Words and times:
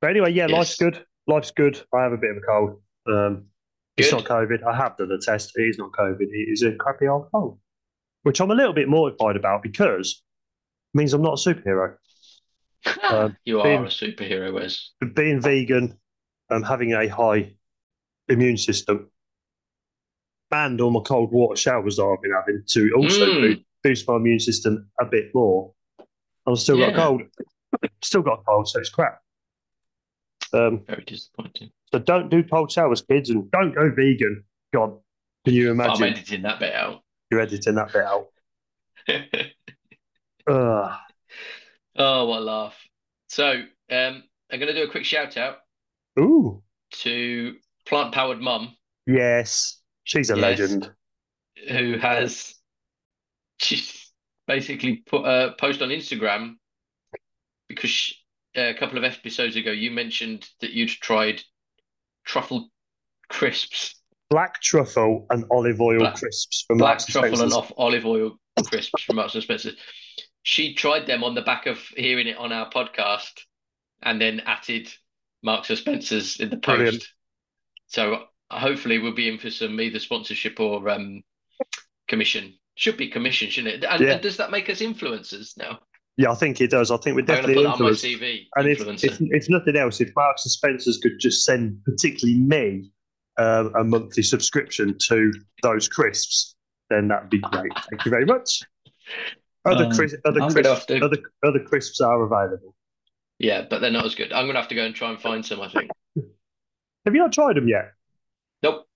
But 0.00 0.10
anyway, 0.10 0.32
yeah, 0.32 0.46
Yes. 0.48 0.56
life's 0.56 0.76
good. 0.76 1.06
Life's 1.26 1.50
good. 1.50 1.80
I 1.94 2.02
have 2.02 2.12
a 2.12 2.16
bit 2.16 2.30
of 2.30 2.36
a 2.38 2.40
cold. 2.40 2.82
Um, 3.06 3.46
it's 3.96 4.10
not 4.12 4.24
COVID. 4.24 4.62
I 4.64 4.74
have 4.76 4.96
done 4.96 5.08
the 5.08 5.18
test. 5.18 5.52
It 5.56 5.62
is 5.62 5.78
not 5.78 5.92
COVID. 5.92 6.20
It 6.22 6.48
is 6.52 6.62
a 6.62 6.74
crappy 6.74 7.06
old 7.06 7.28
cold, 7.32 7.58
which 8.22 8.40
I'm 8.40 8.50
a 8.50 8.54
little 8.54 8.72
bit 8.72 8.88
mortified 8.88 9.36
about 9.36 9.62
because 9.62 10.22
it 10.94 10.98
means 10.98 11.12
I'm 11.12 11.22
not 11.22 11.34
a 11.44 11.54
superhero. 11.54 11.96
Um, 13.10 13.36
you 13.44 13.60
are 13.60 13.64
being- 13.64 13.84
a 13.84 13.88
superhero, 13.88 14.54
Wes. 14.54 14.92
Being 15.14 15.38
vegan, 15.40 15.98
um, 16.48 16.62
having 16.62 16.94
a 16.94 17.06
high 17.08 17.54
immune 18.28 18.56
system, 18.56 19.10
and 20.50 20.80
all 20.80 20.90
my 20.90 21.00
cold 21.00 21.30
water 21.30 21.56
showers 21.56 21.96
that 21.96 22.04
I've 22.04 22.22
been 22.22 22.32
having 22.32 22.62
to 22.68 22.90
also 22.96 23.26
Mm. 23.26 23.40
boost, 23.42 23.60
boost 23.82 24.08
my 24.08 24.16
immune 24.16 24.40
system 24.40 24.90
a 24.98 25.04
bit 25.04 25.26
more. 25.34 25.74
I've 26.46 26.58
still 26.58 26.78
got 26.78 26.94
a 26.94 26.96
cold. 26.96 27.22
Still 28.02 28.22
got 28.22 28.40
a 28.40 28.42
cold, 28.44 28.66
so 28.68 28.80
it's 28.80 28.88
crap. 28.88 29.20
Um, 30.52 30.82
Very 30.86 31.04
disappointing. 31.04 31.70
so 31.92 31.98
don't 31.98 32.28
do 32.28 32.42
cold 32.42 32.70
showers, 32.72 33.02
kids, 33.02 33.30
and 33.30 33.50
don't 33.50 33.74
go 33.74 33.90
vegan. 33.90 34.44
God, 34.74 34.98
can 35.44 35.54
you 35.54 35.70
imagine? 35.70 36.04
I'm 36.04 36.12
editing 36.12 36.42
that 36.42 36.58
bit 36.58 36.74
out. 36.74 37.02
You're 37.30 37.40
editing 37.40 37.74
that 37.76 37.92
bit 37.92 38.02
out. 38.04 38.26
Ugh. 40.46 40.98
oh, 41.96 42.26
what 42.26 42.38
a 42.38 42.44
laugh. 42.44 42.76
So, 43.28 43.50
um, 43.90 44.22
I'm 44.50 44.58
going 44.58 44.66
to 44.66 44.74
do 44.74 44.82
a 44.88 44.90
quick 44.90 45.04
shout 45.04 45.36
out 45.36 45.58
Ooh, 46.18 46.62
to 46.92 47.54
Plant 47.86 48.12
Powered 48.12 48.40
Mum, 48.40 48.76
yes, 49.06 49.80
she's 50.04 50.30
a 50.30 50.36
Yes. 50.36 50.58
legend. 50.58 50.90
who 51.68 51.98
has 51.98 52.54
she's 53.60 54.10
basically 54.46 54.96
put 55.06 55.24
a 55.24 55.54
post 55.58 55.82
on 55.82 55.90
Instagram 55.90 56.54
because 57.68 57.90
she, 57.90 58.14
a 58.54 58.74
couple 58.74 58.98
of 58.98 59.04
episodes 59.04 59.56
ago 59.56 59.70
you 59.70 59.90
mentioned 59.90 60.48
that 60.60 60.70
you'd 60.72 60.88
tried 60.88 61.42
truffle 62.24 62.70
crisps, 63.28 63.96
Black 64.28 64.60
truffle 64.62 65.26
and 65.30 65.44
olive 65.50 65.80
oil 65.80 65.98
Black- 65.98 66.14
crisps 66.16 66.64
from 66.68 66.78
black 66.78 66.90
Marks 67.00 67.06
truffle 67.06 67.42
and 67.42 67.52
off 67.52 67.72
olive 67.76 68.06
oil 68.06 68.38
crisps 68.64 69.02
from 69.02 69.16
Marks 69.16 69.34
and 69.34 69.42
Spencer. 69.42 69.70
She 70.42 70.74
tried 70.74 71.06
them 71.06 71.24
on 71.24 71.34
the 71.34 71.42
back 71.42 71.66
of 71.66 71.78
hearing 71.96 72.26
it 72.28 72.36
on 72.38 72.52
our 72.52 72.70
podcast, 72.70 73.40
and 74.02 74.20
then 74.20 74.40
added 74.46 74.88
Marks 75.42 75.68
and 75.70 75.78
Spencer's 75.78 76.38
in 76.40 76.48
the 76.50 76.56
post. 76.56 76.76
Brilliant. 76.78 77.04
So 77.88 78.24
hopefully 78.50 78.98
we'll 78.98 79.14
be 79.14 79.28
in 79.28 79.38
for 79.38 79.50
some 79.50 79.80
either 79.80 79.98
sponsorship 79.98 80.60
or 80.60 80.88
um, 80.88 81.22
commission. 82.08 82.54
Should 82.76 82.96
be 82.96 83.08
commission, 83.08 83.50
shouldn't 83.50 83.82
it? 83.82 83.84
And, 83.88 84.00
Yeah. 84.00 84.12
and 84.12 84.22
does 84.22 84.36
that 84.38 84.50
make 84.50 84.70
us 84.70 84.80
influencers 84.80 85.56
now? 85.58 85.80
Yeah, 86.16 86.30
I 86.32 86.34
think 86.34 86.60
it 86.60 86.70
does. 86.70 86.90
I 86.90 86.96
think 86.98 87.14
we're 87.16 87.20
I'm 87.22 87.26
definitely 87.26 87.54
put 87.54 87.62
that 87.62 87.72
on 87.74 87.82
my 87.82 87.88
influenced. 87.90 88.44
And 88.56 88.68
if, 88.68 89.04
if, 89.04 89.18
if 89.20 89.48
nothing 89.48 89.76
else, 89.76 90.00
if 90.00 90.10
Marks 90.14 90.44
and 90.44 90.52
Spencers 90.52 90.98
could 91.02 91.18
just 91.18 91.44
send 91.44 91.82
particularly 91.84 92.38
me 92.38 92.90
um, 93.38 93.72
a 93.74 93.84
monthly 93.84 94.22
subscription 94.22 94.96
to 95.08 95.32
those 95.62 95.88
crisps, 95.88 96.56
then 96.90 97.08
that'd 97.08 97.30
be 97.30 97.38
great. 97.38 97.72
Thank 97.88 98.04
you 98.04 98.10
very 98.10 98.26
much. 98.26 98.62
Other, 99.64 99.84
Um, 99.86 99.92
cris- 99.92 100.16
other, 100.24 100.40
crisps, 100.50 100.86
to- 100.86 101.04
other, 101.04 101.16
other 101.44 101.60
crisps 101.60 102.00
are 102.00 102.22
available. 102.22 102.74
yeah, 103.38 103.62
but 103.68 103.80
they're 103.80 103.90
not 103.90 104.04
as 104.04 104.14
good. 104.14 104.32
I'm 104.32 104.44
going 104.44 104.54
to 104.54 104.60
have 104.60 104.68
to 104.68 104.74
go 104.74 104.84
and 104.84 104.94
try 104.94 105.10
and 105.10 105.20
find 105.20 105.44
some. 105.46 105.60
I 105.62 105.68
think. 105.68 105.90
Have 107.06 107.14
you 107.14 107.20
not 107.22 107.32
tried 107.32 107.56
them 107.56 107.66
yet? 107.68 107.92
Nope. 108.62 108.86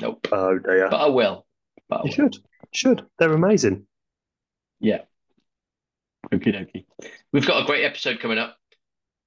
Nope. 0.00 0.26
Oh 0.30 0.58
dear. 0.58 0.88
But 0.90 1.00
I 1.00 1.08
will. 1.08 1.46
But 1.88 1.96
I 2.00 2.04
you 2.04 2.08
will. 2.08 2.12
should. 2.12 2.36
Should. 2.74 3.06
They're 3.18 3.32
amazing. 3.32 3.86
Yeah. 4.80 5.02
Okie 6.32 6.52
dokie. 6.54 6.84
We've 7.32 7.46
got 7.46 7.62
a 7.62 7.66
great 7.66 7.84
episode 7.84 8.20
coming 8.20 8.38
up. 8.38 8.56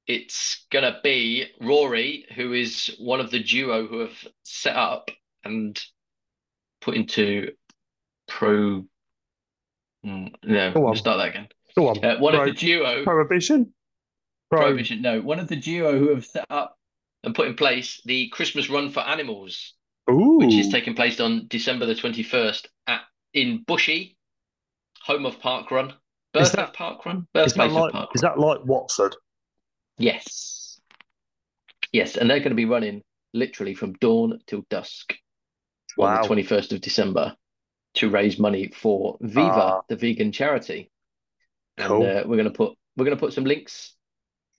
It's 0.08 0.66
gonna 0.72 1.00
be 1.04 1.46
Rory, 1.62 2.26
who 2.36 2.54
is 2.54 2.96
one 3.00 3.20
of 3.20 3.32
the 3.32 3.42
duo 3.42 3.88
who 3.88 4.00
have 4.00 4.28
set 4.44 4.76
up 4.76 5.10
and 5.44 5.80
put 6.82 6.96
into 6.96 7.52
pro. 8.28 8.86
Mm, 10.06 10.34
no, 10.44 10.72
Go 10.74 10.80
we'll 10.82 10.90
on. 10.90 10.96
start 10.96 11.18
that 11.20 11.30
again. 11.30 11.48
Go 11.78 11.88
on. 11.90 12.04
Uh, 12.04 12.18
one 12.20 12.34
Pro- 12.34 12.42
of 12.42 12.48
the 12.48 12.54
duo, 12.54 13.04
Prohibition. 13.04 13.74
Pro- 14.50 14.62
Prohibition. 14.62 15.02
No, 15.02 15.22
one 15.22 15.40
of 15.40 15.48
the 15.48 15.56
duo 15.56 15.98
who 15.98 16.10
have 16.10 16.26
set 16.26 16.46
up 16.50 16.78
and 17.24 17.36
put 17.36 17.48
in 17.48 17.54
place 17.56 18.02
the 18.06 18.28
Christmas 18.30 18.70
Run 18.70 18.90
for 18.92 19.02
Animals, 19.02 19.74
Ooh. 20.10 20.40
which 20.40 20.54
is 20.56 20.70
taking 20.70 20.96
place 20.96 21.20
on 21.20 21.46
December 21.48 21.86
the 21.86 21.96
twenty 21.96 22.24
first 22.24 22.68
at 22.88 23.02
in 23.34 23.64
Bushy, 23.66 24.18
home 25.04 25.26
of 25.26 25.40
Park 25.40 25.70
Run. 25.72 25.94
Birth 26.34 26.44
Is 26.44 26.52
that- 26.54 26.74
Park 26.74 27.06
Run. 27.06 27.18
is, 27.18 27.24
Birthplace 27.34 27.72
that 27.74 27.80
like, 27.80 27.92
Park 27.94 28.10
is 28.16 28.22
that 28.22 28.40
like 28.40 28.60
Watford? 28.66 29.16
Yes. 29.98 30.80
Yes, 31.92 32.16
and 32.16 32.30
they're 32.30 32.40
going 32.40 32.50
to 32.52 32.56
be 32.56 32.66
running 32.66 33.04
literally 33.34 33.74
from 33.74 33.94
dawn 33.94 34.40
till 34.48 34.64
dusk 34.70 35.14
on 36.00 36.22
the 36.22 36.28
21st 36.28 36.72
of 36.72 36.82
December 36.82 37.36
to 37.96 38.10
raise 38.10 38.40
money 38.40 38.70
for 38.74 39.18
Viva, 39.22 39.42
Ah. 39.52 39.82
the 39.90 39.98
vegan 39.98 40.32
charity. 40.32 40.90
And 41.78 41.88
Cool. 41.88 42.04
uh, 42.04 42.24
we're 42.26 42.38
going 42.38 42.46
to 42.46 42.52
put 42.52 42.78
we're 42.96 43.06
going 43.06 43.18
to 43.18 43.20
put 43.20 43.34
some 43.34 43.44
links 43.46 43.96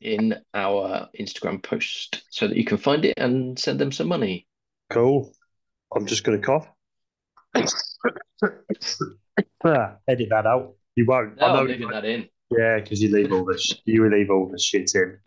in 0.00 0.34
our 0.54 1.08
Instagram 1.18 1.62
post 1.62 2.22
so 2.30 2.48
that 2.48 2.56
you 2.56 2.64
can 2.64 2.76
find 2.76 3.04
it 3.04 3.14
and 3.18 3.58
send 3.58 3.78
them 3.78 3.92
some 3.92 4.08
money. 4.08 4.46
Cool. 4.90 5.32
I'm 5.94 6.06
just 6.06 6.24
going 6.24 6.40
to 6.40 6.46
cough. 6.46 6.68
Ah, 9.64 9.96
edit 10.08 10.28
that 10.30 10.44
out. 10.46 10.74
You 10.96 11.06
won't. 11.06 11.36
No, 11.38 11.46
I 11.46 11.52
know 11.54 11.60
I'm 11.60 11.66
leaving 11.66 11.88
that 11.88 12.04
in. 12.04 12.28
Yeah, 12.50 12.78
because 12.80 13.02
you 13.02 13.10
leave 13.14 13.32
all 13.32 13.44
this. 13.44 13.74
You 13.84 14.08
leave 14.10 14.30
all 14.30 14.48
the 14.50 14.58
shit 14.58 14.90
in. 14.94 15.18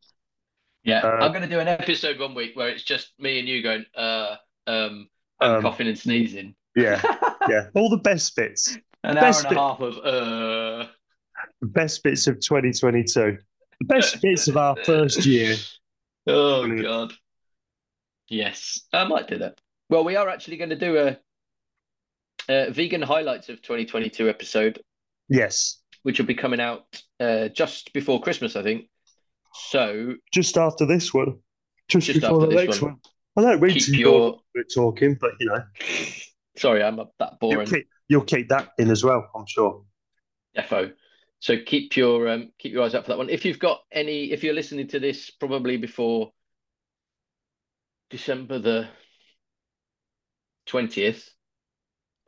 Yeah, 0.83 0.99
Uh, 1.01 1.07
I'm 1.25 1.31
going 1.31 1.41
to 1.41 1.49
do 1.49 1.59
an 1.59 1.67
episode 1.67 2.19
one 2.19 2.35
week 2.35 2.55
where 2.55 2.69
it's 2.69 2.83
just 2.83 3.13
me 3.17 3.39
and 3.39 3.47
you 3.47 3.63
going, 3.63 3.85
uh, 3.95 4.35
um, 4.67 5.09
and 5.41 5.55
Um, 5.55 5.61
coughing 5.63 5.87
and 5.87 5.97
sneezing. 5.97 6.55
Yeah, 6.75 7.01
yeah. 7.49 7.69
All 7.73 7.89
the 7.89 7.97
best 7.97 8.35
bits. 8.35 8.77
An 9.03 9.15
Best 9.15 9.45
hour 9.45 9.49
and 9.49 9.49
bit- 9.49 9.57
a 9.57 9.61
half 9.61 9.79
of 9.81 9.97
uh. 9.97 10.87
The 11.61 11.67
best 11.67 12.03
bits 12.03 12.27
of 12.27 12.35
2022. 12.39 13.37
The 13.79 13.85
best 13.85 14.21
bits 14.21 14.47
of 14.47 14.57
our 14.57 14.75
first 14.83 15.25
year. 15.25 15.55
Oh 16.27 16.61
Brilliant. 16.61 16.83
God. 16.87 17.13
Yes, 18.29 18.81
I 18.93 19.03
might 19.05 19.27
do 19.27 19.39
that. 19.39 19.59
Well, 19.89 20.03
we 20.03 20.15
are 20.15 20.27
actually 20.29 20.57
going 20.57 20.71
to 20.71 20.75
do 20.75 20.97
a, 20.97 21.17
a 22.49 22.71
vegan 22.71 23.01
highlights 23.01 23.49
of 23.49 23.61
2022 23.61 24.27
episode, 24.29 24.81
Yes. 25.29 25.81
which 26.03 26.19
will 26.19 26.25
be 26.27 26.35
coming 26.35 26.59
out 26.59 26.83
uh, 27.19 27.47
just 27.49 27.91
before 27.93 28.21
Christmas, 28.21 28.55
I 28.55 28.63
think. 28.63 28.89
So 29.53 30.15
Just 30.33 30.57
after 30.57 30.85
this 30.85 31.13
one. 31.13 31.39
Just, 31.87 32.07
Just 32.07 32.21
before 32.21 32.43
after 32.43 32.55
the 32.55 32.65
next 32.65 32.81
one. 32.81 32.91
one. 32.91 33.45
I 33.47 33.51
don't 33.51 33.61
read 33.61 33.75
keep 33.75 33.99
your... 33.99 34.39
we're 34.53 34.63
talking, 34.63 35.17
but 35.19 35.31
you 35.39 35.47
know, 35.47 35.63
Sorry, 36.57 36.83
I'm 36.83 36.95
that 36.97 37.09
you'll 37.19 37.37
boring. 37.51 37.67
keep, 37.67 37.87
you'll 38.07 38.23
keep 38.23 38.49
that 38.49 38.69
in 38.77 38.89
as 38.89 39.03
well, 39.03 39.29
I'm 39.35 39.45
sure. 39.47 39.83
Defo. 40.57 40.93
So 41.39 41.57
keep 41.65 41.95
your 41.97 42.29
um, 42.29 42.51
keep 42.57 42.71
your 42.71 42.83
eyes 42.83 42.95
out 42.95 43.03
for 43.05 43.09
that 43.11 43.17
one. 43.17 43.29
If 43.29 43.43
you've 43.45 43.59
got 43.59 43.81
any, 43.91 44.31
if 44.31 44.43
you're 44.43 44.53
listening 44.53 44.87
to 44.89 44.99
this 44.99 45.29
probably 45.31 45.77
before 45.77 46.31
December 48.09 48.59
the 48.59 48.87
twentieth, 50.65 51.29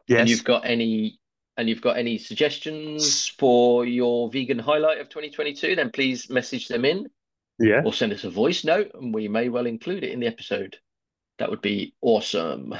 Yes. 0.08 0.20
and 0.22 0.30
you've 0.30 0.44
got 0.44 0.66
any 0.66 1.20
and 1.58 1.68
you've 1.68 1.82
got 1.82 1.98
any 1.98 2.18
suggestions 2.18 3.28
for 3.28 3.86
your 3.86 4.30
vegan 4.30 4.60
highlight 4.60 5.00
of 5.00 5.10
2022, 5.10 5.76
then 5.76 5.90
please 5.90 6.30
message 6.30 6.68
them 6.68 6.86
in 6.86 7.08
yeah. 7.60 7.82
or 7.84 7.92
send 7.94 8.14
us 8.14 8.24
a 8.24 8.30
voice 8.30 8.64
note, 8.64 8.92
and 8.94 9.14
we 9.14 9.28
may 9.28 9.50
well 9.50 9.66
include 9.66 10.04
it 10.04 10.12
in 10.12 10.20
the 10.20 10.28
episode. 10.28 10.78
That 11.40 11.50
would 11.50 11.62
be 11.62 11.96
awesome. 12.02 12.76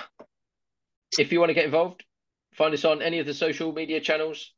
If 1.18 1.32
you 1.32 1.40
want 1.40 1.50
to 1.50 1.54
get 1.56 1.66
involved, 1.66 2.04
find 2.54 2.74
us 2.74 2.86
on 2.86 3.02
any 3.02 3.20
of 3.20 3.26
the 3.26 3.34
social 3.34 3.72
media 3.72 4.00
channels. 4.00 4.54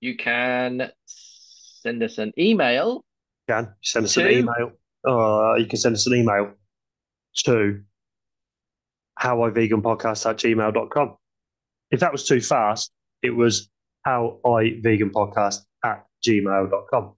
You 0.00 0.16
can 0.16 0.90
send 1.06 2.02
us 2.02 2.18
an 2.18 2.32
email. 2.38 3.04
can 3.48 3.74
send 3.82 4.06
us 4.06 4.16
an 4.16 4.30
email. 4.30 4.72
Uh, 5.06 5.54
you 5.54 5.66
can 5.66 5.78
send 5.78 5.94
us 5.94 6.06
an 6.06 6.14
email 6.14 6.52
to 7.44 7.82
howiveganpodcast 9.20 10.28
at 10.28 10.36
gmail.com. 10.36 11.16
If 11.90 12.00
that 12.00 12.12
was 12.12 12.24
too 12.24 12.40
fast, 12.40 12.92
it 13.22 13.30
was 13.30 13.68
howiveganpodcast 14.06 15.60
at 15.84 16.06
gmail.com. 16.26 17.14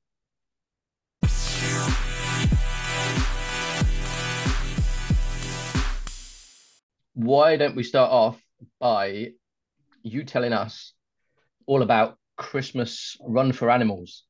Why 7.14 7.56
don't 7.56 7.76
we 7.76 7.82
start 7.82 8.10
off 8.10 8.42
by 8.80 9.32
you 10.02 10.24
telling 10.24 10.52
us 10.52 10.92
all 11.66 11.82
about 11.82 12.16
Christmas 12.36 13.16
Run 13.20 13.52
for 13.52 13.70
Animals? 13.70 14.24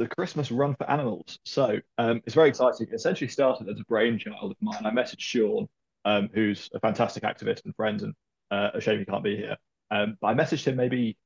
the 0.00 0.08
Christmas 0.08 0.50
Run 0.50 0.74
for 0.74 0.90
Animals. 0.90 1.38
So 1.44 1.78
um, 1.98 2.22
it's 2.24 2.34
very 2.34 2.48
exciting. 2.48 2.88
It 2.90 2.94
essentially 2.94 3.28
started 3.28 3.68
as 3.68 3.78
a 3.78 3.84
brainchild 3.84 4.50
of 4.50 4.56
mine. 4.60 4.86
I 4.86 4.90
messaged 4.90 5.20
Sean, 5.20 5.68
um, 6.06 6.30
who's 6.32 6.70
a 6.74 6.80
fantastic 6.80 7.22
activist 7.22 7.66
and 7.66 7.76
friend, 7.76 8.00
and 8.00 8.14
uh, 8.50 8.70
a 8.72 8.80
shame 8.80 8.98
he 8.98 9.04
can't 9.04 9.22
be 9.22 9.36
here. 9.36 9.58
Um, 9.90 10.16
but 10.20 10.28
I 10.28 10.34
messaged 10.34 10.66
him 10.66 10.76
maybe 10.76 11.16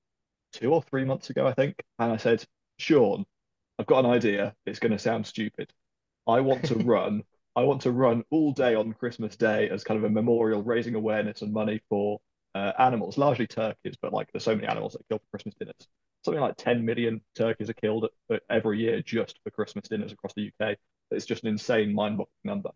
two 0.53 0.73
or 0.73 0.83
three 0.83 1.05
months 1.05 1.31
ago, 1.31 1.47
I 1.47 1.55
think, 1.55 1.83
and 1.99 2.13
I 2.13 2.17
said, 2.17 2.45
Sean, 2.79 3.25
I've 3.79 3.87
got 3.87 4.05
an 4.05 4.11
idea. 4.11 4.55
It's 4.67 4.79
going 4.79 4.93
to 4.93 4.99
sound 4.99 5.27
stupid. 5.27 5.73
I 6.27 6.41
want 6.41 6.65
to 6.67 6.75
run. 6.85 7.23
I 7.57 7.63
want 7.63 7.83
to 7.83 7.93
run 7.93 8.25
all 8.31 8.53
day 8.53 8.75
on 8.75 8.93
Christmas 8.93 9.37
Day 9.37 9.69
as 9.69 9.85
kind 9.85 9.99
of 9.99 10.05
a 10.05 10.11
memorial, 10.11 10.63
raising 10.63 10.95
awareness 10.95 11.43
and 11.43 11.53
money 11.53 11.81
for 11.89 12.21
uh, 12.55 12.73
animals, 12.79 13.19
largely 13.19 13.47
turkeys, 13.47 13.97
but 14.01 14.13
like 14.13 14.31
there's 14.33 14.45
so 14.45 14.55
many 14.55 14.67
animals 14.67 14.93
that 14.93 15.07
kill 15.09 15.19
for 15.19 15.27
Christmas 15.31 15.55
dinners. 15.59 15.89
Something 16.25 16.41
like 16.41 16.57
10 16.57 16.85
million 16.85 17.21
turkeys 17.35 17.69
are 17.69 17.75
killed 17.75 18.09
every 18.49 18.79
year 18.81 19.03
just 19.03 19.39
for 19.45 19.51
Christmas 19.51 19.89
dinners 19.89 20.13
across 20.13 20.33
the 20.35 20.51
UK. 20.61 20.77
It's 21.11 21.27
just 21.27 21.43
an 21.43 21.51
insane, 21.51 21.95
mind-boggling 21.95 22.29
number. 22.45 22.71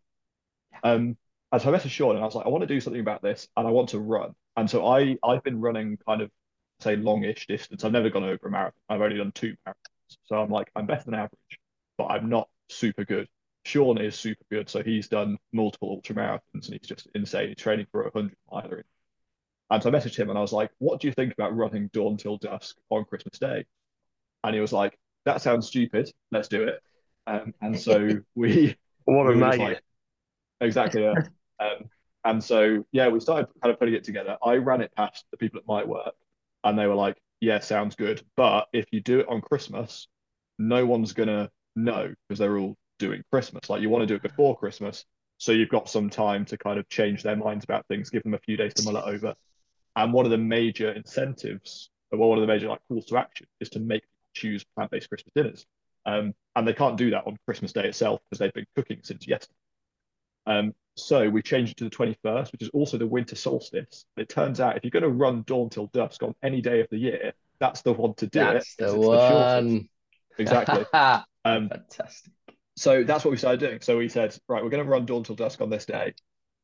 Um, 0.85 1.17
and 1.53 1.63
so 1.63 1.73
I 1.73 1.77
messaged 1.79 1.91
Sean 1.91 2.15
and 2.15 2.23
I 2.23 2.27
was 2.27 2.35
like, 2.35 2.47
I 2.47 2.51
want 2.51 2.63
to 2.63 2.67
do 2.67 2.81
something 2.81 3.01
about 3.01 3.23
this 3.23 3.49
and 3.57 3.67
I 3.67 3.71
want 3.71 3.91
to 3.91 3.99
run. 3.99 4.35
And 4.57 4.69
so 4.69 4.87
I 4.87 5.17
I've 5.25 5.43
been 5.43 5.61
running 5.61 5.99
kind 6.07 6.21
of 6.21 6.31
say 6.81 6.97
longish 6.97 7.47
distance. 7.47 7.85
I've 7.85 7.93
never 7.93 8.11
gone 8.11 8.25
over 8.25 8.49
a 8.49 8.51
marathon. 8.51 8.81
I've 8.89 9.01
only 9.01 9.17
done 9.17 9.33
two 9.33 9.57
marathons. 9.67 10.17
So 10.27 10.37
I'm 10.37 10.51
like, 10.51 10.71
I'm 10.77 10.87
better 10.87 11.05
than 11.05 11.15
average, 11.15 11.59
but 11.97 12.07
I'm 12.07 12.29
not 12.29 12.49
super 12.69 13.05
good. 13.05 13.29
Sean 13.65 13.99
is 13.99 14.15
super 14.17 14.45
good. 14.51 14.69
So 14.69 14.83
he's 14.83 15.09
done 15.09 15.39
multiple 15.53 15.91
ultra 15.91 16.15
marathons 16.15 16.67
and 16.67 16.75
he's 16.75 16.87
just 16.89 17.09
insane. 17.15 17.49
He's 17.49 17.57
training 17.57 17.87
for 17.93 18.03
a 18.03 18.11
hundred 18.13 18.37
miler. 18.51 18.85
And 19.71 19.83
so 19.83 19.91
I 19.91 19.93
messaged 19.93 20.17
him 20.17 20.31
and 20.31 20.39
I 20.39 20.43
was 20.43 20.53
like, 20.53 20.71
what 20.79 21.01
do 21.01 21.09
you 21.09 21.13
think 21.13 21.33
about 21.33 21.55
running 21.57 21.89
dawn 21.93 22.17
till 22.17 22.39
dusk 22.39 22.77
on 22.91 23.05
Christmas 23.05 23.39
Day? 23.39 23.65
And 24.45 24.55
he 24.55 24.61
was 24.61 24.73
like, 24.73 24.99
that 25.25 25.43
sounds 25.43 25.67
stupid. 25.67 26.11
Let's 26.31 26.49
do 26.49 26.63
it. 26.65 26.81
Um, 27.27 27.53
and 27.61 27.79
so 27.79 28.09
we 28.35 28.77
what 29.05 29.31
a 29.31 29.35
mate. 29.35 29.59
Like, 29.59 29.83
exactly. 30.61 31.03
Yeah. 31.03 31.15
Um, 31.61 31.89
and 32.25 32.43
so, 32.43 32.85
yeah, 32.93 33.09
we 33.09 33.21
started 33.21 33.49
kind 33.63 33.73
of 33.73 33.79
putting 33.79 33.95
it 33.95 34.05
together. 34.05 34.37
I 34.45 34.57
ran 34.57 34.81
it 34.81 34.93
past 34.97 35.25
the 35.31 35.37
people 35.37 35.61
at 35.61 35.67
my 35.67 35.85
work, 35.85 36.15
and 36.65 36.79
they 36.79 36.87
were 36.87 36.95
like, 36.95 37.17
"Yeah, 37.41 37.61
sounds 37.61 37.95
good, 37.95 38.23
but 38.37 38.69
if 38.73 38.87
you 38.93 39.01
do 39.01 39.21
it 39.21 39.29
on 39.29 39.41
Christmas, 39.41 40.09
no 40.59 40.85
one's 40.85 41.13
gonna 41.13 41.51
know 41.77 42.13
because 42.29 42.39
they're 42.39 42.59
all 42.59 42.77
doing 42.99 43.23
Christmas. 43.31 43.71
Like, 43.71 43.81
you 43.81 43.89
want 43.89 44.03
to 44.03 44.07
do 44.07 44.17
it 44.17 44.23
before 44.23 44.57
Christmas, 44.59 45.05
so 45.39 45.53
you've 45.53 45.69
got 45.69 45.89
some 45.89 46.11
time 46.11 46.45
to 46.47 46.59
kind 46.59 46.79
of 46.79 46.89
change 46.89 47.23
their 47.23 47.37
minds 47.37 47.65
about 47.65 47.87
things, 47.87 48.11
give 48.11 48.25
them 48.25 48.35
a 48.35 48.39
few 48.39 48.57
days 48.57 48.75
to 48.75 48.83
mull 48.85 48.97
it 48.97 49.05
over. 49.05 49.35
And 49.97 50.13
one 50.13 50.25
of 50.25 50.31
the 50.31 50.39
major 50.39 50.93
incentives, 50.93 51.91
or 52.11 52.19
one 52.19 52.39
of 52.39 52.43
the 52.43 52.53
major 52.53 52.69
like 52.69 52.81
calls 52.89 53.07
to 53.07 53.17
action, 53.17 53.47
is 53.61 53.71
to 53.71 53.81
make 53.81 54.05
choose 54.35 54.65
plant-based 54.77 55.09
Christmas 55.09 55.33
dinners. 55.35 55.67
Um, 56.07 56.35
and 56.57 56.67
they 56.67 56.73
can't 56.73 56.97
do 56.97 57.11
that 57.11 57.27
on 57.27 57.37
Christmas 57.45 57.73
Day 57.73 57.87
itself 57.87 58.21
because 58.25 58.39
they've 58.39 58.53
been 58.53 58.67
cooking 58.75 59.01
since 59.03 59.27
yesterday. 59.27 59.55
Um, 60.47 60.75
so 60.99 61.29
we 61.29 61.43
changed 61.43 61.73
it 61.73 61.77
to 61.79 61.85
the 61.85 61.91
21st, 61.91 62.53
which 62.53 62.63
is 62.63 62.69
also 62.71 62.99
the 62.99 63.07
winter 63.07 63.37
solstice. 63.37 64.05
It 64.17 64.29
turns 64.29 64.61
out 64.61 64.77
if 64.77 64.85
you're 64.85 64.91
going 64.91 65.03
to 65.03 65.09
run 65.09 65.45
dawn 65.47 65.71
till 65.71 65.87
dusk 65.89 66.23
on 66.23 66.35
any 66.43 66.61
day 66.61 66.81
of 66.81 66.89
the 66.91 66.99
year, 66.99 67.33
that's 67.59 67.83
the 67.83 67.93
one 67.93 68.15
to 68.15 68.27
do 68.27 68.41
that's 68.41 68.75
it. 68.79 68.87
The 68.87 68.99
one. 68.99 69.89
The 70.37 70.43
exactly. 70.43 70.85
um, 71.45 71.69
Fantastic. 71.69 72.33
So 72.77 73.03
that's 73.03 73.25
what 73.25 73.33
we 73.33 73.37
started 73.37 73.61
doing. 73.61 73.81
So 73.81 73.99
we 73.99 74.09
said, 74.09 74.37
right, 74.49 74.63
we're 74.63 74.71
going 74.71 74.85
to 74.85 74.89
run 74.89 75.05
dawn 75.05 75.25
till 75.25 75.35
dusk 75.35 75.61
on 75.61 75.71
this 75.71 75.85
day. 75.85 76.15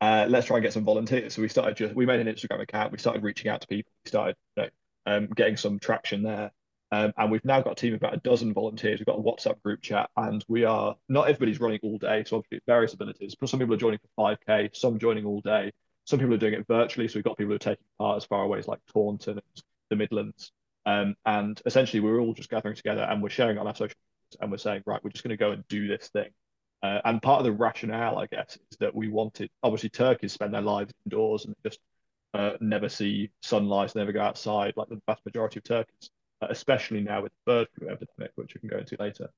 Uh, 0.01 0.27
let's 0.29 0.47
try 0.47 0.59
and 0.59 0.63
get 0.63 0.73
some 0.73 0.85
volunteers. 0.85 1.35
So 1.35 1.43
we 1.43 1.49
started 1.49 1.77
just 1.77 1.95
we 1.95 2.07
made 2.07 2.21
an 2.21 2.33
Instagram 2.33 2.61
account. 2.61 2.93
We 2.93 2.99
started 2.99 3.23
reaching 3.23 3.51
out 3.51 3.63
to 3.63 3.67
people. 3.67 3.91
We 4.05 4.09
started 4.09 4.37
you 4.57 4.65
know, 4.65 4.69
um, 5.07 5.27
getting 5.35 5.57
some 5.57 5.79
traction 5.79 6.23
there. 6.23 6.53
Um, 6.95 7.13
and 7.17 7.29
we've 7.33 7.45
now 7.45 7.61
got 7.61 7.73
a 7.73 7.75
team 7.75 7.93
of 7.93 8.01
about 8.01 8.15
a 8.15 8.19
dozen 8.19 8.53
volunteers. 8.55 9.01
We've 9.01 9.07
got 9.07 9.19
a 9.19 9.23
WhatsApp 9.23 9.61
group 9.63 9.83
chat, 9.83 10.11
and 10.17 10.45
we 10.47 10.65
are 10.65 10.95
not 11.09 11.29
everybody's 11.29 11.59
running 11.59 11.81
all 11.83 11.99
day. 11.99 12.23
So 12.25 12.37
obviously 12.37 12.61
various 12.69 12.93
abilities. 12.93 13.35
But 13.35 13.49
some 13.49 13.59
people 13.59 13.75
are 13.75 13.79
joining 13.79 13.99
for 14.17 14.37
5k, 14.37 14.77
some 14.77 15.01
joining 15.01 15.25
all 15.25 15.41
day. 15.41 15.73
Some 16.05 16.21
people 16.21 16.35
are 16.35 16.39
doing 16.39 16.55
it 16.55 16.67
virtually. 16.69 17.09
So 17.09 17.17
we've 17.17 17.25
got 17.25 17.37
people 17.37 17.51
who 17.51 17.57
are 17.57 17.59
taking 17.59 17.85
part 17.99 18.19
as 18.19 18.25
far 18.25 18.45
away 18.45 18.61
as 18.61 18.69
like 18.69 18.79
Taunton 18.93 19.39
and 19.39 19.63
the 19.91 19.97
Midlands. 19.97 20.53
Um, 20.87 21.17
and 21.27 21.61
essentially, 21.67 21.99
we're 21.99 22.21
all 22.21 22.33
just 22.33 22.49
gathering 22.49 22.77
together 22.77 23.03
and 23.03 23.21
we're 23.21 23.29
sharing 23.29 23.59
on 23.59 23.67
our 23.67 23.75
social 23.75 23.97
media, 23.97 24.43
and 24.43 24.53
we're 24.53 24.59
saying, 24.59 24.85
right, 24.87 25.03
we're 25.03 25.11
just 25.11 25.25
going 25.25 25.37
to 25.37 25.37
go 25.37 25.51
and 25.51 25.67
do 25.67 25.89
this 25.89 26.11
thing. 26.11 26.31
Uh, 26.81 27.01
and 27.07 27.23
part 27.23 27.41
of 27.41 27.45
the 27.45 27.53
rationale, 27.53 28.19
I 28.19 28.27
guess, 28.27 28.57
is 28.71 28.79
that 28.79 28.95
we 28.95 29.09
wanted. 29.09 29.51
Obviously, 29.65 29.89
turkeys 29.89 30.33
spend 30.33 30.55
their 30.55 30.63
lives 30.63 30.93
indoors 31.07 31.45
and 31.45 31.57
just 31.65 31.81
uh, 32.35 32.53
never 32.61 32.89
see 32.89 33.31
sunlight, 33.43 33.97
never 33.97 34.13
go 34.13 34.21
outside, 34.21 34.75
like 34.77 34.91
the 34.91 35.01
vast 35.09 35.25
majority 35.27 35.59
of 35.59 35.65
turkeys 35.65 36.11
especially 36.43 37.01
now 37.01 37.23
with 37.23 37.33
the 37.33 37.53
bird 37.53 37.69
flu 37.79 37.89
epidemic, 37.89 38.33
which 38.35 38.55
we 38.55 38.61
can 38.61 38.69
go 38.69 38.79
into 38.79 38.97
later. 38.99 39.29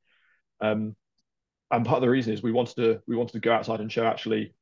Um, 0.60 0.96
and 1.70 1.84
part 1.84 1.96
of 1.96 2.02
the 2.02 2.10
reason 2.10 2.32
is 2.32 2.42
we 2.42 2.52
wanted 2.52 2.76
to 2.76 3.02
we 3.06 3.16
wanted 3.16 3.32
to 3.32 3.40
go 3.40 3.52
outside 3.52 3.80
and 3.80 3.90
show 3.90 4.06
actually, 4.06 4.54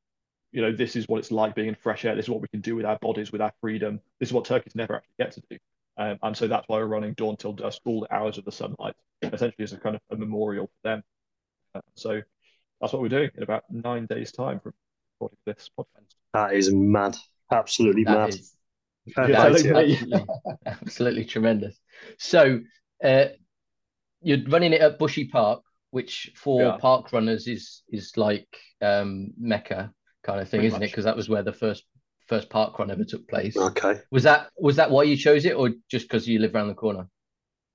you 0.51 0.61
know, 0.61 0.71
this 0.71 0.95
is 0.95 1.07
what 1.07 1.19
it's 1.19 1.31
like 1.31 1.55
being 1.55 1.67
in 1.67 1.75
fresh 1.75 2.05
air. 2.05 2.15
This 2.15 2.25
is 2.25 2.29
what 2.29 2.41
we 2.41 2.47
can 2.47 2.61
do 2.61 2.75
with 2.75 2.85
our 2.85 2.97
bodies, 2.99 3.31
with 3.31 3.41
our 3.41 3.53
freedom. 3.61 3.99
This 4.19 4.29
is 4.29 4.33
what 4.33 4.45
turkeys 4.45 4.75
never 4.75 4.95
actually 4.95 5.15
get 5.19 5.31
to 5.33 5.41
do. 5.49 5.57
Um, 5.97 6.17
and 6.23 6.35
so 6.35 6.47
that's 6.47 6.67
why 6.67 6.77
we're 6.77 6.87
running 6.87 7.13
dawn 7.13 7.37
till 7.37 7.53
dusk, 7.53 7.81
all 7.85 8.01
the 8.01 8.13
hours 8.13 8.37
of 8.37 8.45
the 8.45 8.51
sunlight, 8.51 8.95
essentially 9.21 9.63
as 9.63 9.73
a 9.73 9.77
kind 9.77 9.95
of 9.95 10.01
a 10.11 10.15
memorial 10.17 10.67
for 10.67 10.89
them. 10.89 11.03
Uh, 11.73 11.81
so 11.95 12.21
that's 12.81 12.91
what 12.91 13.01
we're 13.01 13.09
doing 13.09 13.29
in 13.35 13.43
about 13.43 13.63
nine 13.69 14.05
days' 14.07 14.31
time 14.31 14.59
from 14.59 14.73
recording 15.13 15.37
this 15.45 15.69
podcast. 15.79 16.15
That 16.33 16.53
is 16.53 16.73
mad, 16.73 17.15
absolutely 17.51 18.03
that 18.03 18.13
mad. 18.13 18.29
Is, 18.29 18.54
absolutely, 19.17 20.25
absolutely 20.65 21.25
tremendous. 21.25 21.79
So 22.17 22.61
uh, 23.03 23.25
you're 24.21 24.43
running 24.47 24.73
it 24.73 24.81
at 24.81 24.99
Bushy 24.99 25.27
Park, 25.27 25.61
which 25.91 26.31
for 26.35 26.61
yeah. 26.61 26.77
park 26.79 27.13
runners 27.13 27.47
is 27.47 27.83
is 27.89 28.17
like 28.17 28.47
um, 28.81 29.31
Mecca 29.37 29.91
kind 30.23 30.41
of 30.41 30.49
thing, 30.49 30.59
Pretty 30.59 30.67
isn't 30.67 30.79
much. 30.79 30.89
it? 30.89 30.91
Because 30.91 31.05
that 31.05 31.15
was 31.15 31.29
where 31.29 31.43
the 31.43 31.53
first 31.53 31.83
first 32.27 32.49
park 32.49 32.79
run 32.79 32.89
ever 32.89 33.03
took 33.03 33.27
place. 33.27 33.55
Okay. 33.55 33.99
Was 34.11 34.23
that 34.23 34.49
was 34.57 34.77
that 34.77 34.91
why 34.91 35.03
you 35.03 35.15
chose 35.15 35.45
it, 35.45 35.53
or 35.55 35.69
just 35.89 36.07
because 36.07 36.27
you 36.27 36.39
live 36.39 36.55
around 36.55 36.69
the 36.69 36.73
corner? 36.73 37.07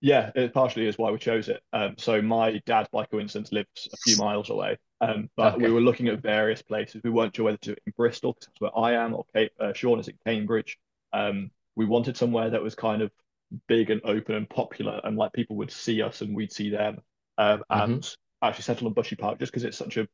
Yeah, 0.03 0.31
it 0.35 0.55
partially 0.55 0.87
is 0.87 0.97
why 0.97 1.11
we 1.11 1.19
chose 1.19 1.51
it. 1.51 1.61
Um, 1.75 1.95
so 1.99 2.23
my 2.23 2.61
dad, 2.65 2.89
by 2.91 3.05
coincidence, 3.05 3.53
lives 3.53 3.87
a 3.93 3.97
few 3.99 4.17
miles 4.17 4.49
away. 4.49 4.79
Um, 5.03 5.29
but 5.37 5.55
okay. 5.55 5.67
we 5.67 5.73
were 5.73 5.83
looking 5.83 6.09
at 6.09 6.23
various 6.23 6.63
places. 6.63 7.03
We 7.05 7.11
weren't 7.11 7.37
sure 7.37 7.45
whether 7.45 7.59
to 7.59 7.69
do 7.69 7.73
it 7.73 7.83
in 7.87 7.93
Bristol, 7.97 8.33
because 8.33 8.49
that's 8.49 8.61
where 8.61 8.79
I 8.79 8.93
am, 8.95 9.15
or 9.15 9.25
Kate, 9.35 9.51
uh, 9.61 9.75
Sean 9.75 10.01
is 10.01 10.09
in 10.09 10.19
Cambridge. 10.27 10.79
Um, 11.13 11.51
we 11.77 11.87
wanted 11.87 12.17
somewhere 12.17 12.51
that 12.51 12.63
was 12.63 12.75
kind 12.75 13.03
of 13.03 13.11
big 13.69 13.91
and 13.91 14.01
open 14.05 14.35
and 14.35 14.49
popular, 14.49 15.01
and 15.05 15.17
like 15.17 15.33
people 15.33 15.57
would 15.57 15.71
see 15.71 16.03
us 16.03 16.21
and 16.21 16.35
we'd 16.35 16.53
see 16.53 16.71
them. 16.71 16.99
Um, 17.39 17.63
mm-hmm. 17.71 17.93
and 17.93 18.17
actually 18.43 18.63
settle 18.63 18.87
on 18.87 18.93
Bushy 18.93 19.17
Park 19.17 19.39
just 19.39 19.53
because 19.53 19.65
it's 19.65 19.79
such 19.79 19.97
a 19.97 20.07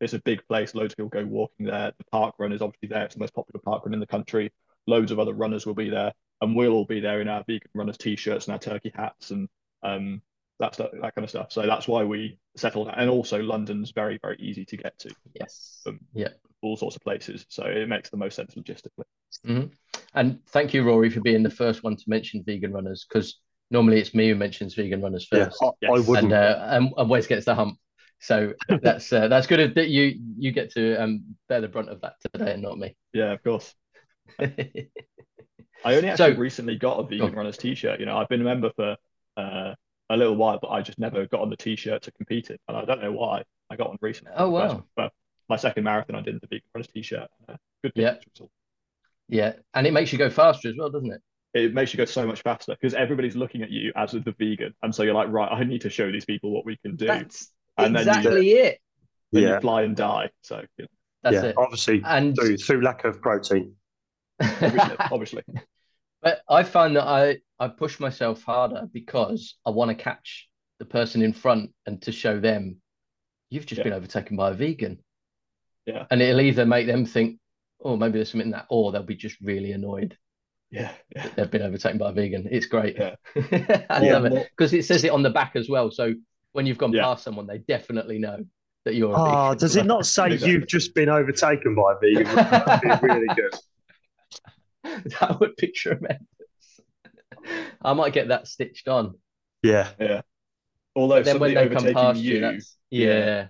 it's 0.00 0.14
a 0.14 0.18
big 0.20 0.46
place. 0.48 0.74
Loads 0.74 0.92
of 0.92 0.96
people 0.96 1.08
go 1.08 1.24
walking 1.24 1.66
there. 1.66 1.92
The 1.96 2.04
park 2.10 2.34
run 2.38 2.52
is 2.52 2.60
obviously 2.60 2.88
there. 2.88 3.04
It's 3.04 3.14
the 3.14 3.20
most 3.20 3.34
popular 3.34 3.60
park 3.64 3.84
run 3.86 3.94
in 3.94 4.00
the 4.00 4.06
country. 4.06 4.52
Loads 4.86 5.12
of 5.12 5.20
other 5.20 5.32
runners 5.32 5.64
will 5.64 5.74
be 5.74 5.90
there, 5.90 6.12
and 6.40 6.56
we'll 6.56 6.72
all 6.72 6.84
be 6.84 7.00
there 7.00 7.20
in 7.20 7.28
our 7.28 7.44
vegan 7.46 7.70
runners 7.74 7.98
t-shirts 7.98 8.46
and 8.46 8.52
our 8.52 8.58
turkey 8.58 8.92
hats 8.94 9.30
and 9.30 9.48
um 9.84 10.22
that 10.62 10.74
stuff, 10.74 10.90
that 10.92 11.14
kind 11.14 11.24
of 11.24 11.30
stuff. 11.30 11.52
So 11.52 11.66
that's 11.66 11.86
why 11.86 12.04
we 12.04 12.38
settled. 12.56 12.88
And 12.96 13.10
also, 13.10 13.42
London's 13.42 13.90
very 13.90 14.18
very 14.22 14.36
easy 14.38 14.64
to 14.64 14.76
get 14.76 14.98
to. 15.00 15.14
Yes. 15.38 15.82
Um, 15.86 16.00
yeah. 16.14 16.28
All 16.62 16.76
sorts 16.76 16.94
of 16.94 17.02
places, 17.02 17.44
so 17.48 17.64
it 17.64 17.88
makes 17.88 18.08
the 18.08 18.16
most 18.16 18.36
sense 18.36 18.54
logistically. 18.54 19.04
Mm-hmm. 19.46 19.66
And 20.14 20.38
thank 20.50 20.72
you, 20.72 20.84
Rory, 20.84 21.10
for 21.10 21.20
being 21.20 21.42
the 21.42 21.50
first 21.50 21.82
one 21.82 21.96
to 21.96 22.04
mention 22.06 22.44
vegan 22.44 22.72
runners 22.72 23.04
because 23.08 23.40
normally 23.70 23.98
it's 23.98 24.14
me 24.14 24.28
who 24.28 24.36
mentions 24.36 24.74
vegan 24.74 25.02
runners 25.02 25.26
first. 25.26 25.58
Yeah, 25.60 25.90
I, 25.90 25.94
I 25.94 25.98
wouldn't. 25.98 26.18
And, 26.18 26.32
uh, 26.32 26.66
and, 26.70 26.92
and 26.96 27.10
Wes 27.10 27.26
gets 27.26 27.46
the 27.46 27.56
hump. 27.56 27.78
So 28.20 28.54
that's 28.68 29.12
uh, 29.12 29.26
that's 29.26 29.48
good 29.48 29.74
that 29.74 29.88
you 29.88 30.20
you 30.38 30.52
get 30.52 30.72
to 30.74 31.02
um, 31.02 31.34
bear 31.48 31.60
the 31.60 31.68
brunt 31.68 31.88
of 31.88 32.00
that 32.02 32.14
today 32.32 32.52
and 32.52 32.62
not 32.62 32.78
me. 32.78 32.96
Yeah, 33.12 33.32
of 33.32 33.42
course. 33.42 33.74
I 35.84 35.96
only 35.96 36.10
actually 36.10 36.34
so, 36.34 36.38
recently 36.38 36.76
got 36.76 37.00
a 37.00 37.02
vegan 37.02 37.32
runners 37.32 37.58
t-shirt. 37.58 37.98
You 37.98 38.06
know, 38.06 38.16
I've 38.16 38.28
been 38.28 38.40
a 38.40 38.44
member 38.44 38.70
for 38.76 38.96
uh, 39.36 39.74
a 40.12 40.16
little 40.16 40.36
while, 40.36 40.58
but 40.60 40.68
I 40.68 40.82
just 40.82 40.98
never 40.98 41.26
got 41.26 41.40
on 41.40 41.50
the 41.50 41.56
t-shirt 41.56 42.02
to 42.02 42.12
compete 42.12 42.50
it, 42.50 42.60
and 42.68 42.76
I 42.76 42.84
don't 42.84 43.02
know 43.02 43.12
why. 43.12 43.42
I 43.70 43.76
got 43.76 43.88
one 43.88 43.98
recently. 44.02 44.34
Oh 44.36 44.50
wow! 44.50 44.84
But 44.94 45.12
my 45.48 45.56
second 45.56 45.84
marathon, 45.84 46.16
I 46.16 46.20
did 46.20 46.36
the 46.36 46.46
vegan 46.46 46.62
runners 46.74 46.88
t-shirt. 46.94 47.28
Uh, 47.48 47.56
good 47.82 47.92
yeah. 47.94 48.16
result. 48.34 48.50
Yeah, 49.28 49.54
and 49.72 49.86
it 49.86 49.92
makes 49.92 50.12
you 50.12 50.18
go 50.18 50.28
faster 50.28 50.68
as 50.68 50.74
well, 50.78 50.90
doesn't 50.90 51.10
it? 51.10 51.22
It 51.54 51.74
makes 51.74 51.92
you 51.92 51.98
go 51.98 52.04
so 52.04 52.26
much 52.26 52.42
faster 52.42 52.76
because 52.78 52.94
everybody's 52.94 53.36
looking 53.36 53.62
at 53.62 53.70
you 53.70 53.92
as 53.96 54.12
the 54.12 54.34
vegan, 54.38 54.74
and 54.82 54.94
so 54.94 55.02
you're 55.02 55.14
like, 55.14 55.28
right, 55.30 55.50
I 55.50 55.64
need 55.64 55.80
to 55.82 55.90
show 55.90 56.12
these 56.12 56.26
people 56.26 56.50
what 56.50 56.66
we 56.66 56.76
can 56.76 56.96
do. 56.96 57.06
That's 57.06 57.50
and 57.78 57.96
exactly 57.96 58.34
then 58.34 58.42
you, 58.42 58.56
it. 58.58 58.78
Then 59.32 59.42
yeah. 59.42 59.54
you 59.54 59.60
fly 59.60 59.82
and 59.82 59.96
die. 59.96 60.30
So 60.42 60.62
yeah, 60.78 60.86
That's 61.22 61.34
yeah. 61.34 61.44
it. 61.44 61.54
Obviously, 61.56 62.02
and 62.04 62.36
through, 62.36 62.58
through 62.58 62.82
lack 62.82 63.04
of 63.04 63.22
protein. 63.22 63.74
obviously, 64.40 64.96
obviously. 64.98 65.42
But 66.22 66.42
I 66.48 66.62
find 66.62 66.96
that 66.96 67.04
I 67.04 67.38
I 67.58 67.68
push 67.68 68.00
myself 68.00 68.42
harder 68.42 68.88
because 68.92 69.56
I 69.66 69.70
want 69.70 69.90
to 69.90 69.94
catch 69.94 70.48
the 70.78 70.84
person 70.84 71.22
in 71.22 71.32
front 71.32 71.70
and 71.86 72.00
to 72.02 72.12
show 72.12 72.40
them 72.40 72.76
you've 73.50 73.66
just 73.66 73.78
yeah. 73.78 73.84
been 73.84 73.92
overtaken 73.92 74.36
by 74.36 74.50
a 74.50 74.54
vegan. 74.54 74.98
Yeah. 75.86 76.06
And 76.10 76.22
it'll 76.22 76.40
either 76.40 76.64
make 76.64 76.86
them 76.86 77.04
think, 77.04 77.38
oh, 77.84 77.96
maybe 77.96 78.14
there's 78.14 78.30
something 78.30 78.46
in 78.46 78.52
that, 78.52 78.66
or 78.70 78.92
they'll 78.92 79.02
be 79.02 79.14
just 79.14 79.36
really 79.40 79.72
annoyed. 79.72 80.16
Yeah, 80.70 80.92
yeah. 81.14 81.28
they've 81.36 81.50
been 81.50 81.62
overtaken 81.62 81.98
by 81.98 82.10
a 82.10 82.12
vegan. 82.12 82.48
It's 82.50 82.66
great. 82.66 82.96
Yeah. 82.96 83.14
I 83.90 84.02
yeah, 84.02 84.14
love 84.14 84.24
it 84.24 84.48
because 84.56 84.72
it 84.72 84.86
says 84.86 85.04
it 85.04 85.10
on 85.10 85.22
the 85.22 85.30
back 85.30 85.52
as 85.54 85.68
well. 85.68 85.90
So 85.90 86.14
when 86.52 86.64
you've 86.64 86.78
gone 86.78 86.92
yeah. 86.92 87.02
past 87.02 87.24
someone, 87.24 87.46
they 87.46 87.58
definitely 87.58 88.18
know 88.18 88.38
that 88.86 88.94
you're. 88.94 89.14
Oh, 89.14 89.54
does 89.54 89.76
it 89.76 89.84
not 89.84 90.06
say 90.06 90.34
you've 90.34 90.66
just 90.66 90.94
been 90.94 91.10
overtaken 91.10 91.74
by 91.74 91.92
a 91.92 91.96
vegan? 92.00 92.34
That 92.34 92.82
would 92.84 93.00
be 93.00 93.06
really 93.06 93.34
good. 93.34 93.54
that 95.20 95.38
would 95.40 95.56
be 95.56 95.68
tremendous. 95.68 96.26
I 97.82 97.92
might 97.92 98.12
get 98.12 98.28
that 98.28 98.46
stitched 98.46 98.88
on. 98.88 99.14
Yeah, 99.62 99.90
yeah. 99.98 100.22
Although 100.94 101.22
then 101.22 101.38
when 101.38 101.54
they 101.54 101.68
come 101.68 101.92
past 101.92 102.20
you, 102.20 102.60
you 102.90 103.06
yeah. 103.06 103.46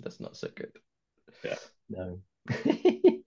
That's 0.00 0.20
not 0.20 0.36
so 0.36 0.48
good. 0.54 0.72
Yeah. 1.44 1.56
No. 1.88 2.20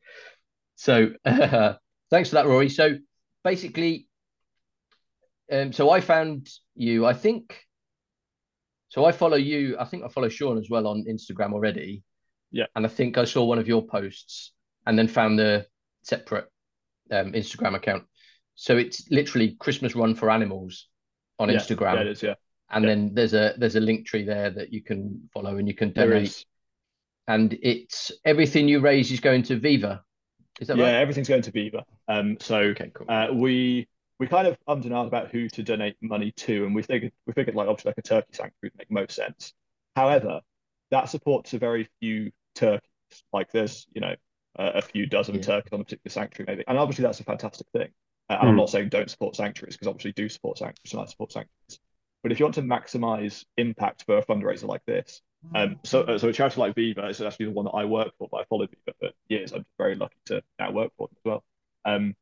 so 0.76 1.10
uh, 1.26 1.74
thanks 2.10 2.30
for 2.30 2.36
that, 2.36 2.48
Rory. 2.48 2.70
So 2.70 2.98
basically, 3.44 4.08
um, 5.52 5.74
so 5.74 5.90
I 5.90 6.02
found 6.02 6.50
you. 6.76 7.06
I 7.06 7.14
think. 7.14 7.62
So 8.90 9.06
I 9.06 9.12
follow 9.12 9.38
you. 9.38 9.78
I 9.80 9.86
think 9.86 10.04
I 10.04 10.08
follow 10.08 10.30
Sean 10.30 10.58
as 10.58 10.70
well 10.70 10.88
on 10.88 11.06
Instagram 11.10 11.54
already. 11.54 12.04
Yeah. 12.52 12.66
And 12.76 12.86
I 12.86 12.90
think 12.90 13.18
I 13.18 13.26
saw 13.26 13.44
one 13.44 13.60
of 13.60 13.68
your 13.68 13.86
posts 13.86 14.54
and 14.86 14.98
then 14.98 15.08
found 15.08 15.38
the 15.38 15.66
separate 16.04 16.48
um, 17.12 17.34
Instagram 17.34 17.76
account. 17.76 18.04
So 18.56 18.78
it's 18.78 19.10
literally 19.12 19.56
Christmas 19.60 19.96
Run 19.96 20.16
for 20.16 20.30
Animals 20.30 20.88
on 21.40 21.50
Yeah, 21.50 21.58
Instagram. 21.60 21.96
Yeah, 21.96 22.02
it 22.02 22.08
is. 22.08 22.24
Yeah, 22.24 22.34
and 22.72 22.84
Yeah. 22.84 22.90
then 22.90 23.14
there's 23.14 23.34
a 23.34 23.54
there's 23.58 23.76
a 23.76 23.80
link 23.80 24.08
tree 24.08 24.24
there 24.24 24.50
that 24.52 24.74
you 24.74 24.82
can 24.82 25.30
follow 25.34 25.58
and 25.58 25.68
you 25.68 25.74
can 25.76 25.92
donate 25.92 26.46
and 27.28 27.58
it's 27.62 28.12
everything 28.24 28.68
you 28.68 28.80
raise 28.80 29.12
is 29.12 29.20
going 29.20 29.44
to 29.44 29.58
viva 29.58 30.04
is 30.60 30.68
that 30.68 30.78
Yeah, 30.78 30.86
right 30.86 30.96
everything's 30.96 31.30
going 31.30 31.42
to 31.44 31.52
Viva. 31.52 31.86
Um, 32.08 32.38
so 32.40 32.58
okay 32.58 32.92
cool 32.94 33.08
uh, 33.10 33.28
we 33.34 33.88
we 34.20 34.28
kind 34.28 34.48
of 34.48 34.58
ummed 34.68 34.86
and 34.86 34.94
ahed 34.94 35.08
about 35.08 35.32
who 35.32 35.50
to 35.50 35.64
donate 35.64 35.98
money 36.02 36.32
to, 36.32 36.66
and 36.66 36.74
we 36.74 36.82
figured 36.82 37.12
we 37.28 37.34
figured 37.34 37.56
like 37.56 37.68
obviously 37.68 37.90
like 37.90 37.98
a 37.98 38.02
turkey 38.02 38.28
sanctuary 38.32 38.72
would 38.74 38.78
make 38.78 38.92
most 38.92 39.16
sense. 39.16 39.54
However, 39.96 40.42
that 40.92 41.10
supports 41.10 41.54
a 41.54 41.60
very 41.60 41.90
few 42.00 42.32
turkeys. 42.56 42.82
Like 43.34 43.52
there's 43.52 43.88
you 43.94 44.02
know 44.02 44.16
a, 44.58 44.66
a 44.80 44.82
few 44.82 45.06
dozen 45.06 45.36
Yeah. 45.36 45.42
turkeys 45.42 45.74
on 45.74 45.82
a 45.82 45.84
particular 45.84 46.12
sanctuary 46.12 46.46
maybe, 46.48 46.64
and 46.68 46.78
obviously 46.78 47.04
that's 47.04 47.20
a 47.20 47.24
fantastic 47.24 47.68
thing. 47.74 47.90
Uh, 48.30 48.38
and 48.40 48.50
I'm 48.50 48.56
Mm. 48.56 48.58
not 48.58 48.70
saying 48.70 48.90
don't 48.90 49.10
support 49.10 49.36
sanctuaries 49.36 49.76
because 49.76 49.88
obviously 49.88 50.14
do 50.14 50.30
support 50.30 50.58
sanctuaries 50.58 50.94
and 50.94 51.02
I 51.02 51.06
support 51.06 51.32
sanctuaries. 51.32 51.80
But 52.24 52.32
if 52.32 52.40
you 52.40 52.46
want 52.46 52.56
to 52.56 52.62
maximize 52.64 53.46
impact 53.58 54.04
for 54.06 54.18
a 54.18 54.26
fundraiser 54.26 54.68
like 54.68 54.84
this, 54.86 55.22
um, 55.54 55.80
so 55.84 56.02
uh, 56.02 56.18
so 56.18 56.30
a 56.30 56.34
charity 56.34 56.60
like 56.60 56.76
Viva 56.76 57.08
is 57.08 57.22
actually 57.22 57.46
the 57.48 57.52
one 57.52 57.66
that 57.66 57.72
I 57.72 57.86
work 57.86 58.14
for, 58.18 58.28
but 58.32 58.38
I 58.42 58.44
followed 58.46 58.70
Viva 58.72 58.96
for 59.00 59.10
years. 59.30 59.54
I'm 59.54 59.66
very 59.78 59.96
lucky 59.96 60.18
to 60.26 60.42
now 60.60 60.72
work 60.72 60.92
for 60.98 61.08
them 61.08 61.18
as 61.18 61.26
well. 61.32 61.44
Um, 61.86 62.16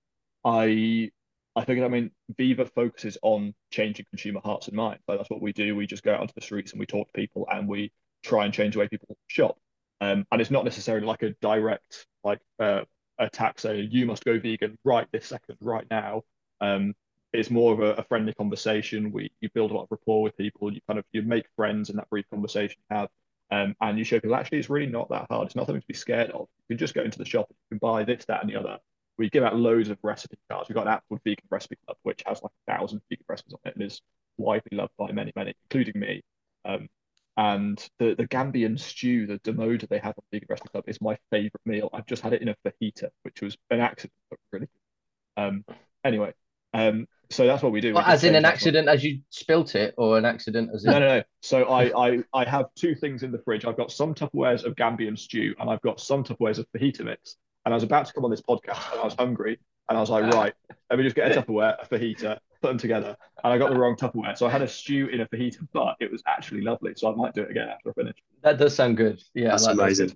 I 0.44 1.12
I 1.56 1.66
figured, 1.66 1.86
I 1.86 1.90
mean, 1.90 2.12
Viva 2.38 2.66
focuses 2.66 3.18
on 3.22 3.54
changing 3.72 4.06
consumer 4.10 4.42
hearts 4.44 4.68
and 4.68 4.76
minds. 4.76 5.04
Like 5.08 5.20
that's 5.20 5.30
what 5.30 5.42
we 5.42 5.54
do. 5.54 5.76
We 5.76 5.86
just 5.88 6.04
go 6.04 6.14
out 6.14 6.20
onto 6.22 6.34
the 6.34 6.42
streets 6.42 6.72
and 6.72 6.80
we 6.80 6.86
talk 6.88 7.08
to 7.08 7.14
people 7.14 7.48
and 7.52 7.68
we 7.68 7.92
try 8.24 8.46
and 8.46 8.54
change 8.54 8.74
the 8.74 8.80
way 8.80 8.88
people 8.88 9.18
shop. 9.28 9.58
Um, 10.02 10.26
and 10.32 10.42
it's 10.42 10.52
not 10.52 10.66
necessarily 10.66 11.06
like 11.06 11.24
a 11.24 11.32
direct 11.42 12.06
like 12.24 12.40
uh, 12.60 12.82
attack 13.20 13.60
saying 13.60 13.90
you 13.92 14.06
must 14.06 14.26
go 14.26 14.40
vegan 14.40 14.78
right 14.84 15.08
this 15.12 15.28
second, 15.28 15.58
right 15.62 15.86
now. 15.90 16.24
Um, 16.62 16.94
it's 17.32 17.50
more 17.50 17.74
of 17.74 17.80
a, 17.80 17.94
a 17.94 18.04
friendly 18.04 18.34
conversation. 18.34 19.12
We 19.12 19.32
you 19.42 19.50
build 19.54 19.72
a 19.72 19.74
lot 19.74 19.84
of 19.84 19.88
rapport 19.92 20.22
with 20.22 20.38
people. 20.38 20.72
You 20.72 20.82
kind 20.88 21.00
of 21.00 21.06
you 21.12 21.22
make 21.24 21.46
friends 21.56 21.90
in 21.90 21.96
that 21.98 22.10
brief 22.10 22.26
conversation 22.30 22.78
you 22.90 22.96
have. 22.96 23.10
Um, 23.52 23.76
and 23.82 23.98
you 23.98 24.04
show 24.04 24.20
people 24.20 24.36
actually 24.36 24.60
it's 24.60 24.70
really 24.70 24.92
not 24.92 25.10
that 25.10 25.28
hard. 25.30 25.48
It's 25.48 25.56
not 25.56 25.68
something 25.68 25.82
to 25.82 25.88
be 25.88 25.94
scared 25.94 26.32
of. 26.32 26.48
You 26.70 26.76
can 26.76 26.78
just 26.78 26.94
go 26.94 27.02
into 27.02 27.18
the 27.18 27.26
shop, 27.26 27.48
and 27.50 27.58
you 27.58 27.78
can 27.78 27.88
buy 27.88 28.04
this, 28.04 28.26
that, 28.26 28.42
and 28.42 28.50
the 28.50 28.56
other. 28.56 28.78
We 29.18 29.30
give 29.30 29.44
out 29.44 29.56
loads 29.56 29.90
of 29.90 29.98
recipe 30.02 30.38
cards. 30.50 30.70
We've 30.70 30.76
got 30.76 30.88
an 30.88 30.94
app 30.94 31.04
called 31.08 31.22
Vegan 31.24 31.46
Recipe 31.52 31.78
Club, 31.86 31.98
which 32.04 32.24
has 32.26 32.42
like 32.42 32.52
a 32.68 32.72
thousand 32.72 33.02
vegan 33.10 33.26
recipes 33.30 33.54
on 33.54 33.60
it 33.66 33.76
and 33.76 33.86
is 33.86 34.02
widely 34.38 34.76
loved 34.76 34.94
by 34.98 35.12
many, 35.12 35.32
many, 35.36 35.54
including 35.66 36.00
me. 36.02 36.24
Um, 36.66 36.90
and 37.38 37.78
the 38.00 38.16
the 38.16 38.28
Gambian 38.28 38.80
stew, 38.80 39.26
the 39.26 39.40
domoda 39.40 39.88
they 39.88 39.98
have 40.00 40.16
on 40.18 40.24
the 40.32 40.38
Vegan 40.38 40.48
Recipe 40.50 40.70
Club, 40.70 40.84
is 40.88 41.02
my 41.02 41.18
favorite 41.32 41.62
meal. 41.66 41.90
I've 41.94 42.06
just 42.06 42.22
had 42.22 42.34
it 42.34 42.42
in 42.42 42.50
a 42.50 42.56
fajita, 42.66 43.10
which 43.24 43.42
was 43.42 43.58
an 43.70 43.80
accident, 43.80 44.14
but 44.30 44.40
really 44.52 44.68
good. 44.68 45.44
Um, 45.44 45.66
anyway, 46.04 46.34
um, 46.74 47.08
so 47.34 47.48
that's 47.48 47.64
what 47.64 47.72
we 47.72 47.82
do. 47.82 47.94
Well, 47.94 48.04
just 48.04 48.14
as 48.14 48.24
in 48.24 48.36
an 48.36 48.44
that 48.44 48.50
one. 48.50 48.54
accident 48.54 48.88
as 48.88 49.04
you 49.04 49.22
spilt 49.30 49.76
it 49.76 49.96
or 49.98 50.18
an 50.18 50.26
accident 50.26 50.70
as 50.74 50.86
in 50.86 50.92
No, 50.92 51.00
no, 51.00 51.08
no. 51.18 51.24
So 51.42 51.64
I, 51.66 52.10
I, 52.10 52.24
I 52.34 52.44
have 52.48 52.68
two 52.76 52.94
things 52.94 53.24
in 53.24 53.32
the 53.32 53.40
fridge. 53.40 53.66
I've 53.66 53.78
got 53.78 53.92
some 53.92 54.14
Tupperwares 54.14 54.64
of 54.64 54.76
Gambian 54.76 55.18
stew, 55.18 55.56
and 55.60 55.70
I've 55.70 55.82
got 55.82 56.00
some 56.00 56.24
Tupperwares 56.24 56.60
of 56.60 56.68
fajita 56.76 57.04
mix. 57.04 57.38
And 57.66 57.74
I 57.74 57.76
was 57.76 57.84
about 57.84 58.06
to 58.06 58.14
come 58.14 58.26
on 58.26 58.32
this 58.32 58.42
podcast, 58.42 58.92
and 58.92 59.02
I 59.02 59.06
was 59.06 59.16
hungry, 59.18 59.58
and 59.90 59.98
I 59.98 60.02
was 60.02 60.10
like, 60.10 60.24
right, 60.34 60.54
let 60.90 61.00
me 61.00 61.04
just 61.04 61.16
get 61.16 61.32
a 61.36 61.42
Tupperware, 61.42 61.76
a 61.82 61.88
fajita, 61.88 62.38
put 62.64 62.70
them 62.70 62.78
together. 62.78 63.16
And 63.44 63.54
I 63.54 63.58
got 63.58 63.70
the 63.72 63.78
wrong 63.78 63.96
Tupperware, 63.96 64.38
so 64.38 64.48
I 64.48 64.50
had 64.50 64.62
a 64.62 64.68
stew 64.68 65.08
in 65.08 65.20
a 65.22 65.28
fajita, 65.28 65.68
but 65.74 65.96
it 66.00 66.10
was 66.12 66.24
actually 66.26 66.62
lovely. 66.62 66.94
So 66.96 67.12
I 67.12 67.16
might 67.16 67.34
do 67.34 67.42
it 67.44 67.52
again 67.52 67.68
after 67.70 67.90
I 67.90 67.94
finish. 67.94 68.16
that 68.42 68.58
does 68.58 68.74
sound 68.76 68.98
good 68.98 69.22
yeah 69.34 69.50
That's 69.50 69.68
that. 69.68 69.74
amazing. 69.80 70.10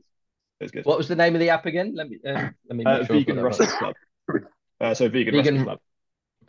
It 0.60 0.64
was 0.64 0.72
good. 0.72 0.86
what 0.86 0.98
was 0.98 1.08
the 1.08 1.16
name 1.16 1.36
of 1.36 1.40
the 1.42 1.50
app 1.52 1.66
again 1.68 1.94
let 1.96 2.10
me 2.10 2.18
uh, 2.26 2.50
let 2.70 2.76
me 2.78 2.84
Uh, 2.86 2.98
make 3.00 3.08
sure 3.08 3.16
vegan 3.18 3.36
that 3.36 3.44
Recipe. 3.44 3.72
Club. 3.78 3.96
Uh, 4.82 4.94
so 4.94 5.10
vegan, 5.10 5.34
Vegan- 5.36 5.56
Recipe 5.56 5.64
Club. 5.66 5.80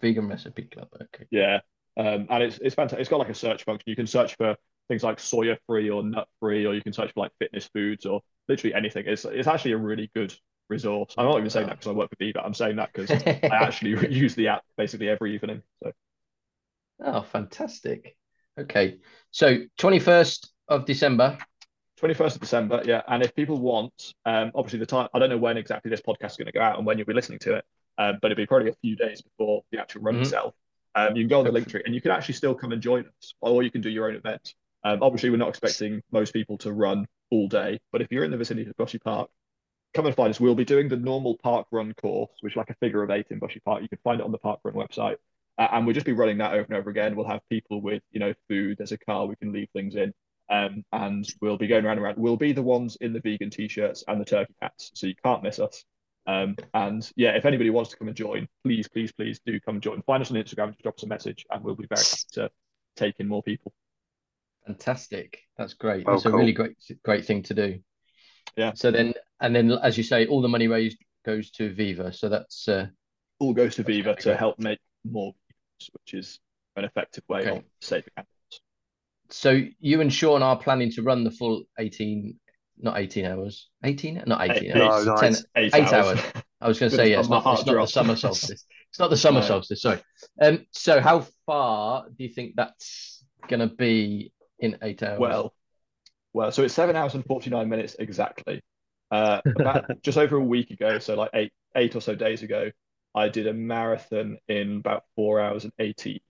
vegan 0.01 0.29
recipe 0.29 0.63
club 0.65 0.89
okay 1.03 1.27
Yeah. 1.31 1.59
Um, 1.97 2.27
and 2.31 2.43
it's 2.45 2.59
it's 2.59 2.77
fantastic. 2.77 3.01
It's 3.01 3.09
got 3.11 3.19
like 3.19 3.29
a 3.29 3.35
search 3.35 3.65
function. 3.65 3.91
You 3.91 3.97
can 3.97 4.07
search 4.07 4.37
for 4.37 4.55
things 4.87 5.03
like 5.03 5.19
soya 5.19 5.57
free 5.67 5.91
or 5.91 6.05
nut 6.05 6.29
free, 6.39 6.65
or 6.65 6.73
you 6.73 6.81
can 6.81 6.93
search 6.93 7.13
for 7.13 7.21
like 7.25 7.33
fitness 7.41 7.69
foods 7.75 8.07
or 8.07 8.21
literally 8.49 8.73
anything. 8.75 9.05
It's 9.09 9.25
it's 9.25 9.49
actually 9.49 9.73
a 9.73 9.79
really 9.79 10.09
good 10.15 10.33
resource. 10.69 11.15
I'm 11.17 11.27
not 11.27 11.39
even 11.39 11.51
saying 11.51 11.67
that 11.67 11.77
because 11.79 11.89
I 11.89 11.93
work 11.93 12.11
for 12.11 12.17
Viva. 12.19 12.39
But 12.39 12.47
I'm 12.47 12.55
saying 12.55 12.77
that 12.77 12.91
because 12.93 13.11
I 13.27 13.49
actually 13.51 14.11
use 14.15 14.35
the 14.35 14.49
app 14.49 14.65
basically 14.77 15.09
every 15.09 15.35
evening. 15.35 15.63
So 15.83 15.93
oh 17.01 17.23
fantastic 17.23 18.17
okay 18.59 18.99
so 19.31 19.59
21st 19.79 20.49
of 20.67 20.85
december 20.85 21.39
21st 22.01 22.35
of 22.37 22.41
December, 22.41 22.83
yeah. 22.85 23.03
And 23.09 23.25
if 23.25 23.35
people 23.35 23.59
want, 23.59 24.15
um, 24.25 24.53
obviously 24.55 24.79
the 24.79 24.87
time 24.87 25.09
I 25.13 25.19
don't 25.19 25.31
know 25.31 25.37
when 25.37 25.57
exactly 25.57 25.91
this 25.91 26.01
podcast 26.01 26.31
is 26.31 26.37
going 26.37 26.47
to 26.47 26.53
go 26.53 26.61
out 26.61 26.77
and 26.79 26.87
when 26.87 26.97
you'll 26.97 27.09
be 27.09 27.13
listening 27.13 27.41
to 27.41 27.55
it, 27.57 27.65
um, 27.99 28.19
but 28.23 28.31
it'll 28.31 28.41
be 28.41 28.47
probably 28.47 28.71
a 28.71 28.75
few 28.75 28.95
days 28.95 29.21
before 29.21 29.63
the 29.73 29.81
actual 29.81 30.03
run 30.03 30.15
Mhm. 30.15 30.21
itself. 30.21 30.55
Um, 30.95 31.17
you 31.17 31.25
can 31.25 31.29
go 31.29 31.41
on 31.41 31.45
the 31.45 31.51
link 31.51 31.69
tree 31.69 31.83
and 31.85 31.95
you 31.95 32.01
can 32.01 32.13
actually 32.13 32.35
still 32.35 32.55
come 32.55 32.71
and 32.71 32.81
join 32.81 33.05
us, 33.05 33.35
or 33.41 33.65
you 33.65 33.71
can 33.73 33.81
do 33.81 33.91
your 33.91 34.09
own 34.09 34.15
event. 34.15 34.55
Um, 34.85 35.03
obviously, 35.03 35.31
we're 35.31 35.39
not 35.39 35.49
expecting 35.49 36.01
most 36.13 36.33
people 36.33 36.57
to 36.59 36.73
run 36.73 37.05
all 37.31 37.49
day, 37.49 37.81
but 37.91 38.01
if 38.01 38.09
you're 38.13 38.23
in 38.25 38.31
the 38.31 38.37
vicinity 38.37 38.71
of 38.71 38.77
Bushy 38.77 38.99
Park, 39.01 39.29
come 39.95 40.07
and 40.07 40.15
find 40.15 40.31
us. 40.31 40.41
We'll 40.41 40.55
be 40.55 40.65
doing 40.65 40.89
the 40.89 40.97
normal 40.97 41.37
park 41.39 41.67
run 41.71 41.95
course, 41.95 42.31
which 42.41 42.55
is 42.55 42.57
like 42.57 42.71
a 42.71 42.75
figure 42.75 43.03
of 43.03 43.11
eight 43.11 43.27
in 43.31 43.39
Bushy 43.39 43.61
Park. 43.61 43.83
You 43.83 43.89
can 43.89 43.99
find 44.05 44.21
it 44.21 44.25
on 44.25 44.33
the 44.33 44.39
park 44.39 44.61
run 44.65 44.75
website, 44.75 45.17
uh, 45.59 45.69
and 45.73 45.87
we'll 45.87 45.95
just 45.95 46.07
be 46.07 46.13
running 46.13 46.39
that 46.39 46.53
over 46.53 46.65
and 46.65 46.75
over 46.75 46.91
again. 46.91 47.17
We'll 47.17 47.27
have 47.27 47.41
people 47.49 47.81
with 47.81 48.03
you 48.11 48.21
know 48.21 48.35
food. 48.49 48.79
There's 48.79 48.93
a 48.93 48.99
car 48.99 49.27
we 49.27 49.37
can 49.37 49.53
leave 49.53 49.69
things 49.73 49.97
in. 49.97 50.13
Um, 50.51 50.83
and 50.93 51.29
we'll 51.43 51.59
be 51.59 51.67
going 51.67 51.85
around 51.85 51.99
and 51.99 52.07
around. 52.07 52.17
We'll 52.17 52.39
be 52.39 52.53
the 52.53 52.63
ones 52.63 52.97
in 53.03 53.13
the 53.13 53.21
vegan 53.21 53.51
t-shirts 53.51 54.03
and 54.09 54.19
the 54.19 54.25
turkey 54.25 54.55
hats, 54.63 54.91
so 54.95 55.07
you 55.07 55.15
can't 55.23 55.43
miss 55.43 55.59
us. 55.59 55.85
Um, 56.27 56.57
and 56.75 57.11
yeah, 57.17 57.31
if 57.37 57.45
anybody 57.45 57.71
wants 57.71 57.91
to 57.91 57.97
come 57.97 58.09
and 58.09 58.17
join, 58.17 58.49
please, 58.63 58.89
please, 58.89 59.13
please 59.13 59.41
do 59.45 59.61
come 59.61 59.77
and 59.77 59.83
join. 59.83 60.03
Find 60.03 60.23
us 60.23 60.31
on 60.31 60.37
Instagram, 60.37 60.69
just 60.69 60.83
drop 60.83 60.99
us 60.99 61.03
a 61.03 61.07
message, 61.07 61.47
and 61.51 61.63
we'll 61.65 61.75
be 61.75 61.87
very 61.87 62.03
happy 62.03 62.23
to 62.33 62.51
take 62.97 63.19
in 63.19 63.29
more 63.29 63.43
people. 63.43 63.73
Fantastic. 64.67 65.41
That's 65.57 65.73
great. 65.73 66.07
Well, 66.07 66.17
That's 66.17 66.27
a 66.27 66.31
really 66.31 66.53
great 66.53 66.77
great 67.03 67.25
thing 67.25 67.43
to 67.45 67.55
do. 67.55 67.81
Yeah. 68.59 68.73
So 68.75 68.91
then 68.91 69.15
and 69.41 69.55
then 69.55 69.71
as 69.71 69.97
you 69.97 70.05
say, 70.05 70.27
all 70.27 70.43
the 70.43 70.49
money 70.49 70.67
raised 70.69 70.99
goes 71.25 71.51
to 71.53 71.73
Viva. 71.73 72.13
So 72.13 72.29
that's 72.29 72.69
uh 72.69 72.87
All 73.39 73.55
goes 73.55 73.77
to 73.77 73.85
Viva 73.85 74.05
gonna 74.07 74.17
be 74.17 74.23
to 74.23 74.29
great. 74.31 74.39
help 74.39 74.59
make 74.59 74.79
more, 75.05 75.33
which 75.93 76.15
is 76.15 76.41
an 76.77 76.85
effective 76.85 77.25
way 77.29 77.41
Okay. 77.41 77.57
of 77.59 77.65
saving 77.81 78.11
animals. 78.17 78.61
so 79.31 79.61
you 79.81 80.01
and 80.01 80.13
Sean 80.13 80.43
are 80.43 80.59
planning 80.59 80.91
to 80.93 81.03
run 81.03 81.23
the 81.25 81.31
full 81.31 81.65
18 81.79 82.39
not 82.81 82.97
18 82.99 83.25
hours. 83.25 83.69
18? 83.85 84.23
Not 84.27 84.41
18 84.49 84.71
Eight- 84.71 84.77
hours. 84.77 85.05
No, 85.05 85.15
no, 85.15 85.21
10 85.21 85.33
it's 85.33 85.45
Eight, 85.57 85.75
Eight 85.75 85.93
hours. 85.93 85.93
hours. 86.21 86.21
I 86.61 86.69
was 86.69 86.79
going 86.79 86.91
to 86.93 86.97
Goodness, 86.97 87.07
say, 87.09 87.11
yeah, 87.11 87.19
it's 87.21 87.29
not, 87.29 87.59
it's 87.59 87.67
not 87.67 87.75
the 87.75 87.87
summer 87.87 88.15
solstice. 88.15 88.65
It's 88.91 88.99
not 89.01 89.11
the 89.11 89.17
summer 89.17 89.41
No. 89.41 89.47
solstice, 89.47 89.83
sorry. 89.83 89.99
Um, 90.41 90.65
so 90.71 91.01
how 91.01 91.27
far 91.45 92.07
do 92.09 92.23
you 92.23 92.29
think 92.33 92.55
that's 92.55 93.25
going 93.49 93.69
to 93.69 93.75
be 93.75 94.33
in 94.61 94.79
eight 94.83 95.03
hours? 95.03 95.19
Well, 95.19 95.55
well, 96.39 96.53
so 96.53 96.63
it's 96.63 96.73
seven 96.75 96.95
hours 96.95 97.15
and 97.15 97.27
49 97.27 97.69
minutes 97.69 97.97
exactly. 97.99 98.63
Uh, 99.11 99.41
about 99.57 99.87
just 100.03 100.19
over 100.19 100.37
a 100.37 100.45
week 100.45 100.71
ago, 100.71 101.01
so 101.01 101.17
like 101.17 101.31
eight, 101.35 101.53
eight 101.77 101.97
or 101.97 102.01
so 102.01 102.15
days 102.15 102.45
ago, 102.45 102.71
I 103.15 103.29
did 103.29 103.49
a 103.49 103.53
marathon 103.53 104.39
in 104.49 104.77
about 104.77 105.03
four 105.17 105.41
hours 105.41 105.65
and 105.65 105.73
18, 105.81 106.21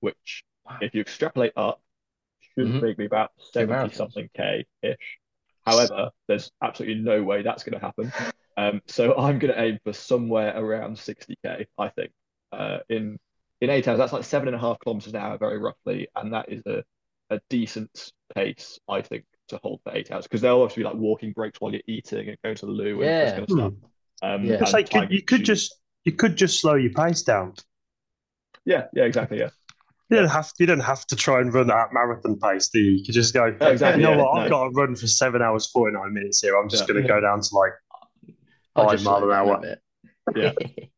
which, 0.00 0.44
Wow. 0.64 0.78
if 0.80 0.94
you 0.94 1.02
extrapolate 1.02 1.52
up, 1.56 1.82
should 2.56 2.66
Mhm. 2.66 2.82
make 2.82 2.98
me 2.98 3.04
about 3.04 3.32
70 3.52 3.90
something 3.90 4.30
K 4.34 4.64
ish. 4.82 5.18
However, 5.66 6.10
there's 6.26 6.50
absolutely 6.62 7.02
no 7.02 7.22
way 7.22 7.42
that's 7.42 7.64
going 7.64 7.78
to 7.78 7.84
happen. 7.84 8.12
Um, 8.56 8.80
so 8.86 9.16
I'm 9.16 9.40
going 9.40 9.52
to 9.52 9.60
aim 9.60 9.78
for 9.84 9.92
somewhere 9.92 10.56
around 10.56 10.96
60K, 10.98 11.66
I 11.76 11.88
think. 11.88 12.12
Uh, 12.52 12.78
in 12.88 13.18
in 13.60 13.68
eight 13.70 13.88
hours, 13.88 13.98
that's 13.98 14.12
like 14.12 14.24
seven 14.24 14.48
and 14.48 14.56
a 14.56 14.60
half 14.60 14.78
kilometers 14.78 15.12
an 15.12 15.20
hour, 15.20 15.36
very 15.38 15.58
roughly, 15.58 16.08
and 16.14 16.32
that 16.32 16.50
is 16.50 16.62
a 16.66 16.84
a 17.30 17.40
decent 17.50 18.12
pace, 18.34 18.78
I 18.88 19.02
think, 19.02 19.24
to 19.48 19.58
hold 19.58 19.80
for 19.84 19.94
eight 19.94 20.10
hours 20.10 20.24
because 20.24 20.40
they'll 20.40 20.60
obviously 20.62 20.82
be 20.82 20.88
like 20.88 20.96
walking 20.96 21.32
breaks 21.32 21.60
while 21.60 21.72
you're 21.72 21.82
eating 21.86 22.28
and 22.28 22.38
going 22.42 22.56
to 22.56 22.66
the 22.66 22.72
loo 22.72 23.02
and 23.02 23.10
Yeah. 23.10 23.20
this 23.20 23.32
kind 23.32 23.44
of 23.44 23.50
stuff. 23.50 23.72
Um, 24.22 24.44
Yeah. 24.44 24.54
and 24.54 24.62
It's 24.62 24.72
like 24.72 24.88
time 24.90 25.08
you, 25.10 25.16
you 25.18 25.22
could 25.22 25.44
consuming. 25.44 25.44
just 25.44 25.80
you 26.04 26.12
could 26.12 26.36
just 26.36 26.60
slow 26.60 26.74
your 26.74 26.92
pace 26.92 27.22
down. 27.22 27.54
yeah, 28.64 28.86
yeah, 28.94 29.04
exactly, 29.04 29.38
yeah, 29.38 29.50
You 30.10 30.18
don't 30.18 30.28
have 30.28 30.50
you 30.58 30.66
don't 30.66 30.80
have 30.80 31.06
to 31.06 31.16
try 31.16 31.40
and 31.40 31.52
run 31.52 31.70
at 31.70 31.88
marathon 31.92 32.38
pace, 32.38 32.68
do 32.68 32.78
you? 32.78 32.92
You 32.92 33.04
could 33.04 33.14
just 33.14 33.32
go. 33.34 33.56
Oh, 33.60 33.70
exactly, 33.70 34.02
You 34.02 34.08
know 34.08 34.16
yeah, 34.16 34.24
what? 34.24 34.34
no. 34.34 34.40
I've 34.42 34.50
got 34.50 34.64
to 34.64 34.70
run 34.70 34.96
for 34.96 35.06
seven 35.06 35.42
hours 35.42 35.66
forty 35.66 35.94
nine 35.96 36.12
minutes 36.12 36.40
here. 36.42 36.56
I'm 36.56 36.68
just 36.68 36.82
Yeah. 36.88 36.94
going 36.94 37.02
to 37.02 37.08
go 37.08 37.20
down 37.20 37.40
to 37.40 37.54
like 37.54 37.72
I'll 38.76 38.88
five 38.88 39.02
mile 39.02 39.24
an 39.24 39.30
hour. 39.32 39.76
Yeah. 40.36 40.52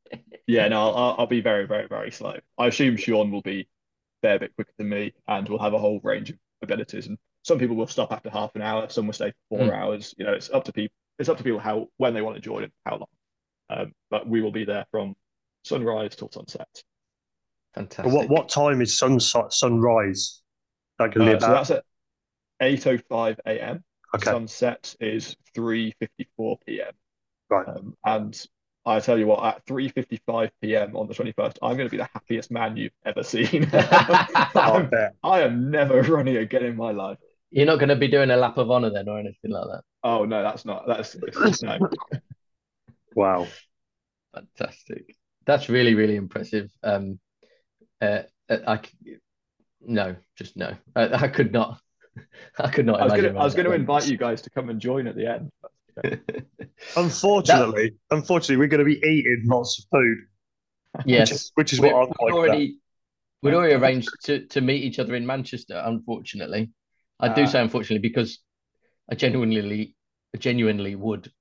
yeah. 0.47 0.69
No, 0.69 0.91
I'll, 0.93 1.17
I'll 1.19 1.27
be 1.27 1.41
very, 1.41 1.67
very, 1.67 1.87
very 1.89 2.11
slow. 2.11 2.37
I 2.59 2.67
assume 2.67 2.97
Sean 2.97 3.31
will 3.31 3.43
be 3.43 3.61
a 3.61 4.27
fair 4.27 4.39
bit 4.39 4.55
quicker 4.55 4.73
than 4.79 4.89
me, 4.89 5.13
and 5.29 5.49
will 5.49 5.59
have 5.59 5.73
a 5.75 5.79
whole 5.79 6.01
range 6.03 6.31
of 6.31 6.37
abilities 6.63 7.07
and 7.07 7.19
some 7.47 7.61
people 7.61 7.77
will 7.77 7.87
stop 7.87 8.11
after 8.11 8.29
half 8.29 8.51
an 8.57 8.63
hour, 8.63 8.89
some 8.89 9.07
will 9.07 9.13
stay 9.13 9.31
for 9.31 9.57
four 9.59 9.69
Mm. 9.69 9.73
hours. 9.81 10.13
You 10.19 10.25
know, 10.25 10.33
it's 10.33 10.51
up 10.51 10.65
to 10.65 10.73
people. 10.73 10.93
It's 11.21 11.29
up 11.29 11.39
to 11.39 11.45
people 11.45 11.61
how 11.61 11.87
when 11.97 12.13
they 12.13 12.21
want 12.21 12.35
to 12.35 12.43
join 12.43 12.65
and 12.65 12.73
how 12.85 12.97
long. 12.97 13.07
Um, 13.71 13.93
but 14.11 14.27
we 14.27 14.43
will 14.43 14.51
be 14.51 14.65
there 14.65 14.85
from 14.91 15.15
sunrise 15.65 16.17
till 16.17 16.29
sunset. 16.33 16.67
Fantastic. 17.75 18.13
What 18.13 18.29
what 18.29 18.49
time 18.49 18.81
is 18.83 18.99
sunset 18.99 19.53
sunrise? 19.53 20.43
That 20.99 21.13
can 21.13 21.25
be 21.25 21.35
Uh, 21.35 21.39
so 21.39 21.53
that's 21.53 21.71
at 21.71 21.85
eight 22.61 22.85
oh 22.89 22.99
five 23.09 23.39
a.m. 23.47 23.85
okay. 24.15 24.31
Sunset 24.31 24.97
is 24.99 25.37
three 25.55 25.95
fifty 26.01 26.27
four 26.37 26.59
p.m. 26.67 26.93
Right. 27.49 27.69
Um, 27.69 27.97
and 28.05 28.47
I 28.85 28.99
tell 29.01 29.19
you 29.19 29.27
what, 29.29 29.45
at 29.45 29.65
three 29.67 29.89
fifty 29.89 30.21
five 30.27 30.51
p.m. 30.61 30.97
on 30.97 31.07
the 31.07 31.15
twenty 31.15 31.31
first, 31.33 31.59
I'm 31.63 31.77
going 31.77 31.89
to 31.89 31.91
be 31.93 31.97
the 31.99 32.09
happiest 32.13 32.51
man 32.51 32.77
you've 32.77 32.93
ever 33.05 33.23
seen. 33.23 33.69
I 33.73 34.49
I'm- 34.57 34.91
I 35.23 35.41
am 35.43 35.71
never 35.71 36.03
running 36.03 36.37
again 36.39 36.65
in 36.65 36.77
my 36.77 36.91
life. 36.93 37.19
You're 37.51 37.67
not 37.67 37.79
going 37.79 37.89
to 37.91 37.97
be 37.97 38.09
doing 38.09 38.31
a 38.31 38.37
lap 38.37 38.59
of 38.59 38.71
honor 38.71 38.91
then, 38.91 39.09
or 39.09 39.19
anything 39.19 39.51
like 39.51 39.67
that. 39.67 39.83
Oh 40.03 40.25
no, 40.25 40.43
that's 40.43 40.65
not. 40.65 40.85
That's 40.87 41.17
no. 41.63 41.79
Wow. 43.15 43.47
Fantastic. 44.35 45.17
That's 45.47 45.69
really, 45.69 45.95
really 45.95 46.17
impressive. 46.17 46.71
Um, 46.83 47.19
uh, 48.01 48.23
I 48.51 48.55
I 48.67 48.81
c- 48.85 49.17
no, 49.81 50.17
just 50.37 50.57
no. 50.57 50.77
I, 50.95 51.25
I 51.25 51.29
could 51.29 51.53
not. 51.53 51.81
I 52.59 52.71
could 52.71 52.87
not 52.87 53.01
I 53.01 53.05
was 53.05 53.13
imagine. 53.13 53.25
going 53.25 53.35
to. 53.35 53.41
I 53.41 53.45
was 53.45 53.55
going 53.55 53.67
to 53.67 53.73
invite 53.73 54.09
you 54.09 54.17
guys 54.17 54.43
to 54.43 54.51
come 54.51 54.69
and 54.69 54.81
join 54.81 55.07
at 55.07 55.17
the 55.17 55.27
end. 55.27 55.51
long. 55.63 55.73
Unfortunately, 56.97 57.95
unfortunately, 58.11 58.59
we're 58.59 58.69
going 58.69 58.85
to 58.85 58.85
be 58.85 58.99
eating 58.99 59.45
lots 59.47 59.79
of 59.79 59.87
food, 59.91 60.19
which 61.05 61.07
yes, 61.07 61.33
is, 61.33 61.53
which 61.55 61.73
is 61.73 61.81
we, 61.81 61.89
what 61.89 62.03
I'm 62.03 62.09
we'd 62.09 62.15
quite 62.17 62.31
glad. 62.33 62.39
already 62.39 62.79
we'd 63.43 63.55
already 63.55 63.75
arranged 63.75 64.11
to 64.25 64.47
to 64.47 64.61
meet 64.61 64.83
each 64.85 64.99
other 64.99 65.15
in 65.15 65.25
Manchester. 65.27 65.83
Unfortunately, 65.85 66.71
I 67.21 67.29
do 67.29 67.43
Ah. 67.43 67.47
say 67.47 67.61
unfortunately 67.61 68.09
because 68.09 68.39
I 69.11 69.15
genuinely, 69.15 69.95
genuinely 70.39 70.95
would 70.95 71.33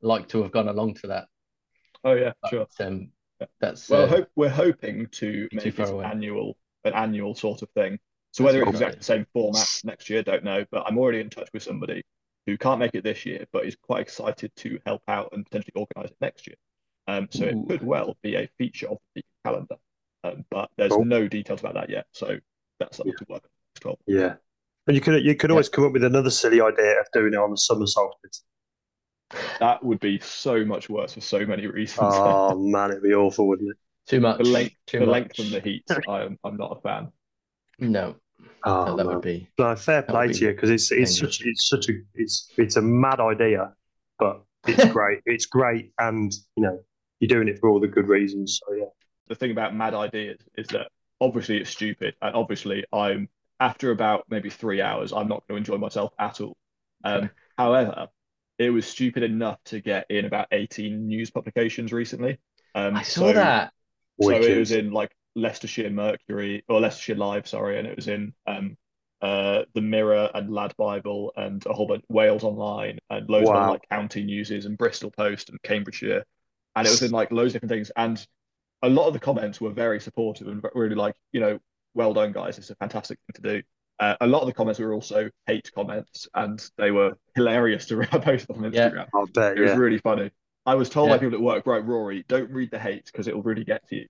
like 0.00 0.28
to 0.28 0.42
have 0.42 0.52
gone 0.52 0.68
along 0.68 0.94
to 0.94 1.08
that. 1.08 1.28
Oh 2.04 2.14
yeah, 2.14 2.32
sure. 2.50 2.66
Um, 2.80 3.10
that's 3.60 3.90
Well, 3.90 4.04
uh, 4.04 4.08
hope, 4.08 4.28
we're 4.36 4.48
hoping 4.48 5.06
to 5.08 5.48
too 5.48 5.56
make 5.56 5.66
it 5.66 5.78
an 5.80 5.94
away. 5.94 6.04
annual, 6.04 6.56
an 6.84 6.94
annual 6.94 7.34
sort 7.34 7.62
of 7.62 7.70
thing. 7.70 7.98
So 8.32 8.44
whether 8.44 8.60
a 8.62 8.62
it's 8.62 8.74
exactly 8.74 8.98
the 8.98 9.04
same 9.04 9.26
format 9.32 9.68
next 9.84 10.08
year, 10.10 10.22
don't 10.22 10.44
know. 10.44 10.64
But 10.70 10.86
I'm 10.86 10.98
already 10.98 11.20
in 11.20 11.30
touch 11.30 11.48
with 11.52 11.62
somebody 11.62 12.02
who 12.46 12.56
can't 12.56 12.80
make 12.80 12.94
it 12.94 13.04
this 13.04 13.24
year, 13.26 13.46
but 13.52 13.66
is 13.66 13.76
quite 13.76 14.00
excited 14.00 14.50
to 14.56 14.78
help 14.86 15.02
out 15.06 15.28
and 15.32 15.44
potentially 15.44 15.72
organise 15.76 16.10
it 16.10 16.16
next 16.20 16.46
year. 16.46 16.56
Um, 17.06 17.28
so 17.30 17.44
Ooh. 17.44 17.48
it 17.48 17.68
could 17.68 17.82
well 17.82 18.16
be 18.22 18.34
a 18.36 18.48
feature 18.58 18.88
of 18.88 18.98
the 19.14 19.22
calendar, 19.44 19.76
um, 20.24 20.44
but 20.50 20.70
there's 20.76 20.92
Cool. 20.92 21.04
no 21.04 21.28
details 21.28 21.60
about 21.60 21.74
that 21.74 21.90
yet. 21.90 22.06
So 22.12 22.38
that's 22.80 22.96
something 22.96 23.14
to 23.16 23.26
work 23.28 23.42
on. 23.44 23.50
12. 23.80 23.98
Yeah. 24.06 24.34
And 24.86 24.94
you 24.96 25.00
could 25.00 25.24
you 25.24 25.34
could 25.34 25.50
Yeah. 25.50 25.50
always 25.50 25.68
come 25.68 25.84
up 25.84 25.92
with 25.92 26.04
another 26.04 26.30
silly 26.30 26.60
idea 26.60 27.00
of 27.00 27.06
doing 27.12 27.34
it 27.34 27.38
on 27.38 27.50
the 27.50 27.56
summer 27.56 27.86
solstice. 27.86 28.44
That 29.60 29.82
would 29.82 30.00
be 30.00 30.18
so 30.18 30.62
much 30.64 30.90
worse 30.90 31.14
for 31.14 31.20
so 31.22 31.46
many 31.46 31.66
reasons. 31.66 32.20
Oh 32.20 32.54
man, 32.58 32.90
it'd 32.90 33.02
be 33.02 33.14
awful, 33.14 33.48
wouldn't 33.48 33.70
it? 33.70 33.76
too 34.06 34.20
much. 34.20 34.38
the 34.38 34.44
length, 34.44 34.76
too 34.86 35.00
the 35.00 35.06
much. 35.06 35.06
length 35.06 35.38
and 35.38 35.52
the 35.52 35.60
heat. 35.60 35.96
I 36.06 36.22
am, 36.22 36.38
I'm 36.44 36.56
not 36.56 36.76
a 36.78 36.80
fan. 36.80 37.12
No, 37.78 38.16
Oh, 38.64 38.94
no, 38.94 38.96
that 38.96 39.06
man. 39.06 39.08
would 39.08 39.20
be. 39.20 39.50
No, 39.58 39.74
fair 39.76 40.02
That 40.06 40.14
play 40.14 40.26
would 40.26 40.26
to 40.28 40.44
be 40.44 40.46
you 40.46 40.52
because 40.52 40.70
it's 40.70 40.90
it's 40.92 41.18
dangerous. 41.18 41.18
such 41.18 41.40
it's 41.44 41.68
such 41.68 41.88
a 41.88 41.92
it's 42.14 42.52
it's 42.56 42.76
a 42.76 42.82
mad 42.82 43.20
idea, 43.20 43.74
but 44.18 44.42
it's 44.66 44.84
great. 44.84 45.20
It's 45.26 45.46
great, 45.46 45.92
and 45.98 46.32
you 46.56 46.62
know 46.62 46.80
you're 47.20 47.28
doing 47.28 47.48
it 47.48 47.58
for 47.58 47.68
all 47.68 47.80
the 47.80 47.88
good 47.88 48.08
reasons. 48.08 48.60
So 48.64 48.74
yeah, 48.74 48.84
the 49.28 49.34
thing 49.34 49.50
about 49.50 49.74
mad 49.74 49.94
ideas 49.94 50.38
is 50.56 50.68
that 50.68 50.88
obviously 51.20 51.58
it's 51.58 51.70
stupid 51.70 52.14
and 52.20 52.34
obviously 52.34 52.84
i'm 52.92 53.28
after 53.62 53.90
about 53.92 54.24
maybe 54.30 54.50
three 54.50 54.82
hours 54.82 55.12
i'm 55.12 55.28
not 55.28 55.46
going 55.48 55.62
to 55.64 55.72
enjoy 55.72 55.78
myself 55.78 56.12
at 56.18 56.40
all. 56.40 56.56
Um, 57.04 57.30
however 57.58 58.08
it 58.58 58.70
was 58.70 58.86
stupid 58.86 59.22
enough 59.22 59.58
to 59.64 59.80
get 59.80 60.06
in 60.10 60.24
about 60.26 60.48
18 60.52 61.06
news 61.08 61.30
publications 61.30 61.92
recently. 61.92 62.38
Um, 62.74 62.96
I 62.96 63.02
saw 63.02 63.32
so, 63.32 63.32
that. 63.32 63.72
so 64.20 64.42
it 64.44 64.58
was 64.58 64.72
in 64.72 64.90
like 64.92 65.12
leicestershire 65.34 65.90
mercury 65.90 66.64
or 66.68 66.80
leicestershire 66.80 67.16
live 67.16 67.48
sorry 67.48 67.78
and 67.78 67.86
it 67.88 67.96
was 67.96 68.08
in 68.08 68.34
um, 68.46 68.76
uh, 69.22 69.62
the 69.74 69.80
mirror 69.80 70.30
and 70.34 70.52
lad 70.52 70.74
bible 70.76 71.32
and 71.36 71.64
a 71.66 71.72
whole 71.72 71.86
bunch 71.86 72.04
wales 72.08 72.44
online 72.44 72.98
and 73.10 73.28
loads 73.30 73.50
of 73.50 73.56
Wow. 73.56 73.56
other, 73.56 73.68
like 73.68 73.88
county 73.90 74.24
newses 74.24 74.66
and 74.66 74.76
bristol 74.78 75.10
post 75.10 75.48
and 75.50 75.62
cambridgeshire. 75.62 76.24
And 76.76 76.86
it 76.86 76.90
was 76.90 77.02
in 77.02 77.10
like 77.12 77.32
loads 77.32 77.54
of 77.54 77.60
different 77.60 77.72
things. 77.72 77.92
And 77.96 78.24
a 78.82 78.88
lot 78.88 79.06
of 79.08 79.14
the 79.14 79.20
comments 79.20 79.60
were 79.60 79.70
very 79.70 80.00
supportive 80.00 80.48
and 80.48 80.62
really 80.74 80.96
like, 80.96 81.16
you 81.32 81.40
know, 81.40 81.60
well 81.94 82.14
done, 82.14 82.32
guys. 82.32 82.58
It's 82.58 82.70
a 82.70 82.74
fantastic 82.76 83.18
thing 83.18 83.42
to 83.42 83.54
do. 83.60 83.62
Uh, 84.00 84.16
a 84.20 84.26
lot 84.26 84.40
of 84.40 84.46
the 84.46 84.52
comments 84.54 84.80
were 84.80 84.92
also 84.94 85.30
hate 85.46 85.70
comments, 85.74 86.26
and 86.34 86.64
they 86.78 86.90
were 86.90 87.16
hilarious 87.36 87.86
to 87.86 87.96
post 88.06 88.50
on 88.50 88.56
Instagram. 88.58 89.06
I 89.14 89.24
bet. 89.34 89.56
It 89.56 89.60
was 89.60 89.70
Yeah, 89.72 89.76
really 89.76 89.98
funny. 89.98 90.30
I 90.64 90.74
was 90.74 90.88
told 90.88 91.08
by 91.10 91.18
people 91.18 91.34
at 91.34 91.40
work, 91.42 91.66
right, 91.66 91.84
Rory, 91.84 92.24
don't 92.28 92.50
read 92.50 92.70
the 92.70 92.78
hate 92.78 93.04
because 93.06 93.28
it 93.28 93.34
will 93.34 93.42
really 93.42 93.64
get 93.64 93.86
to 93.88 93.96
you. 93.96 94.06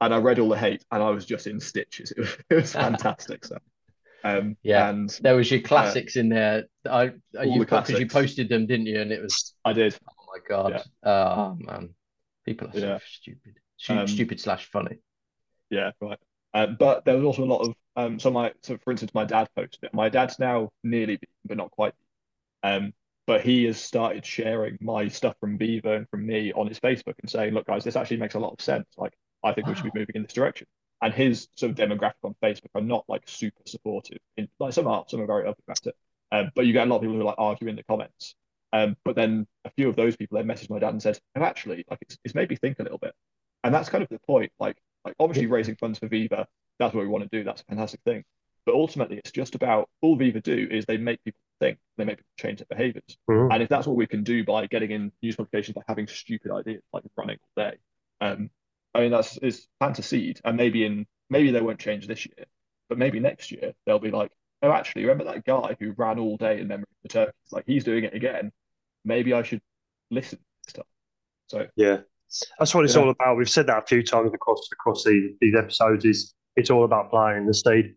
And 0.00 0.14
I 0.14 0.18
read 0.18 0.38
all 0.38 0.48
the 0.48 0.58
hate, 0.58 0.84
and 0.90 1.02
I 1.02 1.10
was 1.10 1.26
just 1.26 1.46
in 1.46 1.60
stitches. 1.60 2.12
It 2.16 2.20
was, 2.20 2.36
it 2.50 2.54
was 2.54 2.72
fantastic. 2.86 3.44
So, 3.44 3.58
um, 4.24 4.56
Yeah. 4.62 4.88
and 4.88 5.10
There 5.22 5.36
was 5.36 5.50
your 5.50 5.60
classics 5.60 6.16
in 6.16 6.28
there. 6.28 6.64
I 6.84 7.12
All 7.38 7.44
you 7.44 7.52
the 7.52 7.58
because 7.60 7.90
you 7.90 8.06
posted 8.08 8.48
them, 8.48 8.66
didn't 8.66 8.86
you? 8.86 9.00
And 9.00 9.12
it 9.12 9.22
was 9.22 9.54
I 9.64 9.72
did. 9.72 9.96
oh 10.08 10.24
my 10.34 10.40
god. 10.48 10.82
Oh 11.02 11.56
man, 11.58 11.94
people 12.44 12.68
are 12.68 12.72
so 12.72 12.78
Yeah. 12.78 12.98
stupid. 13.06 13.54
Stu- 13.76 13.92
Um, 13.94 14.06
stupid 14.06 14.40
slash 14.40 14.66
funny. 14.70 14.98
Yeah, 15.70 15.92
right. 16.00 16.18
Um, 16.54 16.76
but 16.78 17.04
there 17.04 17.16
was 17.16 17.24
also 17.24 17.44
a 17.44 17.46
lot 17.46 17.60
of 17.60 17.74
um, 17.96 18.18
so 18.18 18.30
my 18.30 18.52
so 18.62 18.78
for 18.78 18.90
instance, 18.90 19.12
my 19.14 19.24
dad 19.24 19.48
posted 19.54 19.84
it. 19.84 19.94
My 19.94 20.08
dad's 20.08 20.38
now 20.38 20.70
nearly 20.82 21.14
vegan, 21.14 21.28
but 21.44 21.56
not 21.56 21.70
quite. 21.70 21.94
Um, 22.62 22.92
but 23.26 23.42
he 23.42 23.64
has 23.64 23.80
started 23.80 24.24
sharing 24.26 24.78
my 24.80 25.08
stuff 25.08 25.36
from 25.40 25.58
Viva 25.58 25.92
and 25.92 26.08
from 26.08 26.26
me 26.26 26.52
on 26.52 26.66
his 26.66 26.80
Facebook 26.80 27.14
and 27.20 27.30
saying, 27.30 27.54
"Look, 27.54 27.66
guys, 27.66 27.84
this 27.84 27.96
actually 27.96 28.18
makes 28.18 28.34
a 28.34 28.40
lot 28.40 28.52
of 28.52 28.60
sense. 28.60 28.86
Like, 28.96 29.14
I 29.44 29.52
think 29.52 29.66
we 29.66 29.74
should 29.74 29.92
be 29.92 29.98
moving 29.98 30.16
in 30.16 30.22
this 30.22 30.32
direction." 30.32 30.66
And 31.02 31.14
his 31.14 31.48
sort 31.56 31.70
of 31.70 31.76
demographic 31.76 32.24
on 32.24 32.34
Facebook 32.42 32.70
are 32.74 32.80
not 32.82 33.04
like 33.08 33.22
super 33.26 33.62
supportive. 33.66 34.18
In, 34.36 34.48
like 34.58 34.72
some 34.72 34.86
are, 34.86 35.04
some 35.08 35.20
are 35.20 35.26
very 35.26 35.42
open 35.46 35.62
about 35.66 35.86
it. 35.86 35.96
Um, 36.32 36.50
but 36.54 36.66
you 36.66 36.72
get 36.72 36.86
a 36.86 36.90
lot 36.90 36.96
of 36.96 37.02
people 37.02 37.16
who 37.16 37.22
like 37.24 37.36
argue 37.38 37.68
in 37.68 37.76
the 37.76 37.82
comments. 37.84 38.34
Um, 38.72 38.96
but 39.04 39.16
then 39.16 39.46
a 39.64 39.70
few 39.70 39.88
of 39.88 39.96
those 39.96 40.16
people 40.16 40.36
then 40.36 40.46
messaged 40.46 40.70
my 40.70 40.78
dad 40.78 40.90
and 40.90 41.02
said, 41.02 41.18
"Oh, 41.36 41.42
actually, 41.42 41.84
like 41.90 41.98
it's, 42.02 42.18
it's 42.24 42.34
made 42.34 42.50
me 42.50 42.56
think 42.56 42.78
a 42.78 42.82
little 42.82 42.98
bit." 42.98 43.14
And 43.64 43.74
that's 43.74 43.88
kind 43.88 44.02
of 44.02 44.08
the 44.08 44.20
point. 44.20 44.52
Like, 44.58 44.76
like 45.04 45.14
obviously 45.18 45.46
raising 45.46 45.76
funds 45.76 45.98
for 45.98 46.08
Viva, 46.08 46.46
that's 46.78 46.94
what 46.94 47.02
we 47.02 47.08
want 47.08 47.30
to 47.30 47.38
do. 47.38 47.44
That's 47.44 47.62
a 47.62 47.64
fantastic 47.64 48.00
thing. 48.02 48.24
But 48.66 48.74
ultimately, 48.74 49.16
it's 49.16 49.30
just 49.30 49.54
about 49.54 49.88
all 50.02 50.16
Viva 50.16 50.40
do 50.40 50.68
is 50.70 50.84
they 50.84 50.98
make 50.98 51.22
people 51.24 51.40
think, 51.60 51.78
they 51.96 52.04
make 52.04 52.18
people 52.18 52.30
change 52.38 52.58
their 52.58 52.66
behaviors. 52.68 53.16
Mhm. 53.28 53.52
And 53.52 53.62
if 53.62 53.68
that's 53.68 53.86
what 53.86 53.96
we 53.96 54.06
can 54.06 54.22
do 54.22 54.44
by 54.44 54.66
getting 54.66 54.90
in 54.90 55.12
news 55.22 55.36
publications, 55.36 55.74
by 55.74 55.82
having 55.88 56.06
stupid 56.06 56.52
ideas 56.52 56.82
like 56.92 57.04
running 57.16 57.38
all 57.42 57.64
day, 57.64 57.78
um, 58.20 58.50
I 58.94 59.00
mean 59.00 59.10
that's 59.12 59.38
is 59.38 59.66
plant 59.78 59.98
a 59.98 60.02
seed, 60.02 60.40
and 60.44 60.56
maybe 60.56 60.84
in 60.84 61.06
maybe 61.30 61.50
they 61.50 61.60
won't 61.60 61.78
change 61.78 62.06
this 62.06 62.26
year, 62.26 62.44
but 62.88 62.98
maybe 62.98 63.20
next 63.20 63.50
year 63.50 63.72
they'll 63.86 63.98
be 63.98 64.10
like, 64.10 64.32
oh, 64.62 64.72
actually, 64.72 65.02
remember 65.02 65.24
that 65.24 65.44
guy 65.44 65.76
who 65.78 65.92
ran 65.92 66.18
all 66.18 66.36
day 66.36 66.60
in 66.60 66.68
memory 66.68 66.82
of 66.82 67.02
the 67.02 67.08
turkeys? 67.08 67.52
Like 67.52 67.64
he's 67.66 67.84
doing 67.84 68.04
it 68.04 68.14
again. 68.14 68.52
Maybe 69.04 69.32
I 69.32 69.42
should 69.42 69.62
listen 70.10 70.38
this 70.66 70.74
time. 70.74 70.84
So 71.48 71.66
yeah. 71.76 72.00
That's 72.58 72.74
what 72.74 72.84
it's 72.84 72.94
Yeah. 72.94 73.02
all 73.02 73.10
about. 73.10 73.36
We've 73.36 73.48
said 73.50 73.66
that 73.66 73.78
a 73.82 73.86
few 73.86 74.02
times 74.02 74.30
across 74.32 74.60
across 74.72 75.04
these, 75.04 75.32
these 75.40 75.54
episodes. 75.54 76.04
Is 76.04 76.34
it's 76.56 76.70
all 76.70 76.84
about 76.84 77.10
playing 77.10 77.46
the 77.46 77.54
seed. 77.54 77.94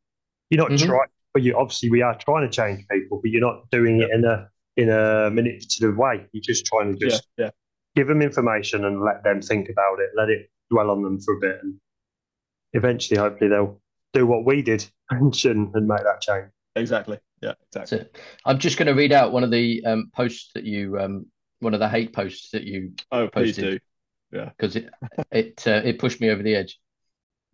You're 0.50 0.58
not 0.62 0.72
Mhm. 0.72 0.86
trying, 0.86 1.10
but 1.34 1.44
you 1.44 1.56
obviously 1.58 1.90
we 1.90 2.02
are 2.02 2.18
trying 2.18 2.50
to 2.50 2.56
change 2.56 2.86
people, 2.90 3.20
but 3.22 3.32
you're 3.32 3.42
not 3.42 3.70
doing 3.72 4.02
it 4.02 4.10
in 4.12 4.26
a 4.26 4.50
in 4.78 4.90
a 4.90 5.30
manipulative 5.32 5.98
way. 5.98 6.26
You're 6.32 6.42
just 6.42 6.66
trying 6.66 6.94
to 6.98 7.00
just 7.00 7.28
yeah, 7.38 7.52
give 7.96 8.08
them 8.08 8.22
information 8.22 8.86
and 8.86 9.02
let 9.04 9.24
them 9.24 9.42
think 9.42 9.70
about 9.70 10.00
it, 10.00 10.10
let 10.16 10.30
it 10.30 10.50
dwell 10.72 10.90
on 10.90 11.04
them 11.04 11.20
for 11.20 11.36
a 11.36 11.40
bit, 11.40 11.60
and 11.62 11.76
eventually, 12.74 13.20
hopefully, 13.20 13.50
they'll 13.50 13.80
do 14.14 14.26
what 14.26 14.46
we 14.46 14.62
did 14.62 14.90
and, 15.12 15.36
and 15.46 15.88
make 15.88 16.04
that 16.04 16.22
change. 16.22 16.50
exactly. 16.76 17.20
Yeah, 17.42 17.54
exactly. 17.76 18.08
I'm 18.46 18.58
just 18.58 18.78
going 18.78 18.88
to 18.88 18.94
read 18.94 19.12
out 19.12 19.34
one 19.34 19.44
of 19.44 19.52
the 19.52 19.84
um, 19.86 20.10
posts 20.16 20.52
that 20.56 20.64
you, 20.64 20.98
um, 20.98 21.26
one 21.60 21.74
of 21.74 21.82
the 21.82 21.90
hate 21.90 22.14
posts 22.14 22.52
that 22.52 22.64
you 22.64 22.94
Oh, 23.12 23.28
please 23.28 23.58
Posted. 23.58 23.82
Do. 24.34 24.46
because 24.58 24.76
it 24.76 24.90
it 25.32 25.64
uh, 25.68 25.82
it 25.84 26.00
pushed 26.00 26.22
me 26.22 26.30
over 26.30 26.44
the 26.44 26.56
edge. 26.56 26.80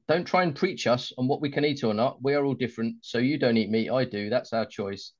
Don't 0.08 0.26
try 0.26 0.44
and 0.44 0.56
preach 0.56 0.88
us 0.88 1.14
on 1.18 1.28
what 1.28 1.42
we 1.42 1.52
can 1.52 1.64
eat 1.66 1.84
or 1.84 1.94
not. 1.94 2.22
We 2.22 2.34
are 2.34 2.44
all 2.44 2.56
different. 2.56 2.96
So 3.02 3.20
you 3.20 3.38
don't 3.38 3.58
eat 3.58 3.70
meat, 3.70 3.92
I 3.92 4.06
do. 4.06 4.30
That's 4.30 4.54
our 4.54 4.66
choice. 4.66 5.14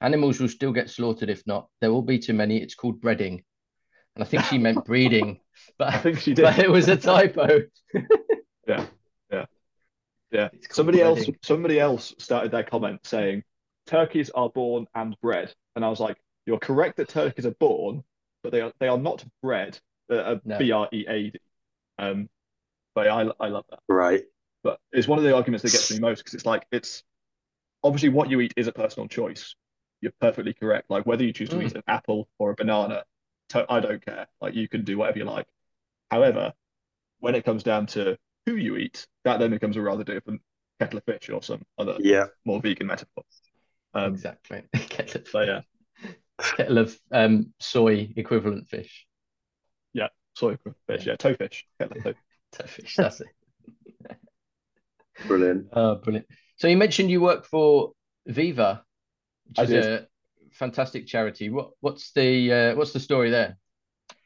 Animals 0.00 0.40
will 0.40 0.48
still 0.48 0.72
get 0.72 0.90
slaughtered 0.90 1.30
if 1.30 1.46
not. 1.46 1.68
There 1.80 1.92
will 1.92 2.02
be 2.02 2.18
too 2.18 2.32
many. 2.32 2.60
It's 2.60 2.74
called 2.74 3.00
breeding. 3.00 3.44
And 4.16 4.24
I 4.24 4.26
think 4.26 4.44
she 4.44 4.58
meant 4.58 4.84
breeding, 4.84 5.40
but 5.78 5.88
I 5.94 5.98
think 5.98 6.18
she 6.18 6.34
did. 6.34 6.42
but 6.42 6.58
it 6.58 6.70
was 6.70 6.88
a 6.88 6.96
typo. 6.96 7.60
Yeah, 8.64 8.86
yeah, 9.32 9.46
yeah. 10.30 10.48
Somebody 10.70 11.02
else, 11.02 11.28
somebody 11.42 11.80
else 11.80 12.14
started 12.18 12.52
their 12.52 12.62
comment 12.62 13.00
saying, 13.04 13.42
"Turkeys 13.86 14.30
are 14.30 14.50
born 14.50 14.86
and 14.94 15.16
bred," 15.20 15.52
and 15.74 15.84
I 15.84 15.88
was 15.88 15.98
like, 15.98 16.16
"You're 16.46 16.60
correct 16.60 16.98
that 16.98 17.08
turkeys 17.08 17.44
are 17.44 17.56
born, 17.58 18.04
but 18.44 18.52
they 18.52 18.60
are 18.60 18.72
they 18.78 18.86
are 18.86 18.98
not 18.98 19.24
bred. 19.42 19.80
Uh, 20.20 20.36
No. 20.44 20.58
B 20.58 20.72
R 20.72 20.88
E 20.92 21.04
A 21.08 21.30
D." 21.30 21.38
Um, 21.98 22.28
but 22.94 23.06
yeah, 23.06 23.14
I 23.16 23.30
I 23.40 23.48
love 23.48 23.64
that. 23.70 23.80
Right. 23.88 24.22
But 24.62 24.78
it's 24.92 25.08
one 25.08 25.18
of 25.18 25.24
the 25.24 25.34
arguments 25.34 25.62
that 25.62 25.72
gets 25.72 25.90
me 25.90 25.98
most 25.98 26.20
because 26.20 26.34
it's 26.34 26.46
like 26.46 26.66
it's 26.70 27.02
obviously 27.82 28.10
what 28.10 28.30
you 28.30 28.40
eat 28.40 28.54
is 28.56 28.66
a 28.68 28.72
personal 28.72 29.08
choice. 29.08 29.54
You're 30.00 30.12
perfectly 30.20 30.52
correct. 30.54 30.90
Like 30.90 31.06
whether 31.06 31.24
you 31.24 31.32
choose 31.32 31.48
to 31.50 31.56
Mm. 31.56 31.66
eat 31.66 31.74
an 31.76 31.82
apple 31.86 32.28
or 32.38 32.50
a 32.50 32.54
banana, 32.54 33.04
to- 33.50 33.66
I 33.68 33.80
don't 33.80 34.04
care. 34.04 34.26
Like 34.40 34.54
you 34.54 34.68
can 34.68 34.84
do 34.84 34.98
whatever 34.98 35.18
you 35.18 35.24
like. 35.24 35.46
However, 36.10 36.52
when 37.20 37.34
it 37.34 37.44
comes 37.44 37.62
down 37.62 37.86
to 37.88 38.18
who 38.46 38.56
you 38.56 38.76
eat, 38.76 39.06
that 39.24 39.38
then 39.38 39.50
becomes 39.50 39.76
a 39.76 39.80
rather 39.82 40.04
different 40.04 40.42
kettle 40.80 40.98
of 40.98 41.04
fish 41.04 41.30
or 41.30 41.42
some 41.42 41.62
other 41.78 41.96
Yeah. 42.00 42.26
more 42.44 42.60
vegan 42.60 42.86
metaphor. 42.88 43.24
Um, 43.94 44.12
exactly. 44.12 44.62
kettle, 44.74 45.22
so 45.26 45.40
yeah, 45.42 45.60
kettle 46.56 46.78
of 46.78 46.98
um, 47.10 47.52
soy 47.60 48.12
equivalent 48.16 48.68
fish. 48.68 49.06
Soy 50.34 50.56
fish, 50.86 51.06
yeah, 51.06 51.16
toefish, 51.16 51.64
kettle 51.78 51.98
of 51.98 52.14
tofu. 52.52 52.82
Fish, 52.82 52.96
that's 52.96 53.20
it. 53.20 53.28
Brilliant. 55.26 55.68
Oh, 55.72 55.96
brilliant. 55.96 56.26
So 56.56 56.68
you 56.68 56.76
mentioned 56.76 57.10
you 57.10 57.20
work 57.20 57.44
for 57.44 57.92
Viva, 58.26 58.82
which 59.48 59.58
I 59.58 59.62
is 59.62 59.68
did. 59.68 59.84
a 59.84 60.06
fantastic 60.52 61.06
charity. 61.06 61.50
What 61.50 61.70
what's 61.80 62.12
the 62.12 62.52
uh, 62.52 62.74
what's 62.76 62.92
the 62.92 63.00
story 63.00 63.30
there? 63.30 63.56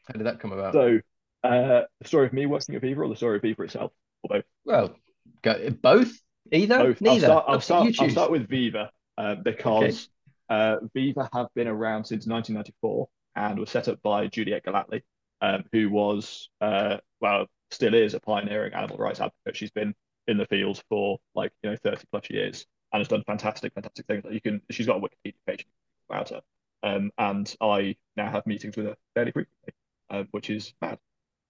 How 0.07 0.15
did 0.15 0.27
that 0.27 0.41
come 0.41 0.53
about? 0.53 0.75
So, 0.75 1.01
uh, 1.43 1.83
the 2.01 2.09
story 2.09 2.27
of 2.27 2.33
me 2.33 2.47
working 2.47 2.75
at 2.77 2.83
Viva 2.83 3.03
or 3.03 3.09
the 3.09 3.17
story 3.17 3.37
of 3.37 3.43
Viva 3.43 3.63
itself, 3.63 3.93
or 4.23 4.37
both? 4.37 4.45
Well, 4.65 4.97
go, 5.43 5.71
both, 5.71 6.13
either, 6.53 6.79
Both. 6.79 7.03
I'll 7.03 7.15
neither. 7.15 7.27
start. 7.27 7.45
I'll 7.49 7.61
start. 7.61 7.87
you 7.87 7.95
I'll 7.99 8.11
start 8.11 8.31
with 8.31 8.49
Viva 8.49 8.91
uh, 9.19 9.35
because 9.37 10.09
uh, 10.49 10.77
Viva 10.95 11.29
have 11.33 11.49
been 11.55 11.69
around 11.69 12.05
since 12.05 12.27
1994 12.27 13.09
and 13.37 13.59
was 13.59 13.71
set 13.71 13.89
up 13.89 14.01
by 14.03 14.27
Juliet 14.29 14.65
Gellatley, 14.65 15.03
um, 15.41 15.65
who 15.73 15.91
was 15.91 16.49
uh, 16.61 16.99
well, 17.21 17.47
still 17.71 17.95
is 17.95 18.15
a 18.15 18.21
pioneering 18.21 18.75
animal 18.75 18.97
rights 18.99 19.21
advocate. 19.21 19.57
She's 19.57 19.71
been 19.71 19.95
in 20.29 20.39
the 20.39 20.47
field 20.47 20.83
for 20.89 21.19
like 21.35 21.53
you 21.63 21.71
know 21.71 21.77
30 21.77 22.05
plus 22.11 22.31
years 22.31 22.67
and 22.93 23.01
has 23.01 23.09
done 23.09 23.23
fantastic, 23.27 23.73
fantastic 23.75 24.07
things. 24.07 24.25
Like 24.25 24.35
you 24.35 24.41
can, 24.41 24.63
she's 24.71 24.87
got 24.87 24.99
a 24.99 25.01
Wikipedia 25.01 25.35
page 25.47 25.67
about 26.09 26.31
her, 26.31 26.41
um, 26.83 27.11
and 27.19 27.55
I 27.61 27.97
now 28.17 28.31
have 28.31 28.47
meetings 28.47 28.77
with 28.77 28.87
her 28.87 28.97
fairly 29.15 29.33
frequently, 29.33 29.75
um, 30.11 30.29
which 30.33 30.51
is 30.51 30.75
mad. 30.81 30.99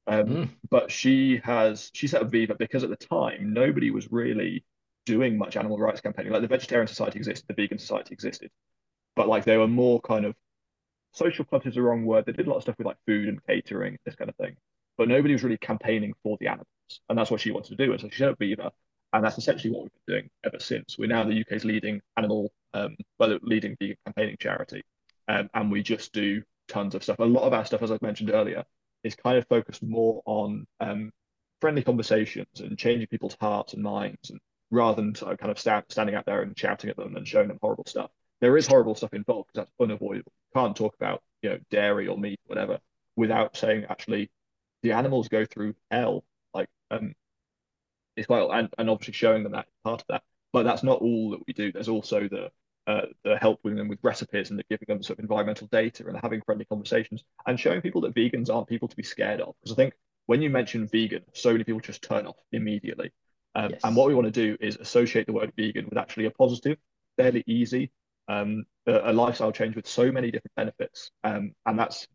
Um, 0.09 0.25
Mm. 0.27 0.49
but 0.71 0.91
she 0.91 1.39
has 1.45 1.91
she 1.95 2.07
set 2.07 2.23
up 2.23 2.31
Viva 2.31 2.55
because 2.55 2.85
at 2.85 2.91
the 2.91 2.97
time 2.97 3.53
nobody 3.53 3.91
was 3.91 4.11
really 4.13 4.65
doing 5.05 5.37
much 5.39 5.57
animal 5.57 5.79
rights 5.79 6.01
campaigning. 6.01 6.33
Like 6.33 6.43
the 6.43 6.49
Vegetarian 6.49 6.87
Society 6.89 7.19
existed, 7.19 7.47
the 7.49 7.55
Vegan 7.55 7.79
Society 7.79 8.13
existed, 8.13 8.51
but 9.17 9.29
like 9.29 9.45
they 9.45 9.57
were 9.59 9.69
more 9.69 10.01
kind 10.01 10.25
of 10.25 10.35
social 11.17 11.45
clubs 11.45 11.67
is 11.67 11.75
the 11.75 11.83
wrong 11.83 12.05
word. 12.05 12.27
They 12.27 12.33
did 12.33 12.47
a 12.47 12.51
lot 12.51 12.57
of 12.57 12.63
stuff 12.63 12.79
with 12.79 12.87
like 12.87 12.99
food 13.07 13.29
and 13.29 13.45
catering, 13.47 13.99
this 14.05 14.15
kind 14.15 14.29
of 14.29 14.37
thing, 14.37 14.57
but 14.99 15.09
nobody 15.09 15.33
was 15.33 15.43
really 15.43 15.59
campaigning 15.59 16.15
for 16.23 16.37
the 16.41 16.49
animals, 16.49 16.67
and 17.09 17.19
that's 17.19 17.31
what 17.31 17.41
she 17.41 17.51
wanted 17.51 17.77
to 17.77 17.85
do. 17.85 17.93
And 17.93 18.01
so 18.01 18.09
she 18.11 18.19
set 18.19 18.31
up 18.31 18.39
Viva, 18.39 18.71
and 19.13 19.25
that's 19.25 19.39
essentially 19.39 19.73
what 19.73 19.85
we've 19.85 19.93
been 20.07 20.15
doing 20.15 20.31
ever 20.45 20.61
since. 20.61 20.99
We're 20.99 21.09
now 21.09 21.25
the 21.25 21.41
UK's 21.41 21.65
leading 21.65 22.01
animal, 22.17 22.53
um, 22.75 22.97
well, 23.19 23.39
leading 23.43 23.77
vegan 23.81 23.97
campaigning 24.05 24.37
charity, 24.39 24.83
um, 25.29 25.49
and 25.55 25.73
we 25.73 25.83
just 25.83 26.13
do 26.13 26.43
tons 26.69 26.95
of 26.95 27.03
stuff. 27.03 27.19
A 27.19 27.25
lot 27.25 27.45
of 27.45 27.53
our 27.53 27.65
stuff, 27.65 27.83
as 27.83 27.91
I 27.91 27.99
mentioned 28.03 28.31
earlier, 28.31 28.65
is 29.03 29.15
kind 29.15 29.39
of 29.39 29.47
focused 29.49 29.83
more 29.83 30.23
on 30.27 30.67
um, 30.81 31.11
friendly 31.61 31.83
conversations 31.83 32.61
and 32.61 32.79
changing 32.79 33.09
people's 33.09 33.37
hearts 33.41 33.73
and 33.73 33.83
minds, 33.83 34.31
and 34.31 34.41
rather 34.71 35.01
than 35.01 35.15
sort 35.15 35.33
of 35.33 35.39
kind 35.39 35.51
of 35.51 35.59
stand, 35.59 35.85
standing 35.89 36.15
out 36.15 36.27
there 36.27 36.43
and 36.43 36.59
shouting 36.59 36.91
at 36.91 36.97
them 36.97 37.17
and 37.17 37.27
showing 37.27 37.49
them 37.49 37.59
horrible 37.63 37.85
stuff. 37.87 38.11
There 38.41 38.57
is 38.57 38.67
horrible 38.67 38.95
stuff 38.95 39.15
involved 39.15 39.49
because 39.49 39.67
that's 39.67 39.75
unavoidable. 39.81 40.33
You 40.55 40.61
can't 40.61 40.77
talk 40.77 40.95
about 40.95 41.23
you 41.43 41.51
know 41.51 41.59
dairy 41.71 42.09
or 42.09 42.19
meat, 42.19 42.41
or 42.47 42.55
whatever, 42.55 42.79
without 43.17 43.57
saying 43.57 43.87
actually 43.89 44.31
the 44.83 44.93
animals 44.93 45.29
go 45.29 45.45
through 45.45 45.75
hell. 45.91 46.25
Like 46.55 46.69
um, 46.91 47.15
it's 48.17 48.27
quite 48.27 48.49
and, 48.51 48.69
and 48.79 48.91
obviously 48.91 49.15
showing 49.15 49.43
them 49.43 49.53
that 49.53 49.67
part 49.85 50.01
of 50.03 50.07
that. 50.09 50.23
But 50.53 50.65
that's 50.65 50.83
not 50.83 51.01
all 51.01 51.31
that 51.31 51.47
we 51.47 51.53
do. 51.53 51.73
There's 51.73 51.89
also 51.89 52.29
the 52.29 52.51
uh, 52.87 53.07
the 53.25 53.37
helping 53.37 53.75
them 53.75 53.89
with 53.89 53.99
recipes 54.03 54.51
and 54.51 54.59
the 54.59 54.65
giving 54.71 54.87
them 54.89 55.03
sort 55.03 55.19
of 55.19 55.25
environmental 55.25 55.67
data 55.73 56.07
and 56.07 56.17
having 56.23 56.41
friendly 56.43 56.65
conversations 56.65 57.25
and 57.47 57.59
showing 57.59 57.81
people 57.81 58.01
that 58.03 58.15
vegans 58.15 58.49
aren't 58.49 58.69
people 58.69 58.89
to 58.89 58.97
be 58.97 59.03
scared 59.03 59.41
of. 59.41 59.55
Because 59.61 59.73
I 59.73 59.77
think 59.77 59.95
when 60.27 60.41
you 60.43 60.51
mention 60.51 60.87
vegan, 60.87 61.23
so 61.33 61.53
many 61.53 61.65
people 61.65 61.81
just 61.81 62.03
turn 62.03 62.27
off 62.27 62.37
immediately. 62.53 63.11
Um, 63.55 63.71
Yes. 63.73 63.81
And 63.85 63.97
what 63.97 64.07
we 64.07 64.15
want 64.15 64.27
to 64.27 64.31
do 64.31 64.57
is 64.61 64.77
associate 64.77 65.27
the 65.27 65.33
word 65.33 65.53
vegan 65.57 65.87
with 65.89 65.99
actually 65.99 66.27
a 66.27 66.31
positive, 66.31 66.79
fairly 67.17 67.43
easy, 67.47 67.91
um, 68.29 68.65
a, 68.87 69.11
a 69.11 69.13
lifestyle 69.13 69.53
change 69.53 69.77
with 69.77 69.87
so 69.87 70.11
many 70.11 70.31
different 70.31 70.55
benefits. 70.55 71.11
Um, 71.25 71.53
and 71.65 71.79
that's 71.79 72.07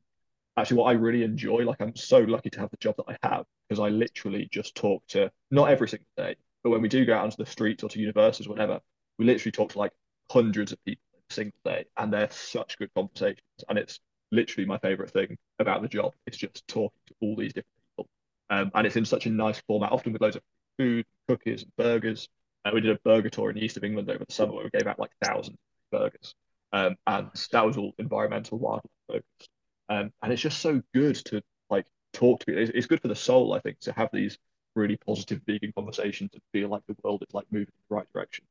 actually 0.57 0.77
what 0.77 0.85
I 0.85 0.93
really 0.93 1.23
enjoy. 1.23 1.59
Like 1.59 1.81
I'm 1.81 1.95
so 1.95 2.19
lucky 2.19 2.49
to 2.51 2.59
have 2.59 2.71
the 2.71 2.77
job 2.77 2.95
that 2.97 3.05
I 3.07 3.27
have 3.27 3.45
because 3.67 3.79
I 3.79 3.89
literally 3.89 4.47
just 4.51 4.75
talk 4.75 5.05
to 5.09 5.31
not 5.49 5.69
every 5.69 5.87
single 5.87 6.07
day, 6.17 6.35
but 6.63 6.71
when 6.71 6.81
we 6.81 6.89
do 6.89 7.05
go 7.05 7.15
out 7.15 7.23
onto 7.23 7.37
the 7.37 7.45
streets 7.45 7.83
or 7.83 7.89
to 7.89 7.99
universities, 7.99 8.47
or 8.47 8.51
whatever, 8.51 8.79
we 9.17 9.25
literally 9.25 9.51
talk 9.51 9.71
to 9.71 9.79
like 9.79 9.91
hundreds 10.29 10.71
of 10.71 10.83
people 10.85 11.03
a 11.29 11.33
single 11.33 11.59
day, 11.65 11.85
and 11.97 12.11
they're 12.11 12.29
such 12.31 12.77
good 12.77 12.93
conversations. 12.93 13.41
And 13.69 13.77
it's 13.77 13.99
literally 14.31 14.65
my 14.65 14.77
favorite 14.79 15.11
thing 15.11 15.37
about 15.59 15.81
the 15.81 15.87
job. 15.87 16.13
It's 16.27 16.37
just 16.37 16.67
talking 16.67 16.99
to 17.07 17.15
all 17.21 17.35
these 17.35 17.53
different 17.53 17.77
people, 17.91 18.09
um, 18.49 18.71
and 18.75 18.85
it's 18.85 18.95
in 18.95 19.05
such 19.05 19.25
a 19.25 19.29
nice 19.29 19.61
format, 19.67 19.91
often 19.91 20.13
with 20.13 20.21
loads 20.21 20.35
of 20.35 20.43
food, 20.77 21.05
cookies, 21.27 21.63
and 21.63 21.71
burgers. 21.77 22.27
Uh, 22.63 22.71
we 22.73 22.81
did 22.81 22.95
a 22.95 22.99
burger 23.03 23.29
tour 23.29 23.49
in 23.49 23.55
the 23.55 23.63
east 23.63 23.77
of 23.77 23.83
England 23.83 24.09
over 24.09 24.23
the 24.23 24.33
summer 24.33 24.53
where 24.53 24.63
we 24.63 24.69
gave 24.69 24.87
out 24.87 24.99
like 24.99 25.09
thousands 25.23 25.57
burgers, 25.91 26.35
um, 26.73 26.95
and 27.07 27.29
that 27.51 27.65
was 27.65 27.77
all 27.77 27.93
environmental 27.97 28.57
wildlife 28.57 28.91
focused. 29.07 29.49
Um, 29.89 30.11
and 30.21 30.31
it's 30.31 30.41
just 30.41 30.59
so 30.59 30.81
good 30.93 31.15
to 31.25 31.41
like 31.69 31.85
talk 32.13 32.39
to 32.39 32.45
people. 32.45 32.61
It's, 32.61 32.71
it's 32.73 32.87
good 32.87 33.01
for 33.01 33.09
the 33.09 33.15
soul, 33.15 33.53
I 33.53 33.59
think, 33.59 33.79
to 33.81 33.91
have 33.93 34.09
these 34.13 34.37
really 34.75 34.97
positive 34.97 35.41
vegan 35.45 35.73
conversations 35.75 36.31
and 36.33 36.41
feel 36.53 36.69
like 36.69 36.83
the 36.87 36.95
world 37.03 37.23
is 37.27 37.33
like 37.33 37.45
moving 37.51 37.67
in 37.67 37.83
the 37.89 37.95
right 37.95 38.07
direction. 38.13 38.45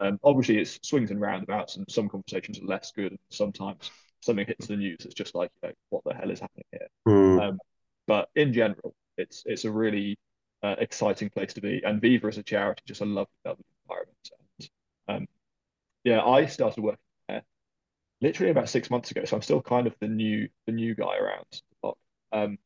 Um, 0.00 0.18
obviously, 0.22 0.58
it's 0.58 0.78
swings 0.82 1.10
and 1.10 1.20
roundabouts, 1.20 1.76
and 1.76 1.84
some 1.88 2.08
conversations 2.08 2.58
are 2.60 2.66
less 2.66 2.92
good, 2.92 3.12
and 3.12 3.18
sometimes 3.30 3.90
something 4.20 4.46
hits 4.46 4.66
the 4.66 4.76
news. 4.76 5.04
It's 5.04 5.14
just 5.14 5.34
like, 5.34 5.50
you 5.62 5.68
know, 5.68 5.74
what 5.90 6.04
the 6.04 6.14
hell 6.14 6.30
is 6.30 6.40
happening 6.40 6.64
here? 6.72 6.88
Um, 7.40 7.58
but 8.06 8.28
in 8.34 8.52
general, 8.52 8.94
it's 9.16 9.42
it's 9.46 9.64
a 9.64 9.70
really 9.70 10.16
uh, 10.62 10.76
exciting 10.78 11.30
place 11.30 11.54
to 11.54 11.60
be. 11.60 11.82
And 11.84 12.00
Viva 12.00 12.26
as 12.28 12.38
a 12.38 12.42
charity, 12.42 12.82
just 12.86 13.00
a 13.00 13.04
lovely, 13.04 13.32
lovely 13.44 13.64
environment. 13.84 14.30
And 15.08 15.22
um, 15.22 15.28
yeah, 16.04 16.22
I 16.22 16.46
started 16.46 16.82
working 16.82 16.98
there 17.28 17.42
literally 18.20 18.50
about 18.50 18.68
six 18.68 18.90
months 18.90 19.10
ago, 19.10 19.24
so 19.24 19.36
I'm 19.36 19.42
still 19.42 19.62
kind 19.62 19.86
of 19.86 19.94
the 20.00 20.08
new 20.08 20.48
the 20.66 20.72
new 20.72 20.94
guy 20.94 21.16
around 21.18 21.46
the 21.52 21.60
block. 21.82 21.98
Um, 22.32 22.58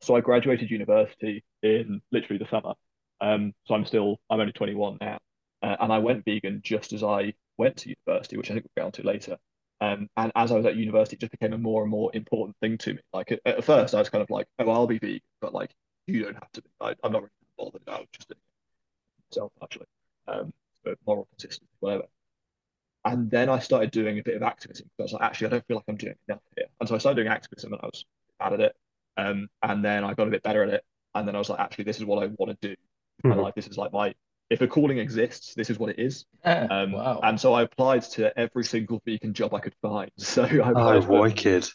so 0.00 0.16
I 0.16 0.20
graduated 0.20 0.70
university 0.70 1.44
in 1.62 2.00
literally 2.12 2.38
the 2.38 2.50
summer. 2.50 2.74
Um, 3.20 3.54
so 3.66 3.74
I'm 3.74 3.86
still 3.86 4.20
I'm 4.30 4.40
only 4.40 4.52
21 4.52 4.98
now, 5.00 5.18
uh, 5.62 5.76
and 5.80 5.92
I 5.92 5.98
went 5.98 6.24
vegan 6.24 6.60
just 6.64 6.92
as 6.92 7.02
I 7.02 7.34
went 7.58 7.76
to 7.78 7.90
university, 7.90 8.36
which 8.36 8.50
I 8.50 8.54
think 8.54 8.66
we'll 8.66 8.84
get 8.84 8.86
onto 8.86 9.02
later. 9.02 9.38
Um, 9.80 10.08
and 10.16 10.32
as 10.36 10.52
I 10.52 10.56
was 10.56 10.66
at 10.66 10.76
university, 10.76 11.16
it 11.16 11.20
just 11.20 11.32
became 11.32 11.52
a 11.52 11.58
more 11.58 11.82
and 11.82 11.90
more 11.90 12.10
important 12.14 12.56
thing 12.60 12.78
to 12.78 12.94
me. 12.94 13.00
Like 13.12 13.32
at, 13.32 13.40
at 13.46 13.64
first, 13.64 13.94
I 13.94 13.98
was 13.98 14.10
kind 14.10 14.22
of 14.22 14.30
like, 14.30 14.46
"Oh, 14.58 14.70
I'll 14.70 14.86
be 14.86 14.98
vegan," 14.98 15.20
but 15.40 15.54
like, 15.54 15.70
you 16.06 16.24
don't 16.24 16.34
have 16.34 16.52
to 16.52 16.62
be. 16.62 16.70
I, 16.80 16.94
I'm 17.04 17.12
not 17.12 17.22
really 17.22 17.30
bothered. 17.58 17.82
about 17.82 18.08
just 18.12 18.28
doing 18.28 18.38
it 19.18 19.36
myself 19.36 19.52
actually, 19.62 19.86
um, 20.28 20.52
moral 21.06 21.26
consistency, 21.32 21.68
whatever. 21.80 22.04
And 23.04 23.30
then 23.30 23.48
I 23.50 23.58
started 23.58 23.90
doing 23.90 24.18
a 24.18 24.22
bit 24.22 24.36
of 24.36 24.42
activism 24.42 24.86
because 24.96 25.12
I 25.12 25.14
was 25.14 25.20
like, 25.20 25.30
actually, 25.30 25.48
I 25.48 25.50
don't 25.50 25.66
feel 25.66 25.76
like 25.76 25.84
I'm 25.88 25.96
doing 25.96 26.14
enough 26.28 26.40
here. 26.56 26.66
And 26.80 26.88
so 26.88 26.94
I 26.94 26.98
started 26.98 27.16
doing 27.16 27.28
activism, 27.28 27.72
and 27.72 27.82
I 27.82 27.86
was 27.86 28.04
bad 28.38 28.54
at 28.54 28.60
it. 28.60 28.76
Um, 29.16 29.48
and 29.62 29.84
then 29.84 30.04
I 30.04 30.14
got 30.14 30.26
a 30.28 30.30
bit 30.30 30.42
better 30.42 30.62
at 30.62 30.70
it. 30.70 30.84
And 31.14 31.28
then 31.28 31.34
I 31.34 31.38
was 31.38 31.50
like, 31.50 31.60
actually, 31.60 31.84
this 31.84 31.98
is 31.98 32.04
what 32.04 32.22
I 32.22 32.26
want 32.38 32.58
to 32.60 32.68
do. 32.68 32.74
And 33.24 33.38
Mhm. 33.38 33.44
like, 33.44 33.54
this 33.54 33.66
is 33.66 33.76
like 33.76 33.92
my 33.92 34.14
if 34.50 34.60
a 34.60 34.66
calling 34.66 34.98
exists, 34.98 35.54
this 35.54 35.70
is 35.70 35.78
what 35.78 35.90
it 35.90 35.98
is. 35.98 36.24
Um, 36.44 36.92
wow. 36.92 37.20
And 37.22 37.40
so 37.40 37.54
I 37.54 37.62
applied 37.62 38.02
to 38.12 38.36
every 38.38 38.64
single 38.64 39.02
vegan 39.06 39.32
job 39.34 39.54
I 39.54 39.60
could 39.60 39.74
find. 39.82 40.10
So 40.18 40.42
I 40.44 40.46
Oh, 40.48 40.70
applied 40.72 41.04
for, 41.04 41.22
wicked. 41.22 41.68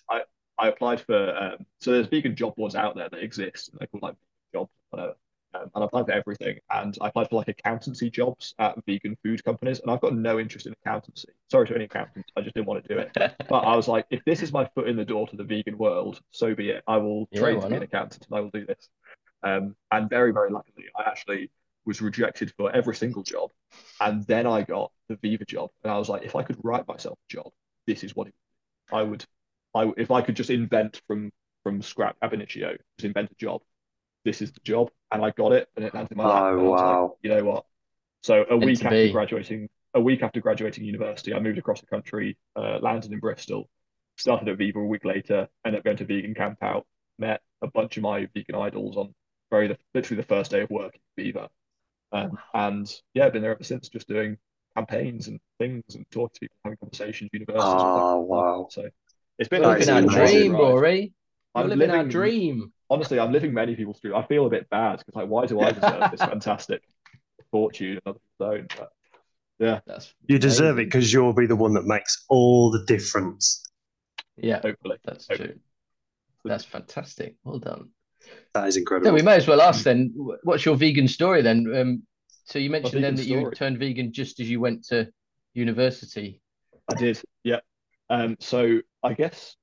I 0.60 0.68
applied 0.68 1.02
for 1.02 1.36
um, 1.38 1.65
so 1.80 1.92
there's 1.92 2.08
vegan 2.08 2.36
job 2.36 2.56
boards 2.56 2.76
out 2.76 2.96
there 2.96 3.10
that 3.10 3.24
exist, 3.24 3.70
and 3.70 3.80
they're 3.80 3.88
called 3.88 4.04
like 4.04 4.15
jobs, 4.54 4.72
whatever. 4.89 5.15
Um, 5.56 5.72
and 5.74 5.84
I 5.84 5.88
applied 5.88 6.06
for 6.06 6.12
everything, 6.12 6.60
and 6.70 6.96
I 7.02 7.08
applied 7.08 7.30
for 7.30 7.38
like 7.38 7.48
accountancy 7.48 8.10
jobs 8.10 8.54
at 8.60 8.76
vegan 8.86 9.18
food 9.24 9.44
companies, 9.44 9.80
and 9.80 9.90
I've 9.90 10.02
got 10.02 10.16
no 10.16 10.40
interest 10.40 10.68
in 10.68 10.74
accountancy. 10.74 11.30
Sorry 11.50 11.68
to 11.68 11.76
any 11.76 11.86
accountants, 11.86 12.30
I 12.38 12.42
just 12.42 12.56
didn't 12.56 12.68
want 12.68 12.84
to 12.84 12.94
do 12.94 13.00
it. 13.00 13.12
But 13.50 13.62
I 13.62 13.76
was 13.76 13.88
like, 13.88 14.06
if 14.12 14.24
this 14.26 14.44
is 14.44 14.54
my 14.54 14.66
foot 14.76 14.88
in 14.88 14.96
the 14.96 15.06
door 15.06 15.28
to 15.28 15.36
the 15.36 15.44
vegan 15.44 15.78
world, 15.78 16.22
so 16.30 16.54
be 16.54 16.70
it. 16.70 16.84
I 16.88 16.98
will 16.98 17.28
Yeah, 17.32 17.40
train 17.40 17.60
to 17.62 17.68
be 17.68 17.76
an 17.78 17.82
accountant, 17.84 18.28
and 18.30 18.38
I 18.38 18.42
will 18.42 18.52
do 18.52 18.66
this. 18.66 18.90
Um, 19.44 19.76
and 19.92 20.10
very, 20.10 20.32
very 20.34 20.52
luckily, 20.52 20.86
I 20.98 21.04
actually 21.10 21.52
was 21.86 22.02
rejected 22.02 22.54
for 22.58 22.72
every 22.72 22.96
single 22.96 23.24
job, 23.24 23.52
and 24.00 24.26
then 24.28 24.46
I 24.48 24.64
got 24.64 24.92
the 25.08 25.16
Viva 25.18 25.46
job, 25.46 25.72
and 25.84 25.92
I 25.92 25.98
was 25.98 26.10
like, 26.10 26.24
if 26.24 26.36
I 26.36 26.44
could 26.44 26.58
write 26.64 26.88
myself 26.88 27.18
a 27.30 27.34
job, 27.34 27.52
this 27.88 28.04
is 28.04 28.16
what 28.16 28.28
it, 28.28 28.36
I 28.92 29.04
would. 29.04 29.26
I 29.76 29.92
if 29.98 30.12
I 30.12 30.22
could 30.22 30.36
just 30.36 30.50
invent 30.50 31.02
from 31.08 31.32
from 31.64 31.82
scrap 31.82 32.18
ab 32.22 32.34
initio, 32.34 32.74
just 32.98 33.06
invent 33.06 33.32
a 33.32 33.36
job, 33.36 33.62
this 34.26 34.42
is 34.42 34.52
the 34.52 34.60
job, 34.62 34.90
and 35.12 35.24
I 35.24 35.32
got 35.32 35.54
it, 35.54 35.68
and 35.76 35.86
it 35.86 35.94
landed 35.94 36.12
in 36.12 36.18
my 36.18 36.26
lap. 36.26 36.44
Oh, 36.44 36.48
and 36.48 36.60
I 36.60 36.64
was 36.64 36.82
like, 36.82 36.86
wow. 36.86 37.18
you 37.22 37.30
know 37.30 37.44
what? 37.44 37.66
So 38.22 38.46
a 38.50 38.58
week 38.58 38.84
after 38.84 38.90
be. 38.90 39.12
graduating, 39.12 39.70
a 39.94 40.02
week 40.02 40.24
after 40.24 40.42
graduating 40.42 40.86
university, 40.86 41.34
I 41.34 41.40
moved 41.40 41.58
across 41.58 41.82
the 41.82 41.88
country, 41.88 42.38
uh, 42.56 42.80
landed 42.82 43.12
in 43.12 43.20
Bristol, 43.20 43.70
started 44.18 44.50
at 44.50 44.58
Viva 44.58 44.80
a 44.80 44.86
week 44.86 45.06
later, 45.06 45.48
ended 45.66 45.80
up 45.80 45.86
going 45.86 45.98
to 45.98 46.06
vegan 46.06 46.34
camp 46.34 46.58
out, 46.62 46.86
met 47.18 47.42
a 47.62 47.68
bunch 47.68 47.98
of 47.98 48.04
my 48.04 48.28
vegan 48.34 48.56
idols 48.56 48.98
on 48.98 49.14
very 49.50 49.68
the, 49.68 49.78
literally 49.94 50.22
the 50.22 50.28
first 50.28 50.52
day 50.52 50.62
of 50.62 50.70
work 50.70 50.96
at 50.96 51.02
Viva, 51.16 51.50
um, 52.12 52.38
and 52.54 52.92
yeah, 53.14 53.30
been 53.30 53.42
there 53.42 53.52
ever 53.52 53.64
since, 53.64 53.90
just 53.90 54.08
doing 54.08 54.38
campaigns 54.76 55.28
and 55.28 55.40
things 55.60 55.84
and 55.96 56.06
talking 56.12 56.34
to 56.34 56.40
people, 56.42 56.56
having 56.64 56.78
conversations, 56.78 57.30
universities. 57.34 57.64
Oh, 57.66 58.20
wow. 58.20 58.68
So 58.70 58.90
it's 59.38 59.50
been 59.50 59.62
That 59.62 59.80
Living 59.80 59.90
our 59.90 60.02
dream. 60.02 60.54
Rory. 60.54 61.14
We're 61.54 61.62
I'm 61.62 61.70
living 61.70 61.92
our 61.92 62.04
dream. 62.04 62.72
Honestly, 62.89 63.19
I'm 63.19 63.32
living 63.32 63.54
many 63.54 63.75
people's 63.75 63.99
dream. 63.99 64.15
I 64.15 64.23
feel 64.25 64.45
a 64.45 64.49
bit 64.49 64.69
bad 64.69 64.99
because 64.99 65.15
like, 65.15 65.28
why 65.28 65.45
do 65.45 65.60
I 65.60 65.71
deserve 65.71 66.12
this 66.12 66.19
fantastic 66.34 66.82
fortune 67.52 67.99
and 68.06 68.15
don't? 68.39 68.73
But 68.78 68.89
yeah, 69.60 69.80
That's 69.86 70.13
You 70.28 70.39
deserve 70.39 70.80
it 70.80 70.86
because 70.86 71.12
you'll 71.12 71.34
be 71.34 71.45
the 71.45 71.56
one 71.56 71.73
that 71.73 71.86
makes 71.86 72.25
all 72.30 72.71
the 72.71 72.84
difference. 72.86 73.63
Yeah, 74.38 74.60
hopefully. 74.62 74.97
that's 75.04 75.28
Hope- 75.28 75.38
true. 75.38 75.60
That's 76.45 76.63
fantastic. 76.63 77.36
Well 77.43 77.60
done. 77.60 77.89
That 78.54 78.67
is 78.69 78.75
So 78.75 78.80
incredible. 78.80 79.12
we 79.13 79.21
may 79.21 79.36
as 79.36 79.47
well 79.47 79.62
ask 79.62 79.84
then, 79.84 80.13
what's 80.43 80.63
your 80.65 80.75
vegan 80.78 81.08
story 81.08 81.41
then? 81.41 81.75
Um, 81.75 82.04
so 82.45 82.60
you 82.60 82.69
mentioned 82.69 83.04
then 83.04 83.15
vegan 83.17 83.36
that 83.43 83.45
you 83.45 83.52
turned 83.52 83.78
vegan 83.78 84.13
just 84.13 84.39
as 84.39 84.49
you 84.49 84.60
went 84.62 84.86
to 84.88 85.10
university. 85.54 86.41
I 86.89 86.95
did, 86.95 87.21
yeah. 87.43 87.60
Um, 88.10 88.38
so 88.39 88.80
I 89.04 89.13
guess 89.13 89.56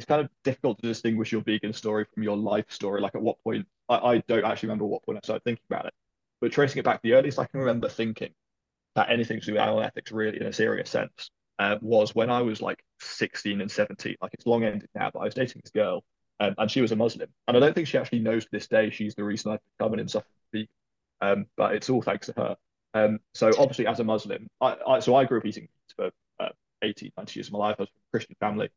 it's 0.00 0.06
kind 0.06 0.22
of 0.22 0.30
difficult 0.44 0.80
to 0.80 0.88
distinguish 0.88 1.30
your 1.30 1.42
vegan 1.42 1.74
story 1.74 2.06
from 2.14 2.22
your 2.22 2.34
life 2.34 2.64
story. 2.70 3.02
Like 3.02 3.14
at 3.14 3.20
what 3.20 3.38
point, 3.44 3.66
I, 3.86 3.96
I 3.96 4.18
don't 4.28 4.46
actually 4.46 4.68
remember 4.68 4.86
what 4.86 5.02
point 5.04 5.18
I 5.18 5.20
started 5.22 5.44
thinking 5.44 5.64
about 5.68 5.84
it, 5.84 5.92
but 6.40 6.52
tracing 6.52 6.78
it 6.78 6.86
back, 6.86 7.02
the 7.02 7.12
earliest 7.12 7.38
I 7.38 7.44
can 7.44 7.60
remember 7.60 7.86
thinking 7.90 8.30
that 8.94 9.10
anything 9.10 9.40
to 9.40 9.46
do 9.46 9.52
with 9.52 9.60
animal 9.60 9.82
ethics 9.82 10.10
really 10.10 10.40
in 10.40 10.46
a 10.46 10.54
serious 10.54 10.88
sense 10.88 11.30
uh, 11.58 11.76
was 11.82 12.14
when 12.14 12.30
I 12.30 12.40
was 12.40 12.62
like 12.62 12.82
16 13.02 13.60
and 13.60 13.70
17. 13.70 14.16
Like 14.22 14.32
it's 14.32 14.46
long 14.46 14.64
ended 14.64 14.88
now, 14.94 15.10
but 15.12 15.18
I 15.18 15.24
was 15.24 15.34
dating 15.34 15.60
this 15.62 15.70
girl 15.70 16.02
um, 16.40 16.54
and 16.56 16.70
she 16.70 16.80
was 16.80 16.92
a 16.92 16.96
Muslim. 16.96 17.28
And 17.46 17.58
I 17.58 17.60
don't 17.60 17.74
think 17.74 17.86
she 17.86 17.98
actually 17.98 18.20
knows 18.20 18.44
to 18.44 18.50
this 18.50 18.68
day 18.68 18.88
she's 18.88 19.14
the 19.14 19.24
reason 19.24 19.52
I've 19.52 19.60
become 19.76 19.92
an 19.92 20.00
insufferable 20.00 20.32
vegan. 20.50 20.68
Um, 21.20 21.46
but 21.58 21.74
it's 21.74 21.90
all 21.90 22.00
thanks 22.00 22.28
to 22.28 22.32
her. 22.38 22.56
Um, 22.94 23.18
so 23.34 23.50
obviously 23.58 23.86
as 23.86 24.00
a 24.00 24.04
Muslim, 24.04 24.48
I, 24.62 24.76
I 24.88 25.00
so 25.00 25.14
I 25.14 25.26
grew 25.26 25.40
up 25.40 25.44
eating 25.44 25.64
meat 25.64 25.94
for 25.94 26.10
uh, 26.42 26.48
18, 26.80 27.12
19 27.18 27.38
years 27.38 27.48
of 27.48 27.52
my 27.52 27.58
life. 27.58 27.76
I 27.78 27.82
was 27.82 27.90
from 27.90 28.00
a 28.00 28.10
Christian 28.10 28.36
family, 28.40 28.70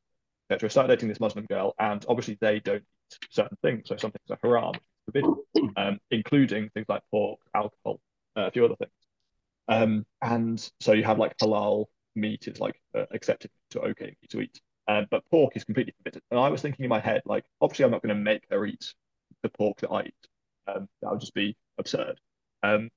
etc. 0.53 0.67
I 0.67 0.71
started 0.71 0.95
dating 0.95 1.09
this 1.09 1.19
Muslim 1.19 1.45
girl, 1.45 1.73
and 1.79 2.05
obviously 2.07 2.37
they 2.39 2.59
don't 2.59 2.83
eat 2.83 3.27
certain 3.31 3.57
things. 3.61 3.87
So 3.87 3.97
some 3.97 4.11
things 4.11 4.29
are 4.29 4.39
haram, 4.41 4.73
forbidden, 5.05 5.35
um, 5.77 5.99
including 6.11 6.69
things 6.69 6.85
like 6.89 7.01
pork, 7.11 7.39
alcohol, 7.55 7.99
uh, 8.37 8.47
a 8.47 8.51
few 8.51 8.65
other 8.65 8.75
things. 8.75 8.91
Um, 9.67 10.05
and 10.21 10.71
so 10.79 10.93
you 10.93 11.03
have 11.03 11.19
like 11.19 11.37
halal 11.37 11.85
meat 12.15 12.47
is 12.47 12.59
like 12.59 12.79
uh, 12.95 13.05
accepted 13.11 13.49
to 13.71 13.81
okay 13.81 14.15
to 14.29 14.41
eat, 14.41 14.59
um, 14.87 15.07
but 15.09 15.23
pork 15.31 15.55
is 15.55 15.63
completely 15.63 15.93
forbidden. 15.97 16.21
And 16.31 16.39
I 16.39 16.49
was 16.49 16.61
thinking 16.61 16.83
in 16.83 16.89
my 16.89 16.99
head, 16.99 17.21
like, 17.25 17.45
obviously 17.61 17.85
I'm 17.85 17.91
not 17.91 18.01
going 18.01 18.15
to 18.15 18.21
make 18.21 18.43
her 18.49 18.65
eat 18.65 18.93
the 19.41 19.49
pork 19.49 19.79
that 19.81 19.89
I 19.89 20.03
eat. 20.03 20.27
Um, 20.67 20.87
that 21.01 21.11
would 21.11 21.19
just 21.19 21.33
be 21.33 21.55
absurd. 21.77 22.19
Um, 22.61 22.89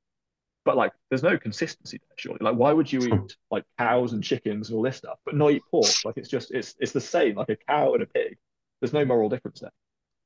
but 0.67 0.77
like, 0.77 0.93
there's 1.09 1.23
no 1.23 1.39
consistency 1.39 1.99
there, 1.99 2.17
surely. 2.19 2.41
Like, 2.43 2.57
why 2.57 2.73
would 2.73 2.93
you 2.93 3.01
eat 3.01 3.37
like 3.51 3.65
cows 3.79 4.13
and 4.13 4.23
chickens 4.23 4.69
and 4.69 4.77
all 4.77 4.83
this 4.83 4.97
stuff, 4.97 5.19
but 5.25 5.37
not 5.37 5.53
eat 5.53 5.63
pork? 5.71 5.87
Like, 6.05 6.19
it's 6.19 6.29
just 6.29 6.51
it's 6.51 6.75
it's 6.81 6.93
the 6.93 7.01
same. 7.01 7.37
Like 7.37 7.49
a 7.49 7.57
cow 7.57 7.95
and 7.95 8.03
a 8.03 8.07
pig. 8.07 8.37
There's 8.81 8.93
no 8.93 9.05
moral 9.05 9.31
difference 9.31 9.61
there. 9.61 9.71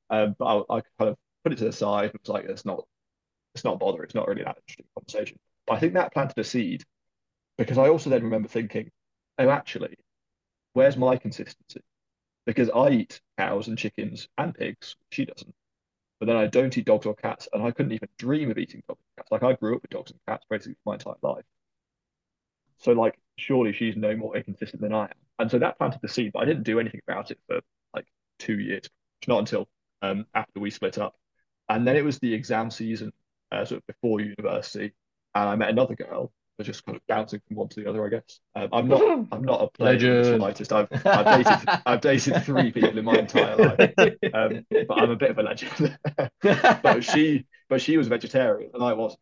Um, 0.09 0.35
but 0.37 0.45
I, 0.45 0.77
I 0.77 0.81
kind 0.99 1.11
of 1.11 1.17
put 1.43 1.53
it 1.53 1.59
to 1.59 1.65
the 1.65 1.71
side. 1.71 2.05
It 2.13 2.19
was 2.21 2.27
like 2.27 2.45
it's 2.45 2.65
not 2.65 2.83
it's 3.53 3.63
not 3.63 3.79
bother. 3.79 4.03
It's 4.03 4.15
not 4.15 4.27
really 4.27 4.43
that 4.43 4.57
interesting 4.57 4.87
conversation. 4.97 5.37
But 5.67 5.75
I 5.75 5.79
think 5.79 5.93
that 5.93 6.11
planted 6.11 6.37
a 6.39 6.43
seed 6.43 6.83
because 7.57 7.77
I 7.77 7.89
also 7.89 8.09
then 8.09 8.23
remember 8.23 8.47
thinking, 8.47 8.89
oh, 9.37 9.49
actually, 9.49 9.95
where's 10.73 10.97
my 10.97 11.17
consistency? 11.17 11.81
Because 12.47 12.71
I 12.71 12.89
eat 12.89 13.21
cows 13.37 13.67
and 13.67 13.77
chickens 13.77 14.27
and 14.39 14.55
pigs. 14.55 14.95
She 15.11 15.25
doesn't. 15.25 15.53
But 16.21 16.27
then 16.27 16.37
I 16.37 16.45
don't 16.45 16.77
eat 16.77 16.85
dogs 16.85 17.07
or 17.07 17.15
cats, 17.15 17.49
and 17.51 17.63
I 17.63 17.71
couldn't 17.71 17.93
even 17.93 18.07
dream 18.19 18.51
of 18.51 18.59
eating 18.59 18.83
dogs 18.87 19.01
and 19.01 19.17
cats. 19.17 19.31
Like 19.31 19.41
I 19.41 19.53
grew 19.53 19.75
up 19.75 19.81
with 19.81 19.89
dogs 19.89 20.11
and 20.11 20.19
cats 20.27 20.45
basically 20.47 20.75
my 20.85 20.93
entire 20.93 21.15
life. 21.23 21.45
So 22.77 22.91
like, 22.91 23.17
surely 23.37 23.73
she's 23.73 23.95
no 23.95 24.15
more 24.15 24.37
inconsistent 24.37 24.83
than 24.83 24.93
I 24.93 25.05
am. 25.05 25.17
And 25.39 25.49
so 25.49 25.57
that 25.57 25.79
planted 25.79 25.99
the 26.03 26.07
seed, 26.07 26.33
but 26.33 26.43
I 26.43 26.45
didn't 26.45 26.61
do 26.61 26.79
anything 26.79 27.01
about 27.07 27.31
it 27.31 27.39
for 27.47 27.61
like 27.95 28.05
two 28.37 28.59
years, 28.59 28.87
not 29.27 29.39
until 29.39 29.67
um, 30.03 30.27
after 30.35 30.59
we 30.59 30.69
split 30.69 30.99
up. 30.99 31.15
And 31.69 31.87
then 31.87 31.95
it 31.95 32.05
was 32.05 32.19
the 32.19 32.35
exam 32.35 32.69
season, 32.69 33.11
uh, 33.51 33.65
sort 33.65 33.79
of 33.81 33.87
before 33.87 34.21
university, 34.21 34.93
and 35.33 35.49
I 35.49 35.55
met 35.55 35.69
another 35.71 35.95
girl. 35.95 36.31
We're 36.61 36.65
just 36.65 36.85
kind 36.85 36.95
of 36.95 37.01
bouncing 37.07 37.41
from 37.47 37.57
one 37.57 37.69
to 37.69 37.83
the 37.83 37.89
other, 37.89 38.05
I 38.05 38.09
guess. 38.09 38.39
Um, 38.55 38.69
I'm 38.71 38.87
not, 38.87 39.01
I'm 39.31 39.43
not 39.43 39.61
a 39.63 39.67
player 39.67 39.95
Legend. 39.97 40.25
slightest. 40.37 40.71
I've, 40.71 40.89
I've 41.11 41.27
dated, 41.27 41.69
I've 41.85 42.01
dated 42.01 42.37
three 42.37 42.71
people 42.71 42.99
in 42.99 43.05
my 43.05 43.17
entire 43.19 43.55
life, 43.55 43.79
um, 44.33 44.65
but 44.87 44.95
I'm 44.95 45.09
a 45.09 45.15
bit 45.15 45.31
of 45.31 45.37
a 45.39 45.43
legend. 45.43 45.97
but 46.83 47.03
she, 47.03 47.45
but 47.69 47.81
she 47.81 47.97
was 47.97 48.07
vegetarian 48.07 48.71
and 48.73 48.83
I 48.83 48.93
wasn't. 48.93 49.21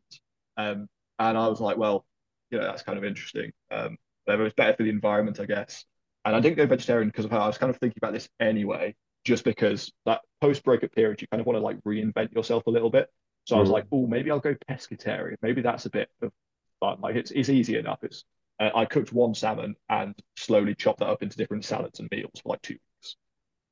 Um, 0.57 0.89
and 1.17 1.37
I 1.37 1.47
was 1.47 1.61
like, 1.61 1.77
well, 1.77 2.05
you 2.51 2.57
know, 2.59 2.65
that's 2.65 2.83
kind 2.83 2.97
of 2.97 3.05
interesting. 3.05 3.51
Um, 3.71 3.97
whatever, 4.25 4.45
it's 4.45 4.55
better 4.55 4.75
for 4.75 4.83
the 4.83 4.89
environment, 4.89 5.39
I 5.39 5.45
guess. 5.45 5.85
And 6.25 6.35
I 6.35 6.39
didn't 6.41 6.57
go 6.57 6.65
vegetarian 6.65 7.07
because 7.09 7.25
of 7.25 7.31
how 7.31 7.39
I 7.39 7.47
was 7.47 7.57
kind 7.57 7.69
of 7.69 7.77
thinking 7.77 7.99
about 8.01 8.13
this 8.13 8.29
anyway, 8.39 8.95
just 9.23 9.43
because 9.43 9.91
that 10.05 10.21
post 10.41 10.63
breakup 10.63 10.91
period, 10.93 11.21
you 11.21 11.27
kind 11.27 11.39
of 11.41 11.47
want 11.47 11.57
to 11.57 11.61
like 11.63 11.81
reinvent 11.83 12.33
yourself 12.33 12.67
a 12.67 12.69
little 12.69 12.89
bit. 12.89 13.09
So 13.45 13.55
I 13.55 13.59
was 13.59 13.69
Mm. 13.69 13.73
like, 13.73 13.85
oh, 13.91 14.07
maybe 14.07 14.31
I'll 14.31 14.39
go 14.39 14.55
pescatarian. 14.69 15.37
Maybe 15.41 15.61
that's 15.61 15.85
a 15.85 15.89
bit 15.89 16.09
of 16.21 16.31
fun. 16.79 16.97
Like 17.01 17.15
it's 17.15 17.31
it's 17.31 17.49
easy 17.49 17.77
enough. 17.77 18.03
It's 18.03 18.23
uh, 18.59 18.69
I 18.75 18.85
cooked 18.85 19.13
one 19.13 19.33
salmon 19.33 19.75
and 19.89 20.15
slowly 20.35 20.75
chopped 20.75 20.99
that 20.99 21.07
up 21.07 21.23
into 21.23 21.37
different 21.37 21.65
salads 21.65 21.99
and 21.99 22.09
meals 22.11 22.41
for 22.41 22.49
like 22.49 22.61
two 22.61 22.73
weeks, 22.73 23.15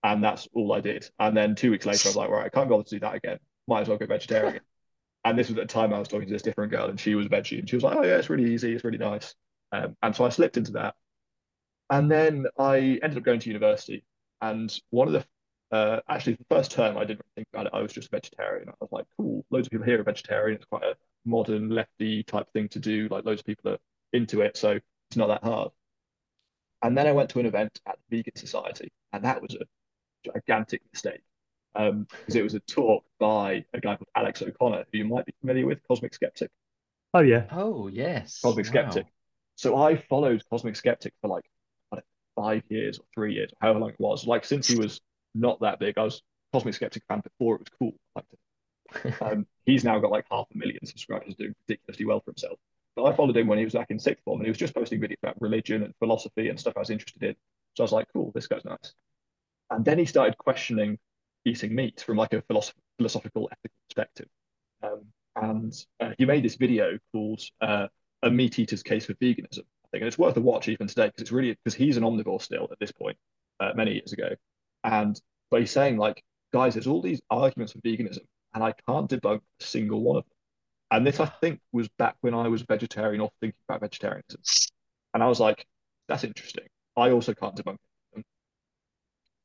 and 0.03 0.23
that's 0.23 0.47
all 0.53 0.73
I 0.73 0.81
did. 0.81 1.09
And 1.19 1.35
then 1.35 1.55
two 1.55 1.71
weeks 1.71 1.85
later, 1.85 2.07
I 2.07 2.09
was 2.09 2.15
like, 2.15 2.29
right, 2.29 2.45
I 2.45 2.49
can't 2.49 2.69
bother 2.69 2.83
to 2.83 2.95
do 2.95 2.99
that 3.01 3.15
again. 3.15 3.39
Might 3.67 3.81
as 3.81 3.89
well 3.89 3.97
go 3.97 4.05
vegetarian. 4.05 4.61
and 5.25 5.37
this 5.37 5.49
was 5.49 5.57
at 5.57 5.67
the 5.67 5.73
time 5.73 5.93
I 5.93 5.99
was 5.99 6.07
talking 6.07 6.27
to 6.27 6.33
this 6.33 6.41
different 6.41 6.71
girl, 6.71 6.89
and 6.89 6.99
she 6.99 7.15
was 7.15 7.27
veggie, 7.27 7.59
and 7.59 7.69
she 7.69 7.75
was 7.75 7.83
like, 7.83 7.97
oh 7.97 8.03
yeah, 8.03 8.17
it's 8.17 8.29
really 8.29 8.53
easy, 8.53 8.73
it's 8.73 8.83
really 8.83 8.97
nice. 8.97 9.35
Um, 9.71 9.97
and 10.01 10.15
so 10.15 10.25
I 10.25 10.29
slipped 10.29 10.57
into 10.57 10.71
that, 10.73 10.95
and 11.89 12.09
then 12.09 12.45
I 12.57 12.99
ended 13.03 13.17
up 13.17 13.23
going 13.23 13.39
to 13.41 13.49
university. 13.49 14.05
And 14.41 14.73
one 14.91 15.07
of 15.07 15.13
the 15.13 15.25
uh, 15.75 15.99
actually 16.07 16.33
the 16.33 16.45
first 16.49 16.71
term 16.71 16.97
I 16.97 17.01
didn't 17.01 17.19
really 17.19 17.31
think 17.35 17.47
about 17.53 17.65
it. 17.65 17.73
I 17.73 17.81
was 17.81 17.91
just 17.91 18.07
a 18.07 18.11
vegetarian. 18.11 18.69
I 18.69 18.73
was 18.79 18.91
like, 18.91 19.05
cool, 19.17 19.45
loads 19.49 19.67
of 19.67 19.71
people 19.71 19.85
here 19.85 19.99
are 19.99 20.03
vegetarian. 20.03 20.55
It's 20.55 20.65
quite 20.65 20.83
a 20.83 20.95
modern 21.27 21.69
lefty 21.69 22.23
type 22.23 22.51
thing 22.53 22.69
to 22.69 22.79
do. 22.79 23.07
Like 23.09 23.25
loads 23.25 23.41
of 23.41 23.45
people 23.45 23.71
are 23.73 23.77
into 24.13 24.41
it, 24.41 24.57
so 24.57 24.79
it's 25.09 25.17
not 25.17 25.27
that 25.27 25.43
hard. 25.43 25.71
And 26.81 26.97
then 26.97 27.07
I 27.07 27.11
went 27.11 27.29
to 27.31 27.39
an 27.39 27.45
event 27.45 27.79
at 27.87 27.97
the 28.09 28.17
Vegan 28.17 28.35
Society, 28.35 28.91
and 29.13 29.23
that 29.25 29.41
was 29.41 29.55
a 29.55 29.65
gigantic 30.31 30.81
mistake 30.93 31.21
um, 31.75 32.07
because 32.09 32.35
it 32.35 32.43
was 32.43 32.55
a 32.55 32.59
talk 32.61 33.03
by 33.19 33.65
a 33.73 33.79
guy 33.79 33.95
called 33.95 34.09
Alex 34.15 34.41
O'Connor, 34.41 34.85
who 34.91 34.97
you 34.99 35.05
might 35.05 35.25
be 35.25 35.33
familiar 35.41 35.65
with, 35.65 35.79
Cosmic 35.87 36.13
Skeptic. 36.13 36.51
Oh 37.13 37.21
yeah. 37.21 37.45
Oh 37.51 37.87
yes. 37.87 38.39
Cosmic 38.41 38.65
Wow. 38.65 38.71
Skeptic. 38.71 39.07
So 39.55 39.75
I 39.77 39.95
followed 39.95 40.43
Cosmic 40.49 40.75
Skeptic 40.75 41.13
for 41.21 41.29
like 41.29 41.45
I 41.91 41.97
know, 41.97 42.01
five 42.35 42.63
years 42.69 42.99
or 42.99 43.05
three 43.13 43.33
years, 43.33 43.51
however 43.59 43.79
long 43.79 43.89
it 43.91 43.99
was. 43.99 44.27
Like 44.27 44.45
since 44.45 44.67
he 44.67 44.75
was 44.75 45.01
not 45.33 45.59
that 45.61 45.79
big, 45.79 45.97
I 45.97 46.03
was 46.03 46.21
Cosmic 46.53 46.73
Skeptic 46.75 47.03
fan 47.07 47.21
before 47.21 47.55
it 47.55 47.61
was 47.61 47.69
cool. 47.79 47.93
Like, 48.15 48.25
um, 49.21 49.45
he's 49.65 49.83
now 49.83 49.99
got 49.99 50.11
like 50.11 50.25
half 50.29 50.47
a 50.53 50.57
million 50.57 50.85
subscribers, 50.85 51.35
doing 51.35 51.53
ridiculously 51.67 52.05
well 52.05 52.19
for 52.19 52.31
himself. 52.31 52.59
But 52.95 53.03
I 53.03 53.15
followed 53.15 53.37
him 53.37 53.47
when 53.47 53.59
he 53.59 53.63
was 53.63 53.73
back 53.73 53.91
in 53.91 53.99
sixth 53.99 54.23
form, 54.23 54.39
and 54.39 54.45
he 54.47 54.51
was 54.51 54.57
just 54.57 54.73
posting 54.73 54.99
videos 54.99 55.17
about 55.21 55.39
religion 55.41 55.83
and 55.83 55.93
philosophy 55.99 56.49
and 56.49 56.59
stuff 56.59 56.73
I 56.75 56.79
was 56.79 56.89
interested 56.89 57.23
in. 57.23 57.35
So 57.75 57.83
I 57.83 57.85
was 57.85 57.91
like, 57.91 58.07
cool, 58.11 58.31
this 58.33 58.47
guy's 58.47 58.65
nice. 58.65 58.93
And 59.69 59.85
then 59.85 59.99
he 59.99 60.05
started 60.05 60.37
questioning 60.37 60.97
eating 61.45 61.75
meat 61.75 62.03
from 62.05 62.17
like 62.17 62.33
a 62.33 62.41
philosoph- 62.41 62.73
philosophical, 62.97 63.49
ethical 63.51 63.77
perspective. 63.87 64.27
Um, 64.83 65.05
and 65.35 65.73
uh, 65.99 66.11
he 66.17 66.25
made 66.25 66.43
this 66.43 66.55
video 66.55 66.97
called 67.11 67.41
uh, 67.61 67.87
"A 68.23 68.31
Meat 68.31 68.59
Eater's 68.59 68.83
Case 68.83 69.05
for 69.05 69.13
Veganism." 69.15 69.59
I 69.59 69.89
think, 69.91 70.01
and 70.01 70.07
it's 70.07 70.17
worth 70.17 70.37
a 70.37 70.41
watch 70.41 70.67
even 70.67 70.87
today 70.87 71.07
because 71.07 71.21
it's 71.21 71.31
really 71.31 71.51
because 71.63 71.75
he's 71.75 71.97
an 71.97 72.03
omnivore 72.03 72.41
still 72.41 72.67
at 72.71 72.79
this 72.79 72.91
point, 72.91 73.17
uh, 73.59 73.71
many 73.75 73.93
years 73.93 74.13
ago. 74.13 74.29
And 74.83 75.19
but 75.49 75.59
he's 75.61 75.71
saying 75.71 75.97
like, 75.97 76.23
guys, 76.53 76.73
there's 76.73 76.87
all 76.87 77.01
these 77.01 77.21
arguments 77.29 77.73
for 77.73 77.79
veganism, 77.79 78.25
and 78.53 78.63
I 78.63 78.73
can't 78.87 79.09
debunk 79.09 79.41
a 79.59 79.63
single 79.63 80.01
one 80.01 80.17
of 80.17 80.23
them. 80.23 80.31
And 80.91 81.07
this, 81.07 81.19
I 81.19 81.25
think, 81.25 81.59
was 81.71 81.89
back 81.99 82.15
when 82.21 82.33
I 82.33 82.47
was 82.47 82.61
vegetarian 82.61 83.21
or 83.21 83.29
thinking 83.41 83.59
about 83.67 83.81
vegetarianism. 83.81 84.41
And 85.13 85.21
I 85.21 85.27
was 85.27 85.39
like, 85.39 85.65
that's 86.07 86.23
interesting. 86.23 86.65
I 86.95 87.11
also 87.11 87.33
can't 87.33 87.55
debunk 87.55 87.77
them. 88.13 88.23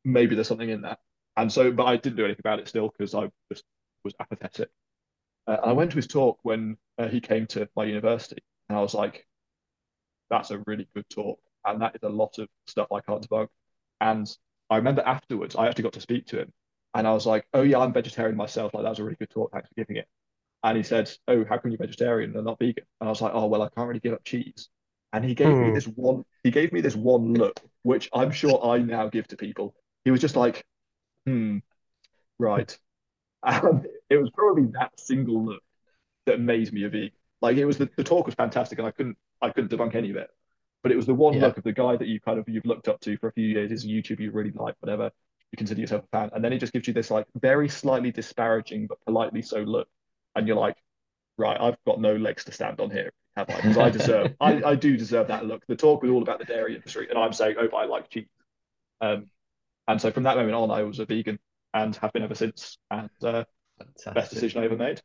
Maybe 0.05 0.35
there's 0.35 0.49
something 0.49 0.69
in 0.69 0.83
that. 0.83 0.99
And 1.37 1.51
so, 1.51 1.73
but 1.73 1.85
I 1.85 1.97
didn't 1.97 2.17
do 2.17 2.25
anything 2.25 2.43
about 2.43 2.61
it 2.61 2.69
still 2.69 2.89
because 2.89 3.15
I 3.15 3.31
just 3.51 3.65
was 4.05 4.15
apathetic. 4.21 4.69
Uh, 5.47 5.57
I 5.65 5.73
went 5.73 5.91
to 5.91 5.97
his 5.97 6.07
talk 6.07 6.39
when 6.43 6.77
uh, 6.99 7.09
he 7.09 7.21
came 7.21 7.47
to 7.49 7.69
my 7.75 7.85
university, 7.85 8.43
and 8.69 8.79
I 8.79 8.83
was 8.83 8.95
like, 8.95 9.27
that's 10.31 10.51
a 10.51 10.63
really 10.67 10.89
good 10.95 11.09
talk. 11.09 11.41
And 11.65 11.81
that 11.83 11.95
is 11.95 12.03
a 12.03 12.09
lot 12.09 12.39
of 12.39 12.49
stuff 12.67 12.89
I 12.93 13.01
can't 13.01 13.27
debunk. 13.29 13.49
And 14.01 14.31
I 14.71 14.77
remember 14.77 15.03
afterwards, 15.03 15.57
I 15.57 15.69
actually 15.69 15.85
got 15.85 15.93
to 15.95 16.01
speak 16.01 16.27
to 16.29 16.41
him, 16.41 16.53
and 16.95 17.07
I 17.07 17.13
was 17.13 17.27
like, 17.27 17.47
oh, 17.55 17.63
yeah, 17.63 17.79
I'm 17.79 17.93
vegetarian 17.93 18.37
myself. 18.37 18.75
Like, 18.75 18.85
that 18.85 18.91
was 18.91 18.99
a 18.99 19.05
really 19.05 19.17
good 19.17 19.31
talk. 19.31 19.53
Thanks 19.53 19.69
for 19.69 19.75
giving 19.77 19.97
it. 19.97 20.09
And 20.65 20.77
he 20.77 20.83
said, 20.83 21.11
"Oh, 21.29 21.45
how 21.45 21.59
come 21.59 21.71
you're 21.73 21.79
vegetarian 21.79 22.35
and 22.37 22.45
not 22.45 22.59
vegan?" 22.59 22.85
And 23.01 23.09
I 23.09 23.11
was 23.11 23.21
like, 23.23 23.33
"Oh, 23.35 23.47
well, 23.47 23.63
I 23.63 23.69
can't 23.71 23.89
really 23.89 24.01
give 24.01 24.15
up 24.15 24.25
cheese." 24.25 24.69
And 25.13 25.25
he 25.25 25.35
gave 25.35 25.61
me 25.61 25.71
Hmm. 25.71 25.73
this 25.73 25.87
one. 25.87 26.25
He 26.45 26.51
gave 26.51 26.73
me 26.73 26.81
this 26.81 26.97
one 26.97 27.35
look, 27.35 27.61
which 27.83 28.11
I'm 28.15 28.31
sure 28.33 28.65
I 28.65 28.79
now 28.79 29.09
give 29.09 29.29
to 29.29 29.37
people. 29.37 29.75
He 30.05 30.11
was 30.13 30.21
just 30.21 30.37
like, 30.37 30.65
"Hmm, 31.27 31.59
right." 32.39 32.77
And 33.45 33.87
it 34.11 34.19
was 34.19 34.31
probably 34.31 34.67
that 34.75 34.93
single 35.01 35.45
look 35.45 35.63
that 36.27 36.41
made 36.41 36.73
me 36.73 36.85
a 36.85 36.91
vegan. 36.91 37.13
Like 37.43 37.57
it 37.57 37.67
was 37.67 37.79
the, 37.79 37.91
the 37.97 38.05
talk 38.05 38.27
was 38.27 38.35
fantastic, 38.37 38.79
and 38.79 38.89
I 38.89 38.93
couldn't 38.93 39.19
I 39.43 39.51
couldn't 39.51 39.71
debunk 39.73 39.95
any 39.97 40.11
of 40.11 40.17
it. 40.17 40.31
But 40.83 40.93
it 40.93 40.97
was 40.97 41.07
the 41.07 41.15
one 41.15 41.41
Yeah. 41.41 41.41
look 41.41 41.59
of 41.59 41.65
the 41.65 41.73
guy 41.73 41.97
that 41.97 42.09
you 42.09 42.21
kind 42.21 42.39
of 42.39 42.49
you've 42.49 42.67
looked 42.67 42.89
up 42.89 43.01
to 43.03 43.17
for 43.19 43.29
a 43.29 43.33
few 43.33 43.47
years, 43.49 43.71
his 43.71 43.87
YouTube 43.87 44.21
you 44.21 44.33
really 44.33 44.53
like, 44.53 44.77
whatever. 44.81 45.11
You 45.53 45.59
consider 45.59 45.81
yourself 45.81 46.05
a 46.05 46.17
fan, 46.17 46.31
and 46.33 46.43
then 46.43 46.51
he 46.51 46.59
just 46.59 46.73
gives 46.73 46.89
you 46.89 46.95
this 46.95 47.11
like 47.11 47.27
very 47.39 47.69
slightly 47.69 48.11
disparaging 48.11 48.87
but 48.87 49.05
politely 49.05 49.43
so 49.43 49.59
look, 49.59 49.87
and 50.35 50.49
you're 50.49 50.57
like, 50.57 50.77
right, 51.37 51.61
I've 51.61 51.77
got 51.87 52.01
no 52.01 52.17
legs 52.17 52.45
to 52.45 52.53
stand 52.53 52.81
on 52.81 52.91
here, 52.91 53.13
have 53.37 53.51
I? 53.51 53.57
Because 53.57 53.79
I 53.79 53.91
deserve, 53.91 54.35
I, 54.41 54.63
I 54.65 54.75
do 54.75 54.97
deserve 54.97 55.29
that 55.29 55.45
look. 55.45 55.63
The 55.69 55.77
talk 55.77 56.03
was 56.03 56.11
all 56.11 56.23
about 56.23 56.39
the 56.39 56.47
dairy 56.47 56.75
industry, 56.75 57.07
and 57.11 57.19
I'm 57.19 57.35
saying, 57.35 57.57
oh, 57.59 57.69
but 57.71 57.77
I 57.77 57.85
like 57.85 58.09
cheese. 58.09 58.29
Um, 59.03 59.27
and 59.87 60.01
so 60.01 60.11
from 60.11 60.23
that 60.23 60.37
moment 60.37 60.55
on, 60.55 60.71
I 60.71 60.85
was 60.85 61.01
a 61.01 61.05
vegan 61.05 61.39
and 61.75 61.95
have 61.97 62.13
been 62.15 62.23
ever 62.23 62.35
since, 62.35 62.79
and 62.91 63.11
uh, 63.23 63.45
best 64.15 64.33
decision 64.33 64.63
I 64.63 64.65
ever 64.65 64.77
made. 64.77 65.03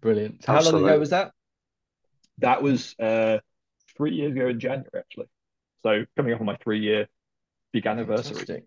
Brilliant. 0.00 0.44
How 0.44 0.62
long 0.62 0.84
ago 0.84 0.98
was 0.98 1.10
that? 1.10 1.32
That 2.38 2.62
was 2.62 2.94
uh, 2.98 3.38
three 3.96 4.14
years 4.14 4.32
ago 4.32 4.48
in 4.48 4.60
January, 4.60 4.90
actually. 4.94 5.26
So 5.82 6.04
coming 6.16 6.32
up 6.32 6.40
on 6.40 6.46
my 6.46 6.56
three-year 6.56 7.08
big 7.76 7.86
anniversary. 7.86 8.36
Fantastic. 8.36 8.64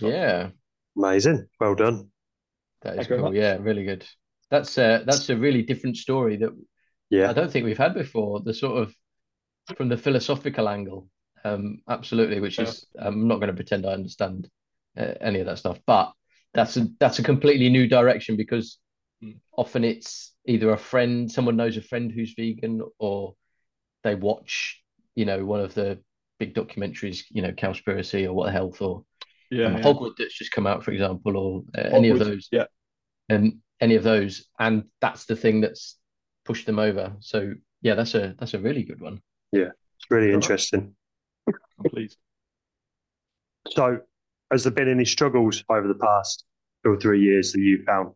Yeah, 0.00 0.50
Amazing. 0.96 1.48
Well 1.60 1.74
done. 1.74 2.10
that 2.82 2.96
is 2.96 2.96
Thank 2.96 3.08
you 3.10 3.16
very 3.16 3.20
cool. 3.22 3.30
much. 3.30 3.36
Yeah, 3.42 3.56
really 3.60 3.84
good. 3.84 4.06
That's 4.50 4.76
uh, 4.78 5.02
that's 5.06 5.28
a 5.30 5.36
really 5.36 5.62
different 5.62 5.96
story 5.96 6.36
that 6.36 6.50
yeah 7.10 7.24
I 7.24 7.28
Yeah. 7.28 7.32
don't 7.32 7.50
think 7.50 7.64
we've 7.64 7.78
had 7.78 7.94
before. 7.94 8.40
The 8.40 8.54
sort 8.54 8.82
of 8.82 8.94
from 9.76 9.88
the 9.88 9.96
philosophical 9.96 10.68
angle, 10.68 11.08
um, 11.44 11.82
absolutely. 11.88 12.40
Which 12.40 12.58
is, 12.60 12.86
I'm 12.98 13.28
not 13.28 13.36
going 13.36 13.48
to 13.48 13.54
pretend 13.62 13.86
I 13.86 13.92
understand 13.92 14.48
uh, 14.96 15.14
any 15.20 15.40
of 15.40 15.46
that 15.46 15.58
stuff, 15.58 15.78
but 15.86 16.12
that's 16.54 16.76
a 16.76 16.88
that's 17.00 17.18
a 17.18 17.22
completely 17.22 17.68
new 17.70 17.88
direction 17.88 18.36
because 18.36 18.78
Mm. 19.22 19.38
often 19.56 19.84
it's 19.84 20.34
either 20.46 20.72
a 20.72 20.78
friend, 20.78 21.30
someone 21.30 21.56
knows 21.56 21.76
a 21.76 21.82
friend 21.82 22.12
who's 22.12 22.34
vegan, 22.36 22.82
or 22.98 23.34
they 24.04 24.14
watch, 24.16 24.82
you 25.14 25.24
know, 25.24 25.44
one 25.44 25.60
of 25.60 25.74
the 25.74 26.00
big 26.42 26.54
documentaries, 26.54 27.24
you 27.30 27.42
know, 27.42 27.52
Cowspiracy 27.52 28.26
or 28.26 28.32
What 28.32 28.52
Health 28.52 28.82
or 28.82 29.04
Yeah, 29.50 29.66
um, 29.66 29.74
yeah. 29.76 29.82
Hogwood 29.82 30.14
that's 30.18 30.38
just 30.38 30.52
come 30.52 30.66
out, 30.66 30.82
for 30.84 30.90
example, 30.90 31.36
or 31.36 31.62
uh, 31.78 31.88
any 31.98 32.08
of 32.10 32.18
those 32.18 32.48
Yeah, 32.50 32.66
and 33.28 33.58
any 33.80 33.96
of 33.96 34.02
those 34.04 34.46
and 34.58 34.84
that's 35.00 35.24
the 35.26 35.36
thing 35.36 35.60
that's 35.60 35.98
pushed 36.44 36.66
them 36.66 36.78
over 36.78 37.12
so 37.20 37.52
yeah 37.82 37.94
that's 37.94 38.14
a 38.14 38.34
that's 38.38 38.54
a 38.54 38.58
really 38.58 38.82
good 38.84 39.00
one 39.00 39.20
Yeah, 39.52 39.70
It's 39.98 40.10
really 40.10 40.26
Right. 40.32 40.34
interesting. 40.34 40.94
I'm 41.78 41.86
pleased. 41.86 42.18
So, 43.70 44.00
has 44.52 44.62
there 44.64 44.72
been 44.72 44.88
any 44.88 45.04
struggles 45.04 45.64
over 45.68 45.88
the 45.88 45.94
past 45.94 46.44
two 46.84 46.92
or 46.92 47.00
three 47.00 47.22
years 47.22 47.52
that 47.52 47.60
you 47.60 47.82
found? 47.84 48.14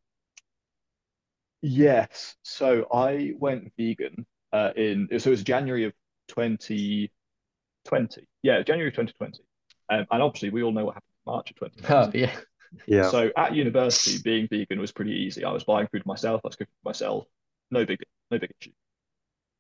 Yes. 1.62 2.36
So 2.42 2.86
I 2.92 3.32
went 3.38 3.72
vegan 3.76 4.26
uh, 4.52 4.72
in 4.76 5.08
so 5.18 5.28
it 5.28 5.30
was 5.30 5.42
January 5.42 5.84
of 5.84 5.92
2020. 7.86 8.26
Yeah, 8.42 8.62
January 8.62 8.90
2020. 8.90 9.40
Um, 9.88 10.06
and 10.10 10.22
obviously 10.22 10.50
we 10.50 10.62
all 10.62 10.72
know 10.72 10.84
what 10.84 10.94
happened 10.94 11.12
in 11.26 11.32
March 11.32 11.50
of 11.50 11.56
oh 11.62 11.66
2020. 11.68 12.18
yeah 12.20 12.32
Yeah. 12.86 13.10
So 13.10 13.30
at 13.36 13.54
university, 13.54 14.20
being 14.22 14.48
vegan 14.48 14.80
was 14.80 14.92
pretty 14.92 15.12
easy. 15.12 15.44
I 15.44 15.52
was 15.52 15.64
buying 15.64 15.86
food 15.88 16.04
myself, 16.06 16.40
I 16.44 16.48
was 16.48 16.56
cooking 16.56 16.72
for 16.82 16.88
myself. 16.88 17.26
No 17.70 17.84
big 17.84 18.00
no 18.30 18.38
big 18.38 18.50
issue. 18.60 18.72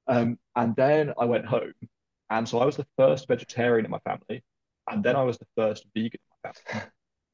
Um, 0.06 0.38
and 0.54 0.74
then 0.76 1.12
I 1.18 1.24
went 1.24 1.46
home, 1.46 1.72
and 2.30 2.48
so 2.48 2.58
I 2.60 2.64
was 2.64 2.76
the 2.76 2.86
first 2.96 3.26
vegetarian 3.28 3.84
in 3.84 3.90
my 3.90 3.98
family, 4.00 4.42
and 4.88 5.02
then 5.02 5.16
I 5.16 5.22
was 5.22 5.38
the 5.38 5.46
first 5.56 5.86
vegan 5.94 6.20
in 6.20 6.38
my 6.44 6.52
family. 6.52 6.88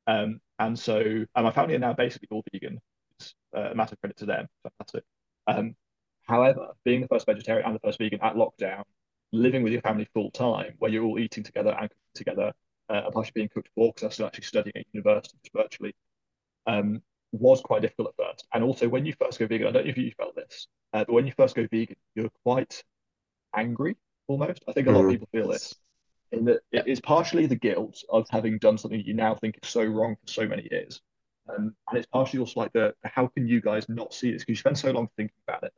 Um, 0.09 0.41
and 0.59 0.77
so 0.77 0.99
and 1.01 1.45
my 1.45 1.53
family 1.53 1.77
are 1.77 1.79
now 1.79 1.93
basically 1.93 2.27
all 2.33 2.43
vegan. 2.53 2.81
It's 3.21 3.37
uh, 3.57 3.71
a 3.71 3.75
massive 3.77 4.01
credit 4.01 4.17
to 4.17 4.27
them. 4.27 4.49
Fantastic. 4.65 5.05
Um, 5.47 5.77
however, 6.27 6.71
being 6.85 7.03
the 7.03 7.07
first 7.07 7.25
vegetarian 7.25 7.65
and 7.65 7.77
the 7.77 7.79
first 7.79 7.99
vegan 7.99 8.19
at 8.21 8.35
lockdown, 8.35 8.83
living 9.33 9.63
with 9.63 9.73
your 9.73 9.83
family 9.83 10.07
full 10.15 10.31
time, 10.31 10.75
where 10.79 10.91
you're 10.91 11.05
all 11.05 11.19
eating 11.19 11.43
together 11.43 11.71
and 11.71 11.91
cooking 11.91 12.15
together, 12.15 12.53
uh, 12.91 13.03
and 13.05 13.13
partially 13.13 13.33
being 13.35 13.49
cooked 13.49 13.71
for 13.75 13.89
because 13.89 14.03
I 14.03 14.07
was 14.07 14.15
still 14.15 14.27
actually 14.27 14.45
studying 14.45 14.77
at 14.77 14.87
university 14.93 15.39
virtually, 15.55 15.95
um, 16.67 17.03
was 17.33 17.61
quite 17.61 17.83
difficult 17.83 18.09
at 18.09 18.25
first. 18.25 18.47
And 18.53 18.63
also, 18.63 18.89
when 18.89 19.07
you 19.07 19.15
first 19.21 19.39
go 19.39 19.47
vegan, 19.47 19.67
I 19.69 19.71
don't 19.73 19.85
know 19.85 19.91
if 19.91 19.97
you 19.99 20.13
felt 20.19 20.37
this, 20.37 20.69
uh, 20.93 21.05
but 21.05 21.13
when 21.13 21.27
you 21.27 21.33
first 21.37 21.57
go 21.57 21.67
vegan, 21.71 21.97
you're 22.15 22.31
quite 22.45 22.83
angry 23.55 23.97
almost. 24.29 24.63
I 24.69 24.73
think 24.73 24.89
a 24.89 24.93
lot 24.93 25.01
of 25.01 25.07
Mm. 25.07 25.11
people 25.11 25.29
feel 25.33 25.49
this. 25.49 25.75
In 26.33 26.47
that 26.47 26.63
it 26.73 26.87
is 26.87 27.01
partially 27.01 27.47
the 27.47 27.57
guilt 27.57 28.03
of 28.09 28.27
having 28.31 28.57
done 28.59 28.79
something 28.79 29.01
you 29.01 29.13
now 29.13 29.35
think 29.35 29.59
is 29.63 29.69
so 29.69 29.85
wrong 29.85 30.17
for 30.17 30.33
so 30.33 30.47
many 30.47 30.67
years. 30.71 31.03
Um, 31.49 31.77
and 31.89 31.99
it's 31.99 32.07
partially 32.07 32.41
also 32.41 32.61
like 32.61 32.73
the 32.73 32.95
how 33.05 33.27
can 33.27 33.47
you 33.47 33.61
guys 33.61 33.87
not 33.89 34.15
see 34.15 34.33
this? 34.33 34.43
Because 34.43 34.53
you 34.53 34.57
spend 34.57 34.79
so 34.79 34.93
long 34.93 35.09
thinking 35.17 35.37
about 35.47 35.65
it. 35.65 35.73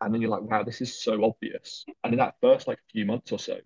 And 0.00 0.14
then 0.14 0.20
you're 0.20 0.30
like, 0.30 0.42
wow, 0.42 0.62
this 0.62 0.80
is 0.80 1.02
so 1.02 1.24
obvious. 1.24 1.86
And 2.04 2.12
in 2.12 2.18
that 2.18 2.36
first 2.40 2.68
like 2.68 2.78
few 2.92 3.04
months 3.06 3.32
or 3.32 3.38
so, 3.38 3.58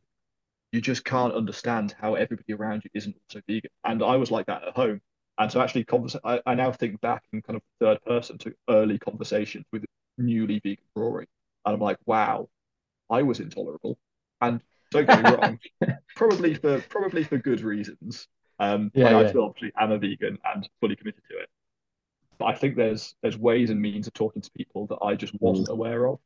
you 0.72 0.80
just 0.80 1.04
can't 1.04 1.34
understand 1.34 1.94
how 2.00 2.14
everybody 2.14 2.52
around 2.54 2.84
you 2.84 2.90
isn't 2.94 3.16
also 3.28 3.42
vegan. 3.46 3.70
And 3.84 4.02
I 4.02 4.16
was 4.16 4.30
like 4.30 4.46
that 4.46 4.64
at 4.66 4.74
home. 4.76 5.00
And 5.38 5.50
so 5.52 5.60
actually, 5.60 5.84
conversa- 5.84 6.20
I, 6.24 6.40
I 6.46 6.54
now 6.54 6.72
think 6.72 7.00
back 7.00 7.24
in 7.32 7.42
kind 7.42 7.56
of 7.56 7.62
third 7.80 8.02
person 8.04 8.38
to 8.38 8.54
early 8.68 8.98
conversations 8.98 9.64
with 9.72 9.84
newly 10.18 10.60
vegan 10.60 10.84
Rory. 10.94 11.26
And 11.64 11.74
I'm 11.74 11.80
like, 11.80 11.98
wow, 12.06 12.48
I 13.10 13.22
was 13.22 13.40
intolerable. 13.40 13.98
And 14.40 14.62
don't 14.90 15.06
get 15.06 15.18
me 15.18 15.24
wrong, 15.30 15.58
probably 16.16 16.54
for 16.54 16.80
probably 16.82 17.24
for 17.24 17.38
good 17.38 17.60
reasons. 17.62 18.28
Um, 18.58 18.90
Yeah, 18.94 19.10
like, 19.10 19.26
I 19.26 19.28
still 19.28 19.44
obviously 19.44 19.72
am 19.78 19.92
a 19.92 19.98
vegan 19.98 20.38
and 20.44 20.68
fully 20.80 20.96
committed 20.96 21.22
to 21.30 21.38
it. 21.38 21.48
But 22.42 22.48
I 22.48 22.54
think 22.56 22.74
there's 22.74 23.14
there's 23.22 23.38
ways 23.38 23.70
and 23.70 23.80
means 23.80 24.08
of 24.08 24.14
talking 24.14 24.42
to 24.42 24.50
people 24.50 24.88
that 24.88 24.98
I 25.00 25.14
just 25.14 25.32
wasn't 25.40 25.68
aware 25.68 26.08
of. 26.08 26.18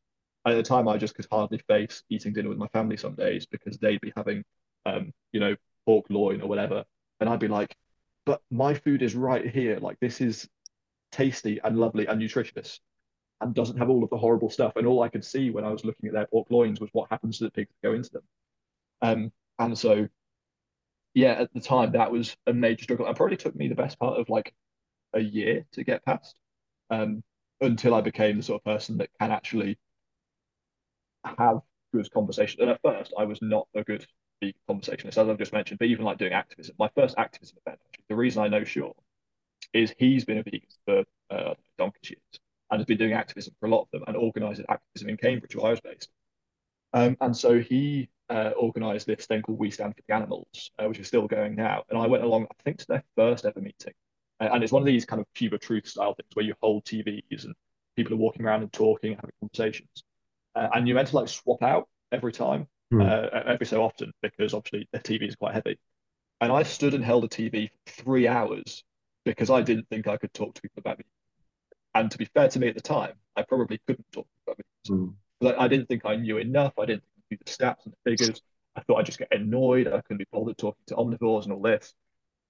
At 0.46 0.54
the 0.54 0.62
time, 0.62 0.88
I 0.88 0.96
just 0.96 1.14
could 1.14 1.26
hardly 1.30 1.58
face 1.68 2.04
eating 2.08 2.32
dinner 2.32 2.48
with 2.48 2.56
my 2.56 2.68
family 2.68 2.96
some 2.96 3.14
days 3.14 3.44
because 3.44 3.76
they'd 3.76 4.00
be 4.00 4.14
having, 4.16 4.42
um, 4.86 5.12
you 5.32 5.40
know, 5.40 5.56
pork 5.84 6.06
loin 6.08 6.40
or 6.40 6.48
whatever, 6.48 6.86
and 7.20 7.28
I'd 7.28 7.38
be 7.38 7.48
like, 7.48 7.76
"But 8.24 8.40
my 8.50 8.72
food 8.72 9.02
is 9.02 9.14
right 9.14 9.46
here. 9.46 9.78
Like 9.78 10.00
this 10.00 10.22
is 10.22 10.48
tasty 11.12 11.60
and 11.62 11.76
lovely 11.76 12.06
and 12.06 12.18
nutritious, 12.18 12.80
and 13.42 13.54
doesn't 13.54 13.76
have 13.76 13.90
all 13.90 14.02
of 14.02 14.08
the 14.08 14.16
horrible 14.16 14.48
stuff." 14.48 14.76
And 14.76 14.86
all 14.86 15.02
I 15.02 15.10
could 15.10 15.24
see 15.24 15.50
when 15.50 15.66
I 15.66 15.70
was 15.70 15.84
looking 15.84 16.06
at 16.08 16.14
their 16.14 16.28
pork 16.28 16.50
loins 16.50 16.80
was 16.80 16.88
what 16.94 17.10
happens 17.10 17.36
to 17.38 17.44
the 17.44 17.50
pigs 17.50 17.68
that 17.68 17.88
go 17.88 17.94
into 17.94 18.10
them. 18.10 18.22
Um, 19.02 19.32
and 19.58 19.76
so, 19.76 20.08
yeah, 21.12 21.32
at 21.32 21.52
the 21.52 21.60
time 21.60 21.92
that 21.92 22.10
was 22.10 22.34
a 22.46 22.54
major 22.54 22.84
struggle. 22.84 23.06
It 23.06 23.16
probably 23.16 23.36
took 23.36 23.54
me 23.54 23.68
the 23.68 23.74
best 23.74 23.98
part 23.98 24.18
of 24.18 24.30
like 24.30 24.54
a 25.16 25.20
year 25.20 25.64
to 25.72 25.84
get 25.84 26.04
past, 26.04 26.36
um, 26.90 27.22
until 27.60 27.94
I 27.94 28.00
became 28.00 28.36
the 28.36 28.42
sort 28.42 28.60
of 28.60 28.64
person 28.64 28.98
that 28.98 29.10
can 29.20 29.30
actually 29.32 29.78
have 31.38 31.60
good 31.92 32.10
conversation. 32.12 32.60
And 32.60 32.70
at 32.70 32.80
first, 32.82 33.14
I 33.18 33.24
was 33.24 33.40
not 33.42 33.66
a 33.74 33.82
good 33.82 34.06
vegan 34.40 34.60
conversationalist, 34.68 35.18
as 35.18 35.28
I've 35.28 35.38
just 35.38 35.52
mentioned. 35.52 35.78
But 35.78 35.88
even 35.88 36.04
like 36.04 36.18
doing 36.18 36.32
activism, 36.32 36.76
my 36.78 36.90
first 36.94 37.14
activism 37.18 37.58
event, 37.66 37.80
actually, 37.88 38.04
the 38.08 38.16
reason 38.16 38.42
I 38.42 38.48
know 38.48 38.64
Sean 38.64 38.92
is 39.72 39.94
he's 39.98 40.24
been 40.24 40.38
a 40.38 40.42
vegan 40.42 40.68
for 40.84 41.04
uh, 41.30 41.54
donkey's 41.78 42.10
years 42.10 42.40
and 42.70 42.80
has 42.80 42.86
been 42.86 42.98
doing 42.98 43.12
activism 43.12 43.54
for 43.58 43.66
a 43.66 43.70
lot 43.70 43.82
of 43.82 43.88
them 43.92 44.04
and 44.06 44.16
organised 44.16 44.62
activism 44.68 45.08
in 45.08 45.16
Cambridge, 45.16 45.56
where 45.56 45.66
I 45.66 45.70
was 45.70 45.80
based. 45.80 46.08
Um, 46.92 47.16
and 47.20 47.36
so 47.36 47.58
he 47.58 48.08
uh, 48.30 48.52
organised 48.56 49.06
this 49.06 49.26
thing 49.26 49.42
called 49.42 49.58
We 49.58 49.70
Stand 49.70 49.94
for 49.94 50.02
the 50.06 50.14
Animals, 50.14 50.70
uh, 50.78 50.86
which 50.86 50.98
is 50.98 51.06
still 51.06 51.26
going 51.26 51.54
now. 51.54 51.84
And 51.88 51.98
I 51.98 52.06
went 52.06 52.24
along, 52.24 52.46
I 52.50 52.62
think, 52.64 52.78
to 52.78 52.86
their 52.88 53.04
first 53.16 53.44
ever 53.44 53.60
meeting. 53.60 53.94
Uh, 54.40 54.48
and 54.52 54.62
it's 54.62 54.72
one 54.72 54.82
of 54.82 54.86
these 54.86 55.04
kind 55.04 55.20
of 55.20 55.26
Cube 55.34 55.54
of 55.54 55.60
Truth 55.60 55.88
style 55.88 56.14
things 56.14 56.28
where 56.34 56.44
you 56.44 56.54
hold 56.62 56.84
TVs 56.84 57.44
and 57.44 57.54
people 57.96 58.12
are 58.14 58.18
walking 58.18 58.44
around 58.44 58.62
and 58.62 58.72
talking 58.72 59.12
and 59.12 59.20
having 59.20 59.32
conversations. 59.40 60.04
Uh, 60.54 60.68
and 60.74 60.86
you're 60.86 60.94
meant 60.94 61.08
to 61.08 61.16
like 61.16 61.28
swap 61.28 61.62
out 61.62 61.88
every 62.12 62.32
time, 62.32 62.68
Hmm. 62.90 63.00
uh, 63.02 63.28
every 63.46 63.66
so 63.66 63.82
often, 63.82 64.12
because 64.22 64.54
obviously 64.54 64.88
the 64.92 64.98
TV 65.00 65.26
is 65.26 65.36
quite 65.36 65.54
heavy. 65.54 65.78
And 66.40 66.52
I 66.52 66.62
stood 66.62 66.94
and 66.94 67.04
held 67.04 67.24
a 67.24 67.28
TV 67.28 67.70
for 67.86 68.02
three 68.02 68.28
hours 68.28 68.84
because 69.24 69.50
I 69.50 69.62
didn't 69.62 69.88
think 69.88 70.06
I 70.06 70.16
could 70.16 70.32
talk 70.34 70.54
to 70.54 70.62
people 70.62 70.80
about 70.80 70.98
me. 70.98 71.04
And 71.94 72.10
to 72.10 72.18
be 72.18 72.26
fair 72.26 72.48
to 72.48 72.58
me 72.58 72.68
at 72.68 72.74
the 72.74 72.80
time, 72.82 73.14
I 73.36 73.42
probably 73.42 73.80
couldn't 73.86 74.06
talk 74.12 74.26
about 74.46 74.58
me. 74.58 74.64
Mm. 74.88 75.14
Like, 75.40 75.56
I 75.58 75.66
didn't 75.68 75.86
think 75.86 76.04
I 76.04 76.16
knew 76.16 76.38
enough. 76.38 76.74
I 76.78 76.86
didn't 76.86 77.02
think 77.02 77.12
I 77.16 77.22
knew 77.30 77.38
the 77.44 77.50
stats 77.50 77.84
and 77.84 77.94
the 77.94 78.10
figures. 78.10 78.42
I 78.76 78.82
thought 78.82 78.98
I'd 78.98 79.06
just 79.06 79.18
get 79.18 79.32
annoyed. 79.32 79.88
I 79.88 80.00
couldn't 80.02 80.18
be 80.18 80.26
bothered 80.30 80.58
talking 80.58 80.82
to 80.88 80.94
omnivores 80.96 81.44
and 81.44 81.52
all 81.54 81.62
this. 81.62 81.94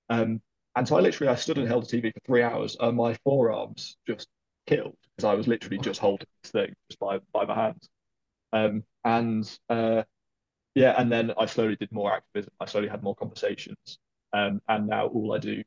Um, 0.08 0.42
and 0.76 0.86
so 0.88 0.96
I 0.96 1.00
literally 1.00 1.32
I 1.32 1.36
stood 1.36 1.58
and 1.58 1.68
held 1.68 1.84
the 1.88 1.88
TV 2.00 2.12
for 2.12 2.20
three 2.26 2.42
hours, 2.42 2.76
and 2.80 2.96
my 2.96 3.14
forearms 3.24 3.96
just 4.06 4.28
killed 4.66 4.96
because 5.16 5.24
I 5.28 5.34
was 5.34 5.48
literally 5.48 5.78
just 5.78 6.00
holding 6.00 6.26
this 6.42 6.52
thing 6.52 6.74
just 6.90 7.00
by 7.00 7.20
by 7.32 7.46
my 7.46 7.54
hands. 7.54 7.88
Um, 8.52 8.84
and 9.04 9.58
uh, 9.70 10.04
yeah, 10.74 10.94
and 11.00 11.10
then 11.10 11.32
I 11.38 11.46
slowly 11.46 11.76
did 11.76 11.92
more 11.92 12.12
activism. 12.12 12.52
I 12.60 12.66
slowly 12.66 12.88
had 12.88 13.02
more 13.02 13.14
conversations, 13.16 13.98
um, 14.32 14.60
and 14.68 14.86
now 14.88 15.06
all 15.08 15.34
I 15.34 15.38
do 15.38 15.62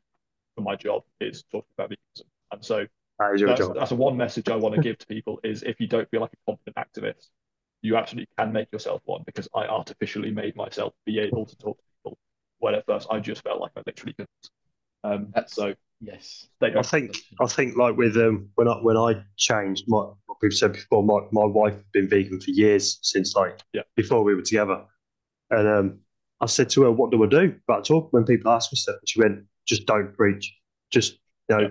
for 0.56 0.62
my 0.62 0.76
job 0.76 1.04
is 1.20 1.44
talking 1.52 1.70
about 1.78 1.92
veganism. 1.92 2.26
And 2.52 2.66
so 2.66 2.86
That 3.20 3.34
is 3.34 3.42
your 3.42 3.50
that's, 3.50 3.60
job. 3.60 3.76
that's 3.76 3.92
a 3.92 3.96
one 3.96 4.18
message 4.18 4.50
I 4.50 4.56
want 4.56 4.76
to 4.76 4.82
give 4.82 4.98
to 5.00 5.08
people 5.08 5.40
is 5.44 5.64
if 5.64 5.80
you 5.80 5.88
don't 5.88 6.10
feel 6.10 6.22
like 6.22 6.34
a 6.34 6.52
confident 6.52 6.78
activist, 6.78 7.30
you 7.82 7.98
absolutely 7.98 8.30
can 8.38 8.52
make 8.54 8.72
yourself 8.72 9.02
one 9.06 9.24
because 9.26 9.48
I 9.56 9.66
artificially 9.66 10.32
made 10.32 10.56
myself 10.56 10.94
be 11.06 11.20
able 11.20 11.46
to 11.46 11.58
talk 11.58 11.78
to 11.78 11.84
people 11.98 12.18
when 12.60 12.76
at 12.76 12.86
first 12.86 13.08
I 13.12 13.20
just 13.20 13.44
felt 13.44 13.62
like 13.62 13.72
I 13.78 13.82
literally 13.86 14.14
couldn't. 14.14 14.50
Um, 15.04 15.32
That's- 15.34 15.54
so 15.54 15.76
Yes. 16.02 16.48
There. 16.62 16.78
I 16.80 16.82
think 16.82 17.18
I 17.42 17.46
think 17.46 17.76
like 17.76 17.98
with 17.98 18.16
um 18.16 18.50
when 18.56 18.70
I 18.70 18.76
when 18.82 18.96
I 18.96 19.22
changed 19.36 19.84
my 19.90 19.98
what 20.28 20.38
we've 20.42 20.54
said 20.54 20.72
before, 20.72 21.04
my, 21.04 21.20
my 21.34 21.44
wife 21.44 21.74
had 21.76 21.92
been 21.92 22.08
vegan 22.08 22.40
for 22.40 22.52
years 22.52 23.00
since 23.02 23.36
like 23.36 23.60
Yeah. 23.74 23.82
before 23.98 24.24
we 24.24 24.34
were 24.34 24.42
together. 24.42 24.86
And 25.50 25.68
um 25.68 26.00
I 26.40 26.46
said 26.46 26.70
to 26.72 26.84
her, 26.84 26.92
What 26.92 27.12
do 27.12 27.22
I 27.22 27.28
do 27.28 27.54
about 27.68 27.84
talk 27.84 28.14
when 28.14 28.24
people 28.24 28.50
ask 28.50 28.72
me 28.72 28.78
stuff? 28.78 28.96
And 29.02 29.10
she 29.10 29.20
went, 29.20 29.44
Just 29.68 29.86
don't 29.88 30.14
preach. 30.16 30.56
Just 30.90 31.20
you 31.50 31.58
know, 31.58 31.62
Yeah. 31.64 31.70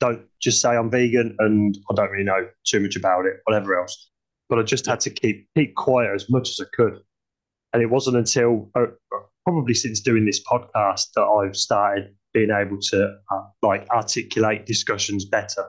don't 0.00 0.26
just 0.38 0.60
say 0.60 0.76
I'm 0.76 0.90
vegan 0.90 1.34
and 1.38 1.78
I 1.90 1.94
don't 1.94 2.10
really 2.10 2.24
know 2.24 2.46
too 2.64 2.80
much 2.80 2.96
about 2.96 3.24
it, 3.24 3.36
whatever 3.44 3.80
else. 3.80 4.10
But 4.50 4.58
I 4.58 4.64
just 4.64 4.84
had 4.84 5.00
to 5.00 5.10
keep 5.10 5.48
keep 5.56 5.74
quiet 5.76 6.14
as 6.14 6.28
much 6.28 6.50
as 6.50 6.60
I 6.60 6.68
could. 6.76 7.00
And 7.72 7.82
it 7.82 7.86
wasn't 7.86 8.18
until 8.18 8.70
uh, 8.74 8.88
probably 9.44 9.74
since 9.74 10.00
doing 10.00 10.24
this 10.24 10.42
podcast 10.44 11.12
that 11.14 11.22
I've 11.22 11.56
started 11.56 12.14
being 12.32 12.50
able 12.50 12.78
to 12.80 13.16
uh, 13.30 13.42
like 13.62 13.88
articulate 13.90 14.66
discussions 14.66 15.24
better, 15.24 15.64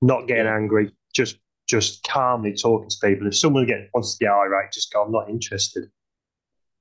not 0.00 0.26
getting 0.26 0.46
angry, 0.46 0.92
just 1.14 1.36
just 1.68 2.02
calmly 2.04 2.54
talking 2.54 2.88
to 2.88 2.96
people. 3.02 3.26
If 3.28 3.36
someone 3.36 3.66
get, 3.66 3.90
wants 3.94 4.16
to 4.16 4.24
get 4.24 4.32
irate, 4.32 4.72
just 4.72 4.92
go. 4.92 5.04
I'm 5.04 5.12
not 5.12 5.28
interested. 5.28 5.84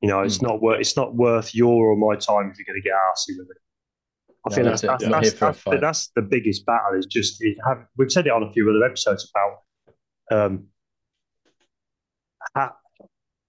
You 0.01 0.09
know, 0.09 0.21
it's 0.21 0.37
Mm. 0.39 0.43
not 0.43 0.61
worth 0.61 0.79
it's 0.79 0.95
not 0.95 1.15
worth 1.15 1.53
your 1.53 1.87
or 1.87 1.95
my 1.97 2.15
time 2.15 2.49
if 2.51 2.57
you're 2.57 2.65
going 2.65 2.81
to 2.81 2.87
get 2.87 2.93
arsy 2.93 3.37
with 3.37 3.49
it. 3.51 3.57
I 4.45 4.49
No, 4.49 4.55
think 4.55 4.65
that's 4.67 4.81
that's 4.81 5.03
that's, 5.03 5.11
that's, 5.11 5.41
here 5.41 5.53
for 5.53 5.75
a 5.75 5.79
that's, 5.79 6.07
the, 6.15 6.21
biggest 6.21 6.65
battle. 6.65 6.97
Is 6.97 7.05
just 7.05 7.43
is 7.43 7.57
have, 7.67 7.85
we've 7.97 8.11
said 8.11 8.25
it 8.25 8.31
on 8.31 8.43
a 8.43 8.51
few 8.53 8.69
other 8.69 8.85
episodes 8.85 9.29
about 9.35 10.39
um, 10.39 10.67
ha- 12.55 12.77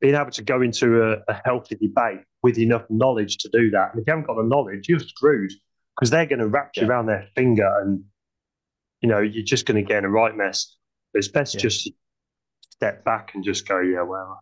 being 0.01 0.17
able 0.17 0.33
to 0.33 0.43
go 0.43 0.63
into 0.63 1.03
a, 1.03 1.19
a 1.29 1.41
healthy 1.45 1.77
debate 1.77 2.21
with 2.43 2.59
enough 2.59 2.85
knowledge 2.91 3.39
to 3.39 3.49
do 3.53 3.71
that. 3.71 3.93
And 3.93 4.01
if 4.01 4.07
you 4.07 4.13
haven't 4.13 4.27
got 4.27 4.37
the 4.37 4.45
knowledge, 4.45 4.89
you're 4.89 4.99
screwed 5.01 5.53
because 5.97 6.11
they're 6.11 6.27
going 6.27 6.39
to 6.39 6.49
wrap 6.49 6.73
you 6.77 6.83
Yeah. 6.83 6.89
around 6.89 7.07
their 7.07 7.29
finger, 7.35 7.71
and 7.83 8.05
you 9.01 9.09
know 9.09 9.21
you're 9.21 9.45
just 9.45 9.67
going 9.67 9.83
to 9.83 9.89
get 9.89 9.99
in 9.99 10.05
a 10.05 10.11
right 10.11 10.37
mess. 10.37 10.77
It's 11.15 11.29
best 11.29 11.55
Yeah. 11.55 11.63
just 11.63 11.91
step 12.71 13.05
back 13.05 13.33
and 13.35 13.45
just 13.45 13.69
go, 13.69 13.81
yeah, 13.81 14.03
well, 14.03 14.41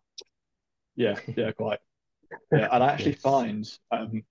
Yeah, 0.96 1.18
yeah, 1.36 1.52
quite. 1.52 1.78
Yeah, 2.52 2.68
and 2.72 2.82
I 2.82 2.88
actually 2.92 3.12
find 3.14 3.68
um, 3.90 4.22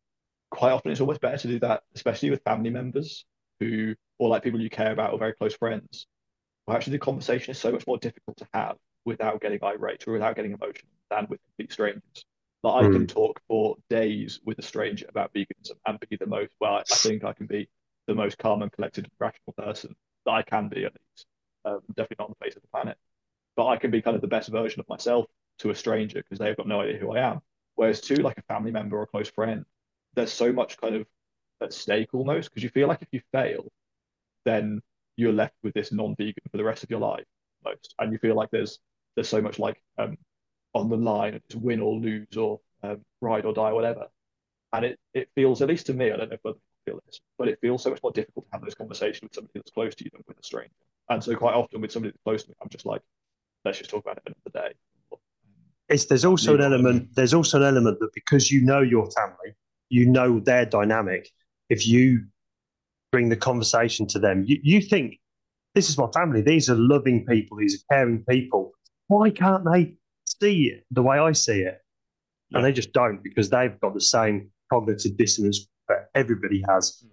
quite 0.51 0.71
often 0.71 0.91
it's 0.91 1.01
always 1.01 1.19
better 1.19 1.37
to 1.37 1.47
do 1.47 1.59
that, 1.59 1.83
especially 1.95 2.29
with 2.31 2.43
family 2.43 2.69
members 2.69 3.25
who, 3.59 3.95
or 4.19 4.29
like 4.29 4.43
people 4.43 4.61
you 4.61 4.69
care 4.69 4.91
about 4.91 5.13
or 5.13 5.19
very 5.19 5.33
close 5.33 5.55
friends. 5.55 6.07
Where 6.65 6.77
actually 6.77 6.93
the 6.93 6.99
conversation 6.99 7.51
is 7.51 7.59
so 7.59 7.71
much 7.71 7.87
more 7.87 7.97
difficult 7.97 8.37
to 8.37 8.47
have 8.53 8.77
without 9.05 9.41
getting 9.41 9.63
irate 9.63 10.07
or 10.07 10.13
without 10.13 10.35
getting 10.35 10.53
emotional 10.53 10.91
than 11.09 11.27
with 11.29 11.41
complete 11.43 11.71
strangers. 11.73 12.25
Like 12.63 12.85
I 12.85 12.89
can 12.89 13.05
talk 13.05 13.41
for 13.47 13.77
days 13.89 14.39
with 14.45 14.59
a 14.59 14.61
stranger 14.61 15.05
about 15.09 15.33
veganism 15.33 15.75
and 15.85 15.99
be 16.09 16.17
the 16.17 16.25
most, 16.25 16.53
well, 16.59 16.83
I 16.91 16.97
think 16.97 17.23
I 17.23 17.33
can 17.33 17.47
be 17.47 17.69
the 18.07 18.15
most 18.15 18.37
calm 18.37 18.61
and 18.61 18.71
collected 18.71 19.05
and 19.05 19.13
rational 19.19 19.53
person 19.57 19.95
that 20.25 20.31
I 20.31 20.41
can 20.41 20.67
be 20.69 20.85
at 20.85 20.93
least. 20.93 21.27
Um, 21.65 21.81
definitely 21.89 22.17
not 22.19 22.25
on 22.29 22.35
the 22.39 22.45
face 22.45 22.55
of 22.55 22.61
the 22.61 22.67
planet. 22.69 22.97
But 23.55 23.67
I 23.67 23.77
can 23.77 23.91
be 23.91 24.01
kind 24.01 24.15
of 24.15 24.21
the 24.21 24.27
best 24.27 24.49
version 24.49 24.79
of 24.79 24.89
myself 24.89 25.27
to 25.59 25.69
a 25.71 25.75
stranger 25.75 26.19
because 26.19 26.39
they've 26.39 26.57
got 26.57 26.67
no 26.67 26.81
idea 26.81 26.97
who 26.97 27.11
I 27.15 27.21
am. 27.31 27.41
Whereas 27.75 28.01
to 28.01 28.15
like 28.15 28.37
a 28.37 28.43
family 28.43 28.71
member 28.71 28.97
or 28.97 29.03
a 29.03 29.07
close 29.07 29.29
friend, 29.29 29.65
there's 30.15 30.33
so 30.33 30.51
much 30.51 30.77
kind 30.77 30.95
of 30.95 31.07
at 31.61 31.73
stake 31.73 32.13
almost 32.13 32.49
because 32.49 32.63
you 32.63 32.69
feel 32.69 32.87
like 32.87 33.01
if 33.01 33.09
you 33.11 33.21
fail, 33.31 33.71
then 34.45 34.81
you're 35.15 35.33
left 35.33 35.55
with 35.63 35.73
this 35.73 35.91
non-vegan 35.91 36.43
for 36.51 36.57
the 36.57 36.63
rest 36.63 36.83
of 36.83 36.89
your 36.89 36.99
life 36.99 37.25
most, 37.63 37.95
and 37.99 38.11
you 38.11 38.17
feel 38.19 38.35
like 38.35 38.49
there's 38.51 38.79
there's 39.15 39.29
so 39.29 39.41
much 39.41 39.59
like 39.59 39.81
um 39.97 40.17
on 40.77 40.89
the 40.89 40.97
line, 40.97 41.41
to 41.49 41.59
win 41.59 41.79
or 41.81 41.95
lose 41.95 42.37
or 42.37 42.59
um, 42.83 43.01
ride 43.21 43.45
or 43.45 43.53
die, 43.53 43.71
whatever. 43.71 44.07
And 44.73 44.85
it 44.85 44.99
it 45.13 45.29
feels, 45.35 45.61
at 45.61 45.69
least 45.69 45.85
to 45.87 45.93
me, 45.93 46.11
I 46.11 46.17
don't 46.17 46.29
know 46.29 46.35
if 46.35 46.45
other 46.45 46.55
people 46.55 46.61
feel 46.85 46.99
this, 47.05 47.19
but 47.37 47.47
it 47.47 47.59
feels 47.61 47.83
so 47.83 47.89
much 47.89 48.01
more 48.03 48.11
difficult 48.11 48.45
to 48.45 48.51
have 48.53 48.61
those 48.61 48.75
conversations 48.75 49.23
with 49.23 49.33
somebody 49.33 49.53
that's 49.55 49.71
close 49.71 49.95
to 49.95 50.03
you 50.03 50.09
than 50.13 50.23
with 50.27 50.39
a 50.39 50.43
stranger. 50.43 50.71
And 51.09 51.23
so 51.23 51.35
quite 51.35 51.55
often 51.55 51.81
with 51.81 51.91
somebody 51.91 52.11
that's 52.11 52.23
close 52.23 52.43
to 52.43 52.49
me, 52.49 52.55
I'm 52.61 52.69
just 52.69 52.85
like, 52.85 53.01
let's 53.65 53.77
just 53.77 53.89
talk 53.89 54.03
about 54.03 54.17
it 54.25 54.35
the 54.43 54.49
day. 54.51 54.73
it's 55.89 56.05
there's 56.05 56.25
also 56.25 56.55
an 56.55 56.61
element 56.61 57.09
there's 57.15 57.33
also 57.33 57.57
an 57.57 57.63
element 57.63 57.99
that 57.99 58.13
because 58.13 58.51
you 58.51 58.61
know 58.61 58.81
your 58.81 59.09
family 59.11 59.55
you 59.89 60.05
know 60.05 60.39
their 60.39 60.65
dynamic 60.65 61.29
if 61.69 61.87
you 61.87 62.25
bring 63.11 63.29
the 63.29 63.35
conversation 63.37 64.05
to 64.07 64.19
them 64.19 64.43
you, 64.47 64.59
you 64.63 64.81
think 64.81 65.19
this 65.75 65.89
is 65.89 65.97
my 65.97 66.07
family 66.13 66.41
these 66.41 66.69
are 66.69 66.75
loving 66.75 67.25
people 67.25 67.57
these 67.57 67.75
are 67.75 67.95
caring 67.95 68.23
people 68.29 68.71
why 69.07 69.29
can't 69.29 69.63
they 69.71 69.93
see 70.41 70.67
it 70.67 70.83
the 70.91 71.01
way 71.01 71.17
i 71.19 71.31
see 71.31 71.61
it 71.61 71.81
Yeah. 72.49 72.57
and 72.57 72.65
they 72.65 72.71
just 72.71 72.93
don't 72.93 73.23
because 73.23 73.49
they've 73.49 73.79
got 73.79 73.93
the 73.93 74.01
same 74.01 74.49
cognitive 74.71 75.17
dissonance 75.17 75.67
that 75.87 76.09
everybody 76.15 76.63
has 76.69 76.99
hmm. 77.01 77.09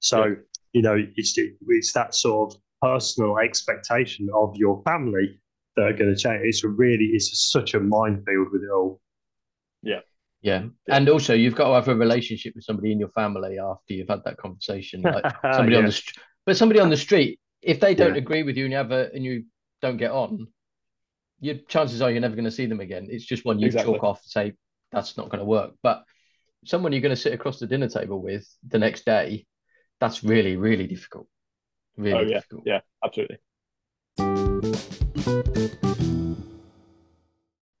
so 0.00 0.24
Yeah. 0.24 0.34
you 0.72 0.82
know 0.82 0.96
it's 1.16 1.36
it's 1.36 1.92
that 1.92 2.14
sort 2.14 2.54
of 2.54 2.60
personal 2.82 3.38
expectation 3.38 4.28
of 4.34 4.56
your 4.56 4.82
family 4.84 5.38
that 5.76 5.82
are 5.86 5.92
going 5.92 6.14
to 6.14 6.20
change. 6.20 6.40
It's 6.44 6.64
a 6.64 6.68
really 6.68 7.06
it's 7.06 7.50
such 7.50 7.74
a 7.74 7.80
minefield 7.80 8.48
with 8.52 8.62
it 8.62 8.70
all. 8.70 9.00
Yeah. 9.82 10.00
Yeah. 10.42 10.64
And 10.88 11.08
also, 11.08 11.34
you've 11.34 11.54
got 11.54 11.68
to 11.68 11.74
have 11.74 11.88
a 11.88 11.94
relationship 11.94 12.54
with 12.54 12.64
somebody 12.64 12.92
in 12.92 12.98
your 12.98 13.10
family 13.10 13.58
after 13.58 13.92
you've 13.94 14.08
had 14.08 14.24
that 14.24 14.38
conversation. 14.38 15.02
Like 15.02 15.24
somebody 15.54 15.76
on 15.76 15.84
the 15.86 16.02
but 16.46 16.56
somebody 16.56 16.80
on 16.80 16.88
the 16.88 16.96
street, 16.96 17.38
if 17.62 17.80
they 17.80 17.94
don't 17.94 18.14
Yeah. 18.14 18.20
agree 18.20 18.42
with 18.42 18.56
you 18.56 18.64
and 18.64 18.72
you 18.72 18.78
have 18.78 18.92
a, 18.92 19.10
and 19.14 19.24
you 19.24 19.44
don't 19.82 19.98
get 19.98 20.10
on, 20.10 20.46
your 21.40 21.56
chances 21.68 22.02
are 22.02 22.10
you're 22.10 22.20
never 22.20 22.34
going 22.36 22.44
to 22.44 22.50
see 22.50 22.66
them 22.66 22.80
again. 22.80 23.08
It's 23.10 23.24
just 23.24 23.44
one 23.44 23.58
you 23.58 23.66
Exactly. 23.66 23.94
chalk 23.94 24.04
off 24.04 24.20
and 24.22 24.30
say 24.30 24.52
that's 24.92 25.16
not 25.16 25.28
going 25.30 25.38
to 25.40 25.44
work. 25.44 25.72
But 25.82 26.04
someone 26.64 26.92
you're 26.92 27.00
going 27.00 27.14
to 27.14 27.20
sit 27.20 27.32
across 27.32 27.58
the 27.58 27.66
dinner 27.66 27.88
table 27.88 28.20
with 28.22 28.46
the 28.68 28.78
next 28.78 29.04
day, 29.04 29.46
that's 30.00 30.22
really, 30.22 30.56
really 30.56 30.86
difficult. 30.86 31.26
Really 31.96 32.18
Oh, 32.18 32.20
yeah. 32.22 32.34
difficult. 32.34 32.62
Yeah, 32.66 32.80
absolutely. 33.04 33.38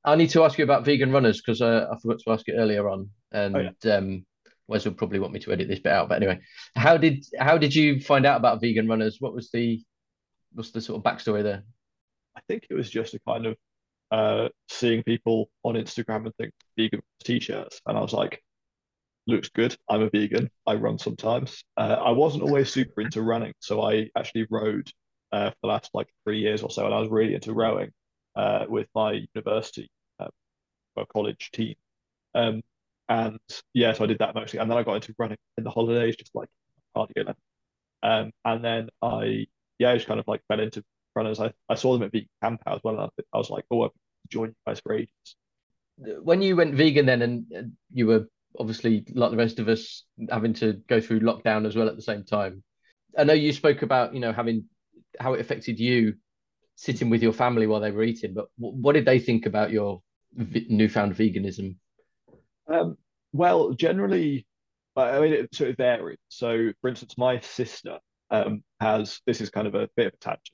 I 0.02 0.16
need 0.16 0.30
to 0.30 0.44
ask 0.44 0.56
you 0.58 0.64
about 0.64 0.84
vegan 0.84 1.12
runners 1.12 1.40
because 1.40 1.60
uh, 1.60 1.86
I 1.92 1.98
forgot 2.00 2.20
to 2.24 2.30
ask 2.32 2.48
it 2.48 2.54
earlier 2.56 2.88
on, 2.88 3.10
and 3.32 3.74
Oh, 3.84 3.98
um, 3.98 4.24
Wes 4.66 4.84
will 4.84 4.94
probably 4.94 5.18
want 5.18 5.32
me 5.34 5.40
to 5.40 5.52
edit 5.52 5.68
this 5.68 5.80
bit 5.80 5.92
out. 5.92 6.08
But 6.08 6.16
anyway, 6.16 6.40
how 6.74 6.96
did 6.96 7.24
how 7.38 7.58
did 7.58 7.74
you 7.74 8.00
find 8.00 8.24
out 8.24 8.38
about 8.38 8.60
vegan 8.62 8.88
runners? 8.88 9.18
What 9.20 9.34
was 9.34 9.50
the 9.50 9.82
what's 10.52 10.70
the 10.70 10.80
sort 10.80 10.98
of 10.98 11.04
backstory 11.04 11.42
there? 11.42 11.64
I 12.36 12.40
think 12.48 12.66
it 12.68 12.74
was 12.74 12.90
just 12.90 13.14
a 13.14 13.20
kind 13.20 13.46
of 13.46 13.56
uh, 14.10 14.48
seeing 14.68 15.02
people 15.02 15.50
on 15.62 15.74
Instagram 15.74 16.26
and 16.26 16.34
think 16.36 16.52
vegan 16.76 17.00
t-shirts, 17.24 17.80
and 17.86 17.96
I 17.96 18.00
was 18.00 18.12
like, 18.12 18.42
looks 19.26 19.50
good. 19.50 19.76
I'm 19.88 20.02
a 20.02 20.10
vegan. 20.10 20.50
I 20.66 20.74
run 20.74 20.98
sometimes. 20.98 21.62
Uh, 21.76 21.96
I 22.04 22.10
wasn't 22.10 22.42
always 22.42 22.72
super 22.72 23.02
into 23.02 23.22
running, 23.22 23.52
so 23.60 23.82
I 23.82 24.10
actually 24.16 24.46
rode 24.50 24.90
uh, 25.32 25.50
for 25.50 25.56
the 25.62 25.68
last 25.68 25.90
like 25.94 26.08
three 26.24 26.40
years 26.40 26.62
or 26.62 26.70
so, 26.70 26.84
and 26.86 26.94
I 26.94 27.00
was 27.00 27.10
really 27.10 27.34
into 27.34 27.52
rowing 27.52 27.90
uh, 28.36 28.66
with 28.68 28.88
my 28.94 29.12
university 29.34 29.90
well, 30.96 31.06
college 31.06 31.50
team. 31.52 31.74
Um, 32.34 32.62
and 33.08 33.38
yeah, 33.74 33.92
so 33.92 34.04
I 34.04 34.06
did 34.06 34.18
that 34.18 34.34
mostly, 34.34 34.60
and 34.60 34.70
then 34.70 34.78
I 34.78 34.82
got 34.82 34.96
into 34.96 35.14
running 35.18 35.38
in 35.58 35.64
the 35.64 35.70
holidays, 35.70 36.16
just 36.16 36.34
like 36.34 36.48
cardio. 36.96 37.34
Um, 38.02 38.32
and 38.44 38.64
then 38.64 38.88
I 39.02 39.46
yeah, 39.78 39.90
I 39.90 39.94
just 39.96 40.06
kind 40.06 40.20
of 40.20 40.28
like 40.28 40.42
fell 40.48 40.60
into 40.60 40.84
runners. 41.14 41.40
I, 41.40 41.52
I 41.68 41.74
saw 41.74 41.92
them 41.92 42.02
at 42.02 42.12
Vegan 42.12 42.28
Camp 42.42 42.62
as 42.66 42.80
well, 42.82 43.00
and 43.00 43.10
I, 43.18 43.22
I 43.34 43.38
was 43.38 43.50
like, 43.50 43.64
oh, 43.70 43.84
I've 43.84 43.90
joined 44.28 44.50
you 44.50 44.70
guys 44.70 44.80
for 44.80 44.94
ages. 44.94 45.36
When 45.96 46.40
you 46.40 46.56
went 46.56 46.74
vegan, 46.74 47.06
then 47.06 47.22
and 47.22 47.44
uh, 47.56 47.62
you 47.92 48.06
were 48.06 48.26
obviously 48.58 49.04
like 49.14 49.30
the 49.30 49.36
rest 49.36 49.58
of 49.58 49.68
us 49.68 50.04
having 50.30 50.54
to 50.54 50.74
go 50.88 51.00
through 51.00 51.20
lockdown 51.20 51.66
as 51.66 51.76
well 51.76 51.88
at 51.88 51.96
the 51.96 52.02
same 52.02 52.24
time. 52.24 52.62
I 53.16 53.24
know 53.24 53.34
you 53.34 53.52
spoke 53.52 53.82
about 53.82 54.14
you 54.14 54.20
know 54.20 54.32
having 54.32 54.64
how 55.18 55.34
it 55.34 55.40
affected 55.40 55.78
you 55.78 56.14
sitting 56.76 57.10
with 57.10 57.22
your 57.22 57.32
family 57.32 57.66
while 57.66 57.80
they 57.80 57.90
were 57.90 58.02
eating, 58.02 58.32
but 58.32 58.46
what 58.56 58.94
did 58.94 59.04
they 59.04 59.18
think 59.18 59.44
about 59.44 59.70
your 59.70 60.00
v- 60.32 60.66
newfound 60.70 61.14
veganism? 61.14 61.76
Um, 62.66 62.96
well, 63.32 63.72
generally, 63.72 64.46
I 64.96 65.10
I 65.10 65.20
mean, 65.20 65.32
it 65.32 65.54
sort 65.54 65.70
of 65.70 65.76
varied. 65.76 66.18
So, 66.28 66.72
for 66.80 66.88
instance, 66.88 67.18
my 67.18 67.40
sister 67.40 67.98
um, 68.30 68.62
has 68.80 69.20
this 69.26 69.40
is 69.40 69.50
kind 69.50 69.66
of 69.66 69.74
a 69.74 69.88
bit 69.96 70.06
of 70.06 70.14
a 70.14 70.16
tangent. 70.18 70.50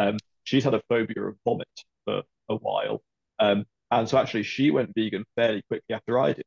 Um, 0.00 0.18
she's 0.44 0.64
had 0.64 0.74
a 0.74 0.82
phobia 0.88 1.22
of 1.24 1.36
vomit 1.44 1.68
for 2.04 2.22
a 2.48 2.56
while, 2.56 3.02
um, 3.38 3.66
and 3.90 4.08
so 4.08 4.18
actually 4.18 4.44
she 4.44 4.70
went 4.70 4.92
vegan 4.94 5.24
fairly 5.36 5.62
quickly 5.68 5.94
after 5.94 6.18
I 6.18 6.32
did 6.32 6.44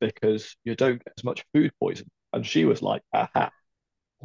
because 0.00 0.56
you 0.64 0.74
don't 0.76 1.02
get 1.04 1.14
as 1.18 1.24
much 1.24 1.44
food 1.54 1.72
poison. 1.80 2.08
And 2.32 2.46
she 2.46 2.64
was 2.64 2.82
like, 2.82 3.02
"Aha!" 3.14 3.50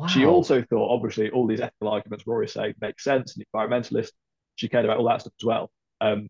She 0.08 0.26
also 0.26 0.62
thought, 0.62 0.94
obviously, 0.94 1.30
all 1.32 1.48
these 1.48 1.62
ethical 1.62 1.90
arguments 1.90 2.28
Rory 2.28 2.48
saying 2.48 2.76
make 2.82 3.00
sense, 3.00 3.36
and 3.36 3.46
the 3.46 3.58
environmentalist. 3.58 4.12
She 4.56 4.70
cared 4.70 4.86
about 4.86 4.98
all 4.98 5.06
that 5.08 5.22
stuff 5.22 5.34
as 5.40 5.46
well. 5.46 5.72
Um, 6.02 6.28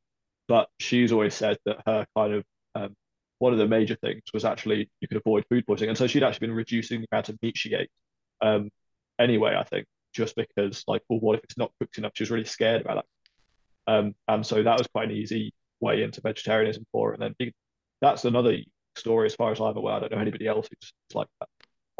but 0.47 0.69
she's 0.79 1.11
always 1.11 1.33
said 1.35 1.57
that 1.65 1.81
her 1.85 2.05
kind 2.15 2.33
of 2.33 2.43
um, 2.75 2.95
one 3.39 3.53
of 3.53 3.59
the 3.59 3.67
major 3.67 3.95
things 3.95 4.23
was 4.33 4.45
actually 4.45 4.89
you 5.01 5.07
could 5.07 5.17
avoid 5.17 5.45
food 5.49 5.65
poisoning, 5.67 5.89
and 5.89 5.97
so 5.97 6.07
she'd 6.07 6.23
actually 6.23 6.47
been 6.47 6.55
reducing 6.55 7.01
the 7.01 7.07
amount 7.11 7.29
of 7.29 7.41
meat 7.41 7.57
she 7.57 7.73
ate. 7.73 7.89
Um, 8.41 8.69
anyway, 9.19 9.55
I 9.57 9.63
think 9.63 9.87
just 10.15 10.35
because 10.35 10.83
like, 10.87 11.01
well, 11.09 11.19
what 11.19 11.37
if 11.37 11.43
it's 11.43 11.57
not 11.57 11.71
cooked 11.79 11.97
enough? 11.97 12.13
She 12.15 12.23
was 12.23 12.31
really 12.31 12.45
scared 12.45 12.81
about 12.81 13.05
that. 13.87 13.93
Um, 13.93 14.15
and 14.27 14.45
so 14.45 14.63
that 14.63 14.77
was 14.77 14.87
quite 14.87 15.09
an 15.09 15.15
easy 15.15 15.53
way 15.79 16.01
into 16.03 16.21
vegetarianism 16.21 16.85
for 16.91 17.09
her. 17.09 17.13
And 17.13 17.35
then 17.39 17.51
that's 18.01 18.25
another 18.25 18.57
story, 18.95 19.27
as 19.27 19.35
far 19.35 19.51
as 19.51 19.59
I'm 19.59 19.77
aware. 19.77 19.95
I 19.95 19.99
don't 19.99 20.11
know 20.13 20.17
anybody 20.19 20.47
else 20.47 20.67
who's 20.69 20.93
like 21.13 21.27
that. 21.39 21.49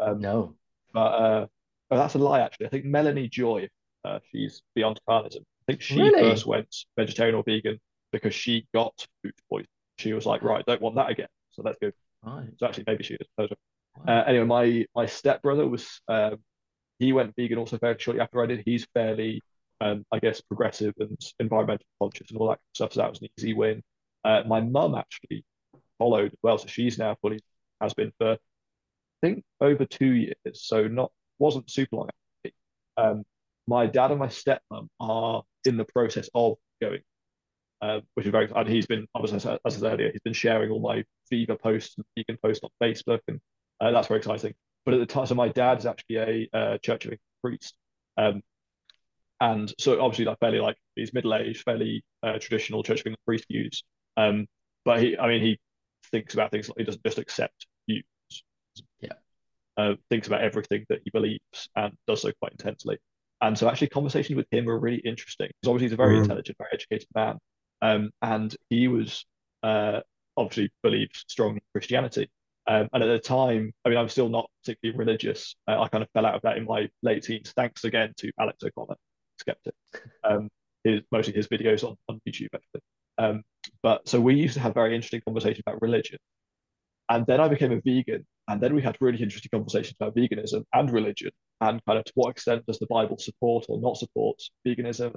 Um, 0.00 0.20
No. 0.20 0.54
but 0.92 1.00
uh, 1.00 1.46
oh, 1.90 1.96
that's 1.96 2.14
a 2.14 2.18
lie 2.18 2.40
actually. 2.40 2.66
I 2.66 2.70
think 2.70 2.84
Melanie 2.86 3.28
Joy, 3.28 3.68
uh, 4.04 4.18
she's 4.32 4.62
beyond 4.74 5.00
carnism. 5.08 5.40
I 5.42 5.72
think 5.72 5.82
she 5.82 6.00
Really? 6.00 6.20
first 6.22 6.46
went 6.46 6.74
vegetarian 6.96 7.34
or 7.34 7.42
vegan 7.44 7.78
because 8.12 8.34
she 8.34 8.66
got 8.74 8.94
food 9.22 9.34
poisoning. 9.50 9.68
She 9.98 10.12
was 10.12 10.26
like, 10.26 10.42
right, 10.42 10.64
don't 10.66 10.80
want 10.80 10.96
that 10.96 11.10
again. 11.10 11.28
So 11.50 11.62
let's 11.62 11.78
go. 11.80 11.90
Right. 12.22 12.48
So 12.58 12.66
actually, 12.66 12.84
maybe 12.86 13.04
she 13.04 13.14
is. 13.14 13.26
Uh, 13.38 14.10
anyway, 14.26 14.44
my 14.44 14.86
my 14.94 15.06
stepbrother 15.06 15.66
was 15.66 16.00
um, 16.08 16.36
he 16.98 17.12
went 17.12 17.34
vegan 17.36 17.58
also 17.58 17.78
very 17.78 17.96
shortly 17.98 18.20
after 18.20 18.42
I 18.42 18.46
did. 18.46 18.62
He's 18.64 18.86
fairly, 18.94 19.42
um, 19.80 20.04
I 20.12 20.18
guess, 20.18 20.40
progressive 20.40 20.94
and 20.98 21.18
environmental 21.38 21.86
conscious 22.00 22.30
and 22.30 22.38
all 22.38 22.48
that 22.48 22.60
stuff. 22.74 22.92
So 22.92 23.00
that 23.00 23.10
was 23.10 23.20
an 23.22 23.28
easy 23.38 23.54
win. 23.54 23.82
Uh, 24.24 24.42
my 24.46 24.60
mum 24.60 24.94
actually 24.94 25.44
followed 25.98 26.32
as 26.32 26.38
well, 26.42 26.58
so 26.58 26.66
she's 26.66 26.98
now 26.98 27.16
fully 27.20 27.40
has 27.80 27.94
been 27.94 28.12
for 28.18 28.32
I 28.32 28.38
think 29.22 29.44
over 29.60 29.84
two 29.84 30.12
years. 30.12 30.34
So 30.54 30.88
not 30.88 31.12
wasn't 31.38 31.70
super 31.70 31.96
long. 31.96 32.08
actually. 32.44 32.56
Um, 32.96 33.24
my 33.66 33.86
dad 33.86 34.10
and 34.10 34.20
my 34.20 34.28
stepmom 34.28 34.88
are 35.00 35.42
in 35.64 35.76
the 35.76 35.84
process 35.84 36.28
of 36.34 36.56
going, 36.80 37.00
uh, 37.82 38.00
which 38.14 38.26
is 38.26 38.32
very. 38.32 38.50
And 38.54 38.68
he's 38.68 38.86
been, 38.86 39.06
obviously, 39.14 39.36
as 39.38 39.58
I 39.64 39.68
said 39.68 39.92
earlier, 39.92 40.10
he's 40.12 40.22
been 40.22 40.32
sharing 40.32 40.70
all 40.70 40.80
my 40.80 41.04
Viva 41.30 41.56
posts 41.56 41.96
and 41.96 42.06
vegan 42.16 42.38
posts 42.42 42.64
on 42.64 42.70
Facebook, 42.82 43.20
and 43.28 43.40
uh, 43.80 43.90
that's 43.90 44.08
very 44.08 44.18
exciting. 44.18 44.54
But 44.86 44.94
at 44.94 45.00
the 45.00 45.06
time, 45.06 45.26
so 45.26 45.34
my 45.34 45.48
dad's 45.48 45.84
actually 45.84 46.16
a 46.16 46.48
uh, 46.56 46.78
Church 46.78 47.04
of 47.04 47.12
England 47.12 47.20
priest, 47.42 47.74
um, 48.16 48.40
and 49.40 49.72
so 49.78 50.00
obviously 50.00 50.24
like 50.24 50.38
fairly 50.38 50.60
like 50.60 50.76
he's 50.94 51.12
middle 51.12 51.34
aged, 51.34 51.62
fairly 51.64 52.02
uh, 52.22 52.38
traditional 52.38 52.82
Church 52.82 53.00
of 53.00 53.06
England 53.06 53.24
priest 53.26 53.46
views. 53.50 53.82
Um, 54.16 54.46
but 54.84 55.02
he, 55.02 55.18
I 55.18 55.28
mean, 55.28 55.42
he 55.42 55.58
thinks 56.10 56.32
about 56.34 56.50
things 56.52 56.68
like 56.68 56.78
he 56.78 56.84
doesn't 56.84 57.04
just 57.04 57.18
accept 57.18 57.66
views. 57.88 58.04
Yeah. 59.00 59.12
Uh, 59.76 59.94
thinks 60.08 60.28
about 60.28 60.40
everything 60.40 60.86
that 60.88 61.00
he 61.04 61.10
believes 61.10 61.68
and 61.74 61.92
does 62.06 62.22
so 62.22 62.30
quite 62.40 62.52
intensely. 62.52 62.96
And 63.42 63.58
so 63.58 63.68
actually 63.68 63.88
conversations 63.88 64.36
with 64.36 64.46
him 64.50 64.64
were 64.64 64.78
really 64.78 65.02
interesting 65.04 65.48
because 65.48 65.68
obviously 65.68 65.86
he's 65.86 65.92
a 65.92 65.96
very 65.96 66.16
Mm. 66.16 66.22
intelligent, 66.22 66.56
very 66.58 66.70
educated 66.72 67.08
man. 67.14 67.38
Um, 67.82 68.10
and 68.22 68.56
he 68.70 68.88
was 68.88 69.26
uh, 69.62 70.00
obviously 70.36 70.70
believes 70.82 71.24
strongly 71.28 71.56
in 71.56 71.62
Christianity. 71.74 72.30
Um, 72.68 72.88
and 72.92 73.02
at 73.02 73.06
the 73.06 73.18
time, 73.18 73.72
I 73.84 73.88
mean, 73.88 73.98
I'm 73.98 74.08
still 74.08 74.28
not 74.28 74.50
particularly 74.62 74.98
religious. 74.98 75.54
Uh, 75.68 75.80
I 75.80 75.88
kind 75.88 76.02
of 76.02 76.10
fell 76.10 76.26
out 76.26 76.34
of 76.34 76.42
that 76.42 76.56
in 76.56 76.64
my 76.64 76.88
late 77.02 77.22
teens, 77.22 77.52
thanks 77.54 77.84
again 77.84 78.12
to 78.18 78.30
Alex 78.40 78.58
O'Connor, 78.64 78.96
skeptic. 79.38 79.74
Um, 80.24 80.48
his 80.82 81.00
mostly 81.12 81.32
his 81.32 81.48
videos 81.48 81.84
on, 81.84 81.96
on 82.08 82.20
YouTube 82.28 82.48
actually. 82.54 82.80
Um, 83.18 83.42
but 83.82 84.08
so 84.08 84.20
we 84.20 84.34
used 84.34 84.54
to 84.54 84.60
have 84.60 84.74
very 84.74 84.94
interesting 84.94 85.22
conversations 85.24 85.62
about 85.66 85.80
religion. 85.80 86.18
And 87.08 87.24
then 87.26 87.40
I 87.40 87.46
became 87.46 87.72
a 87.72 87.80
vegan, 87.80 88.26
and 88.48 88.60
then 88.60 88.74
we 88.74 88.82
had 88.82 88.96
really 89.00 89.22
interesting 89.22 89.50
conversations 89.52 89.94
about 90.00 90.16
veganism 90.16 90.64
and 90.72 90.90
religion, 90.90 91.30
and 91.60 91.80
kind 91.86 91.98
of 92.00 92.04
to 92.04 92.12
what 92.16 92.30
extent 92.30 92.66
does 92.66 92.80
the 92.80 92.86
Bible 92.90 93.16
support 93.18 93.66
or 93.68 93.80
not 93.80 93.96
support 93.96 94.42
veganism, 94.66 95.14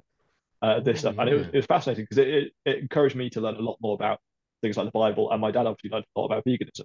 uh, 0.62 0.80
this 0.82 1.00
stuff. 1.00 1.16
And 1.18 1.28
it 1.28 1.34
was, 1.34 1.48
it 1.48 1.56
was 1.56 1.66
fascinating 1.66 2.04
because 2.06 2.20
it, 2.20 2.28
it, 2.28 2.54
it 2.66 2.78
encouraged 2.78 3.16
me 3.16 3.32
to 3.32 3.42
learn 3.42 3.56
a 3.56 3.62
lot 3.62 3.78
more 3.82 3.96
about 3.96 4.20
things 4.62 4.78
like 4.78 4.86
the 4.86 4.92
Bible, 4.92 5.32
and 5.32 5.42
my 5.42 5.50
dad 5.50 5.66
obviously 5.66 5.90
learned 5.90 6.06
a 6.16 6.20
lot 6.20 6.28
about 6.28 6.46
veganism. 6.46 6.84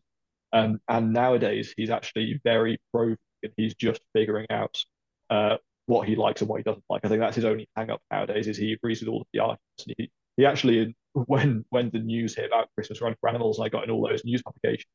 Um, 0.54 0.80
and 0.88 1.12
nowadays 1.12 1.74
he's 1.76 1.90
actually 1.90 2.40
very 2.44 2.78
pro 2.92 3.08
vegan. 3.08 3.54
He's 3.56 3.74
just 3.74 4.00
figuring 4.14 4.46
out 4.50 4.78
uh, 5.28 5.56
what 5.86 6.08
he 6.08 6.16
likes 6.16 6.40
and 6.40 6.48
what 6.48 6.58
he 6.58 6.62
doesn't 6.62 6.84
like. 6.88 7.04
I 7.04 7.08
think 7.08 7.20
that's 7.20 7.36
his 7.36 7.44
only 7.44 7.68
hang 7.76 7.90
up 7.90 8.00
nowadays 8.10 8.46
is 8.48 8.56
he 8.56 8.72
agrees 8.72 9.00
with 9.00 9.08
all 9.08 9.20
of 9.22 9.26
the 9.32 9.40
arguments. 9.40 9.84
And 9.86 9.94
he, 9.98 10.10
he 10.36 10.46
actually, 10.46 10.96
when 11.12 11.64
when 11.70 11.90
the 11.90 11.98
news 11.98 12.34
hit 12.36 12.46
about 12.46 12.68
Christmas 12.74 13.00
Run 13.02 13.14
for 13.20 13.28
Animals, 13.28 13.58
and 13.58 13.66
I 13.66 13.68
got 13.68 13.84
in 13.84 13.90
all 13.90 14.06
those 14.08 14.24
news 14.24 14.42
publications, 14.42 14.86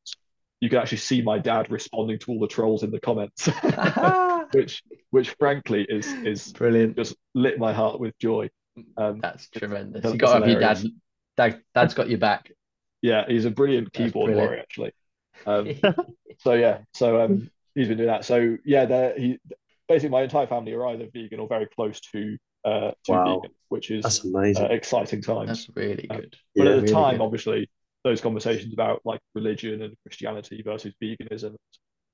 you 0.60 0.68
could 0.68 0.78
actually 0.78 0.98
see 0.98 1.22
my 1.22 1.38
dad 1.38 1.70
responding 1.70 2.18
to 2.20 2.32
all 2.32 2.40
the 2.40 2.48
trolls 2.48 2.82
in 2.82 2.90
the 2.90 3.00
comments, 3.00 3.48
which 4.52 4.82
which 5.10 5.30
frankly 5.38 5.86
is 5.88 6.06
is 6.24 6.52
Brilliant. 6.52 6.96
just 6.96 7.14
lit 7.34 7.58
my 7.58 7.72
heart 7.72 8.00
with 8.00 8.18
joy. 8.18 8.48
Um, 8.96 9.20
That's 9.20 9.48
tremendous. 9.50 10.02
That's 10.02 10.14
You 10.14 10.18
got 10.18 10.34
to 10.34 10.40
have 10.40 10.48
your 10.48 10.60
dad. 10.60 10.76
hilarious. 10.78 10.96
Dad. 11.36 11.62
Dad's 11.74 11.94
got 11.94 12.08
your 12.08 12.18
back. 12.18 12.50
yeah, 13.02 13.24
he's 13.28 13.44
a 13.44 13.50
brilliant 13.50 13.92
keyboard 13.92 14.26
brilliant. 14.26 14.36
warrior 14.48 14.60
actually. 14.60 14.92
Um, 15.46 15.68
so 16.38 16.52
yeah, 16.54 16.78
so 16.94 17.20
um, 17.20 17.50
he's 17.74 17.88
been 17.88 17.96
doing 17.98 18.08
that. 18.08 18.24
So 18.24 18.56
yeah, 18.64 18.84
there 18.86 19.14
he 19.18 19.38
basically 19.88 20.10
my 20.10 20.22
entire 20.22 20.46
family 20.46 20.72
are 20.72 20.86
either 20.88 21.06
vegan 21.12 21.40
or 21.40 21.48
very 21.48 21.66
close 21.66 22.00
to 22.12 22.36
uh 22.64 22.92
to 23.04 23.12
Wow. 23.12 23.36
vegan, 23.40 23.50
which 23.68 23.90
is 23.90 24.02
That's 24.02 24.24
uh, 24.24 24.28
amazing. 24.28 24.70
exciting 24.70 25.22
times. 25.22 25.48
That's 25.48 25.70
really 25.76 26.08
Um, 26.10 26.20
good. 26.20 26.36
But 26.54 26.64
Yeah, 26.64 26.70
at 26.70 26.74
the 26.76 26.80
really 26.82 26.92
time, 26.92 27.16
good. 27.18 27.24
obviously, 27.24 27.70
those 28.04 28.20
conversations 28.20 28.72
about 28.72 29.00
like 29.04 29.20
religion 29.34 29.82
and 29.82 29.94
Christianity 30.04 30.62
versus 30.62 30.92
veganism, 31.02 31.56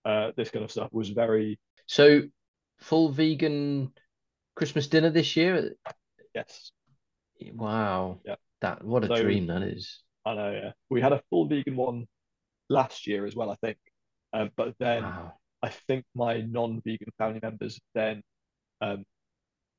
uh, 0.05 0.33
this 0.37 0.51
kind 0.51 0.65
of 0.65 0.71
stuff 0.71 0.89
was 0.93 1.11
very 1.11 1.59
So, 1.87 2.23
full 2.79 3.09
vegan 3.11 3.93
Christmas 4.55 4.87
dinner 4.89 5.11
this 5.11 5.37
year. 5.37 5.75
yes. 6.35 6.71
Wow. 7.53 8.21
Yeah. 8.25 8.37
That 8.63 8.83
what 8.85 9.05
a 9.05 9.09
So- 9.09 9.23
dream 9.23 9.47
that 9.49 9.63
is. 9.63 10.03
I 10.25 10.35
know, 10.35 10.51
yeah. 10.51 10.73
We 10.91 11.01
had 11.01 11.13
a 11.13 11.23
full 11.31 11.47
vegan 11.47 11.77
one 11.77 12.07
last 12.69 13.07
year 13.07 13.27
as 13.27 13.35
well, 13.35 13.51
I 13.51 13.57
think. 13.57 13.79
Um, 14.33 14.51
but 14.57 14.75
then 14.79 15.03
Wow. 15.05 15.35
I 15.63 15.71
think 15.71 16.05
my 16.15 16.41
non-vegan 16.43 17.09
family 17.19 17.41
members 17.43 17.81
then 17.95 18.23
um, 18.81 19.05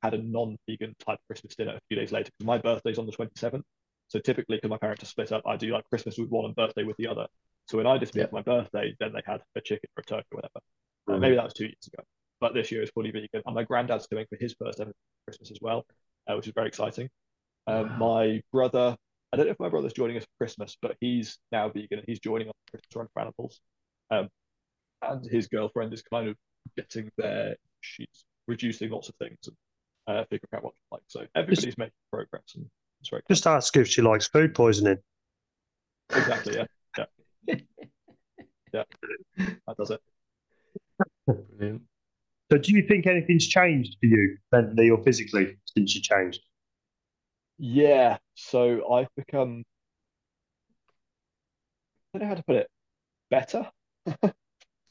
had 0.02 0.14
a 0.14 0.18
non-vegan 0.18 0.94
type 1.04 1.18
Christmas 1.26 1.54
dinner 1.56 1.72
a 1.76 1.80
few 1.88 1.98
days 1.98 2.12
later 2.12 2.30
because 2.38 2.46
my 2.46 2.58
birthday's 2.58 2.98
on 2.98 3.06
the 3.06 3.12
27th. 3.12 3.64
So 4.08 4.18
typically, 4.20 4.56
because 4.56 4.70
my 4.70 4.78
parents 4.78 5.02
are 5.02 5.06
split 5.06 5.32
up, 5.32 5.42
I 5.46 5.56
do 5.56 5.72
like 5.72 5.84
Christmas 5.84 6.18
with 6.18 6.30
one 6.30 6.46
and 6.46 6.54
birthday 6.56 6.84
with 6.84 6.96
the 6.96 7.08
other. 7.08 7.26
So 7.66 7.76
when 7.78 7.86
I 7.86 7.98
just 7.98 8.14
Yeah. 8.16 8.26
my 8.32 8.42
birthday, 8.42 8.94
then 9.00 9.12
they 9.12 9.22
had 9.26 9.42
a 9.56 9.60
chicken 9.60 9.90
or 9.96 10.00
a 10.00 10.04
turkey 10.04 10.26
or 10.32 10.36
whatever. 10.36 10.60
Uh, 11.08 11.16
Mm. 11.16 11.20
maybe 11.20 11.36
that 11.36 11.44
was 11.44 11.54
two 11.54 11.64
years 11.66 11.86
ago. 11.92 12.02
But 12.40 12.54
this 12.54 12.70
year 12.72 12.82
is 12.82 12.90
fully 12.90 13.10
vegan. 13.10 13.42
And 13.44 13.54
my 13.54 13.64
granddad's 13.64 14.06
doing 14.06 14.26
for 14.30 14.36
his 14.36 14.54
first 14.54 14.80
ever 14.80 14.92
Christmas 15.26 15.50
as 15.50 15.58
well, 15.60 15.84
uh, 16.28 16.36
which 16.36 16.46
is 16.46 16.54
very 16.54 16.68
exciting. 16.68 17.10
Um, 17.66 17.98
Wow. 17.98 17.98
My 17.98 18.42
brother, 18.52 18.96
I 19.32 19.36
don't 19.36 19.46
know 19.46 19.52
if 19.52 19.60
my 19.60 19.68
brother's 19.68 19.92
joining 19.92 20.16
us 20.16 20.24
for 20.24 20.44
Christmas, 20.44 20.76
but 20.80 20.96
he's 21.00 21.38
now 21.52 21.68
vegan 21.68 21.98
and 21.98 22.04
he's 22.06 22.20
joining 22.20 22.48
on 22.48 22.54
Christmas 22.70 22.96
Run 22.96 23.08
for 23.12 23.20
Animals. 23.20 23.60
Um, 24.10 24.28
and 25.02 25.24
his 25.24 25.48
girlfriend 25.48 25.92
is 25.92 26.02
kind 26.02 26.28
of 26.28 26.36
getting 26.76 27.10
there. 27.18 27.56
She's 27.80 28.24
reducing 28.46 28.90
lots 28.90 29.08
of 29.08 29.14
things 29.16 29.38
and 29.46 29.56
uh, 30.06 30.24
figuring 30.24 30.50
out 30.54 30.64
what 30.64 30.74
she 30.74 30.82
likes. 30.90 31.04
So 31.08 31.26
everybody's 31.34 31.76
making 31.78 31.92
progress 32.10 32.54
and 32.56 32.66
it's 33.00 33.10
very 33.10 33.22
Just 33.28 33.46
ask 33.46 33.76
if 33.76 33.86
she 33.88 34.02
likes 34.02 34.26
food 34.26 34.54
poisoning. 34.54 34.98
exactly 36.10 36.56
yeah 36.56 36.64
yeah 36.96 37.54
yeah 38.72 38.84
that 39.66 39.76
does 39.76 39.90
it. 39.90 40.00
Brilliant. 41.26 41.82
So, 42.50 42.56
do 42.56 42.72
you 42.72 42.82
think 42.82 43.06
anything's 43.06 43.46
changed 43.46 43.96
for 44.00 44.06
you 44.06 44.38
mentally 44.50 44.88
or 44.88 45.02
physically 45.02 45.58
since 45.66 45.94
you 45.94 46.00
changed? 46.00 46.40
Yeah, 47.58 48.18
so 48.34 48.92
I've 48.92 49.14
become, 49.16 49.64
I 52.14 52.18
don't 52.18 52.22
know 52.22 52.28
how 52.28 52.34
to 52.36 52.44
put 52.44 52.56
it, 52.56 52.70
better, 53.30 53.70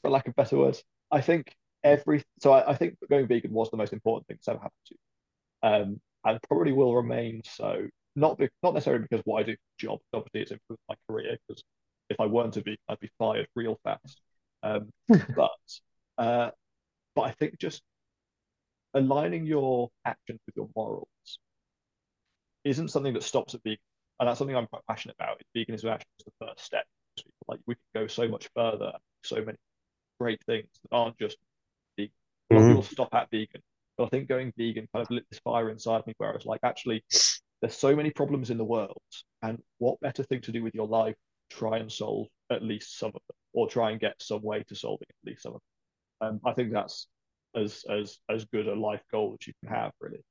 for 0.02 0.10
lack 0.10 0.28
of 0.28 0.36
better 0.36 0.58
words. 0.58 0.82
I 1.10 1.20
think 1.20 1.54
every, 1.84 2.24
so 2.40 2.52
I, 2.52 2.72
I 2.72 2.76
think 2.76 2.96
going 3.10 3.26
vegan 3.26 3.52
was 3.52 3.70
the 3.70 3.76
most 3.76 3.92
important 3.92 4.26
thing 4.26 4.36
that's 4.36 4.48
ever 4.48 4.58
happened 4.58 4.72
to 4.88 4.94
me, 4.94 5.00
um, 5.84 6.00
and 6.24 6.42
probably 6.48 6.72
will 6.72 6.94
remain 6.96 7.42
so. 7.44 7.88
Not 8.16 8.38
be, 8.38 8.48
not 8.62 8.74
necessarily 8.74 9.06
because 9.08 9.24
what 9.26 9.40
I 9.40 9.44
do 9.44 9.54
for 9.54 9.86
job, 9.86 10.00
obviously 10.14 10.42
it's 10.42 10.52
improved 10.52 10.80
my 10.88 10.96
career, 11.08 11.38
because 11.48 11.62
if 12.10 12.20
I 12.20 12.26
weren't 12.26 12.56
a 12.56 12.60
vegan, 12.60 12.78
I'd 12.88 13.00
be 13.00 13.10
fired 13.18 13.48
real 13.56 13.78
fast. 13.84 14.20
Um, 14.62 14.90
but, 15.36 15.50
uh, 16.18 16.50
but 17.16 17.22
I 17.22 17.32
think 17.32 17.58
just 17.58 17.82
aligning 18.94 19.46
your 19.46 19.90
actions 20.04 20.40
with 20.46 20.56
your 20.56 20.68
morals 20.76 21.08
isn't 22.64 22.88
something 22.88 23.14
that 23.14 23.22
stops 23.22 23.54
at 23.54 23.62
vegan, 23.62 23.78
and 24.20 24.28
that's 24.28 24.38
something 24.38 24.56
I'm 24.56 24.66
quite 24.66 24.82
passionate 24.88 25.16
about. 25.18 25.40
Veganism 25.56 25.74
is 25.74 25.84
actually 25.84 26.06
is 26.18 26.24
the 26.26 26.46
first 26.46 26.64
step. 26.64 26.86
Like 27.46 27.60
we 27.66 27.74
can 27.74 28.02
go 28.02 28.06
so 28.06 28.28
much 28.28 28.48
further, 28.54 28.92
so 29.24 29.36
many 29.44 29.58
great 30.20 30.40
things 30.44 30.68
that 30.82 30.96
aren't 30.96 31.18
just 31.18 31.36
vegan. 31.96 32.12
A 32.50 32.54
lot 32.54 32.60
of 32.60 32.66
Mhm. 32.66 32.70
people 32.70 32.82
stop 32.82 33.14
at 33.14 33.30
vegan, 33.30 33.62
but 33.96 34.04
I 34.04 34.08
think 34.08 34.28
going 34.28 34.52
vegan 34.56 34.88
kind 34.92 35.02
of 35.02 35.10
lit 35.10 35.26
this 35.30 35.40
fire 35.40 35.70
inside 35.70 36.06
me 36.06 36.14
where 36.18 36.30
I 36.30 36.34
was 36.34 36.46
like, 36.46 36.60
actually, 36.62 37.04
there's 37.60 37.76
so 37.76 37.96
many 37.96 38.10
problems 38.10 38.50
in 38.50 38.58
the 38.58 38.64
world, 38.64 39.02
and 39.42 39.62
what 39.78 40.00
better 40.00 40.22
thing 40.22 40.40
to 40.42 40.52
do 40.52 40.62
with 40.62 40.74
your 40.74 40.86
life? 40.86 41.16
Try 41.50 41.78
and 41.78 41.90
solve 41.90 42.28
at 42.50 42.62
least 42.62 42.98
some 42.98 43.08
of 43.08 43.22
them, 43.26 43.36
or 43.52 43.68
try 43.68 43.90
and 43.90 44.00
get 44.00 44.20
some 44.22 44.42
way 44.42 44.62
to 44.64 44.74
solving 44.74 45.06
at 45.08 45.28
least 45.28 45.42
some 45.42 45.54
of 45.54 45.60
them. 46.20 46.28
Um, 46.28 46.40
I 46.44 46.52
think 46.52 46.72
that's 46.72 47.08
as 47.54 47.84
as 47.88 48.18
as 48.28 48.44
good 48.46 48.68
a 48.68 48.74
life 48.74 49.02
goal 49.10 49.36
as 49.40 49.46
you 49.46 49.54
can 49.60 49.74
have, 49.74 49.92
really. 50.00 50.22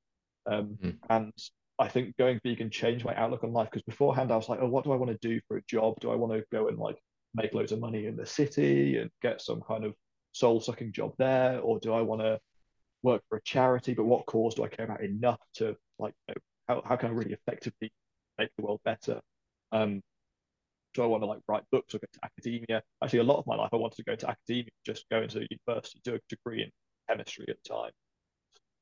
Um, 0.45 0.78
Mhm. 0.78 0.99
and 1.09 1.34
I 1.80 1.88
think 1.88 2.17
going 2.17 2.39
vegan 2.43 2.69
changed 2.71 3.05
my 3.05 3.15
outlook 3.15 3.43
on 3.43 3.53
life 3.53 3.69
because 3.69 3.84
beforehand 3.84 4.32
I 4.32 4.36
was 4.36 4.49
like, 4.49 4.59
oh, 4.61 4.67
what 4.67 4.84
do 4.84 4.91
I 4.91 4.95
want 4.95 5.11
to 5.11 5.28
do 5.28 5.39
for 5.47 5.57
a 5.57 5.61
job? 5.69 5.99
Do 5.99 6.11
I 6.11 6.15
want 6.15 6.34
to 6.34 6.43
go 6.51 6.67
and 6.69 6.78
like 6.78 6.97
make 7.36 7.53
loads 7.53 7.71
of 7.71 7.80
money 7.80 8.07
in 8.07 8.15
the 8.15 8.25
city 8.25 8.97
and 8.97 9.11
get 9.21 9.41
some 9.41 9.61
kind 9.61 9.84
of 9.84 9.93
soul 10.32 10.59
sucking 10.59 10.91
job 10.91 11.13
there, 11.17 11.59
or 11.59 11.80
do 11.80 11.93
I 11.93 12.01
want 12.01 12.21
to 12.21 12.39
work 13.03 13.21
for 13.30 13.38
a 13.38 13.43
charity? 13.43 13.93
But 13.93 14.05
what 14.05 14.25
cause 14.25 14.55
do 14.55 14.63
I 14.63 14.69
care 14.69 14.86
about 14.86 15.03
enough 15.03 15.39
to 15.55 15.75
like 15.99 16.13
you 16.28 16.36
know, 16.36 16.41
how 16.67 16.84
how 16.86 16.95
can 16.95 17.09
I 17.09 17.13
really 17.13 17.34
effectively 17.34 17.91
make 18.39 18.49
the 18.57 18.63
world 18.63 18.82
better? 18.84 19.21
Um, 19.71 20.01
do 20.93 21.03
I 21.03 21.05
want 21.05 21.21
to 21.21 21.28
like 21.28 21.39
write 21.47 21.63
books 21.71 21.93
or 21.93 21.99
go 21.99 22.07
to 22.11 22.19
academia? 22.23 22.82
Actually, 23.03 23.19
a 23.19 23.23
lot 23.23 23.38
of 23.38 23.45
my 23.45 23.55
life 23.55 23.69
I 23.71 23.78
wanted 23.78 23.97
to 23.97 24.03
go 24.03 24.15
to 24.15 24.30
academia, 24.30 24.71
just 24.84 25.05
go 25.11 25.21
into 25.21 25.45
university, 25.49 26.01
do 26.03 26.15
a 26.15 26.19
degree 26.28 26.63
in 26.63 26.71
chemistry 27.07 27.45
at 27.49 27.57
the 27.63 27.69
time, 27.69 27.91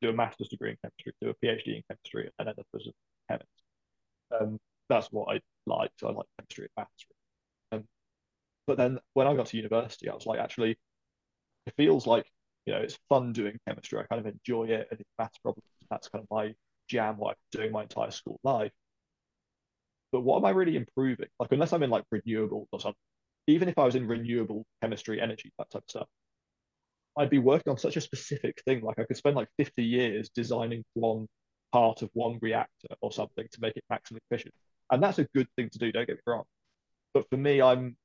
do 0.05 0.11
a 0.11 0.13
master's 0.13 0.49
degree 0.49 0.71
in 0.71 0.77
chemistry, 0.81 1.13
do 1.21 1.29
a 1.29 1.45
PhD 1.45 1.77
in 1.77 1.83
chemistry, 1.89 2.29
and 2.37 2.47
then 2.47 2.55
as 2.57 2.87
a 2.87 2.91
chemist. 3.29 3.49
Um, 4.39 4.59
that's 4.89 5.07
what 5.11 5.35
I 5.35 5.41
liked. 5.65 6.03
I 6.03 6.11
like 6.11 6.25
chemistry 6.37 6.65
and 6.65 6.71
maths. 6.77 7.05
Um, 7.71 7.83
but 8.67 8.77
then 8.77 8.99
when 9.13 9.27
I 9.27 9.35
got 9.35 9.47
to 9.47 9.57
university, 9.57 10.09
I 10.09 10.15
was 10.15 10.25
like, 10.25 10.39
actually, 10.39 10.77
it 11.65 11.73
feels 11.77 12.05
like 12.07 12.25
you 12.65 12.73
know 12.73 12.79
it's 12.79 12.97
fun 13.09 13.33
doing 13.33 13.57
chemistry. 13.67 13.99
I 13.99 14.03
kind 14.03 14.25
of 14.25 14.31
enjoy 14.31 14.65
it, 14.65 14.87
and 14.91 14.99
it's 14.99 15.09
maths 15.17 15.37
problems. 15.39 15.65
That's 15.89 16.09
kind 16.09 16.23
of 16.23 16.35
my 16.35 16.53
jam. 16.87 17.17
What 17.17 17.37
been 17.51 17.61
doing 17.61 17.71
my 17.71 17.83
entire 17.83 18.11
school 18.11 18.39
life. 18.43 18.71
But 20.11 20.21
what 20.21 20.37
am 20.37 20.45
I 20.45 20.51
really 20.51 20.75
improving? 20.75 21.27
Like 21.39 21.51
unless 21.51 21.73
I'm 21.73 21.83
in 21.83 21.89
like 21.89 22.05
renewable 22.11 22.67
or 22.71 22.79
something, 22.79 22.95
even 23.47 23.69
if 23.69 23.77
I 23.77 23.85
was 23.85 23.95
in 23.95 24.07
renewable 24.07 24.65
chemistry, 24.81 25.19
energy, 25.19 25.51
that 25.57 25.69
type 25.71 25.83
of 25.83 25.89
stuff, 25.89 26.07
I'd 27.17 27.29
be 27.29 27.39
working 27.39 27.71
on 27.71 27.77
such 27.77 27.97
a 27.97 28.01
specific 28.01 28.61
thing. 28.65 28.81
Like 28.81 28.99
I 28.99 29.03
could 29.05 29.17
spend 29.17 29.35
like 29.35 29.47
50 29.57 29.83
years 29.83 30.29
designing 30.29 30.83
one 30.93 31.27
part 31.71 32.01
of 32.01 32.09
one 32.13 32.39
reactor 32.41 32.87
or 33.01 33.11
something 33.11 33.47
to 33.51 33.61
make 33.61 33.75
it 33.75 33.83
maximally 33.91 34.19
efficient. 34.29 34.53
And 34.91 35.01
that's 35.01 35.19
a 35.19 35.27
good 35.33 35.47
thing 35.55 35.69
to 35.71 35.79
do, 35.79 35.91
don't 35.91 36.07
get 36.07 36.17
me 36.17 36.21
wrong. 36.27 36.43
But 37.13 37.29
for 37.29 37.37
me, 37.37 37.61
I'm 37.61 37.95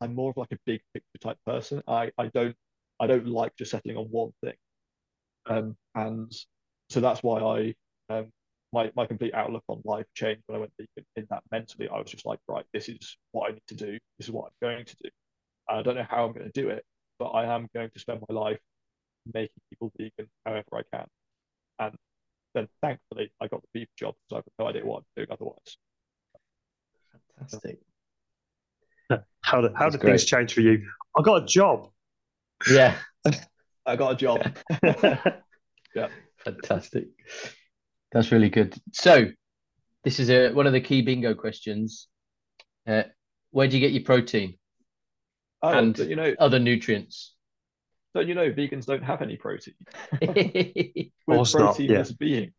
I'm 0.00 0.14
more 0.14 0.30
of 0.30 0.36
like 0.36 0.52
a 0.52 0.58
big 0.66 0.80
picture 0.92 1.18
type 1.20 1.38
person. 1.46 1.82
I, 1.86 2.10
I 2.18 2.26
don't 2.28 2.56
I 3.00 3.06
don't 3.06 3.26
like 3.26 3.56
just 3.56 3.70
settling 3.70 3.96
on 3.96 4.06
one 4.06 4.32
thing. 4.42 4.54
Um, 5.46 5.76
and 5.94 6.32
so 6.90 7.00
that's 7.00 7.22
why 7.22 7.40
I 7.40 7.74
um, 8.14 8.32
my 8.72 8.90
my 8.96 9.06
complete 9.06 9.34
outlook 9.34 9.64
on 9.68 9.82
life 9.84 10.06
changed 10.14 10.42
when 10.46 10.56
I 10.56 10.60
went 10.60 10.72
vegan. 10.78 11.06
In 11.16 11.26
that 11.30 11.42
mentally, 11.50 11.88
I 11.88 11.98
was 11.98 12.10
just 12.10 12.26
like, 12.26 12.40
right, 12.48 12.64
this 12.72 12.88
is 12.88 13.16
what 13.32 13.50
I 13.50 13.52
need 13.52 13.62
to 13.68 13.74
do. 13.74 13.92
This 14.18 14.28
is 14.28 14.30
what 14.30 14.46
I'm 14.46 14.68
going 14.68 14.84
to 14.84 14.96
do. 15.02 15.10
I 15.68 15.82
don't 15.82 15.94
know 15.94 16.06
how 16.08 16.26
I'm 16.26 16.32
going 16.32 16.50
to 16.50 16.60
do 16.60 16.70
it, 16.70 16.84
but 17.18 17.26
I 17.26 17.54
am 17.54 17.68
going 17.74 17.90
to 17.90 17.98
spend 17.98 18.20
my 18.28 18.34
life 18.34 18.58
making 19.32 19.60
people 19.70 19.92
vegan 19.96 20.28
however 20.44 20.66
I 20.74 20.82
can. 20.96 21.06
And 21.78 21.96
then 22.54 22.68
thankfully 22.82 23.32
I 23.40 23.48
got 23.48 23.62
the 23.62 23.68
beef 23.72 23.88
job 23.98 24.14
because 24.28 24.42
I've 24.44 24.64
no 24.64 24.68
idea 24.68 24.84
what 24.84 24.98
I'm 24.98 25.04
doing 25.16 25.28
otherwise. 25.30 25.76
Fantastic. 27.38 27.78
How 29.42 29.60
did, 29.60 29.72
how 29.76 29.90
did 29.90 30.00
things 30.00 30.24
change 30.24 30.54
for 30.54 30.62
you? 30.62 30.82
I 31.16 31.20
got 31.22 31.42
a 31.42 31.46
job. 31.46 31.90
Yeah. 32.70 32.96
I 33.86 33.96
got 33.96 34.12
a 34.12 34.16
job. 34.16 34.40
yeah. 35.94 36.08
Fantastic. 36.38 37.08
That's 38.10 38.32
really 38.32 38.48
good. 38.48 38.74
So 38.92 39.26
this 40.02 40.18
is 40.18 40.30
a, 40.30 40.52
one 40.52 40.66
of 40.66 40.72
the 40.72 40.80
key 40.80 41.02
bingo 41.02 41.34
questions. 41.34 42.08
Uh, 42.86 43.02
where 43.50 43.68
do 43.68 43.76
you 43.76 43.80
get 43.80 43.92
your 43.92 44.04
protein? 44.04 44.56
Oh, 45.64 45.78
and 45.78 45.98
you 45.98 46.14
know 46.14 46.34
other 46.38 46.58
nutrients. 46.58 47.34
Don't 48.14 48.28
you 48.28 48.34
know 48.34 48.50
vegans 48.50 48.84
don't 48.84 49.02
have 49.02 49.22
any 49.22 49.36
protein? 49.36 49.74
We're 50.20 51.38
proteinless 51.38 52.10
yeah. 52.10 52.16
beings. 52.18 52.52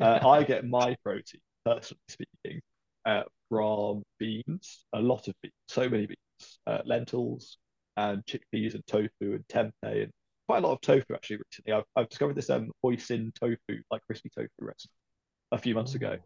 Uh, 0.00 0.26
I 0.26 0.42
get 0.42 0.66
my 0.66 0.96
protein, 1.04 1.42
personally 1.66 2.00
speaking, 2.08 2.60
uh, 3.04 3.24
from 3.50 4.02
beans, 4.18 4.86
a 4.94 5.00
lot 5.00 5.28
of 5.28 5.34
beans, 5.42 5.52
so 5.68 5.86
many 5.86 6.06
beans, 6.06 6.58
uh, 6.66 6.78
lentils 6.86 7.58
and 7.98 8.24
chickpeas 8.24 8.74
and 8.74 8.84
tofu 8.86 9.10
and 9.20 9.46
tempeh 9.48 9.72
and 9.82 10.10
quite 10.48 10.64
a 10.64 10.66
lot 10.66 10.72
of 10.72 10.80
tofu 10.80 11.14
actually 11.14 11.36
recently. 11.36 11.74
I've, 11.74 11.84
I've 11.94 12.08
discovered 12.08 12.36
this 12.36 12.48
um 12.48 12.70
hoisin 12.82 13.32
tofu, 13.34 13.82
like 13.90 14.00
crispy 14.06 14.30
tofu 14.34 14.48
recipe 14.60 14.94
a 15.52 15.58
few 15.58 15.74
months 15.74 15.94
ago. 15.94 16.16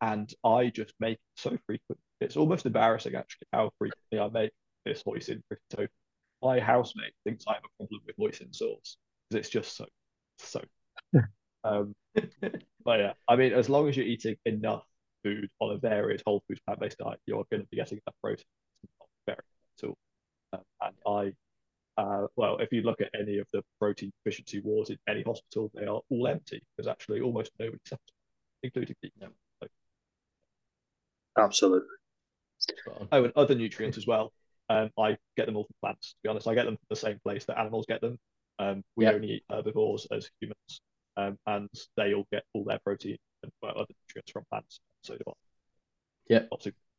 And 0.00 0.32
I 0.44 0.68
just 0.68 0.94
make 1.00 1.14
it 1.14 1.20
so 1.36 1.50
frequently. 1.66 2.02
It's 2.20 2.36
almost 2.36 2.64
embarrassing 2.64 3.16
actually 3.16 3.48
how 3.52 3.70
frequently 3.78 4.20
I 4.20 4.28
make 4.28 4.52
this 4.88 5.02
hoisin 5.02 5.42
crispy. 5.48 5.88
My 6.42 6.60
housemate 6.60 7.14
thinks 7.24 7.44
I 7.46 7.54
have 7.54 7.64
a 7.64 7.76
problem 7.76 8.00
with 8.06 8.16
hoisin 8.16 8.54
sauce 8.54 8.96
because 9.28 9.40
it's 9.40 9.48
just 9.48 9.76
so 9.76 9.86
so 10.38 10.62
um 11.64 11.94
but 12.84 13.00
yeah, 13.00 13.12
I 13.28 13.36
mean 13.36 13.52
as 13.52 13.68
long 13.68 13.88
as 13.88 13.96
you're 13.96 14.06
eating 14.06 14.36
enough 14.44 14.84
food 15.22 15.48
on 15.60 15.74
a 15.74 15.78
varied 15.78 16.22
whole 16.24 16.42
food 16.48 16.58
plant-based 16.66 16.98
diet, 16.98 17.20
you're 17.26 17.44
going 17.50 17.62
to 17.62 17.68
be 17.68 17.76
getting 17.76 17.98
enough 18.06 18.14
protein. 18.22 18.44
Very 19.26 19.38
at 19.82 19.88
all. 19.88 19.98
Um, 20.52 20.60
and 20.80 20.94
I 21.06 21.32
uh, 21.98 22.28
well, 22.36 22.58
if 22.58 22.72
you 22.72 22.82
look 22.82 23.00
at 23.00 23.10
any 23.18 23.38
of 23.38 23.48
the 23.52 23.60
protein 23.80 24.12
deficiency 24.22 24.60
wards 24.60 24.90
in 24.90 24.98
any 25.08 25.22
hospital, 25.22 25.70
they 25.74 25.84
are 25.84 26.00
all 26.08 26.28
empty 26.28 26.62
because 26.76 26.88
actually 26.88 27.20
almost 27.20 27.50
nobody 27.58 27.80
suffers, 27.84 28.14
including. 28.62 28.94
So, 29.60 29.66
Absolutely. 31.36 31.88
Oh, 33.10 33.24
and 33.24 33.32
other 33.34 33.56
nutrients 33.56 33.98
as 33.98 34.06
well. 34.06 34.32
Um, 34.70 34.90
I 34.98 35.16
get 35.36 35.46
them 35.46 35.56
all 35.56 35.64
from 35.64 35.74
plants. 35.82 36.10
To 36.10 36.16
be 36.24 36.28
honest, 36.28 36.46
I 36.48 36.54
get 36.54 36.64
them 36.64 36.76
from 36.76 36.86
the 36.90 36.96
same 36.96 37.18
place 37.24 37.44
that 37.46 37.58
animals 37.58 37.86
get 37.88 38.00
them. 38.00 38.18
Um, 38.58 38.82
we 38.96 39.04
yep. 39.04 39.14
only 39.14 39.30
eat 39.34 39.44
herbivores 39.50 40.06
as 40.10 40.30
humans, 40.40 40.80
um, 41.16 41.38
and 41.46 41.68
they 41.96 42.14
all 42.14 42.26
get 42.32 42.42
all 42.54 42.64
their 42.64 42.80
protein 42.80 43.16
and 43.42 43.52
well, 43.62 43.72
other 43.76 43.94
nutrients 44.08 44.32
from 44.32 44.44
plants. 44.50 44.80
So 45.02 45.14
do 45.14 45.22
I. 45.26 45.32
Yeah, 46.28 46.40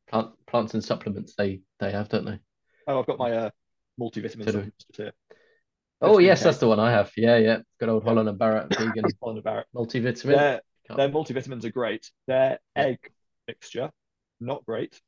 Plant, 0.08 0.30
plants 0.46 0.74
and 0.74 0.82
supplements 0.82 1.34
they 1.36 1.60
they 1.78 1.92
have, 1.92 2.08
don't 2.08 2.24
they? 2.24 2.38
Oh, 2.88 2.98
I've 2.98 3.06
got 3.06 3.18
my 3.18 3.30
uh, 3.30 3.50
multivitamin 4.00 4.44
supplements 4.44 4.84
here. 4.96 5.12
Oh 6.02 6.18
yes, 6.18 6.42
that's 6.42 6.58
the 6.58 6.66
one 6.66 6.80
I 6.80 6.90
have. 6.90 7.12
Yeah, 7.16 7.36
yeah. 7.36 7.58
Good 7.78 7.88
old 7.88 8.02
Holland 8.02 8.28
and 8.28 8.38
Barrett 8.38 8.74
vegan 8.76 9.04
Holland 9.22 9.38
and 9.38 9.44
Barrett 9.44 9.66
multivitamin. 9.74 10.36
Their, 10.36 10.60
their 10.96 11.08
multivitamins 11.08 11.64
are 11.64 11.70
great. 11.70 12.10
Their 12.26 12.58
egg 12.74 12.98
mixture, 13.46 13.90
not 14.40 14.64
great. 14.64 15.00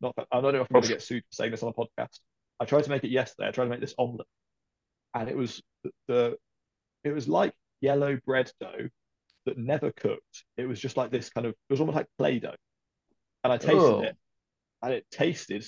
Not 0.00 0.14
I 0.30 0.40
don't 0.40 0.52
know 0.52 0.60
if 0.60 0.68
I'm 0.70 0.74
going 0.74 0.82
to 0.82 0.88
get 0.88 1.02
sued 1.02 1.24
for 1.24 1.34
saying 1.34 1.50
this 1.50 1.62
on 1.62 1.70
a 1.70 1.72
podcast. 1.72 2.18
I 2.60 2.64
tried 2.64 2.84
to 2.84 2.90
make 2.90 3.04
it 3.04 3.10
yesterday. 3.10 3.48
I 3.48 3.50
tried 3.50 3.64
to 3.64 3.70
make 3.70 3.80
this 3.80 3.94
omelette, 3.98 4.26
and 5.14 5.28
it 5.28 5.36
was 5.36 5.62
the, 5.84 5.90
the 6.08 6.36
it 7.04 7.12
was 7.12 7.28
like 7.28 7.54
yellow 7.80 8.18
bread 8.26 8.50
dough 8.60 8.88
that 9.46 9.58
never 9.58 9.92
cooked. 9.92 10.44
It 10.56 10.66
was 10.66 10.80
just 10.80 10.96
like 10.96 11.10
this 11.10 11.30
kind 11.30 11.46
of 11.46 11.52
it 11.52 11.72
was 11.72 11.80
almost 11.80 11.96
like 11.96 12.08
play 12.18 12.38
dough, 12.38 12.54
and 13.44 13.52
I 13.52 13.56
tasted 13.56 13.78
oh. 13.78 14.02
it, 14.02 14.16
and 14.82 14.92
it 14.92 15.06
tasted 15.10 15.64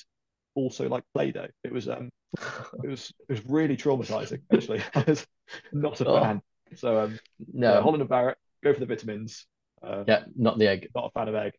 also 0.55 0.89
like 0.89 1.05
play 1.15 1.31
dough. 1.31 1.49
It 1.65 1.73
was 1.73 1.89
um 1.89 2.11
it 2.85 2.89
was 2.89 3.13
it 3.29 3.33
was 3.33 3.47
really 3.47 3.77
traumatizing. 3.77 4.43
Actually, 4.53 4.83
I 4.95 5.05
was 5.07 5.27
not 5.73 6.01
a 6.01 6.07
oh. 6.07 6.21
fan. 6.21 6.43
So 6.77 7.01
um, 7.01 7.19
no, 7.53 7.75
uh, 7.75 7.83
Holland 7.83 8.03
and 8.03 8.11
Barrett 8.11 8.37
go 8.63 8.75
for 8.75 8.81
the 8.81 8.87
vitamins. 8.87 9.47
Um, 9.83 10.05
yeah, 10.07 10.25
not 10.37 10.59
the 10.59 10.69
egg. 10.69 10.89
Not 10.95 11.07
a 11.07 11.11
fan 11.19 11.29
of 11.29 11.35
egg. 11.35 11.53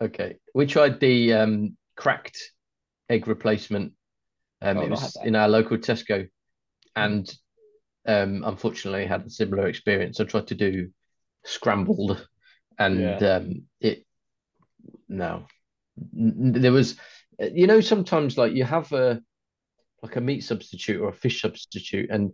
Okay, 0.00 0.36
we 0.54 0.66
tried 0.66 1.00
the 1.00 1.32
um, 1.34 1.76
cracked 1.96 2.52
egg 3.08 3.26
replacement. 3.26 3.92
Um, 4.62 4.78
oh, 4.78 4.82
it 4.82 4.90
was 4.90 5.16
in 5.24 5.34
our 5.34 5.48
local 5.48 5.76
Tesco, 5.76 6.28
and 6.94 7.28
um, 8.06 8.42
unfortunately 8.44 9.06
had 9.06 9.26
a 9.26 9.30
similar 9.30 9.66
experience. 9.66 10.20
I 10.20 10.24
tried 10.24 10.48
to 10.48 10.54
do 10.54 10.90
scrambled, 11.44 12.26
and 12.78 13.00
yeah. 13.00 13.16
um, 13.16 13.62
it 13.80 14.04
no, 15.08 15.46
there 16.12 16.72
was, 16.72 16.96
you 17.38 17.66
know, 17.66 17.80
sometimes 17.80 18.38
like 18.38 18.52
you 18.52 18.64
have 18.64 18.92
a 18.92 19.20
like 20.02 20.16
a 20.16 20.20
meat 20.20 20.44
substitute 20.44 21.00
or 21.00 21.08
a 21.08 21.14
fish 21.14 21.42
substitute, 21.42 22.10
and 22.10 22.32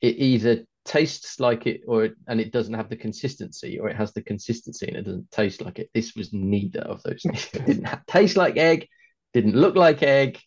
it 0.00 0.16
either 0.16 0.64
tastes 0.84 1.38
like 1.38 1.66
it 1.66 1.82
or 1.86 2.10
and 2.26 2.40
it 2.40 2.52
doesn't 2.52 2.74
have 2.74 2.88
the 2.88 2.96
consistency, 2.96 3.78
or 3.78 3.88
it 3.88 3.96
has 3.96 4.12
the 4.12 4.22
consistency 4.22 4.88
and 4.88 4.96
it 4.96 5.04
doesn't 5.04 5.30
taste 5.30 5.62
like 5.62 5.78
it. 5.78 5.90
This 5.94 6.14
was 6.14 6.32
neither 6.32 6.80
of 6.80 7.02
those. 7.02 7.22
it 7.24 7.66
didn't 7.66 7.88
taste 8.06 8.36
like 8.36 8.56
egg, 8.56 8.88
didn't 9.32 9.56
look 9.56 9.76
like 9.76 10.02
egg. 10.02 10.38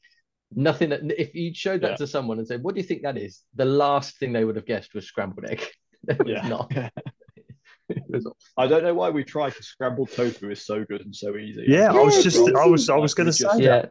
Nothing 0.53 0.89
that 0.89 1.01
if 1.19 1.36
you 1.36 1.53
showed 1.53 1.81
that 1.81 1.91
yeah. 1.91 1.97
to 1.97 2.07
someone 2.07 2.38
and 2.38 2.47
said, 2.47 2.63
"What 2.63 2.75
do 2.75 2.81
you 2.81 2.88
think 2.88 3.01
that 3.03 3.17
is?" 3.17 3.41
The 3.55 3.65
last 3.65 4.19
thing 4.19 4.31
they 4.31 4.45
would 4.45 4.55
have 4.55 4.65
guessed 4.65 4.93
was 4.93 5.05
scrambled 5.05 5.45
egg. 5.45 5.61
it 6.07 6.19
was 6.19 6.27
yeah. 6.27 6.47
not. 6.47 6.71
I 8.57 8.67
don't 8.67 8.83
know 8.83 8.93
why 8.93 9.09
we 9.09 9.23
try 9.23 9.49
because 9.49 9.67
scrambled 9.67 10.11
tofu 10.11 10.49
is 10.49 10.65
so 10.65 10.83
good 10.86 11.01
and 11.01 11.15
so 11.15 11.36
easy. 11.36 11.65
Yeah, 11.67 11.91
I 11.91 11.99
was 11.99 12.23
just, 12.23 12.38
I 12.55 12.65
was, 12.65 12.89
I 12.89 12.95
was 12.95 13.13
going 13.13 13.27
to 13.27 13.33
say, 13.33 13.47
yeah, 13.57 13.86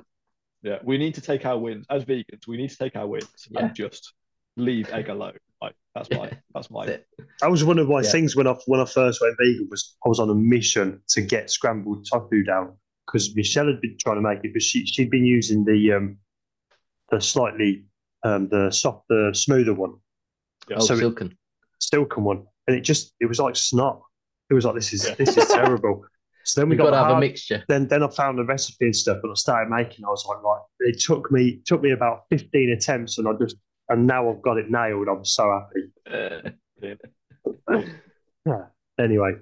yeah, 0.63 0.79
we 0.83 0.99
need 0.99 1.15
to 1.15 1.21
take 1.21 1.45
our 1.45 1.59
wins 1.59 1.87
as 1.91 2.05
vegans. 2.05 2.47
We 2.49 2.57
need 2.57 2.71
to 2.71 2.77
take 2.77 2.97
our 2.97 3.07
wins 3.07 3.29
yeah. 3.51 3.67
and 3.67 3.75
just 3.75 4.15
leave 4.57 4.91
egg 4.91 5.11
alone. 5.11 5.37
Like 5.65 5.75
that's 5.95 6.11
my 6.11 6.31
that's 6.55 6.71
my. 6.71 6.87
That 7.41 7.51
was 7.51 7.65
one 7.65 7.79
of 7.79 7.89
my 7.89 8.03
yeah. 8.03 8.11
things 8.11 8.37
when 8.37 8.47
I 8.47 8.55
when 8.67 8.81
I 8.81 8.85
first 8.85 9.21
went 9.21 9.37
vegan 9.39 9.69
was 9.71 9.97
I 10.05 10.09
was 10.09 10.21
on 10.21 10.29
a 10.31 10.35
mission 10.35 11.01
to 11.09 11.23
get 11.23 11.51
scrambled 11.51 12.07
tofu 12.11 12.45
down 12.45 12.77
because 13.07 13.35
Michelle 13.35 13.67
had 13.67 13.81
been 13.81 13.97
trying 13.99 14.17
to 14.17 14.23
make 14.23 14.45
it, 14.45 14.53
but 14.53 14.63
she 14.63 14.85
she'd 14.87 15.11
been 15.11 15.25
using 15.25 15.65
the 15.65 15.93
um 15.93 16.19
the 17.11 17.21
slightly 17.21 17.85
um 18.25 18.49
the 18.49 18.71
soft 18.71 19.05
the 19.09 19.31
smoother 19.35 19.75
one. 19.75 19.95
Yeah. 20.69 20.77
Oh, 20.81 20.85
so 20.85 20.97
silken. 20.97 21.29
It, 21.29 21.37
silken 21.79 22.25
one, 22.25 22.45
and 22.67 22.77
it 22.77 22.83
just 22.83 23.15
it 23.21 23.27
was 23.27 23.39
like 23.39 23.57
snot. 23.57 24.01
It 24.51 24.55
was 24.55 24.65
like 24.65 24.75
this 24.75 24.93
is 24.93 25.09
yeah. 25.09 25.15
this 25.15 25.37
is 25.37 25.47
terrible. 25.49 26.05
So 26.47 26.61
then 26.61 26.69
we 26.69 26.75
You've 26.75 26.85
got, 26.85 26.91
got 26.91 27.01
to 27.01 27.09
have 27.09 27.17
a 27.17 27.21
mixture. 27.21 27.65
Then 27.69 27.89
then 27.89 28.03
I 28.03 28.09
found 28.09 28.39
the 28.39 28.45
recipe 28.45 28.85
and 28.85 28.95
stuff, 28.95 29.17
and 29.23 29.33
I 29.33 29.35
started 29.35 29.71
making. 29.71 30.05
I 30.05 30.09
was 30.09 30.27
like, 30.29 30.43
right, 30.43 30.61
it 30.81 31.01
took 31.01 31.33
me 31.33 31.63
took 31.65 31.81
me 31.81 31.93
about 31.93 32.25
fifteen 32.29 32.69
attempts, 32.71 33.17
and 33.17 33.27
I 33.27 33.33
just 33.41 33.57
and 33.89 34.07
now 34.07 34.31
I've 34.31 34.43
got 34.43 34.59
it 34.59 34.71
nailed. 34.71 35.09
I'm 35.09 35.25
so 35.25 35.67
happy. 36.11 36.55
Uh, 36.83 36.95
yeah. 38.47 38.65
Anyway, 38.99 39.33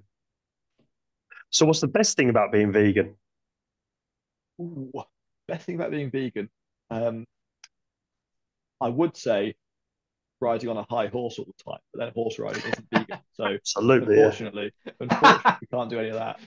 so 1.50 1.66
what's 1.66 1.80
the 1.80 1.88
best 1.88 2.16
thing 2.16 2.30
about 2.30 2.52
being 2.52 2.72
vegan? 2.72 3.14
Ooh, 4.60 4.90
best 5.48 5.66
thing 5.66 5.74
about 5.74 5.90
being 5.90 6.10
vegan, 6.10 6.48
um, 6.90 7.26
I 8.80 8.88
would 8.88 9.16
say 9.16 9.54
riding 10.40 10.68
on 10.68 10.76
a 10.76 10.86
high 10.88 11.06
horse 11.06 11.38
all 11.38 11.44
the 11.46 11.70
time, 11.70 11.80
but 11.92 12.00
then 12.04 12.12
horse 12.14 12.38
riding 12.38 12.62
isn't 12.62 12.86
vegan. 12.92 13.18
So 13.34 13.44
Absolutely. 13.44 14.16
Yeah. 14.16 14.24
unfortunately, 14.24 14.72
unfortunately, 15.00 15.52
we 15.62 15.66
can't 15.68 15.88
do 15.90 15.98
any 15.98 16.08
of 16.10 16.14
that. 16.16 16.38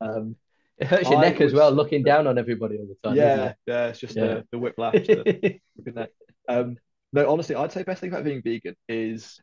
Um, 0.00 0.34
It 0.78 0.88
hurts 0.88 1.08
your 1.08 1.18
I 1.20 1.22
neck 1.22 1.40
as 1.40 1.52
well, 1.52 1.70
looking 1.70 2.02
down 2.02 2.26
on 2.26 2.38
everybody 2.38 2.76
all 2.76 2.86
the 2.86 3.08
time. 3.08 3.16
yeah, 3.16 3.52
yeah, 3.66 3.88
it's 3.88 4.00
just 4.00 4.16
Yeah. 4.16 4.26
the, 4.26 4.46
the 4.52 4.58
whiplash. 4.58 4.94
the- 4.94 5.14
doesn't 5.14 5.26
it? 5.44 5.62
Good 5.84 5.94
neck. 5.94 6.10
Um, 6.48 6.78
no, 7.12 7.30
honestly, 7.30 7.54
I'd 7.54 7.72
say 7.72 7.82
best 7.82 8.00
thing 8.00 8.10
about 8.10 8.24
being 8.24 8.42
vegan 8.42 8.74
is 8.88 9.40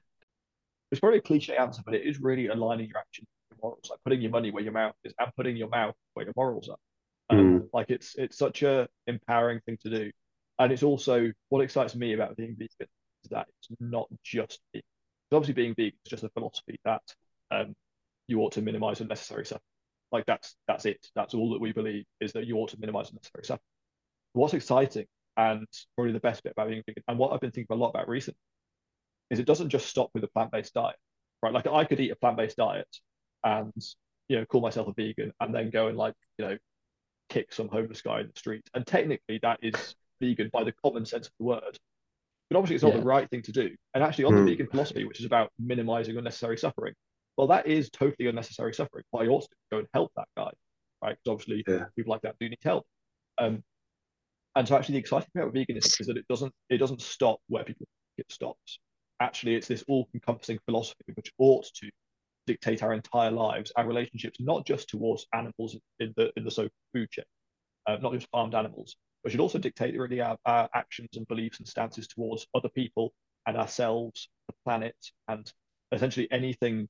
it's 0.91 0.99
probably 0.99 1.19
a 1.19 1.21
cliche 1.21 1.55
answer, 1.57 1.81
but 1.85 1.95
it 1.95 2.05
is 2.05 2.19
really 2.19 2.47
aligning 2.47 2.87
your 2.87 2.99
actions 2.99 3.27
with 3.49 3.57
your 3.57 3.63
morals, 3.63 3.87
like 3.89 3.99
putting 4.03 4.21
your 4.21 4.31
money 4.31 4.51
where 4.51 4.63
your 4.63 4.73
mouth 4.73 4.95
is 5.03 5.13
and 5.19 5.31
putting 5.35 5.57
your 5.57 5.69
mouth 5.69 5.95
where 6.13 6.25
your 6.25 6.33
morals 6.35 6.69
are. 6.69 6.77
Um, 7.29 7.69
Like 7.73 7.89
it's 7.89 8.15
it's 8.15 8.37
such 8.37 8.63
a 8.63 8.87
empowering 9.07 9.61
thing 9.65 9.77
to 9.81 9.89
do, 9.89 10.11
and 10.59 10.71
it's 10.71 10.83
also 10.83 11.31
what 11.49 11.61
excites 11.61 11.95
me 11.95 12.13
about 12.13 12.37
being 12.37 12.55
vegan 12.57 12.87
is 13.23 13.29
that 13.31 13.47
it's 13.59 13.69
not 13.79 14.07
just 14.23 14.61
vegan. 14.73 14.85
obviously, 15.31 15.53
being 15.53 15.73
vegan 15.75 15.97
is 16.05 16.09
just 16.09 16.23
a 16.23 16.29
philosophy 16.29 16.79
that 16.85 17.01
um, 17.51 17.73
you 18.27 18.41
ought 18.41 18.53
to 18.53 18.61
minimize 18.61 19.01
unnecessary 19.01 19.45
suffering. 19.45 19.61
Like 20.11 20.25
that's 20.27 20.55
that's 20.67 20.85
it. 20.85 21.07
That's 21.15 21.33
all 21.33 21.51
that 21.53 21.61
we 21.61 21.73
believe 21.73 22.05
is 22.21 22.33
that 22.33 22.45
you 22.45 22.57
ought 22.57 22.69
to 22.69 22.79
minimize 22.79 23.09
unnecessary 23.09 23.43
suffering. 23.43 23.61
What's 24.33 24.53
exciting 24.53 25.07
and 25.37 25.67
probably 25.95 26.13
the 26.13 26.19
best 26.19 26.43
bit 26.43 26.53
about 26.53 26.69
being 26.69 26.83
vegan, 26.87 27.03
and 27.07 27.17
what 27.19 27.33
I've 27.33 27.39
been 27.41 27.51
thinking 27.51 27.75
a 27.75 27.79
lot 27.79 27.89
about 27.89 28.07
recently, 28.07 28.39
is 29.31 29.39
it 29.39 29.45
doesn't 29.47 29.69
just 29.69 29.87
stop 29.87 30.09
with 30.13 30.23
a 30.23 30.27
plant-based 30.29 30.73
diet, 30.73 30.97
right? 31.41 31.53
Like 31.53 31.67
I 31.67 31.85
could 31.85 31.99
eat 31.99 32.11
a 32.11 32.15
plant-based 32.15 32.57
diet 32.57 32.87
and 33.43 33.73
you 34.29 34.37
know 34.37 34.45
call 34.45 34.61
myself 34.61 34.87
a 34.87 34.93
vegan 34.93 35.31
and 35.39 35.53
then 35.53 35.69
go 35.69 35.87
and 35.87 35.97
like 35.97 36.15
you 36.37 36.45
know 36.45 36.57
kick 37.29 37.53
some 37.53 37.69
homeless 37.69 38.01
guy 38.01 38.21
in 38.21 38.27
the 38.27 38.39
street, 38.39 38.63
and 38.73 38.85
technically 38.87 39.39
that 39.41 39.59
is 39.63 39.95
vegan 40.21 40.49
by 40.53 40.63
the 40.63 40.73
common 40.83 41.05
sense 41.05 41.27
of 41.27 41.33
the 41.39 41.45
word. 41.45 41.79
But 42.49 42.57
obviously, 42.57 42.75
it's 42.75 42.83
not 42.83 42.93
Yeah. 42.93 42.99
the 42.99 43.05
right 43.05 43.29
thing 43.29 43.41
to 43.43 43.51
do. 43.51 43.75
And 43.93 44.03
actually, 44.03 44.25
on 44.25 44.33
Hmm. 44.33 44.45
the 44.45 44.51
vegan 44.51 44.67
philosophy, 44.67 45.03
which 45.05 45.19
is 45.19 45.25
about 45.25 45.51
minimizing 45.59 46.17
unnecessary 46.17 46.57
suffering, 46.57 46.93
well, 47.37 47.47
that 47.47 47.67
is 47.67 47.89
totally 47.89 48.29
unnecessary 48.29 48.73
suffering. 48.73 49.03
But 49.11 49.23
I 49.23 49.27
ought 49.27 49.41
to 49.43 49.49
go 49.71 49.79
and 49.79 49.87
help 49.93 50.11
that 50.15 50.27
guy, 50.37 50.51
right? 51.01 51.17
Because 51.23 51.31
obviously, 51.31 51.63
Yeah. 51.67 51.85
people 51.95 52.11
like 52.11 52.21
that 52.21 52.35
do 52.39 52.49
need 52.49 52.59
help. 52.63 52.85
Um, 53.37 53.63
and 54.55 54.67
so 54.67 54.75
actually, 54.75 54.93
the 54.93 54.99
exciting 54.99 55.27
thing 55.33 55.43
about 55.43 55.53
veganism 55.53 56.01
is 56.01 56.07
that 56.07 56.17
it 56.17 56.27
doesn't 56.27 56.53
it 56.69 56.77
doesn't 56.77 57.01
stop 57.01 57.39
where 57.47 57.63
people 57.63 57.85
think 58.17 58.27
it 58.27 58.31
stops. 58.31 58.79
Actually, 59.19 59.55
it's 59.55 59.67
this 59.67 59.83
all-encompassing 59.87 60.59
philosophy 60.65 61.13
which 61.15 61.31
ought 61.37 61.65
to 61.75 61.89
dictate 62.47 62.83
our 62.83 62.93
entire 62.93 63.31
lives, 63.31 63.71
our 63.75 63.87
relationships, 63.87 64.37
not 64.39 64.65
just 64.65 64.89
towards 64.89 65.25
animals 65.33 65.77
in 65.99 66.13
the 66.15 66.31
in 66.37 66.43
the 66.43 66.51
so 66.51 66.69
food 66.93 67.09
chain, 67.11 67.25
uh, 67.87 67.97
not 68.01 68.13
just 68.13 68.29
farmed 68.29 68.55
animals, 68.55 68.95
but 69.23 69.31
should 69.31 69.41
also 69.41 69.57
dictate 69.57 69.97
really 69.97 70.21
our, 70.21 70.37
our 70.45 70.69
actions 70.73 71.09
and 71.15 71.27
beliefs 71.27 71.59
and 71.59 71.67
stances 71.67 72.07
towards 72.07 72.47
other 72.53 72.69
people 72.69 73.13
and 73.47 73.57
ourselves, 73.57 74.29
the 74.47 74.53
planet, 74.63 74.95
and 75.27 75.51
essentially 75.91 76.27
anything 76.31 76.87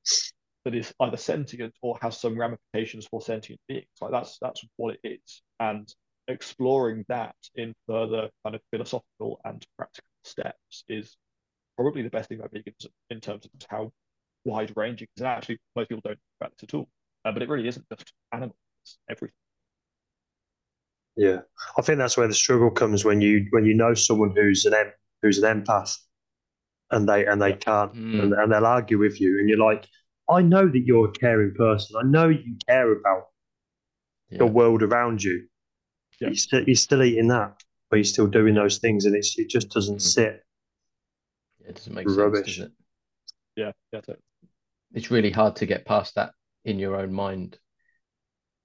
that 0.66 0.76
is 0.76 0.94
either 1.00 1.18
sentient 1.18 1.74
or 1.82 1.98
has 2.02 2.20
some 2.20 2.38
ramifications 2.38 3.06
for 3.06 3.22
sentient 3.22 3.60
beings. 3.68 3.88
Like 4.02 4.12
that's 4.12 4.38
that's 4.40 4.64
what 4.78 4.96
it 4.96 5.00
is, 5.04 5.42
and 5.60 5.88
exploring 6.28 7.06
that 7.10 7.36
in 7.56 7.74
further 7.88 8.30
kind 8.44 8.56
of 8.56 8.62
philosophical 8.72 9.40
and 9.46 9.66
practical 9.78 10.10
steps 10.24 10.84
is 10.90 11.18
probably 11.78 12.02
the 12.04 12.10
best 12.12 12.30
thing 12.30 12.40
about 12.40 12.54
veganism 12.54 12.90
in 13.12 13.22
terms 13.22 13.46
of 13.46 13.52
how 13.70 13.92
wide 14.46 14.74
ranging. 14.76 15.08
And 15.18 15.28
actually, 15.28 15.60
most 15.76 15.90
people 15.90 16.02
don't 16.06 16.14
think 16.16 16.22
about 16.42 16.52
this 16.58 16.64
at 16.70 16.76
all. 16.76 16.90
Uh, 17.26 17.32
but 17.34 17.44
it 17.44 17.50
really 17.50 17.68
isn't 17.68 17.88
just 17.90 18.14
animals; 18.34 18.58
it's 18.84 18.98
everything. 19.10 19.36
Yeah, 21.18 21.40
I 21.78 21.82
think 21.82 21.98
that's 21.98 22.18
where 22.18 22.28
the 22.28 22.34
struggle 22.34 22.72
comes 22.72 23.06
when 23.06 23.22
you 23.22 23.48
when 23.52 23.66
you 23.66 23.74
know 23.74 23.94
someone 23.94 24.32
who's 24.36 24.66
an 24.66 24.74
em- 24.74 24.94
who's 25.22 25.42
an 25.42 25.64
empath, 25.64 25.98
and 26.92 27.08
they 27.10 27.26
and 27.28 27.42
they 27.42 27.54
can't, 27.54 27.94
Mm. 27.94 28.20
and, 28.20 28.34
and 28.34 28.52
they'll 28.52 28.66
argue 28.66 29.00
with 29.00 29.22
you, 29.22 29.40
and 29.40 29.50
you're 29.50 29.60
like, 29.60 29.88
I 30.30 30.42
know 30.44 30.68
that 30.68 30.84
you're 30.86 31.10
a 31.10 31.14
caring 31.14 31.54
person. 31.56 31.98
I 32.00 32.04
know 32.04 32.30
you 32.30 32.58
care 32.68 32.92
about 32.94 33.28
the 34.38 34.46
world 34.46 34.84
around 34.84 35.24
you. 35.24 35.48
Yeah. 36.20 36.30
You're 36.30 36.36
still 36.36 36.64
you're 36.64 36.76
still 36.76 37.04
eating 37.04 37.28
that, 37.30 37.62
but 37.90 37.98
you're 37.98 38.04
still 38.06 38.28
doing 38.28 38.56
those 38.56 38.78
things, 38.78 39.06
and 39.06 39.16
it's 39.16 39.38
it 39.38 39.50
just 39.50 39.70
doesn't 39.70 39.98
Mm. 39.98 40.02
sit. 40.02 40.44
It 41.68 41.76
doesn't 41.76 41.94
make 41.94 42.08
sense, 42.08 42.18
Rubbish. 42.18 42.58
does 42.58 42.66
it? 42.68 42.72
Yeah, 43.56 43.72
yeah, 43.92 44.02
totally. 44.02 44.18
It's 44.94 45.12
really 45.12 45.32
hard 45.32 45.56
to 45.58 45.66
get 45.66 45.86
past 45.86 46.16
that 46.16 46.32
in 46.64 46.80
your 46.80 46.96
own 46.96 47.12
mind. 47.14 47.58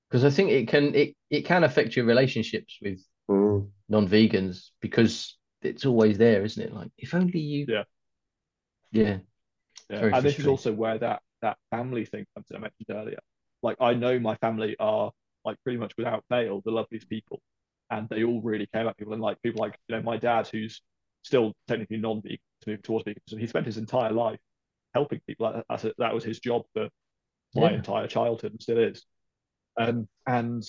Because 0.09 0.25
I 0.25 0.31
think 0.31 0.51
it 0.51 0.69
can 0.69 0.95
it, 0.95 1.17
it 1.31 1.45
can 1.45 1.65
affect 1.65 1.97
your 1.97 2.05
relationships 2.07 2.79
with 2.83 3.01
Mm. 3.29 3.71
non-vegans 3.89 4.71
because 4.81 5.37
it's 5.63 5.87
always 5.87 6.19
there, 6.19 6.45
isn't 6.45 6.63
it? 6.63 6.73
Like 6.75 6.91
if 6.99 7.15
only 7.15 7.39
you 7.41 7.67
Yeah. 7.69 7.85
Yeah. 8.93 9.19
Yeah. 9.89 10.17
And 10.17 10.25
this 10.25 10.39
is 10.39 10.47
also 10.47 10.73
where 10.73 10.99
that 10.99 11.23
that 11.43 11.59
family 11.71 12.05
thing 12.05 12.27
comes 12.35 12.47
in. 12.51 12.57
I 12.57 12.61
mentioned 12.61 12.91
earlier. 12.91 13.19
Like 13.63 13.77
I 13.81 13.95
know 13.95 14.19
my 14.19 14.37
family 14.37 14.77
are 14.81 15.13
like 15.45 15.57
pretty 15.65 15.79
much 15.79 15.93
without 15.97 16.25
fail 16.29 16.63
the 16.65 16.71
loveliest 16.73 17.09
people, 17.09 17.41
and 17.91 18.09
they 18.09 18.25
all 18.25 18.41
really 18.43 18.67
care 18.67 18.83
about 18.83 18.97
people. 18.99 19.13
And 19.13 19.23
like 19.23 19.41
people 19.43 19.61
like 19.61 19.79
you 19.89 19.97
know 19.97 20.03
my 20.03 20.17
dad, 20.17 20.49
who's 20.49 20.83
still 21.23 21.55
technically 21.69 21.99
non-vegan, 21.99 22.39
to 22.63 22.71
move 22.71 22.83
towards 22.83 23.05
veganism. 23.07 23.41
He 23.41 23.47
spent 23.47 23.67
his 23.67 23.79
entire 23.79 24.13
life 24.13 24.41
helping 24.95 25.21
people. 25.27 25.53
That, 25.53 25.65
that's 25.69 25.87
that 25.99 26.15
was 26.15 26.25
his 26.25 26.41
job 26.41 26.65
for 26.75 26.89
my 27.55 27.73
Yeah. 27.73 27.77
entire 27.77 28.07
childhood 28.09 28.53
and 28.53 28.63
still 28.63 28.79
is. 28.79 29.05
Um, 29.79 30.09
and 30.27 30.65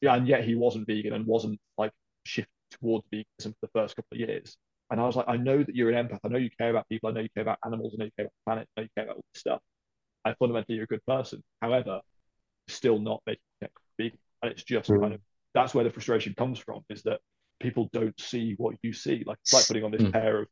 yeah, 0.00 0.14
and 0.16 0.26
yet 0.26 0.44
he 0.44 0.54
wasn't 0.54 0.86
vegan 0.86 1.12
and 1.12 1.26
wasn't 1.26 1.58
like 1.78 1.92
shifted 2.24 2.50
towards 2.80 3.06
veganism 3.12 3.52
for 3.52 3.62
the 3.62 3.68
first 3.74 3.96
couple 3.96 4.14
of 4.16 4.20
years. 4.20 4.56
And 4.90 5.00
I 5.00 5.04
was 5.06 5.16
like, 5.16 5.28
I 5.28 5.36
know 5.36 5.62
that 5.62 5.74
you're 5.74 5.90
an 5.90 6.06
empath. 6.08 6.20
I 6.24 6.28
know 6.28 6.38
you 6.38 6.50
care 6.58 6.70
about 6.70 6.88
people. 6.88 7.08
I 7.08 7.12
know 7.12 7.20
you 7.20 7.28
care 7.34 7.42
about 7.42 7.58
animals. 7.64 7.94
I 7.94 7.98
know 7.98 8.04
you 8.06 8.10
care 8.16 8.26
about 8.26 8.32
the 8.34 8.50
planet. 8.50 8.68
I 8.76 8.80
know 8.80 8.84
you 8.84 8.90
care 8.96 9.04
about 9.04 9.16
all 9.16 9.24
this 9.32 9.40
stuff. 9.40 9.60
I 10.24 10.34
fundamentally, 10.34 10.76
you're 10.76 10.84
a 10.84 10.88
good 10.88 11.06
person. 11.06 11.42
However, 11.62 12.00
still 12.68 12.98
not 12.98 13.22
making 13.26 13.42
it 13.60 13.72
big. 13.98 14.12
And 14.42 14.52
it's 14.52 14.64
just 14.64 14.90
Mm. 14.90 15.00
kind 15.00 15.14
of 15.14 15.20
that's 15.54 15.74
where 15.74 15.84
the 15.84 15.90
frustration 15.90 16.34
comes 16.34 16.58
from 16.58 16.84
is 16.88 17.02
that 17.02 17.20
people 17.60 17.88
don't 17.92 18.18
see 18.20 18.54
what 18.58 18.76
you 18.82 18.92
see. 18.92 19.22
Like 19.26 19.38
it's 19.42 19.52
like 19.52 19.66
putting 19.66 19.84
on 19.84 19.90
this 19.90 20.02
Mm. 20.02 20.12
pair 20.12 20.40
of 20.42 20.48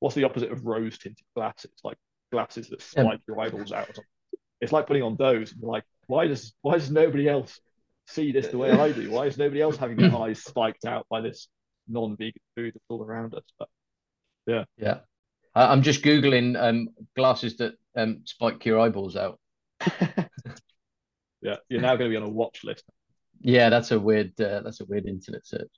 what's 0.00 0.14
the 0.14 0.24
opposite 0.24 0.52
of 0.52 0.64
rose 0.66 0.98
tinted 0.98 1.26
glasses? 1.34 1.72
Like 1.84 1.98
glasses 2.32 2.68
that 2.68 2.80
Um, 2.96 3.06
spike 3.06 3.20
your 3.26 3.40
eyeballs 3.40 3.72
out. 3.72 3.96
It's 4.60 4.72
like 4.72 4.86
putting 4.86 5.02
on 5.02 5.16
those 5.16 5.52
and 5.52 5.60
you're 5.60 5.70
like, 5.70 5.84
why 6.06 6.26
does 6.26 6.54
why 6.62 6.74
does 6.74 6.90
nobody 6.90 7.28
else 7.28 7.60
see 8.06 8.32
this 8.32 8.48
the 8.48 8.58
way 8.58 8.70
I 8.70 8.92
do? 8.92 9.10
Why 9.10 9.26
is 9.26 9.36
nobody 9.38 9.60
else 9.60 9.76
having 9.76 9.96
their 9.98 10.14
eyes 10.14 10.42
spiked 10.42 10.84
out 10.86 11.06
by 11.10 11.20
this 11.20 11.48
non-vegan 11.88 12.40
food 12.56 12.74
that's 12.74 12.84
all 12.88 13.02
around 13.02 13.34
us? 13.34 13.44
But 13.58 13.68
Yeah. 14.46 15.00
I, 15.54 15.72
I'm 15.72 15.82
just 15.82 16.02
Googling 16.02 16.56
um 16.60 16.88
glasses 17.16 17.56
that 17.58 17.74
um 17.96 18.22
spike 18.24 18.64
your 18.64 18.78
eyeballs 18.80 19.16
out. 19.16 19.40
yeah, 21.42 21.56
you're 21.68 21.80
now 21.80 21.96
going 21.96 22.10
to 22.10 22.14
be 22.14 22.16
on 22.16 22.28
a 22.28 22.32
watch 22.32 22.64
list. 22.64 22.84
Yeah, 23.40 23.68
that's 23.68 23.90
a 23.90 24.00
weird 24.00 24.40
uh, 24.40 24.62
that's 24.62 24.80
a 24.80 24.84
weird 24.86 25.06
internet 25.06 25.46
search. 25.46 25.70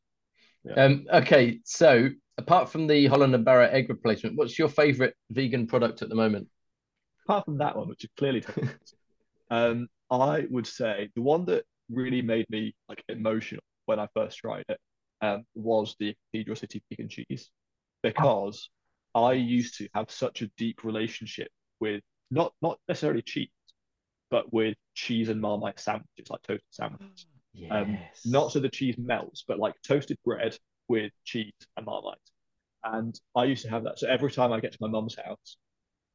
Yeah. 0.65 0.85
Um, 0.85 1.07
okay, 1.13 1.61
so 1.65 2.09
apart 2.37 2.71
from 2.71 2.87
the 2.87 3.07
Holland 3.07 3.35
and 3.35 3.45
Barrett 3.45 3.73
egg 3.73 3.89
replacement, 3.89 4.37
what's 4.37 4.59
your 4.59 4.69
favorite 4.69 5.15
vegan 5.31 5.67
product 5.67 6.03
at 6.03 6.09
the 6.09 6.15
moment? 6.15 6.49
apart 7.29 7.45
from 7.45 7.59
that 7.59 7.77
one, 7.77 7.89
which 7.89 8.05
is 8.05 8.11
clearly 8.17 8.43
um, 9.51 9.89
I 10.11 10.47
would 10.51 10.67
say 10.67 11.11
the 11.15 11.23
one 11.23 11.45
that 11.47 11.65
really 11.91 12.23
made 12.23 12.47
me 12.49 12.75
like 12.89 13.03
emotional 13.09 13.63
when 13.87 14.01
I 14.01 14.09
first 14.15 14.39
tried 14.39 14.65
it 14.69 14.79
um, 15.21 15.45
was 15.55 15.95
the 15.99 16.15
Cathedral 16.33 16.57
City 16.57 16.83
vegan 16.91 17.09
cheese 17.09 17.51
because 18.03 18.71
I 19.15 19.33
used 19.33 19.79
to 19.79 19.89
have 19.95 20.11
such 20.11 20.43
a 20.43 20.51
deep 20.57 20.85
relationship 20.85 21.49
with 21.81 22.03
not 22.31 22.53
not 22.63 22.79
necessarily 22.89 23.23
cheese, 23.23 23.49
but 24.31 24.53
with 24.53 24.76
cheese 24.95 25.29
and 25.29 25.41
Marmite 25.41 25.81
sandwiches, 25.81 26.31
like 26.31 26.43
toasted 26.43 26.64
sandwiches. 26.70 27.26
Um, 27.70 27.99
Not 28.24 28.53
so 28.53 28.61
the 28.61 28.68
cheese 28.68 28.97
melts, 28.99 29.45
but 29.47 29.59
like 29.59 29.74
toasted 29.87 30.18
bread 30.24 30.57
with 30.89 31.12
cheese 31.24 31.53
and 31.76 31.87
Marmite. 31.87 32.18
And 32.85 33.18
I 33.35 33.45
used 33.45 33.64
to 33.64 33.70
have 33.70 33.85
that. 33.85 33.99
So 33.99 34.09
every 34.09 34.31
time 34.31 34.53
I 34.53 34.61
get 34.61 34.72
to 34.72 34.79
my 34.81 34.89
mum's 34.89 35.16
house, 35.16 35.57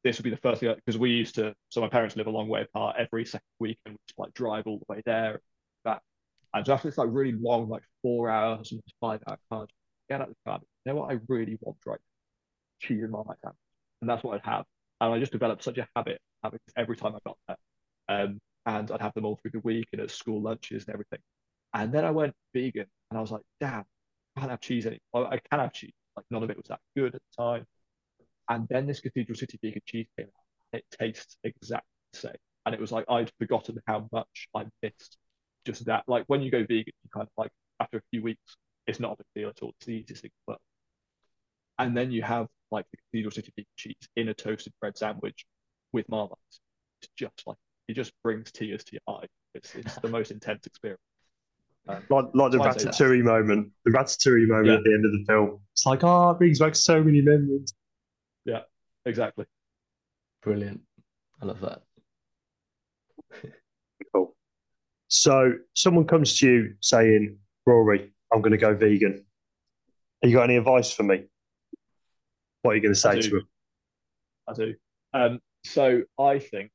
this 0.02 0.18
would 0.18 0.24
be 0.24 0.30
the 0.30 0.36
first 0.38 0.60
thing 0.60 0.74
because 0.74 0.98
we 0.98 1.10
used 1.10 1.34
to. 1.36 1.54
So 1.70 1.80
my 1.80 1.88
parents 1.88 2.16
live 2.16 2.26
a 2.26 2.30
long 2.30 2.48
way 2.48 2.62
apart. 2.62 2.96
Every 2.98 3.24
second 3.24 3.46
week, 3.58 3.78
and 3.84 3.94
we 3.94 3.98
just 4.06 4.18
like 4.18 4.34
drive 4.34 4.66
all 4.66 4.78
the 4.78 4.92
way 4.92 5.02
there, 5.04 5.40
back. 5.84 6.00
And 6.52 6.64
so 6.64 6.72
after 6.72 6.88
this 6.88 6.98
like 6.98 7.08
really 7.10 7.32
long, 7.32 7.68
like 7.68 7.82
four 8.02 8.30
hours, 8.30 8.72
and 8.72 8.80
five 9.00 9.20
hour 9.28 9.38
car, 9.50 9.66
get 10.08 10.20
out 10.20 10.28
of 10.28 10.34
the 10.34 10.50
car. 10.50 10.60
You 10.84 10.92
know 10.92 11.00
what 11.00 11.10
I 11.10 11.18
really 11.28 11.58
want 11.60 11.78
right 11.86 11.98
now? 11.98 12.86
Cheese 12.86 13.02
and 13.02 13.12
Marmite 13.12 13.38
sandwich, 13.42 13.58
and 14.00 14.10
that's 14.10 14.22
what 14.22 14.34
I'd 14.34 14.50
have. 14.50 14.64
And 15.00 15.14
I 15.14 15.18
just 15.18 15.32
developed 15.32 15.64
such 15.64 15.78
a 15.78 15.88
habit 15.96 16.20
having 16.42 16.60
every 16.76 16.96
time 16.96 17.14
I 17.14 17.18
got 17.26 17.36
there. 17.48 17.56
Um, 18.08 18.40
and 18.66 18.90
I'd 18.90 19.00
have 19.00 19.14
them 19.14 19.24
all 19.24 19.36
through 19.36 19.52
the 19.52 19.60
week 19.60 19.88
and 19.92 20.00
at 20.00 20.10
school 20.10 20.40
lunches 20.40 20.84
and 20.86 20.94
everything. 20.94 21.20
And 21.74 21.92
then 21.92 22.04
I 22.04 22.10
went 22.10 22.34
vegan, 22.54 22.86
and 23.10 23.18
I 23.18 23.20
was 23.20 23.30
like, 23.30 23.42
damn, 23.60 23.84
I 24.36 24.40
can't 24.40 24.50
have 24.50 24.60
cheese 24.60 24.86
anymore. 24.86 25.32
I 25.32 25.38
can 25.38 25.60
have 25.60 25.72
cheese. 25.72 25.92
Like 26.16 26.26
none 26.30 26.42
of 26.42 26.50
it 26.50 26.56
was 26.56 26.66
that 26.68 26.80
good 26.96 27.14
at 27.14 27.20
the 27.20 27.42
time. 27.42 27.66
And 28.48 28.66
then 28.68 28.86
this 28.86 29.00
Cathedral 29.00 29.36
City 29.36 29.58
vegan 29.62 29.82
cheese 29.86 30.06
came 30.16 30.26
out. 30.26 30.78
It 30.78 30.84
tastes 30.98 31.36
exactly 31.44 31.88
the 32.12 32.18
same. 32.18 32.36
And 32.66 32.74
it 32.74 32.80
was 32.80 32.92
like 32.92 33.04
I'd 33.08 33.32
forgotten 33.38 33.78
how 33.86 34.08
much 34.12 34.48
I 34.54 34.66
missed 34.82 35.18
just 35.66 35.86
that. 35.86 36.04
Like 36.06 36.24
when 36.26 36.42
you 36.42 36.50
go 36.50 36.60
vegan, 36.62 36.92
you 37.02 37.10
kind 37.12 37.26
of 37.26 37.30
like 37.36 37.50
after 37.80 37.98
a 37.98 38.02
few 38.10 38.22
weeks, 38.22 38.56
it's 38.86 39.00
not 39.00 39.12
a 39.12 39.16
big 39.16 39.42
deal 39.42 39.48
at 39.48 39.62
all. 39.62 39.72
It's 39.78 39.86
the 39.86 39.92
easiest 39.94 40.22
thing. 40.22 40.30
But 40.46 40.58
and 41.78 41.96
then 41.96 42.10
you 42.10 42.22
have 42.22 42.46
like 42.70 42.86
the 42.92 42.98
Cathedral 42.98 43.32
City 43.32 43.52
beef 43.56 43.66
cheese 43.76 44.08
in 44.16 44.28
a 44.28 44.34
toasted 44.34 44.72
bread 44.80 44.96
sandwich 44.96 45.44
with 45.92 46.08
Marmite. 46.08 46.38
It's 47.02 47.10
just 47.16 47.42
like 47.46 47.58
it 47.88 47.94
just 47.94 48.12
brings 48.22 48.50
tears 48.52 48.84
to 48.84 48.92
your 48.92 49.16
eye. 49.18 49.26
It's 49.54 49.74
it's 49.74 49.96
the 49.96 50.08
most 50.08 50.30
intense 50.30 50.66
experience. 50.66 51.00
Um, 51.88 52.02
Like, 52.08 52.26
like 52.34 52.52
the 52.52 52.60
I'd 52.62 52.80
say 52.80 52.84
that. 52.86 52.94
Ratatouille 52.94 53.22
moment, 53.22 53.70
the 53.84 53.90
Ratatouille 53.92 54.48
moment 54.48 54.66
Yeah. 54.66 54.74
at 54.76 54.84
the 54.84 54.94
end 54.94 55.04
of 55.04 55.12
the 55.12 55.24
film. 55.28 55.60
It's 55.72 55.84
like, 55.84 56.02
oh, 56.02 56.30
it 56.30 56.38
brings 56.38 56.58
back 56.58 56.74
so 56.74 57.02
many 57.02 57.20
memories. 57.20 57.74
Yeah, 58.46 58.62
exactly. 59.04 59.44
Brilliant. 60.42 60.80
I 61.42 61.46
love 61.46 61.60
that. 61.60 61.82
Cool. 64.12 64.34
So 65.08 65.52
someone 65.74 66.06
comes 66.06 66.38
to 66.38 66.46
you 66.46 66.74
saying, 66.80 67.38
Rory, 67.66 68.12
I'm 68.32 68.40
going 68.42 68.52
to 68.52 68.58
go 68.58 68.74
vegan. 68.74 69.24
Have 70.22 70.30
you 70.30 70.36
got 70.36 70.44
any 70.44 70.56
advice 70.56 70.90
for 70.92 71.04
me? 71.04 71.24
What 72.62 72.72
are 72.72 72.74
you 72.76 72.82
going 72.82 72.94
to 72.94 72.98
say 73.00 73.20
to 73.20 73.28
do. 73.30 73.36
him? 73.38 73.48
I 74.48 74.52
do. 74.52 74.74
Um, 75.12 75.40
so 75.64 76.02
I 76.18 76.38
think 76.38 76.70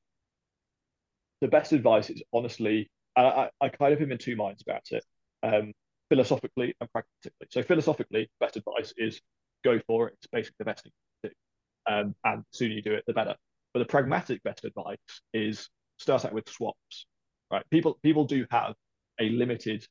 the 1.41 1.47
best 1.47 1.73
advice 1.73 2.09
is 2.09 2.21
honestly, 2.33 2.89
I, 3.15 3.49
I, 3.61 3.69
kind 3.69 3.93
of 3.93 4.01
am 4.01 4.11
in 4.11 4.17
two 4.17 4.35
minds 4.35 4.61
about 4.61 4.83
it, 4.91 5.03
um, 5.43 5.73
philosophically 6.09 6.75
and 6.79 6.89
pragmatically. 6.91 7.47
So 7.49 7.63
philosophically, 7.63 8.29
best 8.39 8.57
advice 8.57 8.93
is 8.97 9.19
go 9.63 9.79
for 9.87 10.07
it. 10.07 10.15
It's 10.17 10.27
basically 10.27 10.55
the 10.59 10.65
best 10.65 10.83
thing 10.83 10.91
to 11.23 11.29
do, 11.29 11.93
um, 11.93 12.15
and 12.23 12.39
the 12.41 12.45
sooner 12.51 12.73
you 12.73 12.81
do 12.81 12.93
it, 12.93 13.03
the 13.07 13.13
better. 13.13 13.35
But 13.73 13.79
the 13.79 13.85
pragmatic 13.85 14.41
best 14.43 14.65
advice 14.65 14.97
is 15.33 15.69
start 15.97 16.25
out 16.25 16.33
with 16.33 16.49
swaps. 16.49 17.05
Right? 17.51 17.63
People 17.69 17.99
people 18.03 18.25
do 18.25 18.45
have 18.51 18.75
a 19.19 19.29
limited 19.29 19.85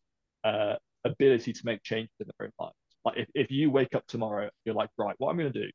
uh, 0.44 0.74
ability 1.05 1.53
to 1.53 1.61
make 1.64 1.82
changes 1.82 2.14
in 2.20 2.26
their 2.38 2.46
own 2.46 2.53
lives. 2.59 2.74
Like 3.05 3.18
if, 3.18 3.28
if 3.34 3.51
you 3.51 3.70
wake 3.70 3.94
up 3.94 4.07
tomorrow, 4.07 4.49
you're 4.64 4.74
like, 4.74 4.90
right, 4.99 5.14
what 5.18 5.30
I'm 5.30 5.38
going 5.38 5.53
to 5.53 5.62
do 5.62 5.70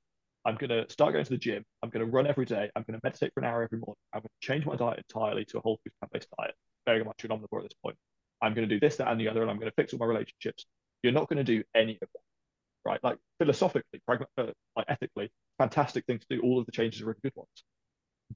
I'm 0.46 0.56
going 0.56 0.70
to 0.70 0.86
start 0.92 1.14
going 1.14 1.24
to 1.24 1.30
the 1.30 1.38
gym. 1.38 1.64
I'm 1.82 1.90
going 1.90 2.06
to 2.06 2.12
run 2.12 2.28
every 2.28 2.46
day. 2.46 2.70
I'm 2.76 2.84
going 2.84 3.00
to 3.00 3.02
meditate 3.04 3.32
for 3.34 3.40
an 3.40 3.46
hour 3.46 3.64
every 3.64 3.80
morning. 3.80 3.96
I'm 4.14 4.22
going 4.22 4.30
to 4.42 4.48
change 4.48 4.66
my 4.66 4.76
diet 4.76 5.04
entirely 5.08 5.46
to 5.46 5.58
a 5.58 5.62
whole 5.62 5.80
food 5.84 5.94
plant-based 6.00 6.28
diet, 6.38 6.56
very 6.86 7.04
much 7.04 7.24
an 7.24 7.30
omnivore 7.30 7.60
at 7.60 7.64
this 7.64 7.78
point. 7.82 7.96
I'm 8.42 8.54
going 8.54 8.68
to 8.68 8.76
do 8.76 8.80
this, 8.80 8.98
that, 8.98 9.10
and 9.10 9.20
the 9.20 9.30
other, 9.30 9.42
and 9.42 9.50
I'm 9.50 9.58
going 9.58 9.72
to 9.72 9.76
fix 9.76 9.94
all 9.94 10.00
my 10.00 10.06
relationships. 10.06 10.66
You're 11.02 11.14
not 11.14 11.30
going 11.30 11.38
to 11.38 11.44
do 11.46 11.64
any 11.74 11.94
of 11.94 12.10
that, 12.14 12.90
right? 12.90 13.02
Like 13.04 13.18
philosophically, 13.40 14.02
pragma- 14.10 14.26
uh, 14.38 14.48
like 14.76 14.86
ethically, 14.90 15.32
fantastic 15.60 16.06
thing 16.06 16.20
to 16.20 16.26
do. 16.30 16.42
All 16.42 16.60
of 16.60 16.66
the 16.66 16.74
changes 16.74 17.02
are 17.02 17.06
really 17.06 17.20
good 17.24 17.34
ones, 17.36 17.64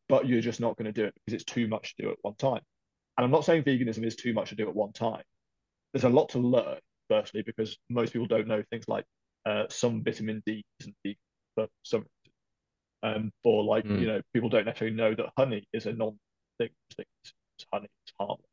but 0.08 0.28
you're 0.28 0.42
just 0.42 0.62
not 0.62 0.78
going 0.78 0.86
to 0.86 0.94
do 0.94 1.06
it 1.06 1.14
because 1.14 1.34
it's 1.42 1.52
too 1.52 1.68
much 1.68 1.96
to 1.96 2.04
do 2.04 2.10
at 2.12 2.18
one 2.22 2.36
time. 2.36 2.62
And 3.18 3.26
I'm 3.26 3.32
not 3.32 3.44
saying 3.44 3.64
veganism 3.64 4.06
is 4.06 4.16
too 4.16 4.34
much 4.34 4.50
to 4.50 4.56
do 4.56 4.70
at 4.70 4.76
one 4.76 4.94
time. 4.94 5.24
There's 5.92 6.06
a 6.06 6.10
lot 6.10 6.30
to 6.30 6.40
learn, 6.40 6.80
firstly, 7.10 7.42
because 7.42 7.78
most 7.90 8.14
people 8.14 8.28
don't 8.28 8.48
know 8.48 8.64
things 8.70 8.86
like 8.88 9.06
uh, 9.46 9.64
some 9.70 10.04
vitamin 10.04 10.42
D 10.46 10.64
isn't 10.80 10.96
vegan 11.04 11.18
for 11.58 11.68
some 11.84 12.02
reason. 12.02 12.12
Um, 13.04 13.32
or 13.44 13.64
like, 13.64 13.86
Mm. 13.86 14.00
you 14.02 14.08
know, 14.08 14.22
people 14.34 14.50
don't 14.50 14.66
necessarily 14.66 14.96
know 14.96 15.14
that 15.16 15.32
honey 15.38 15.68
is 15.74 15.86
a 15.86 15.94
non-thing. 15.94 16.70
It's 16.98 17.66
honey, 17.74 17.88
it's 18.04 18.14
harmless. 18.20 18.46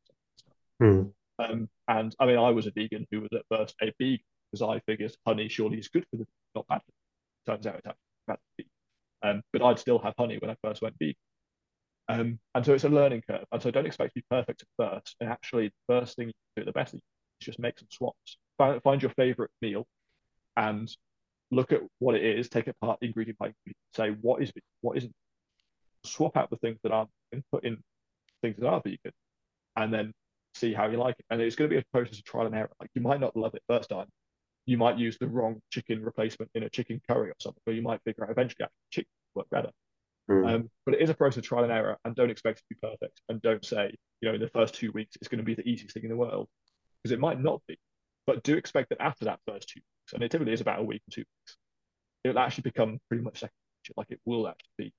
Hmm. 0.78 1.02
Um, 1.38 1.68
and 1.88 2.14
I 2.18 2.26
mean, 2.26 2.38
I 2.38 2.50
was 2.50 2.66
a 2.66 2.70
vegan 2.70 3.06
who 3.10 3.20
was 3.20 3.30
at 3.32 3.44
first 3.50 3.74
a 3.82 3.92
vegan 3.98 4.24
because 4.50 4.62
I 4.62 4.80
figured 4.80 5.14
honey 5.26 5.48
surely 5.48 5.78
is 5.78 5.88
good 5.88 6.06
for 6.10 6.16
the 6.16 6.26
not 6.54 6.66
bad. 6.68 6.82
For 6.84 7.52
Turns 7.52 7.66
out 7.66 7.76
it's 7.76 7.86
actually 7.86 8.00
bad 8.26 8.38
for 8.38 8.62
the 9.22 9.28
Um, 9.28 9.42
but 9.52 9.62
I'd 9.62 9.78
still 9.78 9.98
have 9.98 10.14
honey 10.18 10.38
when 10.38 10.50
I 10.50 10.56
first 10.62 10.82
went 10.82 10.96
vegan. 10.98 11.16
Um, 12.08 12.38
and 12.54 12.64
so 12.64 12.74
it's 12.74 12.84
a 12.84 12.88
learning 12.88 13.22
curve. 13.28 13.46
And 13.50 13.62
so 13.62 13.70
don't 13.70 13.86
expect 13.86 14.14
to 14.14 14.20
be 14.20 14.26
perfect 14.30 14.62
at 14.62 14.68
first. 14.76 15.16
And 15.20 15.30
actually, 15.30 15.68
the 15.68 15.94
first 16.00 16.16
thing 16.16 16.28
you 16.28 16.34
do, 16.56 16.64
the 16.64 16.72
best 16.72 16.92
thing 16.92 17.00
is 17.40 17.46
just 17.46 17.58
make 17.58 17.78
some 17.78 17.88
swaps. 17.90 18.36
Find, 18.58 18.82
find 18.82 19.02
your 19.02 19.10
favorite 19.12 19.50
meal 19.62 19.86
and 20.56 20.88
look 21.54 21.72
at 21.72 21.80
what 21.98 22.14
it 22.14 22.24
is, 22.24 22.48
take 22.48 22.66
it 22.66 22.76
apart 22.80 22.98
ingredient 23.02 23.38
by 23.38 23.46
ingredient, 23.46 23.76
say 23.94 24.10
what 24.20 24.42
is 24.42 24.52
what 24.80 24.96
isn't. 24.96 25.12
Swap 26.04 26.36
out 26.36 26.50
the 26.50 26.56
things 26.56 26.78
that 26.82 26.92
aren't 26.92 27.10
and 27.32 27.42
put 27.50 27.64
in 27.64 27.78
things 28.42 28.56
that 28.58 28.68
are 28.68 28.82
vegan, 28.84 29.12
and 29.76 29.92
then 29.92 30.12
see 30.54 30.74
how 30.74 30.86
you 30.88 30.98
like 30.98 31.16
it. 31.18 31.24
And 31.30 31.40
it's 31.40 31.56
going 31.56 31.70
to 31.70 31.74
be 31.74 31.80
a 31.80 31.84
process 31.92 32.18
of 32.18 32.24
trial 32.24 32.46
and 32.46 32.54
error. 32.54 32.70
Like 32.80 32.90
you 32.94 33.00
might 33.00 33.20
not 33.20 33.36
love 33.36 33.54
it 33.54 33.62
first 33.68 33.88
time. 33.88 34.06
You 34.66 34.76
might 34.76 34.98
use 34.98 35.16
the 35.18 35.28
wrong 35.28 35.60
chicken 35.70 36.02
replacement 36.02 36.50
in 36.54 36.62
a 36.62 36.70
chicken 36.70 37.00
curry 37.08 37.30
or 37.30 37.34
something, 37.40 37.62
or 37.66 37.72
you 37.72 37.82
might 37.82 38.00
figure 38.04 38.24
out 38.24 38.30
eventually 38.30 38.64
actually 38.64 38.90
chicken 38.90 39.10
work 39.34 39.48
better. 39.50 39.70
Hmm. 40.28 40.44
Um, 40.44 40.70
but 40.86 40.94
it 40.94 41.00
is 41.02 41.10
a 41.10 41.14
process 41.14 41.38
of 41.38 41.44
trial 41.44 41.64
and 41.64 41.72
error, 41.72 41.96
and 42.04 42.14
don't 42.14 42.30
expect 42.30 42.58
it 42.58 42.62
to 42.62 42.74
be 42.74 42.88
perfect. 42.88 43.20
And 43.28 43.40
don't 43.42 43.64
say, 43.64 43.94
you 44.20 44.28
know, 44.28 44.34
in 44.34 44.40
the 44.40 44.48
first 44.48 44.74
two 44.74 44.92
weeks 44.92 45.16
it's 45.16 45.28
going 45.28 45.38
to 45.38 45.44
be 45.44 45.54
the 45.54 45.68
easiest 45.68 45.94
thing 45.94 46.04
in 46.04 46.10
the 46.10 46.16
world, 46.16 46.48
because 47.02 47.12
it 47.12 47.20
might 47.20 47.40
not 47.40 47.62
be. 47.66 47.78
But 48.26 48.42
do 48.42 48.56
expect 48.56 48.90
that 48.90 49.00
after 49.00 49.26
that 49.26 49.40
first 49.46 49.68
two 49.68 49.78
weeks, 49.78 50.12
and 50.14 50.22
it 50.22 50.30
typically 50.30 50.54
is 50.54 50.60
about 50.60 50.80
a 50.80 50.84
week 50.84 51.02
or 51.08 51.12
two 51.12 51.20
weeks, 51.22 51.56
it'll 52.24 52.38
actually 52.38 52.62
become 52.62 52.98
pretty 53.08 53.22
much 53.22 53.40
second 53.40 53.52
nature. 53.82 53.94
Like 53.96 54.10
it 54.10 54.20
will 54.24 54.48
actually 54.48 54.70
be 54.78 54.92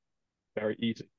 very 0.55 0.75
easy. 0.79 1.09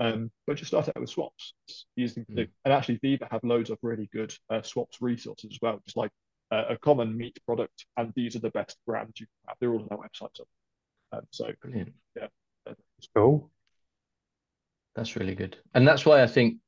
Um, 0.00 0.30
but 0.46 0.56
just 0.56 0.68
start 0.68 0.88
out 0.88 1.00
with 1.00 1.10
swaps. 1.10 1.54
Using 1.68 1.86
the 1.96 2.02
easy 2.02 2.14
thing 2.14 2.36
to 2.36 2.44
do. 2.46 2.52
And 2.64 2.74
actually, 2.74 2.98
Viva 3.02 3.28
have 3.30 3.44
loads 3.44 3.70
of 3.70 3.78
really 3.82 4.08
good 4.12 4.34
uh, 4.50 4.62
swaps 4.62 5.00
resources 5.00 5.50
as 5.52 5.58
well, 5.60 5.80
just 5.84 5.96
like 5.96 6.10
uh, 6.50 6.64
a 6.70 6.78
common 6.78 7.16
meat 7.16 7.38
product, 7.46 7.86
and 7.96 8.12
these 8.14 8.36
are 8.36 8.40
the 8.40 8.50
best 8.50 8.76
brands 8.86 9.18
you 9.20 9.26
can 9.26 9.48
have. 9.48 9.56
They're 9.60 9.72
all 9.72 9.82
on 9.82 9.88
their 9.88 9.98
website. 9.98 10.30
So, 10.34 10.44
um, 11.12 11.22
so 11.30 11.50
Brilliant. 11.60 11.92
uh, 12.20 12.26
Cool. 13.14 13.50
That's 14.94 15.16
really 15.16 15.34
good. 15.34 15.56
And 15.74 15.86
that's 15.86 16.06
why 16.06 16.22
I 16.22 16.26
think 16.26 16.58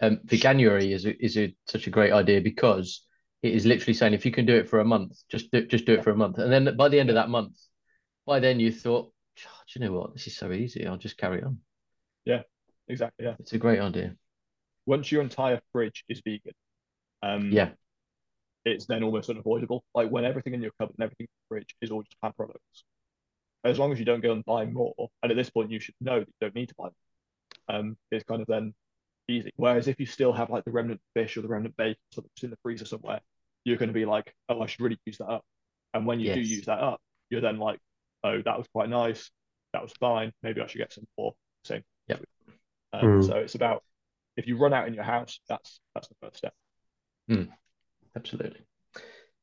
um, 0.00 0.18
Veganuary 0.26 0.92
is 0.92 1.06
a, 1.06 1.24
is 1.24 1.36
a, 1.38 1.54
such 1.66 1.86
a 1.86 1.90
great 1.90 2.12
idea 2.12 2.40
because 2.40 3.06
it 3.42 3.54
is 3.54 3.66
literally 3.66 3.94
saying 3.94 4.14
if 4.14 4.24
you 4.24 4.32
can 4.32 4.46
do 4.46 4.56
it 4.56 4.68
for 4.68 4.80
a 4.80 4.84
month, 4.84 5.18
just 5.28 5.50
do, 5.50 5.66
just 5.66 5.84
do 5.84 5.94
it 5.94 6.04
for 6.04 6.10
a 6.10 6.16
month. 6.16 6.38
And 6.38 6.52
then 6.52 6.76
by 6.76 6.88
the 6.88 7.00
end 7.00 7.10
of 7.10 7.14
that 7.14 7.28
month, 7.28 7.58
by 8.26 8.40
then 8.40 8.60
you 8.60 8.70
thought, 8.72 9.12
"God, 9.42 9.50
do 9.66 9.80
you 9.80 9.86
know 9.86 9.92
what? 9.92 10.12
This 10.14 10.26
is 10.26 10.36
so 10.36 10.52
easy. 10.52 10.86
I'll 10.86 10.96
just 10.96 11.18
carry 11.18 11.42
on. 11.42 11.58
Yeah, 12.24 12.42
exactly, 12.88 13.26
yeah. 13.26 13.34
It's 13.40 13.52
a 13.52 13.58
great 13.58 13.80
idea. 13.80 14.16
Once 14.86 15.10
your 15.10 15.22
entire 15.22 15.60
fridge 15.72 16.04
is 16.08 16.20
vegan, 16.24 16.52
um, 17.22 17.50
Yeah. 17.52 17.70
it's 18.64 18.86
then 18.86 19.02
almost 19.02 19.30
unavoidable. 19.30 19.84
Like 19.94 20.10
when 20.10 20.24
everything 20.24 20.54
in 20.54 20.62
your 20.62 20.72
cupboard 20.78 20.94
and 20.98 21.04
everything 21.04 21.24
in 21.26 21.28
the 21.30 21.54
fridge 21.56 21.74
is 21.80 21.90
all 21.90 22.02
just 22.02 22.20
plant 22.20 22.36
products. 22.36 22.84
As 23.64 23.78
long 23.78 23.92
as 23.92 23.98
you 23.98 24.04
don't 24.04 24.20
go 24.22 24.32
and 24.32 24.44
buy 24.44 24.66
more, 24.66 24.94
and 25.22 25.30
at 25.30 25.36
this 25.36 25.50
point 25.50 25.70
you 25.70 25.80
should 25.80 25.94
know 26.00 26.20
that 26.20 26.28
you 26.28 26.34
don't 26.40 26.54
need 26.54 26.68
to 26.68 26.74
buy 26.76 26.84
more, 27.68 27.78
um, 27.78 27.96
it's 28.10 28.24
kind 28.24 28.40
of 28.42 28.48
then 28.48 28.74
easy. 29.28 29.52
Whereas 29.56 29.88
if 29.88 30.00
you 30.00 30.06
still 30.06 30.32
have 30.32 30.50
like 30.50 30.64
the 30.64 30.72
remnant 30.72 31.00
fish 31.14 31.36
or 31.36 31.42
the 31.42 31.48
remnant 31.48 31.76
bacon 31.76 31.96
or 32.16 32.24
in 32.42 32.50
the 32.50 32.56
freezer 32.62 32.84
somewhere, 32.84 33.20
you're 33.64 33.76
going 33.76 33.88
to 33.88 33.94
be 33.94 34.04
like, 34.04 34.34
oh, 34.48 34.60
I 34.60 34.66
should 34.66 34.80
really 34.80 34.98
use 35.04 35.18
that 35.18 35.28
up. 35.28 35.44
And 35.94 36.06
when 36.06 36.20
you 36.20 36.34
do 36.34 36.40
use 36.40 36.66
that 36.66 36.80
up, 36.80 37.00
you're 37.30 37.40
then 37.40 37.58
like, 37.58 37.78
oh, 38.24 38.40
that 38.42 38.58
was 38.58 38.66
quite 38.72 38.88
nice. 38.88 39.30
That 39.72 39.82
was 39.82 39.92
fine. 40.00 40.32
Maybe 40.42 40.60
I 40.60 40.66
should 40.66 40.78
get 40.78 40.92
some 40.92 41.04
more. 41.18 41.34
Same. 41.64 41.82
Yep. 42.08 42.24
Um, 42.92 43.00
Mm. 43.02 43.26
So 43.26 43.36
it's 43.36 43.54
about 43.54 43.82
if 44.36 44.46
you 44.46 44.58
run 44.58 44.72
out 44.74 44.86
in 44.86 44.94
your 44.94 45.04
house, 45.04 45.40
that's 45.48 45.80
that's 45.94 46.08
the 46.08 46.14
first 46.20 46.36
step. 46.36 46.52
Absolutely. 48.16 48.60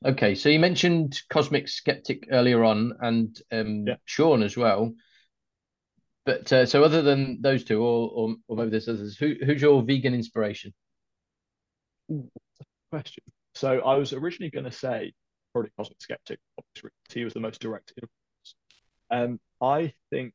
Okay, 0.06 0.36
so 0.36 0.50
you 0.50 0.60
mentioned 0.60 1.20
Cosmic 1.30 1.68
Skeptic 1.68 2.28
earlier 2.32 2.64
on 2.64 2.94
and 3.02 3.38
um, 3.52 3.86
Yeah. 3.88 3.96
Sean 4.06 4.44
as 4.44 4.56
well. 4.56 4.94
But 6.26 6.54
uh, 6.54 6.66
so 6.66 6.84
other 6.84 7.02
than 7.02 7.42
those 7.42 7.64
two, 7.64 7.82
or, 7.82 8.10
or, 8.14 8.36
or 8.48 8.58
maybe 8.58 8.70
there's 8.70 8.88
others, 8.88 9.18
who, 9.18 9.34
who's 9.44 9.62
your 9.62 9.82
vegan 9.82 10.14
inspiration? 10.14 10.74
question. 12.92 13.24
So 13.60 13.80
I 13.80 13.98
was 13.98 14.14
originally 14.14 14.52
going 14.52 14.64
to 14.64 14.72
say 14.72 15.12
probably 15.52 15.72
Cosmic 15.76 16.02
Skeptic. 16.02 16.40
Obviously, 16.58 16.92
he 17.14 17.26
was 17.26 17.34
the 17.34 17.42
most 17.42 17.60
direct 17.60 17.92
influence. 17.98 18.56
Um, 19.12 19.40
I 19.62 19.92
think 20.12 20.32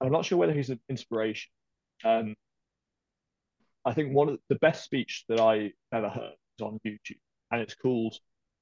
I'm 0.00 0.12
not 0.12 0.24
sure 0.24 0.38
whether 0.38 0.52
he's 0.52 0.70
an 0.70 0.78
inspiration. 0.88 1.50
Um, 2.04 2.36
I 3.84 3.94
think 3.94 4.14
one 4.14 4.28
of 4.28 4.38
the 4.48 4.54
best 4.54 4.84
speech 4.84 5.24
that 5.28 5.40
I 5.40 5.72
ever 5.92 6.08
heard 6.08 6.34
is 6.56 6.62
on 6.62 6.78
YouTube, 6.86 7.18
and 7.50 7.60
it's 7.60 7.74
called, 7.74 8.16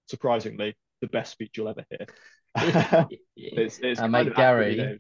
surprisingly, 0.07 0.75
the 1.03 1.09
best 1.09 1.33
speech 1.33 1.51
you'll 1.59 1.69
ever 1.69 1.85
hear. 1.91 2.07
it's 3.37 3.81
it's 3.83 4.01
Our 4.01 4.09
kind 4.09 4.29
of 4.29 4.35
Gary. 4.35 4.99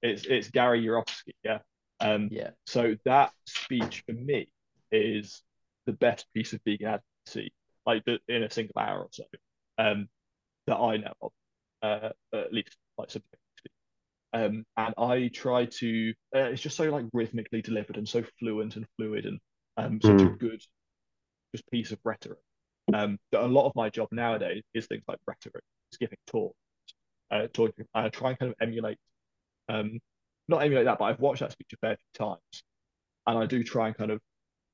It's 0.00 0.24
it's 0.24 0.48
Gary 0.48 0.82
Yourofsky, 0.82 1.34
yeah. 1.44 1.58
Um, 2.00 2.30
Yeah. 2.32 2.52
so 2.64 2.96
that 3.04 3.32
speech 3.44 4.02
for 4.06 4.14
me 4.14 4.50
is 4.90 5.42
the 5.84 5.92
best 5.92 6.24
piece 6.32 6.54
of 6.54 6.62
vegan 6.64 7.00
advocacy, 7.30 7.52
like 7.86 8.04
the, 8.04 8.18
in 8.28 8.42
a 8.42 8.50
single 8.50 8.78
hour 8.78 9.00
or 9.00 9.08
so, 9.10 9.24
um, 9.78 10.08
that 10.66 10.76
I 10.76 10.96
know 10.98 11.12
of, 11.22 11.32
uh, 11.82 12.10
at 12.34 12.52
least 12.52 12.76
like 12.98 13.10
subjectively. 13.10 13.40
Um, 14.32 14.64
and 14.76 14.94
I 14.96 15.30
try 15.32 15.66
to. 15.66 16.12
Uh, 16.34 16.38
it's 16.40 16.62
just 16.62 16.76
so 16.76 16.84
like 16.90 17.06
rhythmically 17.12 17.62
delivered 17.62 17.96
and 17.96 18.08
so 18.08 18.22
fluent 18.38 18.76
and 18.76 18.86
fluid 18.96 19.26
and 19.26 19.38
um, 19.76 20.00
such 20.00 20.20
a 20.20 20.26
good, 20.26 20.60
just 21.54 21.68
piece 21.70 21.90
of 21.90 21.98
rhetoric. 22.04 22.38
Um, 22.92 23.18
that 23.32 23.42
a 23.42 23.46
lot 23.46 23.66
of 23.66 23.72
my 23.76 23.88
job 23.88 24.08
nowadays 24.10 24.62
is 24.74 24.86
things 24.86 25.02
like 25.06 25.18
rhetoric, 25.26 25.62
is 25.92 25.98
giving 25.98 26.18
talks, 26.26 26.56
uh, 27.30 27.46
talking. 27.52 27.86
I 27.94 28.08
try 28.08 28.30
and 28.30 28.38
kind 28.38 28.50
of 28.50 28.56
emulate, 28.60 28.98
um, 29.68 29.98
not 30.48 30.58
emulate 30.58 30.86
that, 30.86 30.98
but 30.98 31.04
I've 31.06 31.20
watched 31.20 31.40
that 31.40 31.52
speech 31.52 31.72
a 31.74 31.76
fair 31.78 31.96
few 31.96 32.26
times, 32.26 32.64
and 33.26 33.38
I 33.38 33.46
do 33.46 33.62
try 33.62 33.88
and 33.88 33.96
kind 33.96 34.10
of 34.10 34.20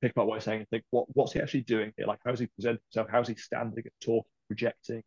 pick 0.01 0.13
up 0.17 0.25
what 0.27 0.35
he's 0.35 0.43
saying 0.43 0.59
and 0.59 0.69
think, 0.69 0.83
what 0.91 1.05
what's 1.13 1.33
he 1.33 1.39
actually 1.39 1.61
doing 1.61 1.91
here? 1.97 2.05
Like, 2.05 2.19
how's 2.25 2.39
he 2.39 2.47
presenting 2.47 2.81
himself? 2.91 3.07
How's 3.11 3.27
he 3.27 3.35
standing 3.35 3.83
and 3.83 3.91
talking, 4.01 4.29
projecting, 4.47 5.03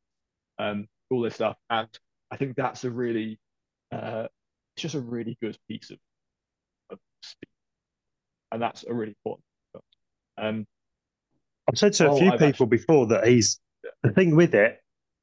um, 0.59 0.87
all 1.11 1.21
this 1.23 1.35
stuff? 1.35 1.57
And 1.69 1.89
I 2.31 2.37
think 2.37 2.57
that's 2.57 2.85
a 2.85 2.91
really, 2.91 3.39
uh, 3.93 4.27
it's 4.77 4.83
just 4.83 4.95
a 4.95 5.01
really 5.01 5.37
good 5.41 5.57
piece 5.69 5.91
of, 5.91 5.99
of 6.91 6.99
speech, 7.23 7.51
and 8.53 8.61
that's 8.63 8.85
a 8.85 8.93
really 8.93 9.15
important. 9.25 9.45
Um, 10.39 10.67
I've 11.69 11.79
said 11.79 11.93
to 11.95 12.07
a 12.09 12.13
Oh, 12.13 12.19
few 12.19 12.27
I've 12.33 12.39
people 12.39 12.49
actually- 12.49 12.67
before 12.67 13.07
that 13.09 13.27
he's 13.27 13.61
Yeah. 13.85 13.91
the 14.03 14.11
thing 14.13 14.37
with 14.37 14.55
it. 14.55 14.79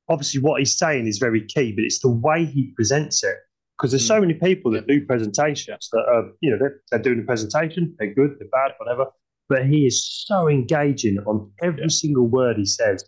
Obviously, 0.10 0.42
what 0.42 0.60
he's 0.60 0.78
saying 0.78 1.06
is 1.08 1.18
very 1.18 1.46
key, 1.46 1.74
but 1.74 1.84
it's 1.84 2.00
the 2.00 2.10
way 2.10 2.46
he 2.46 2.72
presents 2.76 3.24
it. 3.24 3.36
Because 3.78 3.92
there's 3.92 4.08
so 4.08 4.20
many 4.20 4.34
people 4.34 4.72
that 4.72 4.88
do 4.88 5.06
presentations 5.06 5.90
that 5.92 6.06
are, 6.08 6.32
you 6.42 6.50
know, 6.50 6.58
they're, 6.58 6.82
they're 6.90 7.02
doing 7.02 7.20
a 7.20 7.24
presentation, 7.24 7.96
they're 8.00 8.14
good, 8.14 8.38
they're 8.40 8.48
bad, 8.48 8.72
whatever. 8.80 9.06
But 9.50 9.66
he 9.68 9.86
is 9.86 10.06
so 10.28 10.48
engaging 10.50 11.20
on 11.20 11.52
every 11.62 11.82
Yeah. 11.82 11.88
single 11.88 12.28
word 12.28 12.58
he 12.58 12.66
says. 12.66 13.06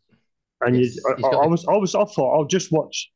And 0.62 0.76
you, 0.76 0.84
It's- 0.84 1.24
I, 1.24 1.28
I 1.28 1.48
was, 1.48 1.66
I 1.68 1.76
was, 1.76 1.96
I 1.96 2.04
thought 2.06 2.36
I'll 2.38 2.46
just 2.48 2.72
watch, 2.72 3.12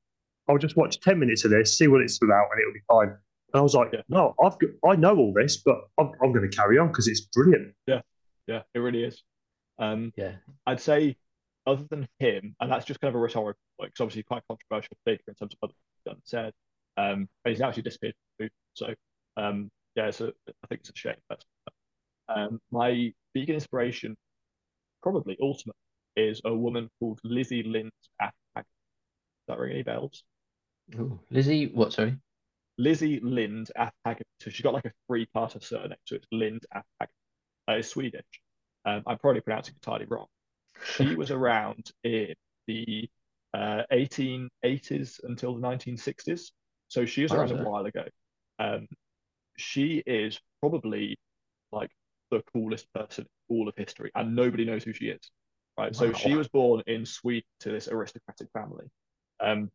I'll 0.50 0.58
just 0.58 0.76
watch 0.78 1.00
ten 1.00 1.20
minutes 1.20 1.46
of 1.46 1.52
this, 1.52 1.78
see 1.78 1.88
what 1.88 2.02
it's 2.02 2.20
about, 2.22 2.48
and 2.52 2.62
it'll 2.62 2.74
be 2.74 2.80
fine. 2.88 3.10
And 3.54 3.60
I 3.60 3.62
was 3.62 3.76
like, 3.76 3.90
Yeah. 3.94 4.02
no, 4.10 4.34
I've, 4.44 4.58
got, 4.60 4.70
I 4.90 4.96
know 4.96 5.16
all 5.18 5.34
this, 5.34 5.58
but 5.58 5.76
I'm, 6.00 6.12
I'm 6.22 6.32
going 6.34 6.50
to 6.50 6.56
carry 6.56 6.78
on 6.80 6.88
because 6.88 7.08
it's 7.08 7.22
brilliant. 7.22 7.74
yeah, 7.88 8.02
yeah, 8.48 8.64
it 8.74 8.80
really 8.80 9.04
is. 9.04 9.24
Um, 9.80 10.12
Yeah. 10.18 10.36
I'd 10.66 10.82
say, 10.82 11.16
other 11.66 11.84
than 11.90 12.08
him, 12.20 12.56
and 12.60 12.70
that's 12.72 12.86
just 12.86 13.00
kind 13.00 13.10
of 13.10 13.16
a 13.16 13.20
rhetorical 13.20 13.60
point, 13.80 13.92
because 13.94 14.02
obviously 14.04 14.24
quite 14.24 14.44
controversial 14.50 14.98
figure 15.06 15.24
in 15.30 15.36
terms 15.36 15.54
of 15.54 15.60
other 15.64 15.74
things 15.74 16.04
done 16.06 16.16
and 16.16 16.24
said. 16.26 16.54
Um, 16.98 17.30
but 17.44 17.52
he's 17.52 17.60
now 17.60 17.70
actually 17.70 17.84
disappeared 17.84 18.14
from 18.16 18.34
the 18.38 18.44
movie. 18.44 18.54
So, 18.74 19.42
um, 19.42 19.72
yeah, 19.96 20.12
so 20.12 20.32
I 20.48 20.68
think 20.68 20.82
it's 20.82 20.90
a 20.90 20.94
shame. 20.96 21.16
But, 21.30 21.44
um, 22.30 22.60
my 22.72 23.12
vegan 23.34 23.56
inspiration, 23.56 24.16
probably 25.02 25.38
ultimate, 25.42 25.76
is 26.16 26.42
a 26.46 26.54
woman 26.54 26.90
called 27.00 27.20
Lizzie 27.24 27.64
Lind 27.64 27.92
Afag. 28.22 28.34
Does 28.56 28.64
that 29.48 29.60
ring 29.60 29.74
any 29.74 29.84
bells? 29.84 30.24
Ooh. 30.96 31.20
Lizzie, 31.30 31.68
what? 31.68 31.94
Sorry. 31.94 32.18
Lizzie 32.78 33.20
Lind 33.22 33.72
Afag. 33.76 34.22
So 34.40 34.50
she's 34.50 34.62
got 34.62 34.74
like 34.74 34.86
a 34.86 34.92
three-part 35.08 35.56
of 35.56 35.64
surname, 35.64 35.98
so 36.06 36.16
it's 36.16 36.28
Lind 36.32 36.66
Afag. 36.74 37.10
Uh, 37.68 37.74
it's 37.74 37.90
Swedish. 37.90 38.26
Um, 38.86 39.04
I'm 39.08 39.18
probably 39.18 39.42
pronouncing 39.42 39.76
it 39.76 39.86
entirely 39.86 40.06
wrong. 40.06 40.28
She 40.96 41.16
was 41.16 41.32
around 41.32 41.92
in 42.04 42.34
the 42.68 43.10
uh, 43.54 43.84
1880s 43.92 45.20
until 45.24 45.56
the 45.56 45.62
1960s. 45.62 46.52
So 46.88 47.06
she 47.06 47.24
was 47.24 47.32
around 47.32 47.52
a 47.52 47.64
while 47.64 47.86
ago. 47.86 48.04
Um, 48.60 48.88
she 49.58 50.04
is 50.06 50.40
probably 50.62 51.18
like 51.72 51.90
the 52.32 52.42
coolest 52.54 52.92
person 52.94 53.26
in 53.50 53.56
all 53.56 53.68
of 53.68 53.76
history, 53.78 54.12
and 54.16 54.36
nobody 54.36 54.66
knows 54.66 54.84
who 54.84 54.94
she 54.94 55.06
is. 55.06 55.32
Right. 55.78 55.96
So 55.96 56.14
she 56.14 56.36
was 56.36 56.48
born 56.48 56.84
in 56.86 57.06
Sweden 57.06 57.48
to 57.62 57.72
this 57.72 57.88
aristocratic 57.88 58.48
family. 58.54 58.86
Um, 59.40 59.72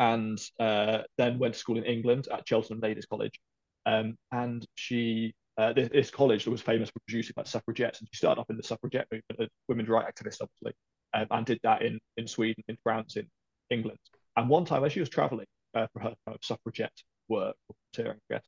and 0.00 0.40
uh, 0.58 1.02
then 1.18 1.38
went 1.38 1.54
to 1.54 1.60
school 1.60 1.76
in 1.76 1.84
England 1.84 2.26
at 2.32 2.48
Cheltenham 2.48 2.80
Ladies 2.80 3.06
College. 3.06 3.38
Um, 3.84 4.16
and 4.32 4.66
she, 4.74 5.34
uh, 5.58 5.74
this, 5.74 5.90
this 5.90 6.10
college 6.10 6.46
was 6.46 6.62
famous 6.62 6.88
for 6.88 7.00
producing 7.06 7.34
like 7.36 7.46
suffragettes, 7.46 8.00
and 8.00 8.08
she 8.10 8.16
started 8.16 8.40
off 8.40 8.50
in 8.50 8.56
the 8.56 8.62
suffragette 8.62 9.06
movement, 9.12 9.40
a 9.40 9.48
women's 9.68 9.88
right 9.88 10.06
activist, 10.06 10.38
obviously, 10.40 10.72
um, 11.14 11.26
and 11.30 11.46
did 11.46 11.60
that 11.62 11.82
in 11.82 11.98
in 12.16 12.26
Sweden, 12.26 12.64
in 12.68 12.78
France, 12.82 13.16
in 13.16 13.26
England. 13.68 13.98
And 14.36 14.48
one 14.48 14.64
time, 14.64 14.84
as 14.84 14.92
she 14.92 15.00
was 15.00 15.08
traveling 15.10 15.46
uh, 15.74 15.86
for 15.92 16.00
her 16.00 16.14
kind 16.26 16.34
of 16.34 16.40
suffragette 16.42 16.92
work, 17.28 17.56
volunteering, 17.94 18.20
I 18.30 18.34
guess, 18.34 18.44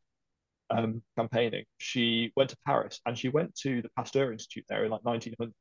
um, 0.72 1.02
campaigning, 1.16 1.64
she 1.78 2.32
went 2.36 2.50
to 2.50 2.56
Paris 2.66 3.00
and 3.06 3.16
she 3.16 3.28
went 3.28 3.54
to 3.56 3.82
the 3.82 3.88
Pasteur 3.96 4.32
Institute 4.32 4.64
there 4.68 4.84
in 4.84 4.90
like 4.90 5.04
1900. 5.04 5.52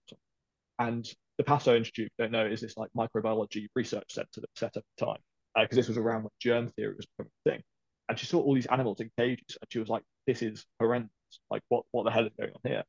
And 0.80 1.08
the 1.38 1.44
Pasteur 1.44 1.76
Institute, 1.76 2.12
don't 2.18 2.32
know, 2.32 2.46
is 2.46 2.62
this 2.62 2.78
like 2.78 2.90
microbiology 2.98 3.68
research 3.76 4.14
center 4.14 4.42
that 4.42 4.50
set 4.56 4.78
up 4.78 4.78
at 4.78 4.84
the 4.98 5.06
time 5.06 5.20
because 5.56 5.76
this 5.76 5.88
was 5.88 5.98
around 5.98 6.24
when 6.24 6.32
germ 6.40 6.70
theory 6.70 6.96
was 6.96 7.06
becoming 7.06 7.32
a 7.46 7.50
thing. 7.50 7.64
And 8.10 8.18
she 8.18 8.26
saw 8.26 8.42
all 8.42 8.56
these 8.56 8.66
animals 8.68 9.00
in 9.00 9.10
cages, 9.18 9.58
and 9.62 9.68
she 9.70 9.80
was 9.80 9.88
like, 9.88 10.04
"This 10.28 10.42
is 10.42 10.66
horrendous! 10.80 11.12
Like, 11.50 11.62
what 11.70 11.86
what 11.92 12.04
the 12.04 12.12
hell 12.12 12.26
is 12.26 12.34
going 12.38 12.52
on 12.52 12.62
here?" 12.70 12.84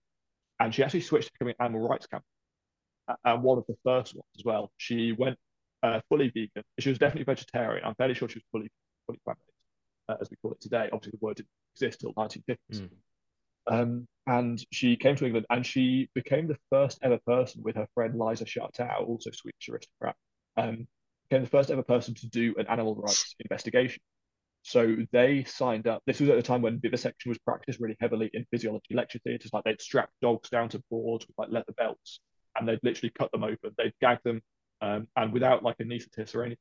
And 0.59 0.75
she 0.75 0.83
actually 0.83 1.03
switched 1.03 1.29
to 1.29 1.33
becoming 1.35 1.55
an 1.59 1.66
animal 1.66 1.89
rights 1.89 2.07
campaign. 2.07 2.25
And 3.25 3.43
one 3.43 3.59
of 3.59 3.64
the 3.66 3.77
first 3.85 4.14
ones 4.14 4.27
as 4.37 4.45
well. 4.45 4.73
She 4.79 5.12
went 5.12 5.39
uh, 5.83 6.01
fully 6.09 6.29
vegan. 6.29 6.64
She 6.79 6.89
was 6.89 6.99
definitely 6.99 7.25
vegetarian. 7.25 7.85
I'm 7.85 7.95
fairly 7.95 8.14
sure 8.14 8.29
she 8.29 8.39
was 8.39 8.45
fully 8.51 8.70
fully 9.07 9.20
plant-based, 9.25 9.51
uh, 10.09 10.16
as 10.20 10.30
we 10.30 10.36
call 10.42 10.53
it 10.53 10.61
today. 10.61 10.88
Obviously, 10.92 11.18
the 11.18 11.24
word 11.26 11.36
didn't 11.36 11.48
exist 11.74 12.00
till 12.00 12.12
1950s. 12.14 12.57
Mm. 12.72 12.88
Um, 13.66 14.09
and 14.26 14.64
she 14.72 14.96
came 14.96 15.16
to 15.16 15.26
England, 15.26 15.46
and 15.50 15.64
she 15.66 16.09
became 16.14 16.46
the 16.46 16.59
first 16.70 16.98
ever 17.03 17.18
person 17.26 17.62
with 17.62 17.76
her 17.76 17.88
friend 17.94 18.18
Liza 18.18 18.44
Schartau, 18.44 19.07
also 19.07 19.30
Swedish 19.32 19.68
aristocrat, 19.68 20.16
um, 20.57 20.86
became 21.28 21.44
the 21.44 21.50
first 21.50 21.70
ever 21.70 21.82
person 21.82 22.14
to 22.14 22.28
do 22.28 22.55
an 22.59 22.66
animal 22.68 22.94
rights 22.94 23.34
investigation. 23.40 24.00
So 24.62 24.96
they 25.11 25.42
signed 25.44 25.88
up. 25.88 26.03
This 26.07 26.20
was 26.20 26.28
at 26.30 26.38
a 26.38 26.42
time 26.42 26.62
when 26.62 26.78
vivisection 26.80 27.30
was 27.30 27.38
practiced 27.38 27.80
really 27.80 27.96
heavily 28.00 28.30
in 28.32 28.46
physiology 28.50 28.94
lecture 28.94 29.18
theatres. 29.24 29.50
Like 29.53 29.64
they'd 29.64 29.82
strap 29.82 30.11
dogs 30.20 30.50
down 30.50 30.68
to 30.70 30.82
boards 30.88 31.26
with 31.26 31.36
like 31.36 31.50
leather 31.50 31.72
belts, 31.76 32.20
and 32.57 32.68
they'd 32.68 32.78
literally 32.82 33.11
cut 33.11 33.32
them 33.32 33.42
open. 33.42 33.72
They'd 33.76 33.92
gag 34.00 34.18
them, 34.24 34.40
um, 34.80 35.09
and 35.16 35.32
without 35.32 35.64
like 35.64 35.78
anaesthetist 35.78 36.36
or 36.36 36.44
anything, 36.44 36.59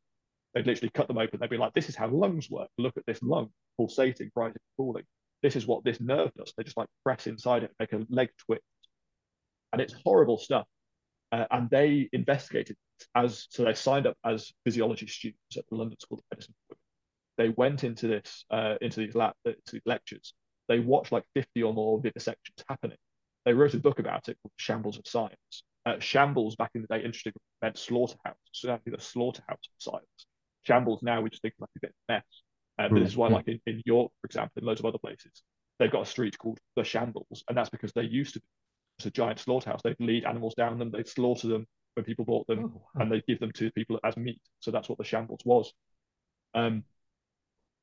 they'd 0.54 0.66
literally 0.66 0.92
cut 0.94 1.08
them 1.08 1.18
open. 1.18 1.40
They'd 1.40 1.50
be 1.50 1.58
like, 1.58 1.74
"This 1.74 1.90
is 1.90 1.96
how 1.96 2.08
lungs 2.08 2.50
work. 2.50 2.70
Look 2.78 2.98
at 2.98 3.06
this 3.06 3.22
lung 3.22 3.50
pulsating, 3.78 4.32
rising, 4.36 4.62
falling. 4.78 5.06
This 5.42 5.56
is 5.56 5.66
what 5.68 5.84
this 5.84 6.00
nerve 6.00 6.32
does." 6.36 6.54
They 6.56 6.64
just 6.64 6.78
like 6.78 6.90
press 7.04 7.28
inside 7.28 7.64
it, 7.64 7.72
make 7.80 7.94
a 7.94 8.06
leg 8.10 8.30
twitch, 8.38 8.62
and 9.72 9.82
it's 9.82 9.94
horrible 10.06 10.38
stuff. 10.38 10.68
Uh, 11.32 11.46
and 11.52 11.70
they 11.70 12.10
investigated 12.12 12.76
as 13.16 13.48
so 13.50 13.64
they 13.64 13.74
signed 13.74 14.06
up 14.06 14.18
as 14.26 14.52
physiology 14.66 15.08
students 15.08 15.58
at 15.58 15.64
the 15.70 15.76
London 15.76 16.00
School 16.00 16.20
of 16.20 16.26
Medicine. 16.32 16.56
They 17.38 17.50
went 17.50 17.84
into 17.84 18.08
this 18.08 18.46
uh, 18.52 18.76
into 18.82 19.00
these 19.00 19.16
lab 19.16 19.34
into 19.46 19.58
these 19.72 19.82
lectures. 19.86 20.34
They 20.68 20.80
watched 20.80 21.12
like 21.12 21.24
50 21.34 21.64
or 21.64 21.74
more 21.74 22.02
vivisections 22.02 22.64
happening. 22.68 22.98
They 23.46 23.54
wrote 23.54 23.74
a 23.74 23.80
book 23.80 24.00
about 24.00 24.30
it 24.30 24.38
called 24.42 24.54
Shambles 24.58 24.98
of 24.98 25.08
Science. 25.08 25.64
Uh, 25.86 26.00
shambles 26.00 26.56
back 26.56 26.72
in 26.76 26.82
the 26.82 26.88
day, 26.88 27.04
interesting, 27.04 27.34
meant 27.62 27.78
slaughterhouse. 27.78 28.36
So 28.52 28.72
actually 28.72 28.92
the 28.92 29.02
slaughterhouse 29.02 29.50
of 29.50 29.74
science. 29.80 30.28
Shambles 30.64 31.02
now 31.04 31.22
we 31.22 31.30
just 31.30 31.42
think 31.42 31.56
like 31.60 31.70
a 31.78 31.80
bit 31.82 31.90
of 31.92 31.96
a 32.10 32.14
mess. 32.14 32.26
Uh, 32.80 32.90
but 32.90 33.00
this 33.00 33.10
is 33.10 33.18
why, 33.18 33.30
Mm. 33.30 33.34
like 33.34 33.48
in, 33.48 33.60
in 33.68 33.82
York, 33.86 34.12
for 34.22 34.26
example, 34.26 34.54
and 34.58 34.66
loads 34.66 34.80
of 34.80 34.86
other 34.86 34.98
places, 34.98 35.44
they've 35.80 35.92
got 35.92 36.02
a 36.04 36.06
street 36.06 36.38
called 36.38 36.60
the 36.76 36.84
Shambles, 36.84 37.44
and 37.48 37.58
that's 37.58 37.70
because 37.70 37.92
they 37.94 38.04
used 38.04 38.34
to 38.36 38.40
be 38.40 38.46
it's 39.00 39.06
a 39.08 39.12
giant 39.12 39.40
slaughterhouse. 39.40 39.82
They'd 39.84 39.96
lead 40.00 40.26
animals 40.26 40.54
down 40.56 40.78
them, 40.78 40.92
they'd 40.92 41.08
slaughter 41.08 41.48
them 41.48 41.66
when 41.96 42.06
people 42.06 42.24
bought 42.26 42.46
them, 42.48 42.60
Oh, 42.66 42.68
wow. 42.94 43.02
and 43.02 43.12
they'd 43.12 43.26
give 43.26 43.40
them 43.40 43.52
to 43.54 43.72
people 43.72 44.00
as 44.04 44.16
meat. 44.16 44.40
So 44.60 44.70
that's 44.72 44.88
what 44.90 44.98
the 45.00 45.04
shambles 45.04 45.42
was. 45.44 45.74
Um, 46.54 46.84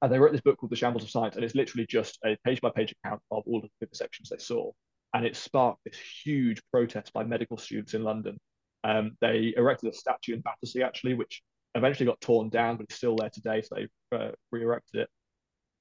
and 0.00 0.12
they 0.12 0.18
wrote 0.20 0.30
this 0.32 0.40
book 0.42 0.58
called 0.58 0.70
The 0.70 0.76
Shambles 0.76 1.02
of 1.02 1.10
Science, 1.10 1.34
and 1.34 1.44
it's 1.44 1.56
literally 1.56 1.86
just 1.88 2.18
a 2.24 2.36
page 2.44 2.60
by 2.60 2.70
page 2.70 2.94
account 3.02 3.20
of 3.32 3.42
all 3.46 3.58
of 3.64 3.68
the 3.80 3.86
vivisections 3.86 4.28
they 4.28 4.38
saw. 4.38 4.70
And 5.12 5.26
it 5.26 5.34
sparked 5.34 5.80
this 5.84 5.98
huge 6.24 6.62
protest 6.70 7.12
by 7.12 7.24
medical 7.24 7.56
students 7.56 7.94
in 7.94 8.04
London. 8.04 8.38
Um, 8.84 9.16
they 9.20 9.54
erected 9.56 9.92
a 9.92 9.96
statue 9.96 10.34
in 10.34 10.40
Battersea, 10.40 10.82
actually, 10.84 11.14
which 11.14 11.42
eventually 11.74 12.06
got 12.06 12.20
torn 12.20 12.48
down, 12.48 12.76
but 12.76 12.84
it's 12.84 12.96
still 12.96 13.16
there 13.16 13.30
today. 13.30 13.62
So 13.62 13.76
they 13.76 14.16
uh, 14.16 14.32
re 14.50 14.62
erected 14.62 15.02
it. 15.02 15.08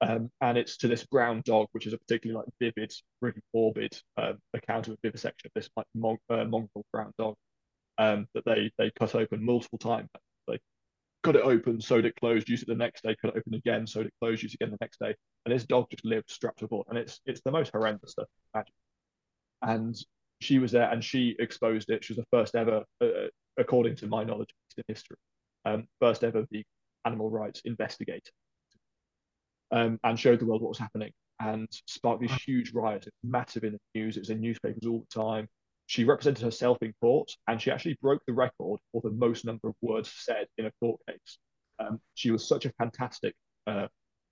Um, 0.00 0.30
and 0.40 0.56
it's 0.56 0.76
to 0.78 0.88
this 0.88 1.04
brown 1.04 1.42
dog, 1.44 1.68
which 1.72 1.86
is 1.86 1.92
a 1.92 1.98
particularly 1.98 2.38
like 2.38 2.54
vivid, 2.60 2.92
really 3.20 3.40
morbid 3.52 4.00
um, 4.16 4.38
account 4.54 4.86
of 4.86 4.94
a 4.94 4.98
vivisection 5.02 5.48
of 5.48 5.52
this 5.54 5.68
like 5.76 5.86
mon- 5.94 6.18
uh, 6.30 6.44
mongrel 6.44 6.84
brown 6.92 7.12
dog 7.18 7.34
um, 7.98 8.26
that 8.34 8.44
they 8.44 8.70
they 8.78 8.90
cut 8.92 9.14
open 9.14 9.44
multiple 9.44 9.78
times. 9.78 10.08
They 10.46 10.58
cut 11.24 11.36
it 11.36 11.42
open, 11.42 11.80
sewed 11.80 12.06
it 12.06 12.14
closed, 12.16 12.48
used 12.48 12.62
it 12.62 12.68
the 12.68 12.74
next 12.74 13.02
day, 13.02 13.16
cut 13.20 13.34
it 13.34 13.38
open 13.38 13.54
again, 13.54 13.86
sewed 13.86 14.06
it 14.06 14.14
closed, 14.20 14.42
used 14.42 14.54
it 14.54 14.62
again 14.62 14.70
the 14.70 14.78
next 14.84 15.00
day, 15.00 15.14
and 15.44 15.54
this 15.54 15.66
dog 15.66 15.86
just 15.90 16.04
lived 16.04 16.30
strapped 16.30 16.60
to 16.60 16.66
a 16.66 16.68
board, 16.68 16.86
and 16.88 16.98
it's 16.98 17.20
it's 17.26 17.40
the 17.44 17.50
most 17.50 17.72
horrendous 17.72 18.12
stuff. 18.12 18.28
Imagine. 18.54 18.74
And 19.62 19.96
she 20.40 20.60
was 20.60 20.70
there, 20.70 20.90
and 20.90 21.02
she 21.02 21.34
exposed 21.40 21.90
it. 21.90 22.04
She 22.04 22.12
was 22.12 22.18
the 22.18 22.36
first 22.36 22.54
ever, 22.54 22.84
uh, 23.00 23.28
according 23.56 23.96
to 23.96 24.06
my 24.06 24.22
knowledge 24.22 24.50
in 24.76 24.84
history, 24.86 25.16
um, 25.64 25.86
first 26.00 26.24
ever 26.24 26.44
vegan 26.50 26.64
animal 27.04 27.30
rights 27.30 27.62
investigator 27.64 28.30
um, 29.70 29.98
and 30.04 30.18
showed 30.18 30.40
the 30.40 30.46
world 30.46 30.62
what 30.62 30.68
was 30.68 30.78
happening 30.78 31.12
and 31.40 31.68
sparked 31.86 32.20
these 32.20 32.32
huge 32.32 32.72
riots. 32.72 33.06
It's 33.06 33.16
massive 33.22 33.64
in 33.64 33.72
the 33.72 33.78
news. 33.94 34.16
It 34.16 34.20
was 34.20 34.30
in 34.30 34.40
newspapers 34.40 34.86
all 34.86 35.00
the 35.08 35.22
time. 35.22 35.48
She 35.86 36.04
represented 36.04 36.42
herself 36.42 36.78
in 36.82 36.92
court 37.00 37.30
and 37.46 37.60
she 37.60 37.70
actually 37.70 37.96
broke 38.02 38.22
the 38.26 38.32
record 38.32 38.80
for 38.92 39.00
the 39.02 39.10
most 39.10 39.44
number 39.44 39.68
of 39.68 39.74
words 39.80 40.12
said 40.16 40.46
in 40.58 40.66
a 40.66 40.72
court 40.80 41.00
case. 41.08 41.38
Um, 41.78 42.00
she 42.14 42.30
was 42.30 42.46
such 42.46 42.66
a 42.66 42.72
fantastic 42.72 43.34
uh, 43.66 43.86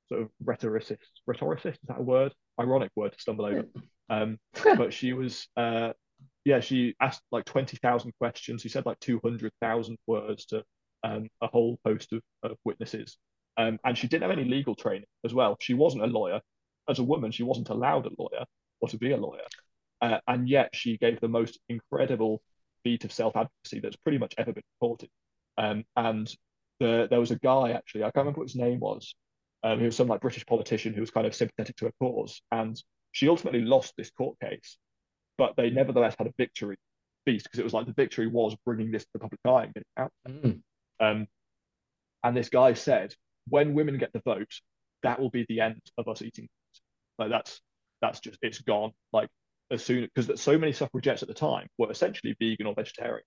sort 0.09 0.23
of 0.23 0.29
rhetoricist. 0.45 0.99
Rhetoricist, 1.29 1.75
is 1.75 1.79
that 1.89 2.01
a 2.01 2.03
word? 2.03 2.33
Ironic 2.61 2.91
word 2.97 3.13
to 3.13 3.21
stumble 3.21 3.47
over. 3.47 3.65
Um, 4.09 4.39
but 4.77 4.95
she 4.95 5.15
was, 5.15 5.49
uh, 5.57 5.93
yeah, 6.45 6.61
she 6.61 6.95
asked 7.01 7.23
like 7.33 7.45
20,000 7.45 8.13
questions. 8.21 8.63
She 8.63 8.69
said 8.69 8.87
like 8.87 9.01
200,000 9.01 9.99
words 10.07 10.47
to 10.47 10.63
um, 11.05 11.29
a 11.41 11.47
whole 11.47 11.79
host 11.85 12.13
of, 12.13 12.23
of 12.43 12.57
witnesses. 12.65 13.17
Um, 13.57 13.79
and 13.85 13.97
she 13.97 14.07
didn't 14.07 14.29
have 14.29 14.39
any 14.39 14.49
legal 14.49 14.75
training 14.75 15.07
as 15.25 15.33
well. 15.33 15.57
She 15.61 15.75
wasn't 15.75 16.05
a 16.05 16.07
lawyer. 16.07 16.41
As 16.89 16.99
a 16.99 17.05
woman, 17.05 17.33
she 17.33 17.43
wasn't 17.43 17.71
allowed 17.71 18.07
a 18.07 18.11
lawyer 18.19 18.45
or 18.81 18.89
to 18.89 18.99
be 18.99 19.13
a 19.13 19.17
lawyer. 19.17 19.47
Uh, 20.03 20.19
and 20.29 20.49
yet 20.49 20.71
she 20.75 20.99
gave 20.99 21.21
the 21.21 21.29
most 21.29 21.59
incredible 21.69 22.43
feat 22.85 23.05
of 23.05 23.13
self 23.13 23.35
advocacy 23.37 23.81
that's 23.81 23.97
pretty 23.97 24.19
much 24.19 24.35
ever 24.39 24.53
been 24.53 24.63
reported. 24.81 25.09
Um, 25.59 25.85
and 25.97 26.33
the, 26.81 27.07
there 27.11 27.21
was 27.21 27.31
a 27.31 27.39
guy 27.39 27.71
actually, 27.71 28.03
I 28.03 28.07
can't 28.07 28.25
remember 28.25 28.41
what 28.41 28.49
his 28.49 28.57
name 28.57 28.79
was. 28.79 29.15
Um, 29.65 29.81
he 29.81 29.87
was 29.87 29.97
some 29.97 30.07
like 30.07 30.21
British 30.21 30.45
politician 30.47 30.93
who 30.93 31.01
was 31.01 31.11
kind 31.11 31.27
of 31.27 31.35
sympathetic 31.35 31.77
to 31.77 31.87
her 31.87 31.93
cause, 31.99 32.41
and 32.53 32.81
she 33.13 33.29
ultimately 33.29 33.63
lost 33.63 33.95
this 33.97 34.11
court 34.11 34.39
case, 34.39 34.77
but 35.39 35.55
they 35.57 35.71
nevertheless 35.71 36.15
had 36.19 36.27
a 36.27 36.35
victory 36.37 36.77
feast 37.25 37.47
because 37.47 37.59
it 37.59 37.65
was 37.65 37.73
like 37.73 37.87
the 37.87 37.93
victory 37.95 38.27
was 38.27 38.55
bringing 38.65 38.93
this 38.93 39.05
to 39.05 39.11
the 39.15 39.19
public 39.19 39.41
eye 39.47 39.65
and 39.65 39.75
getting 39.75 39.89
out. 39.97 40.13
Mm. 40.29 40.61
Um, 41.01 41.27
and 42.25 42.37
this 42.37 42.49
guy 42.49 42.75
said, 42.75 43.15
when 43.49 43.75
women 43.75 43.99
get 43.99 44.13
the 44.13 44.21
vote, 44.25 44.53
that 45.03 45.21
will 45.21 45.31
be 45.31 45.47
the 45.49 45.61
end 45.61 45.81
of 45.99 46.09
us 46.09 46.23
eating. 46.23 46.45
meat. 46.45 46.81
Like 47.19 47.31
that's 47.31 47.61
that's 48.03 48.21
just 48.21 48.39
it's 48.43 48.61
gone. 48.61 48.93
Like 49.13 49.29
as 49.71 49.85
soon 49.85 50.09
because 50.15 50.41
so 50.41 50.59
many 50.59 50.73
suffragettes 50.73 51.23
at 51.23 51.29
the 51.29 51.35
time 51.35 51.69
were 51.79 51.91
essentially 51.91 52.35
vegan 52.41 52.67
or 52.67 52.75
vegetarian, 52.75 53.25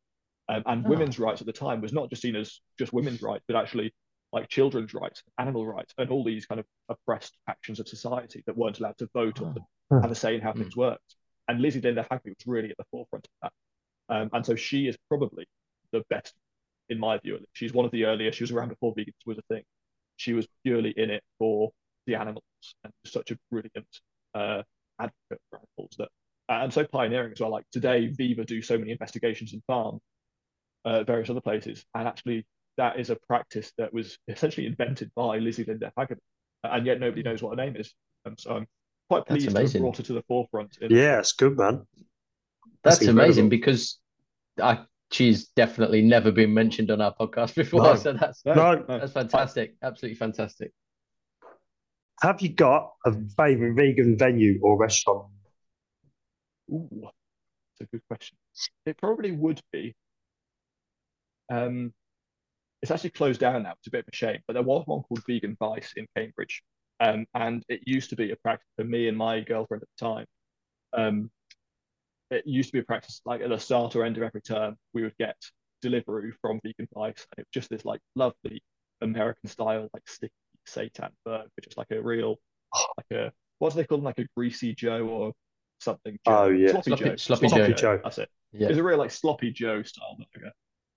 um, 0.49 0.63
and 0.65 0.85
Oh. 0.85 0.89
women's 0.89 1.19
rights 1.19 1.41
at 1.41 1.47
the 1.47 1.53
time 1.53 1.81
was 1.81 1.93
not 1.93 2.09
just 2.09 2.21
seen 2.21 2.35
as 2.35 2.59
just 2.77 2.91
women's 2.93 3.21
rights, 3.21 3.43
but 3.47 3.55
actually 3.55 3.93
like 4.31 4.47
children's 4.47 4.93
rights, 4.93 5.23
animal 5.39 5.65
rights, 5.65 5.93
and 5.97 6.09
all 6.11 6.23
these 6.23 6.45
kind 6.45 6.59
of 6.59 6.65
oppressed 6.89 7.35
factions 7.47 7.79
of 7.79 7.87
society 7.87 8.43
that 8.45 8.55
weren't 8.55 8.79
allowed 8.79 8.97
to 8.97 9.09
vote 9.13 9.41
or 9.41 9.53
to 9.55 9.61
have 10.03 10.11
a 10.11 10.15
say 10.15 10.35
in 10.35 10.41
how 10.41 10.51
Hmm. 10.53 10.59
things 10.61 10.75
worked. 10.75 11.15
And 11.47 11.61
Lizzie 11.61 11.81
Lind 11.81 11.97
af 11.97 12.07
Hageby 12.09 12.29
was 12.29 12.45
really 12.45 12.69
at 12.69 12.77
the 12.77 12.85
forefront 12.91 13.25
of 13.25 13.31
that. 13.41 13.53
Um, 14.15 14.29
and 14.33 14.45
so 14.45 14.55
she 14.55 14.87
is 14.87 14.95
probably 15.07 15.47
the 15.91 16.03
best, 16.11 16.35
in 16.89 16.99
my 16.99 17.17
view. 17.19 17.39
She's 17.53 17.73
one 17.73 17.85
of 17.85 17.91
the 17.91 18.05
earliest. 18.05 18.37
She 18.37 18.43
was 18.43 18.51
around 18.51 18.69
before 18.69 18.93
vegans 18.95 19.13
was 19.25 19.37
a 19.37 19.53
thing. 19.53 19.63
She 20.17 20.33
was 20.33 20.47
purely 20.63 20.93
in 20.95 21.09
it 21.09 21.23
for 21.37 21.71
the 22.07 22.15
animals 22.15 22.43
and 22.83 22.91
such 23.05 23.31
a 23.31 23.37
brilliant 23.51 23.87
uh, 24.35 24.63
advocate 24.99 25.41
for 25.49 25.59
animals 25.59 25.95
that, 25.97 26.09
and 26.49 26.73
so 26.73 26.85
pioneering 26.85 27.31
as 27.31 27.39
well. 27.39 27.51
Like 27.51 27.65
today, 27.71 28.07
Viva 28.07 28.43
do 28.43 28.61
so 28.61 28.77
many 28.77 28.91
investigations 28.91 29.53
in 29.53 29.61
farm, 29.67 29.99
uh, 30.85 31.03
various 31.03 31.29
other 31.29 31.41
places, 31.41 31.85
and 31.95 32.07
actually 32.07 32.45
that 32.77 32.99
is 32.99 33.09
a 33.09 33.15
practice 33.27 33.71
that 33.77 33.93
was 33.93 34.17
essentially 34.27 34.65
invented 34.65 35.11
by 35.15 35.37
Lizzie 35.37 35.65
Lind 35.65 35.83
af 35.83 35.93
Hageby, 35.97 36.19
and 36.63 36.85
yet 36.85 36.99
nobody 36.99 37.23
knows 37.23 37.41
what 37.41 37.57
her 37.57 37.63
name 37.63 37.75
is. 37.75 37.93
And 38.25 38.39
so 38.39 38.55
I'm 38.55 38.67
quite 39.09 39.25
pleased 39.25 39.49
to 39.49 39.61
have 39.61 39.73
brought 39.73 39.97
her 39.97 40.03
to 40.03 40.13
the 40.13 40.23
forefront. 40.23 40.77
In, 40.81 40.91
Yeah, 40.91 41.19
it's 41.19 41.33
good, 41.33 41.57
man. 41.57 41.85
That's, 42.83 42.99
That's 42.99 43.09
amazing 43.09 43.49
because 43.49 43.99
I, 44.61 44.79
she's 45.11 45.47
definitely 45.49 46.01
never 46.01 46.31
been 46.31 46.53
mentioned 46.53 46.91
on 46.91 47.01
our 47.01 47.13
podcast 47.13 47.55
before. 47.55 47.81
No. 47.83 47.95
So 47.95 48.13
that's 48.13 48.45
No, 48.45 48.53
No. 48.53 48.73
no. 48.87 48.99
that's 48.99 49.13
fantastic. 49.13 49.75
Absolutely 49.81 50.15
fantastic. 50.15 50.71
Have 52.21 52.41
you 52.41 52.49
got 52.49 52.91
a 53.05 53.13
favourite 53.37 53.75
vegan 53.75 54.17
venue 54.17 54.59
or 54.61 54.77
restaurant? 54.77 55.27
Ooh, 56.71 56.89
that's 57.01 57.81
a 57.81 57.85
good 57.85 58.01
question. 58.07 58.37
It 58.85 58.97
probably 58.97 59.31
would 59.31 59.61
be. 59.71 59.95
Um, 61.51 61.93
it's 62.81 62.91
actually 62.91 63.11
closed 63.11 63.39
down 63.39 63.63
now. 63.63 63.71
It's 63.79 63.87
a 63.87 63.91
bit 63.91 63.99
of 63.99 64.09
a 64.11 64.15
shame, 64.15 64.39
but 64.47 64.53
there 64.53 64.63
was 64.63 64.83
one 64.85 65.01
called 65.03 65.23
Vegan 65.27 65.55
Vice 65.59 65.93
in 65.95 66.07
Cambridge, 66.15 66.61
um, 66.99 67.25
and 67.33 67.63
it 67.69 67.81
used 67.85 68.09
to 68.11 68.15
be 68.15 68.31
a 68.31 68.35
practice 68.35 68.67
for 68.77 68.83
me 68.83 69.07
and 69.07 69.17
my 69.17 69.39
girlfriend 69.41 69.83
at 69.83 69.89
the 69.97 70.05
time. 70.05 70.25
Um, 70.93 71.31
it 72.31 72.45
used 72.45 72.69
to 72.69 72.73
be 72.73 72.79
a 72.79 72.83
practice 72.83 73.21
like 73.25 73.41
at 73.41 73.49
the 73.49 73.57
start 73.57 73.95
or 73.95 74.05
end 74.05 74.17
of 74.17 74.23
every 74.23 74.41
term, 74.41 74.75
we 74.93 75.03
would 75.03 75.17
get 75.17 75.35
delivery 75.81 76.31
from 76.41 76.59
Vegan 76.63 76.87
Vice, 76.93 77.25
and 77.31 77.39
it 77.39 77.47
was 77.47 77.47
just 77.53 77.69
this 77.69 77.85
like 77.85 78.01
lovely 78.15 78.61
American 79.01 79.49
style 79.49 79.89
like 79.93 80.07
sticky 80.07 80.33
seitan 80.67 81.09
burger, 81.25 81.45
which 81.55 81.67
is 81.67 81.77
like 81.77 81.91
a 81.91 82.01
real 82.01 82.35
like 82.97 83.19
a 83.19 83.31
what 83.59 83.71
do 83.73 83.77
they 83.77 83.85
call 83.85 83.97
them 83.97 84.05
like 84.05 84.19
a 84.19 84.27
greasy 84.37 84.73
Joe 84.75 85.05
or 85.07 85.33
something? 85.79 86.17
Joe. 86.25 86.43
Oh, 86.43 86.49
yeah. 86.49 86.71
sloppy, 86.71 86.89
Sloppy- 86.91 87.03
Joe. 87.05 87.15
sloppy 87.15 87.47
Joe. 87.47 87.71
Joe. 87.73 87.99
That's 88.03 88.17
it. 88.19 88.29
Yeah. 88.51 88.69
It's 88.69 88.77
a 88.77 88.83
real 88.83 88.97
like 88.97 89.11
sloppy 89.11 89.51
Joe 89.51 89.83
style 89.83 90.17
burger. 90.33 90.51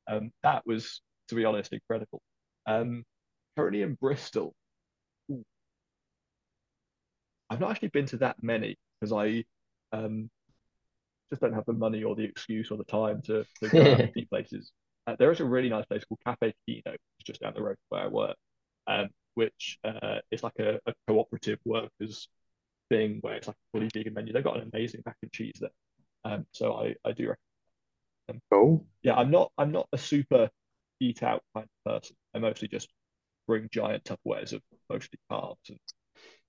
Um, 0.08 0.30
that 0.42 0.66
was, 0.66 1.00
to 1.28 1.34
be 1.34 1.44
honest, 1.44 1.72
incredible. 1.72 2.20
Um, 2.66 3.04
currently 3.56 3.82
in 3.82 3.94
Bristol, 3.94 4.54
ooh, 5.30 5.44
I've 7.50 7.60
not 7.60 7.70
actually 7.70 7.88
been 7.88 8.06
to 8.06 8.16
that 8.18 8.42
many 8.42 8.76
because 9.00 9.12
I 9.12 9.44
um 9.92 10.30
just 11.32 11.40
don't 11.40 11.54
have 11.54 11.64
the 11.66 11.72
money 11.72 12.04
or 12.04 12.14
the 12.14 12.24
excuse 12.24 12.70
or 12.70 12.76
the 12.76 12.84
time 12.84 13.22
to, 13.22 13.44
to 13.62 13.68
go 13.70 13.80
out 13.80 14.00
and 14.00 14.10
see 14.14 14.26
places. 14.26 14.70
Uh, 15.06 15.16
there 15.18 15.32
is 15.32 15.40
a 15.40 15.44
really 15.44 15.70
nice 15.70 15.86
place 15.86 16.04
called 16.04 16.20
Cafe 16.24 16.54
Kino, 16.66 16.82
which 16.84 16.98
is 17.20 17.24
just 17.24 17.40
down 17.40 17.54
the 17.54 17.62
road 17.62 17.76
from 17.88 17.98
where 17.98 18.04
I 18.04 18.08
work, 18.08 18.36
um, 18.86 19.08
which 19.34 19.78
uh, 19.82 20.18
is 20.30 20.42
like 20.42 20.58
a, 20.58 20.78
a 20.86 20.92
cooperative 21.08 21.58
workers 21.64 22.28
thing 22.90 23.18
where 23.22 23.34
it's 23.34 23.46
like 23.46 23.56
a 23.56 23.78
fully 23.78 23.88
vegan 23.94 24.12
menu. 24.12 24.32
They've 24.32 24.44
got 24.44 24.58
an 24.60 24.70
amazing 24.72 25.02
mac 25.06 25.16
and 25.22 25.32
cheese 25.32 25.56
there. 25.58 25.70
Um, 26.24 26.46
so 26.52 26.74
I, 26.74 26.94
I 27.04 27.12
do 27.12 27.34
recommend 28.28 28.42
Cool. 28.52 28.86
yeah, 29.02 29.14
I'm 29.14 29.30
not 29.30 29.50
I'm 29.58 29.72
not 29.72 29.88
a 29.92 29.98
super 29.98 30.48
eat 31.00 31.22
out 31.22 31.42
kind 31.54 31.66
of 31.86 31.92
person. 31.92 32.16
I 32.34 32.38
mostly 32.38 32.68
just 32.68 32.88
bring 33.48 33.68
giant 33.72 34.04
Tupperwares 34.04 34.52
of 34.52 34.62
mostly 34.88 35.18
carbs 35.30 35.68
and 35.68 35.78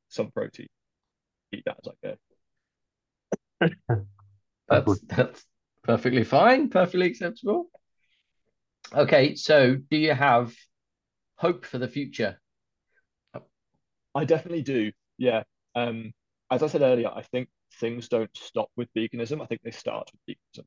some 0.09 0.29
protein. 0.31 0.67
Eat 1.51 1.63
that 1.65 1.77
as 1.83 1.91
I 3.63 3.67
go. 3.89 4.05
That's 4.69 4.99
that's 5.01 5.45
perfectly 5.83 6.23
fine, 6.23 6.69
perfectly 6.69 7.07
acceptable. 7.07 7.67
Okay, 8.93 9.35
so 9.35 9.75
do 9.75 9.97
you 9.97 10.13
have 10.13 10.53
hope 11.35 11.65
for 11.65 11.77
the 11.77 11.87
future? 11.87 12.39
I 14.15 14.25
definitely 14.25 14.61
do. 14.61 14.91
Yeah. 15.17 15.43
Um, 15.75 16.11
as 16.51 16.61
I 16.61 16.67
said 16.67 16.81
earlier, 16.81 17.09
I 17.09 17.23
think 17.23 17.49
things 17.79 18.07
don't 18.07 18.29
stop 18.35 18.69
with 18.77 18.87
veganism. 18.95 19.41
I 19.41 19.45
think 19.45 19.61
they 19.63 19.71
start 19.71 20.09
with 20.13 20.37
veganism. 20.37 20.65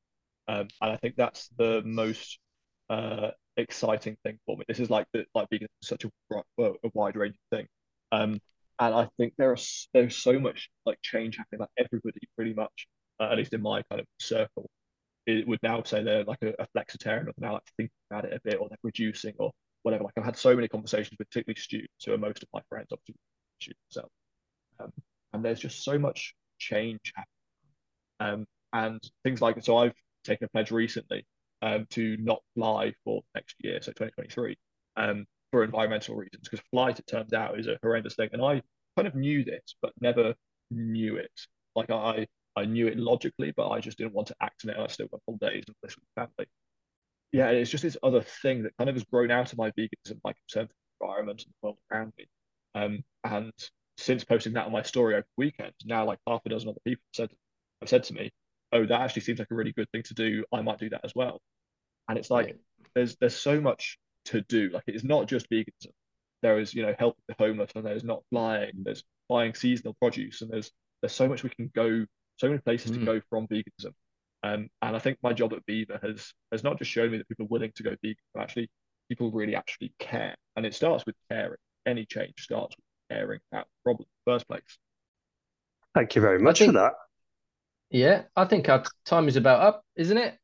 Um, 0.49 0.68
and 0.80 0.92
I 0.92 0.97
think 0.97 1.16
that's 1.16 1.49
the 1.57 1.82
most 1.84 2.38
uh, 2.90 3.30
exciting 3.57 4.16
thing 4.24 4.38
for 4.47 4.57
me. 4.57 4.64
This 4.68 4.80
is 4.80 4.90
like 4.90 5.07
the 5.12 5.24
like 5.34 5.49
veganism 5.51 5.68
is 5.82 5.88
such 5.88 6.05
a, 6.05 6.11
a 6.61 6.72
wide 6.94 7.16
range 7.16 7.36
thing. 7.51 7.66
Um, 8.12 8.40
and 8.78 8.94
I 8.94 9.09
think 9.16 9.34
there 9.38 9.53
are 9.53 9.57
there's 9.94 10.16
so 10.16 10.38
much 10.38 10.68
like 10.84 10.99
change 11.03 11.36
happening. 11.36 11.61
Like 11.61 11.86
everybody, 11.86 12.20
pretty 12.36 12.55
much, 12.55 12.86
at 13.21 13.37
least 13.37 13.55
in 13.55 13.62
my 13.62 13.83
kind 13.91 14.01
of 14.01 14.07
circle, 14.21 14.69
it 15.27 15.47
would 15.47 15.59
now 15.62 15.83
say 15.83 16.03
they're 16.03 16.25
like 16.25 16.43
a, 16.43 16.55
a 16.59 16.67
flexitarian, 16.77 17.29
or 17.29 17.33
they're 17.37 17.49
now 17.49 17.55
like 17.55 17.62
thinking 17.77 17.93
about 18.11 18.25
it 18.25 18.33
a 18.33 18.41
bit, 18.45 18.61
or 18.61 18.69
they're 18.69 18.79
reducing, 18.83 19.35
or 19.39 19.51
whatever. 19.83 20.05
Like 20.05 20.14
I've 20.17 20.25
had 20.25 20.37
so 20.37 20.55
many 20.55 20.69
conversations 20.69 21.17
with 21.19 21.29
particularly 21.29 21.61
students 21.61 22.05
who 22.05 22.12
are 22.12 22.19
most 22.19 22.43
of 22.43 22.49
my 22.53 22.61
friends, 22.69 22.89
obviously 22.93 23.17
students 23.61 23.83
themselves. 23.93 24.12
Um, 24.81 24.93
and 25.33 25.45
there's 25.45 25.61
just 25.61 25.85
so 25.85 25.99
much 25.99 26.35
change 26.59 27.12
happening. 27.14 28.43
Um, 28.43 28.47
and 28.73 29.03
things 29.25 29.41
like 29.41 29.62
so 29.62 29.79
I've 29.79 29.95
taken 30.25 30.47
a 30.47 30.49
pledge 30.49 30.71
recently 30.71 31.25
um, 31.62 31.87
to 31.91 32.17
not 32.19 32.41
fly 32.55 32.93
for 33.05 33.23
next 33.35 33.57
year, 33.61 33.81
so 33.81 33.93
2023, 33.93 34.57
um, 34.97 35.27
for 35.51 35.64
environmental 35.64 36.17
reasons, 36.17 36.49
because 36.49 36.64
flight, 36.71 36.99
it 36.99 37.07
turns 37.07 37.33
out, 37.33 37.59
is 37.59 37.67
a 37.67 37.79
horrendous 37.83 38.14
thing. 38.14 38.29
And 38.33 38.43
I 38.43 38.62
kind 38.97 39.09
of 39.09 39.14
knew 39.14 39.45
this, 39.45 39.77
but 39.81 39.93
never 40.01 40.35
knew 40.71 41.17
it. 41.17 41.31
Like 41.75 41.91
I, 41.91 42.27
I 42.57 42.64
knew 42.64 42.86
it 42.86 42.98
logically, 42.98 43.53
but 43.57 43.68
I 43.68 43.80
just 43.80 43.99
didn't 43.99 44.14
want 44.14 44.28
to 44.28 44.37
act 44.41 44.64
on 44.64 44.70
it. 44.70 44.76
I 44.78 44.87
still 44.87 45.08
went 45.11 45.22
on 45.26 45.37
days 45.37 45.64
and 45.66 45.76
this 45.83 45.96
with 45.96 46.04
family. 46.14 46.49
Yeah, 47.33 47.50
it's 47.50 47.70
just 47.70 47.83
this 47.83 47.96
other 48.03 48.22
thing 48.22 48.62
that 48.62 48.76
kind 48.78 48.88
of 48.88 48.96
has 48.96 49.04
grown 49.04 49.30
out 49.30 49.53
of 49.53 49.58
my 49.58 49.70
veganism, 49.72 50.20
my 50.24 50.33
concern 50.33 50.68
for 50.68 50.74
the 50.74 51.04
environment 51.04 51.42
and 51.42 51.53
the 51.53 51.66
world 51.66 51.78
around 51.92 52.12
me. 52.16 52.26
Um, 52.74 53.04
and 53.24 53.53
since 53.99 54.24
posting 54.24 54.54
that 54.54 54.66
on 54.66 54.72
my 54.72 54.83
story 54.83 55.14
over 55.14 55.22
the 55.22 55.42
weekend, 55.42 55.72
now 55.84 56.04
like 56.04 56.18
half 56.26 56.41
a 56.46 56.49
dozen 56.49 56.68
other 56.68 56.80
people 56.84 57.03
said 57.12 57.30
have 57.80 57.88
said 57.88 58.04
to 58.04 58.14
me, 58.14 58.30
"Oh, 58.72 58.87
that 58.87 59.00
actually 59.00 59.22
seems 59.22 59.38
like 59.38 59.50
a 59.50 59.54
really 59.54 59.72
good 59.72 59.91
thing 59.92 60.03
to 60.04 60.14
do. 60.14 60.45
I 60.53 60.62
might 60.62 60.78
do 60.78 60.91
that 60.91 61.04
as 61.04 61.14
well." 61.14 61.41
And 62.08 62.18
it's 62.18 62.30
like 62.30 62.57
there's 62.95 63.16
there's 63.16 63.37
so 63.37 63.61
much 63.61 63.99
to 64.26 64.41
do. 64.42 64.70
Like 64.70 64.84
it's 64.87 65.04
not 65.04 65.26
just 65.26 65.50
veganism. 65.50 65.92
There 66.42 66.58
is 66.58 66.74
you 66.74 66.83
know 66.83 66.95
helping 66.99 67.24
the 67.28 67.34
homeless, 67.38 67.72
and 67.74 67.84
there's 67.84 68.04
not 68.04 68.22
flying. 68.30 68.72
There's 68.83 69.04
buying 69.28 69.54
seasonal 69.54 69.95
produce, 70.00 70.42
and 70.42 70.50
there's 70.50 70.70
there's 71.00 71.12
so 71.12 71.28
much 71.28 71.42
we 71.42 71.50
can 71.50 71.70
go, 71.74 72.07
so 72.37 72.49
many 72.49 72.61
places 72.61 72.91
to 72.92 72.99
Mm. 72.99 73.04
go 73.07 73.21
from 73.30 73.46
veganism. 73.49 73.92
Um, 74.42 74.68
and 74.83 74.95
I 74.95 74.99
think 74.99 75.18
my 75.22 75.33
job 75.33 75.53
at 75.54 75.64
Viva 75.67 75.99
has 76.03 76.33
has 76.53 76.63
not 76.63 76.79
just 76.79 76.91
shown 76.91 77.11
me 77.11 77.18
that 77.18 77.29
people 77.29 77.45
are 77.46 77.49
willing 77.49 77.72
to 77.76 77.83
go 77.83 77.91
vegan, 78.03 78.17
but 78.34 78.42
actually 78.42 78.71
people 79.08 79.30
really 79.30 79.54
actually 79.57 79.92
care. 79.99 80.34
And 80.57 80.64
it 80.67 80.75
starts 80.75 81.04
with 81.07 81.17
caring. 81.30 81.58
Any 81.87 82.04
change 82.04 82.34
starts 82.38 82.76
with 82.76 82.84
caring 83.11 83.41
about 83.53 83.64
the 83.67 83.83
problem 83.84 84.07
in 84.07 84.13
the 84.26 84.33
first 84.33 84.49
place. 84.49 84.79
Thank 85.95 86.14
you 86.14 86.22
very 86.22 86.38
much 86.38 86.58
think- 86.58 86.71
for 86.72 86.79
that. 86.79 86.92
Yeah, 87.91 88.25
I 88.34 88.45
think 88.46 88.68
our 88.68 88.83
time 89.04 89.29
is 89.29 89.37
about 89.37 89.61
up, 89.61 89.84
isn't 89.96 90.18
it? 90.18 90.37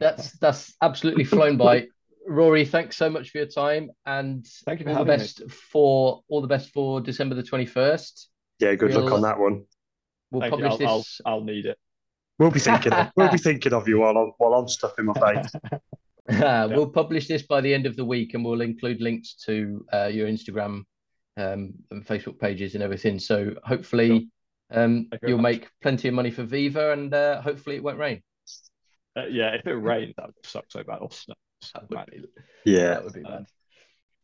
That's 0.00 0.32
that's 0.38 0.74
absolutely 0.82 1.24
flown 1.24 1.56
by. 1.56 1.88
Rory, 2.26 2.66
thanks 2.66 2.96
so 2.96 3.08
much 3.08 3.30
for 3.30 3.38
your 3.38 3.46
time 3.46 3.90
and 4.04 4.46
Thank 4.66 4.80
you 4.80 4.84
for 4.84 4.90
all 4.90 5.04
the 5.04 5.12
having 5.12 5.20
me. 5.20 5.24
best 5.24 5.50
for 5.50 6.22
all 6.28 6.42
the 6.42 6.46
best 6.48 6.70
for 6.74 7.00
December 7.00 7.34
the 7.34 7.42
21st. 7.42 8.26
Yeah, 8.58 8.74
good 8.74 8.92
luck 8.92 9.04
We'll- 9.04 9.14
on 9.14 9.22
that 9.22 9.38
one. 9.38 9.64
We'll 10.30 10.42
Thank 10.42 10.56
you. 10.56 10.68
publish 10.68 10.86
I'll, 10.86 10.92
I'll, 10.92 10.98
this. 10.98 11.20
I'll 11.24 11.44
need 11.44 11.66
it. 11.66 11.78
We'll 12.38 12.50
be 12.50 12.60
thinking 12.60 12.92
of 12.92 13.10
we'll 13.16 13.30
be 13.30 13.38
thinking 13.48 13.72
of 13.72 13.88
you 13.88 14.00
while 14.00 14.16
I'm 14.16 14.32
while 14.38 14.54
I'm 14.54 14.68
stuffing 14.68 15.06
my 15.06 15.14
face. 15.14 15.80
we'll 16.70 16.90
publish 16.90 17.26
this 17.26 17.42
by 17.42 17.60
the 17.60 17.72
end 17.72 17.86
of 17.86 17.96
the 17.96 18.04
week 18.04 18.34
and 18.34 18.44
we'll 18.44 18.60
include 18.60 19.00
links 19.00 19.34
to 19.46 19.84
uh, 19.92 20.06
your 20.06 20.28
Instagram 20.28 20.84
um, 21.36 21.72
and 21.90 22.06
Facebook 22.06 22.38
pages 22.38 22.74
and 22.74 22.82
everything. 22.82 23.18
So 23.18 23.54
hopefully 23.64 24.28
um, 24.70 25.08
you 25.12 25.18
you'll 25.28 25.38
much. 25.38 25.60
make 25.60 25.68
plenty 25.82 26.08
of 26.08 26.14
money 26.14 26.30
for 26.30 26.44
Viva 26.44 26.92
and 26.92 27.12
uh, 27.12 27.40
hopefully 27.40 27.76
it 27.76 27.82
won't 27.82 27.98
rain. 27.98 28.22
Uh, 29.16 29.26
yeah, 29.26 29.54
if 29.54 29.66
it 29.66 29.74
rains, 29.74 30.14
that 30.16 30.26
would 30.26 30.46
suck 30.46 30.66
so 30.68 30.84
bad. 30.84 30.98
Or 31.00 31.10
snow. 31.10 31.34
That 31.74 31.90
would 31.90 32.06
be, 32.06 32.28
Yeah. 32.64 32.88
that 32.88 33.04
would 33.04 33.14
be 33.14 33.22
bad. 33.22 33.46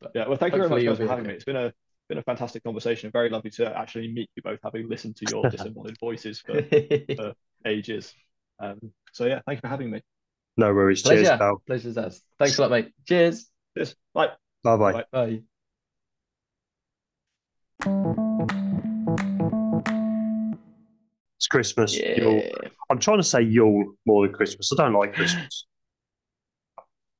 But 0.00 0.12
yeah, 0.14 0.28
well, 0.28 0.36
thank 0.36 0.54
you 0.54 0.58
very 0.58 0.70
much 0.70 0.84
guys, 0.84 0.96
for 0.98 1.06
having 1.08 1.24
okay. 1.24 1.28
me. 1.28 1.34
It's 1.34 1.44
been 1.44 1.56
a 1.56 1.72
been 2.08 2.18
a 2.18 2.22
fantastic 2.22 2.62
conversation. 2.64 3.10
Very 3.10 3.30
lovely 3.30 3.50
to 3.52 3.76
actually 3.76 4.12
meet 4.12 4.28
you 4.36 4.42
both, 4.42 4.58
having 4.62 4.88
listened 4.88 5.16
to 5.16 5.26
your 5.30 5.48
disembodied 5.50 5.96
voices 6.00 6.40
for 6.46 7.34
ages. 7.66 8.14
Um, 8.60 8.78
so 9.12 9.26
yeah, 9.26 9.40
thank 9.46 9.58
you 9.58 9.60
for 9.62 9.68
having 9.68 9.90
me. 9.90 10.00
No 10.56 10.72
worries. 10.72 11.02
Cheers, 11.02 11.28
pal. 11.30 11.60
Pleasure's 11.66 11.98
ours. 11.98 12.22
Thanks 12.38 12.58
a 12.58 12.62
lot, 12.62 12.70
mate. 12.70 12.92
Cheers. 13.06 13.50
Cheers. 13.76 13.96
Bye. 14.12 14.30
Bye 14.62 14.76
bye. 14.76 14.92
Bye. 14.92 15.04
Bye. 15.12 15.42
It's 21.36 21.46
Christmas. 21.48 21.96
Yule. 21.96 22.36
Yeah. 22.36 22.68
I'm 22.90 22.98
trying 22.98 23.18
to 23.18 23.22
say 23.24 23.42
Yule 23.42 23.94
more 24.06 24.26
than 24.26 24.34
Christmas. 24.34 24.70
I 24.72 24.76
don't 24.82 24.92
like 24.94 25.14
Christmas. 25.14 25.66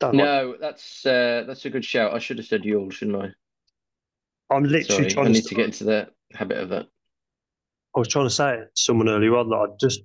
Don't 0.01 0.17
like- 0.17 0.25
No, 0.25 0.57
that's 0.61 1.05
uh, 1.05 1.45
that's 1.47 1.65
a 1.65 1.71
good 1.71 1.85
shout. 1.85 2.15
I 2.15 2.19
should 2.19 2.39
have 2.39 2.47
said 2.47 2.65
Yule, 2.65 2.91
shouldn't 2.91 3.17
I? 3.23 3.29
I'm 4.51 4.65
literally 4.65 4.85
Sorry, 4.85 5.07
I 5.07 5.09
trying 5.09 5.33
need 5.33 5.43
to. 5.43 5.49
to 5.49 5.55
get 5.55 5.67
into 5.67 5.85
the 5.85 6.09
habit 6.33 6.59
of 6.59 6.69
that. 6.71 6.87
I 7.95 7.99
was 7.99 8.09
trying 8.09 8.27
to 8.27 8.31
say 8.31 8.55
it 8.55 8.75
to 8.75 8.83
someone 8.83 9.09
earlier 9.09 9.37
on 9.37 9.49
that 9.51 9.57
I 9.57 9.67
just 9.81 10.01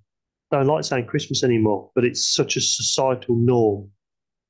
don't 0.51 0.67
like 0.67 0.83
saying 0.83 1.07
Christmas 1.07 1.43
anymore, 1.43 1.91
but 1.95 2.05
it's 2.05 2.33
such 2.33 2.55
a 2.55 2.61
societal 2.61 3.35
norm. 3.35 3.89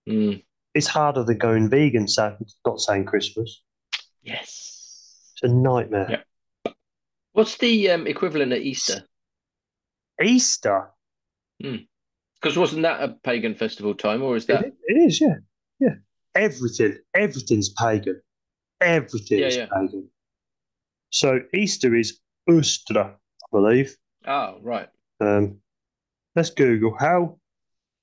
Mm. 0.07 0.43
It's 0.73 0.87
harder 0.87 1.23
than 1.23 1.37
going 1.37 1.69
vegan, 1.69 2.07
saying, 2.07 2.37
not 2.65 2.79
saying 2.79 3.05
Christmas. 3.05 3.63
Yes. 4.21 5.31
It's 5.33 5.43
a 5.43 5.53
nightmare. 5.53 6.23
Yeah. 6.65 6.71
What's 7.33 7.57
the 7.57 7.89
um, 7.91 8.07
equivalent 8.07 8.53
of 8.53 8.59
Easter? 8.59 9.03
Easter. 10.21 10.89
Because 11.59 12.57
wasn't 12.57 12.83
that 12.83 13.01
a 13.01 13.15
pagan 13.23 13.55
festival 13.55 13.93
time, 13.93 14.21
or 14.21 14.35
is 14.35 14.45
that? 14.47 14.65
It, 14.65 14.73
it 14.87 14.97
is, 14.97 15.21
yeah. 15.21 15.35
Yeah. 15.79 15.95
Everything, 16.35 16.97
everything's 17.15 17.69
pagan. 17.69 18.21
Everything 18.81 19.39
Yeah, 19.39 19.47
is 19.47 19.57
yeah. 19.57 19.65
pagan. 19.65 20.09
So 21.11 21.39
Easter 21.53 21.95
is 21.95 22.19
Eostre, 22.49 22.97
I 22.97 23.15
believe. 23.51 23.95
Oh, 24.25 24.59
right. 24.61 24.89
Um, 25.19 25.59
let's 26.35 26.49
Google 26.51 26.95
how 26.97 27.39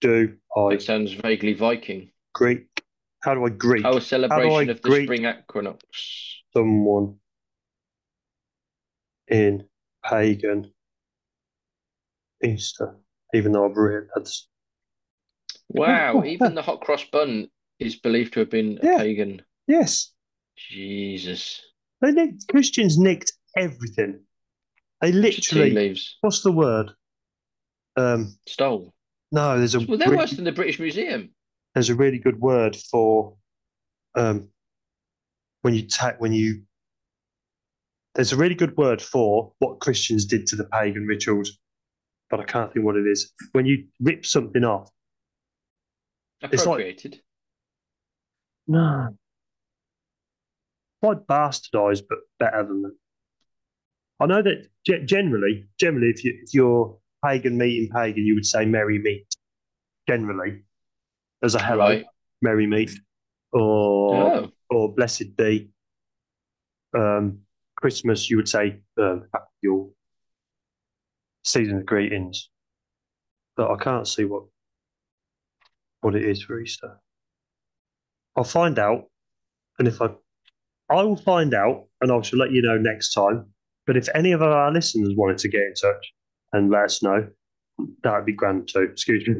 do 0.01 0.37
I 0.57 0.75
It 0.75 0.83
sounds 0.83 1.13
vaguely 1.13 1.55
Viking. 1.55 2.11
Greek? 2.35 2.83
How 3.23 3.35
do 3.35 3.45
I 3.45 3.49
Greek 3.49 3.85
Oh, 3.87 3.97
a 3.97 4.01
celebration 4.01 4.71
of 4.71 4.83
the 4.83 4.89
Greek- 4.89 5.05
spring 5.07 5.25
equinox. 5.25 6.43
someone 6.53 7.19
in 9.29 9.67
pagan 10.05 10.73
Easter? 12.45 12.97
Even 13.35 13.53
though 13.53 13.69
I've 13.69 13.77
read 13.77 14.09
that's 14.15 14.49
Wow, 15.69 16.23
even 16.27 16.55
the 16.55 16.63
hot 16.63 16.81
cross 16.81 17.05
bun 17.05 17.49
is 17.79 17.97
believed 17.97 18.35
to 18.35 18.41
have 18.41 18.51
been 18.51 18.79
Yeah. 18.83 18.97
a 18.97 18.99
pagan. 18.99 19.43
yes, 19.67 20.13
Jesus. 20.57 21.61
they 22.01 22.13
nicked, 22.13 22.49
Christians 22.49 22.99
nicked 22.99 23.33
everything. 23.57 24.21
They 25.01 25.13
literally. 25.13 25.71
leaves. 25.71 26.17
What's 26.23 26.43
the 26.43 26.53
word? 26.53 26.91
Um, 27.97 28.37
Stole. 28.47 28.93
no, 29.33 29.59
there's 29.59 29.75
a 29.75 29.81
Well, 29.81 29.97
they're 29.99 30.11
re- 30.11 30.17
worse 30.17 30.33
than 30.33 30.45
the 30.45 30.53
British 30.53 30.79
Museum. 30.79 31.31
there's 31.75 31.89
a 31.91 31.95
really 31.95 32.19
good 32.19 32.39
word 32.41 32.75
for 32.77 33.37
um 34.15 34.49
when 35.63 35.75
you 35.75 35.83
take 35.87 36.15
when 36.21 36.33
you 36.33 36.63
there's 38.15 38.33
a 38.33 38.37
really 38.37 38.55
good 38.55 38.77
word 38.77 39.01
for 39.03 39.53
what 39.59 39.81
Christians 39.81 40.25
did 40.25 40.47
to 40.49 40.57
the 40.57 40.65
pagan 40.65 41.07
rituals, 41.07 41.59
but 42.31 42.41
I 42.41 42.45
can't 42.45 42.73
think 42.73 42.85
what 42.87 42.97
it 42.97 43.07
is. 43.07 43.33
When 43.53 43.67
you 43.67 43.87
rip 44.01 44.25
something 44.25 44.65
off, 44.65 44.91
It's 46.43 46.53
like- 46.67 46.81
Appropriated. 46.81 47.21
no, 48.67 49.17
quite 51.07 51.27
bastardized, 51.27 52.03
but 52.09 52.19
better 52.39 52.65
than 52.67 52.83
that. 52.83 52.97
I 54.19 54.27
know 54.27 54.43
that 54.43 54.69
ge- 54.87 55.07
generally, 55.09 55.67
generally, 55.79 56.09
if 56.09 56.25
you 56.25 56.39
if 56.43 56.55
you're 56.55 56.99
pagan 57.25 57.57
meeting 57.59 57.91
pagan, 57.95 58.25
you 58.25 58.35
would 58.35 58.47
say 58.47 58.65
merry 58.65 58.99
meet. 58.99 59.27
Generally, 60.09 60.63
as 61.43 61.55
a 61.55 61.63
hello, 61.63 61.87
Right. 61.89 62.05
merry 62.43 62.67
meet, 62.67 62.91
or 63.53 64.37
Oh, 64.37 64.53
or 64.71 64.95
blessed 64.95 65.37
be. 65.37 65.71
Um, 66.97 67.41
Christmas, 67.77 68.31
you 68.31 68.37
would 68.39 68.49
say 68.49 68.81
um, 68.99 69.29
Yule, 69.63 69.95
season 71.45 71.79
of 71.79 71.87
greetings. 71.87 72.49
But 73.57 73.71
I 73.71 73.77
can't 73.77 74.09
see 74.09 74.25
what 74.25 74.45
what 76.01 76.15
it 76.15 76.25
is 76.25 76.43
for 76.43 76.59
Easter. 76.61 76.99
I'll 78.37 78.45
find 78.45 78.79
out, 78.79 79.05
and 79.79 79.89
if 79.89 80.01
I, 80.01 80.09
I 80.91 81.03
will 81.03 81.17
find 81.17 81.55
out, 81.55 81.87
and 82.01 82.13
I 82.13 82.21
shall 82.23 82.39
let 82.39 82.53
you 82.53 82.63
know 82.63 82.79
next 82.79 83.13
time. 83.13 83.47
But 83.87 83.97
if 83.97 84.09
any 84.15 84.33
of 84.33 84.43
our 84.43 84.71
listeners 84.73 85.15
wanted 85.17 85.39
to 85.39 85.49
get 85.49 85.63
in 85.63 85.75
touch 85.75 86.13
and 86.53 86.71
let 86.71 86.85
us 86.85 87.03
know, 87.03 87.29
that 88.03 88.17
would 88.17 88.27
be 88.27 88.33
grand 88.33 88.69
too. 88.69 88.83
Excuse 88.83 89.27
me. 89.27 89.35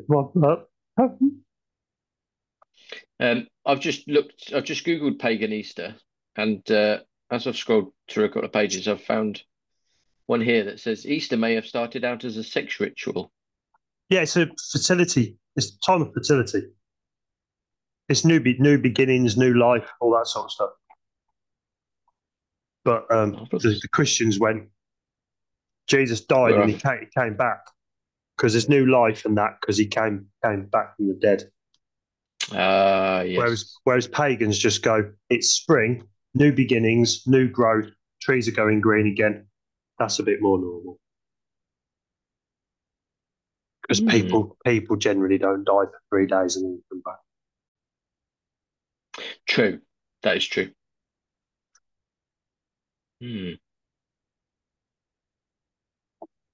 Um, 3.19 3.47
I've 3.65 3.81
just 3.81 4.09
looked, 4.09 4.53
I've 4.55 4.65
just 4.65 4.85
Googled 4.85 5.19
pagan 5.19 5.53
Easter, 5.53 5.95
and 6.37 6.69
uh, 6.71 6.99
as 7.31 7.47
I've 7.47 7.57
scrolled 7.57 7.93
through 8.11 8.25
a 8.25 8.29
couple 8.29 8.45
of 8.45 8.53
pages, 8.53 8.87
I've 8.87 9.03
found 9.03 9.43
one 10.27 10.41
here 10.41 10.65
that 10.65 10.81
says 10.81 11.07
Easter 11.07 11.37
may 11.37 11.55
have 11.55 11.67
started 11.67 12.05
out 12.05 12.25
as 12.25 12.37
a 12.37 12.45
sex 12.45 12.79
ritual. 12.79 13.33
Yeah, 14.11 14.21
it's 14.21 14.37
a 14.37 14.49
fertility. 14.73 15.37
It's 15.57 15.77
time 15.79 16.03
of 16.03 16.13
fertility. 16.13 16.63
It's 18.09 18.25
new, 18.25 18.39
be- 18.39 18.59
new 18.59 18.79
beginnings, 18.79 19.37
new 19.37 19.55
life, 19.55 19.89
all 20.01 20.13
that 20.13 20.27
sort 20.27 20.45
of 20.45 20.51
stuff. 20.53 20.71
But 22.87 23.11
um, 23.11 23.37
Oh, 23.53 23.59
the, 23.59 23.79
the 23.83 23.89
Christians 23.89 24.39
went. 24.39 24.69
Jesus 25.89 26.21
died 26.21 26.55
and 26.55 26.71
he 26.71 26.77
came, 26.79 27.01
he 27.01 27.21
came 27.21 27.37
back 27.37 27.59
because 28.37 28.53
there's 28.53 28.69
new 28.69 28.87
life 28.87 29.25
and 29.25 29.37
that 29.37 29.59
because 29.61 29.77
he 29.77 29.87
came 29.87 30.27
came 30.45 30.67
back 30.67 30.97
from 30.97 31.09
the 31.09 31.15
dead. 31.15 31.51
Ah, 32.53 33.23
yes. 33.23 33.37
Whereas 33.37 33.75
whereas 33.85 34.07
pagans 34.07 34.57
just 34.57 34.83
go, 34.83 35.13
it's 35.31 35.49
spring, 35.49 36.07
new 36.35 36.53
beginnings, 36.53 37.27
new 37.27 37.49
growth, 37.49 37.91
trees 38.23 38.47
are 38.47 38.53
going 38.53 38.81
green 38.81 39.09
again. 39.09 39.47
That's 39.99 40.21
a 40.21 40.23
bit 40.23 40.41
more 40.41 40.59
normal. 40.59 41.01
Because 43.83 43.99
Hmm. 43.99 44.09
people 44.09 44.57
people 44.65 44.95
generally 44.97 45.39
don't 45.39 45.65
die 45.65 45.87
for 45.87 46.01
three 46.09 46.27
days 46.27 46.55
and 46.55 46.65
then 46.67 46.83
come 46.89 47.03
back. 47.05 47.19
True. 49.49 49.81
That 50.23 50.37
is 50.37 50.47
true. 50.47 50.71
Hmm. 53.21 53.55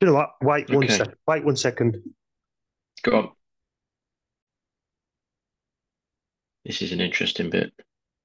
You 0.01 0.09
know 0.09 0.15
what? 0.15 0.31
Wait 0.43 0.69
one 0.71 0.85
Okay. 0.85 0.97
second. 0.97 1.17
Wait 1.27 1.45
one 1.45 1.57
second. 1.57 2.03
Go 3.03 3.17
on. 3.19 3.31
This 6.65 6.83
is 6.83 6.93
an 6.93 7.01
interesting 7.01 7.51
bit. 7.51 7.73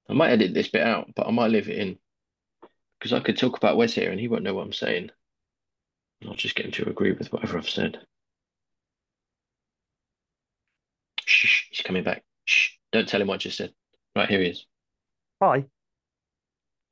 I 0.10 0.14
might 0.14 0.32
edit 0.32 0.54
this 0.54 0.70
bit 0.70 0.84
out, 0.84 1.14
but 1.16 1.28
I 1.28 1.32
might 1.32 1.52
leave 1.52 1.70
it 1.70 1.78
in 1.78 1.98
because 3.00 3.14
I 3.14 3.20
could 3.20 3.38
talk 3.38 3.58
about 3.58 3.78
Wes 3.78 3.94
here 3.94 4.12
and 4.12 4.20
he 4.20 4.28
won't 4.28 4.44
know 4.44 4.54
what 4.54 4.66
I'm 4.66 4.74
saying. 4.74 5.12
I'll 6.28 6.34
just 6.34 6.56
get 6.56 6.66
him 6.66 6.72
to 6.74 6.90
agree 6.90 7.12
with 7.12 7.32
whatever 7.32 7.58
I've 7.58 7.70
said. 7.70 8.00
Shh, 11.26 11.68
he's 11.70 11.82
coming 11.82 12.04
back. 12.04 12.24
Shh, 12.46 12.72
don't 12.92 13.08
tell 13.08 13.22
him 13.22 13.28
what 13.28 13.36
I 13.36 13.38
just 13.38 13.58
said. 13.58 13.74
Right, 14.16 14.30
here 14.30 14.42
he 14.42 14.48
is. 14.48 14.66
Hi, 15.42 15.66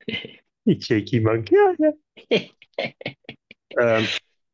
you 0.66 0.74
cheeky 0.76 1.20
monkey. 1.20 1.56
Yeah, 1.56 1.90
yeah. 2.30 2.90
um, 3.80 4.06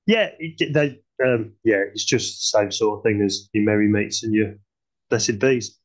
yeah, 0.07 0.31
they, 0.61 1.01
um, 1.25 1.53
yeah, 1.65 1.83
it's 1.93 2.05
just 2.05 2.53
the 2.53 2.59
same 2.59 2.71
sort 2.73 2.99
of 2.99 3.03
thing 3.05 3.23
as 3.23 3.49
your 3.53 3.65
merry 3.65 3.89
mates 3.89 4.23
and 4.23 4.35
your 4.35 4.55
blessed 5.11 5.39
bees. 5.39 5.79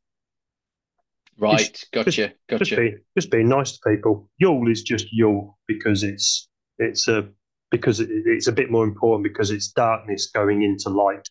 Right, 1.40 1.84
gotcha, 1.94 2.10
Just 2.10 2.38
gotcha. 2.50 2.76
being, 2.76 3.00
just 3.16 3.30
being 3.30 3.48
nice 3.48 3.74
to 3.74 3.80
people. 3.88 4.28
Yule 4.40 4.72
is 4.72 4.82
just 4.82 5.08
Yule 5.12 5.58
because 5.68 6.02
it's 6.04 6.50
it's 6.80 7.08
a 7.08 7.30
because 7.70 8.00
it, 8.00 8.10
it's 8.10 8.48
a 8.48 8.52
bit 8.52 8.72
more 8.72 8.84
important 8.84 9.24
because 9.24 9.52
it's 9.52 9.68
darkness 9.68 10.32
going 10.34 10.64
into 10.64 10.90
light. 10.90 11.28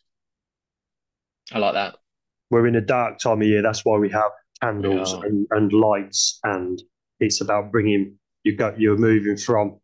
I 1.52 1.58
like 1.58 1.74
that. 1.74 1.96
We're 2.50 2.68
in 2.68 2.76
a 2.76 2.80
dark 2.80 3.18
time 3.18 3.42
of 3.42 3.48
year. 3.48 3.62
That's 3.62 3.84
why 3.84 3.98
we 3.98 4.08
have 4.10 4.30
candles 4.62 5.12
Yeah. 5.12 5.20
and, 5.24 5.46
and 5.50 5.72
lights, 5.72 6.38
and 6.44 6.80
it's 7.18 7.40
about 7.40 7.72
bringing 7.72 8.16
you 8.46 8.54
got 8.54 8.80
you're 8.80 8.96
moving 8.96 9.36
from 9.36 9.80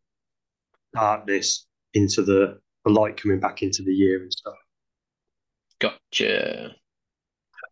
darkness 0.94 1.66
into 1.94 2.22
the, 2.22 2.60
the 2.84 2.93
light 2.93 3.20
coming 3.20 3.40
back 3.40 3.60
into 3.62 3.82
the 3.82 3.93
year 3.93 4.22
and 4.22 4.32
stuff. 4.32 4.55
Gotcha. 5.80 6.70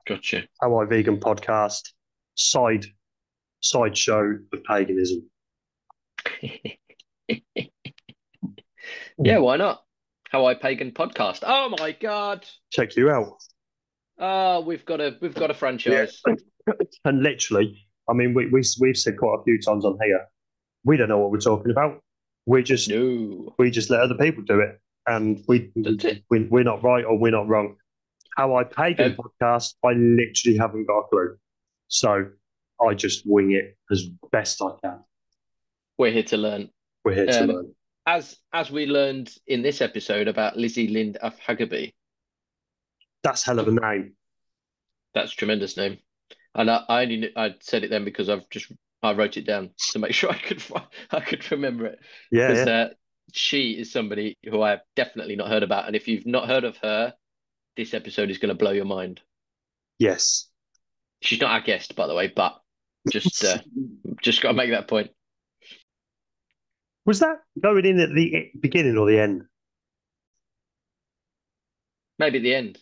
Gotcha. 0.08 0.42
How 0.60 0.76
I 0.80 0.86
Vegan 0.86 1.20
podcast 1.20 1.90
side 2.34 2.86
sideshow 3.60 4.38
of 4.52 4.64
paganism. 4.64 5.30
Yeah, 9.22 9.36
why 9.38 9.58
not? 9.58 9.82
How 10.30 10.46
I 10.46 10.54
Pagan 10.54 10.92
podcast. 10.92 11.40
Oh 11.46 11.74
my 11.78 11.92
God. 11.92 12.46
Check 12.72 12.96
you 12.96 13.10
out. 13.10 13.36
Oh, 14.18 14.60
we've 14.60 14.84
got 14.86 15.00
a 15.00 15.16
we've 15.20 15.34
got 15.34 15.50
a 15.50 15.54
franchise. 15.54 16.22
And 17.04 17.22
literally, 17.22 17.86
I 18.08 18.14
mean, 18.14 18.32
we, 18.32 18.46
we 18.46 18.62
we've 18.80 18.96
said 18.96 19.18
quite 19.18 19.38
a 19.40 19.44
few 19.44 19.60
times 19.60 19.84
on 19.84 19.98
here, 20.02 20.26
we 20.84 20.96
don't 20.96 21.08
know 21.08 21.18
what 21.18 21.30
we're 21.30 21.38
talking 21.40 21.70
about. 21.70 22.02
We 22.46 22.62
just 22.62 22.88
No. 22.88 23.54
we 23.58 23.70
just 23.70 23.90
let 23.90 24.00
other 24.00 24.14
people 24.16 24.42
do 24.44 24.60
it, 24.60 24.80
and 25.06 25.42
we, 25.46 25.70
it. 25.76 26.24
we 26.30 26.44
we're 26.44 26.64
not 26.64 26.82
right 26.82 27.04
or 27.04 27.18
we're 27.18 27.30
not 27.32 27.48
wrong. 27.48 27.76
How 28.36 28.56
I 28.56 28.64
pagan 28.64 29.10
Um, 29.12 29.16
the 29.16 29.22
podcast, 29.46 29.74
I 29.84 29.92
literally 29.92 30.56
haven't 30.58 30.86
got 30.86 31.00
a 31.00 31.08
clue, 31.08 31.36
so 31.88 32.30
I 32.80 32.94
just 32.94 33.22
wing 33.26 33.52
it 33.52 33.76
as 33.90 34.04
best 34.32 34.62
I 34.62 34.70
can. 34.82 35.00
We're 35.98 36.12
here 36.12 36.22
to 36.24 36.36
learn. 36.36 36.70
We're 37.04 37.14
here 37.14 37.26
to 37.26 37.40
Um, 37.42 37.46
learn. 37.48 37.74
As 38.06 38.36
as 38.52 38.70
we 38.70 38.86
learned 38.86 39.30
in 39.46 39.62
this 39.62 39.80
episode 39.82 40.26
about 40.28 40.56
Lizzie 40.56 40.88
Lind 40.88 41.18
af 41.20 41.38
Hageby, 41.38 41.92
That's 43.22 43.44
hell 43.44 43.58
of 43.58 43.68
a 43.68 43.72
name. 43.72 44.14
that's 45.12 45.32
a 45.32 45.36
tremendous 45.36 45.76
name. 45.76 45.98
And 46.54 46.70
I, 46.70 46.84
I 46.88 47.02
only 47.02 47.16
knew, 47.18 47.30
I 47.36 47.54
said 47.60 47.84
it 47.84 47.90
then 47.90 48.04
because 48.04 48.28
I've 48.30 48.48
just 48.48 48.72
I 49.02 49.12
wrote 49.12 49.36
it 49.36 49.46
down 49.46 49.70
to 49.92 49.98
make 49.98 50.12
sure 50.14 50.30
I 50.30 50.38
could 50.38 50.62
I 51.10 51.20
could 51.20 51.50
remember 51.50 51.86
it. 51.86 51.98
Yeah, 52.30 52.52
yeah. 52.52 52.64
uh, 52.64 52.88
she 53.32 53.72
is 53.72 53.92
somebody 53.92 54.36
who 54.48 54.62
I 54.62 54.70
have 54.70 54.80
definitely 54.96 55.36
not 55.36 55.48
heard 55.48 55.62
about. 55.62 55.86
And 55.86 55.96
if 55.96 56.08
you've 56.08 56.26
not 56.26 56.48
heard 56.48 56.64
of 56.64 56.76
her, 56.78 57.14
this 57.76 57.94
episode 57.94 58.30
is 58.30 58.38
going 58.38 58.50
to 58.50 58.54
blow 58.54 58.72
your 58.72 58.84
mind. 58.84 59.20
yes. 59.98 60.46
She's 61.22 61.40
not 61.40 61.50
our 61.50 61.60
guest, 61.60 61.94
by 61.96 62.06
the 62.06 62.14
way, 62.14 62.32
but 62.34 62.58
just 63.10 63.44
uh, 63.44 63.58
just 64.22 64.40
got 64.40 64.52
to 64.52 64.54
make 64.54 64.70
that 64.70 64.88
point. 64.88 65.10
Was 67.04 67.20
that 67.20 67.40
going 67.62 67.84
in 67.84 68.00
at 68.00 68.08
the 68.14 68.50
beginning 68.58 68.96
or 68.96 69.06
the 69.06 69.20
end? 69.20 69.42
Maybe 72.18 72.38
at 72.38 72.42
the 72.42 72.54
end. 72.54 72.78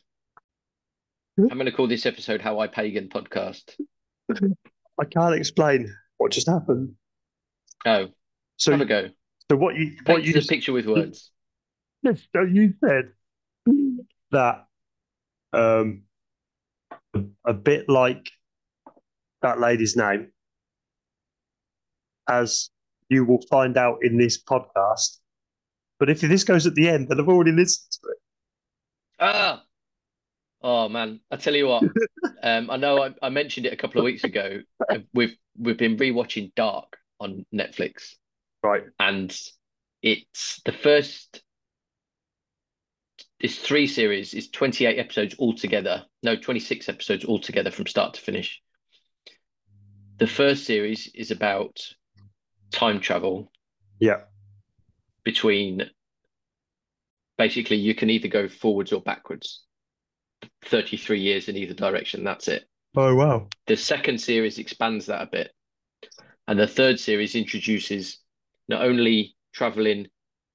Hmm? 1.36 1.48
I'm 1.50 1.58
going 1.58 1.66
to 1.66 1.72
call 1.72 1.88
this 1.88 2.06
episode 2.06 2.40
"How 2.40 2.60
I 2.60 2.68
Pagan" 2.68 3.08
podcast. 3.08 3.74
I 4.30 5.04
can't 5.04 5.34
explain 5.34 5.92
what 6.18 6.32
just 6.32 6.48
happened. 6.48 6.94
Oh, 7.86 8.08
So, 8.56 8.72
have 8.72 8.80
a 8.80 8.84
go. 8.84 9.08
so 9.50 9.56
what 9.56 9.76
you 9.76 9.96
what 10.04 10.24
you 10.24 10.32
the 10.32 10.42
picture 10.42 10.72
with 10.72 10.86
words. 10.86 11.30
Yes, 12.02 12.20
so 12.32 12.42
you 12.42 12.74
said 12.84 13.12
that 14.30 14.66
um, 15.52 16.02
a, 17.44 17.52
bit 17.52 17.88
like 17.88 18.30
that 19.42 19.58
lady's 19.58 19.96
name, 19.96 20.30
as 22.28 22.70
you 23.08 23.24
will 23.24 23.42
find 23.50 23.76
out 23.76 23.98
in 24.02 24.18
this 24.18 24.40
podcast. 24.42 25.18
But 25.98 26.10
if 26.10 26.20
this 26.20 26.44
goes 26.44 26.66
at 26.66 26.74
the 26.74 26.88
end, 26.88 27.08
then 27.08 27.18
I've 27.18 27.28
already 27.28 27.52
listened 27.52 27.90
to 27.92 28.08
it. 28.10 28.18
Ah, 29.20 29.64
oh 30.62 30.88
man, 30.88 31.20
I 31.30 31.36
tell 31.36 31.54
you 31.54 31.68
what. 31.68 31.84
Um, 32.40 32.70
I 32.70 32.76
know 32.76 33.02
I, 33.02 33.14
I 33.20 33.30
mentioned 33.30 33.66
it 33.66 33.72
a 33.72 33.76
couple 33.76 34.00
of 34.00 34.04
weeks 34.04 34.22
ago. 34.22 34.60
Uh, 34.88 34.98
We've 35.58 35.76
been 35.78 35.96
rewatching 35.96 36.54
Dark 36.54 36.98
on 37.20 37.44
Netflix, 37.52 38.14
Right. 38.62 38.84
and 38.98 39.36
it's 40.02 40.60
the 40.64 40.72
first. 40.72 41.42
this 43.40 43.56
three 43.58 43.86
series. 43.86 44.34
is 44.34 44.48
28 44.50 44.98
episodes 44.98 45.36
altogether. 45.38 46.04
No, 46.24 46.34
26 46.34 46.88
episodes 46.88 47.24
altogether 47.24 47.70
from 47.70 47.86
start 47.86 48.14
to 48.14 48.20
finish. 48.20 48.60
The 50.18 50.26
first 50.26 50.64
series 50.64 51.08
is 51.14 51.30
about 51.30 51.78
time 52.72 52.98
travel 53.00 53.52
Yeah. 54.00 54.24
between 55.24 55.88
basically 57.36 57.76
you 57.76 57.94
can 57.94 58.10
either 58.10 58.26
go 58.26 58.48
forwards 58.48 58.92
or 58.92 59.00
backwards 59.00 59.62
33 60.62 61.20
years 61.20 61.48
in 61.48 61.56
either 61.56 61.74
direction 61.74 62.24
that's 62.24 62.48
it 62.48 62.68
Oh 62.96 63.14
wow. 63.14 63.48
the 63.66 63.76
second 63.76 64.18
series 64.18 64.58
expands 64.58 65.06
that 65.06 65.22
a 65.22 65.26
bit 65.26 65.52
and 66.46 66.58
the 66.58 66.66
third 66.66 66.98
series 66.98 67.34
introduces 67.34 68.18
not 68.68 68.82
only 68.82 69.36
traveling 69.52 70.08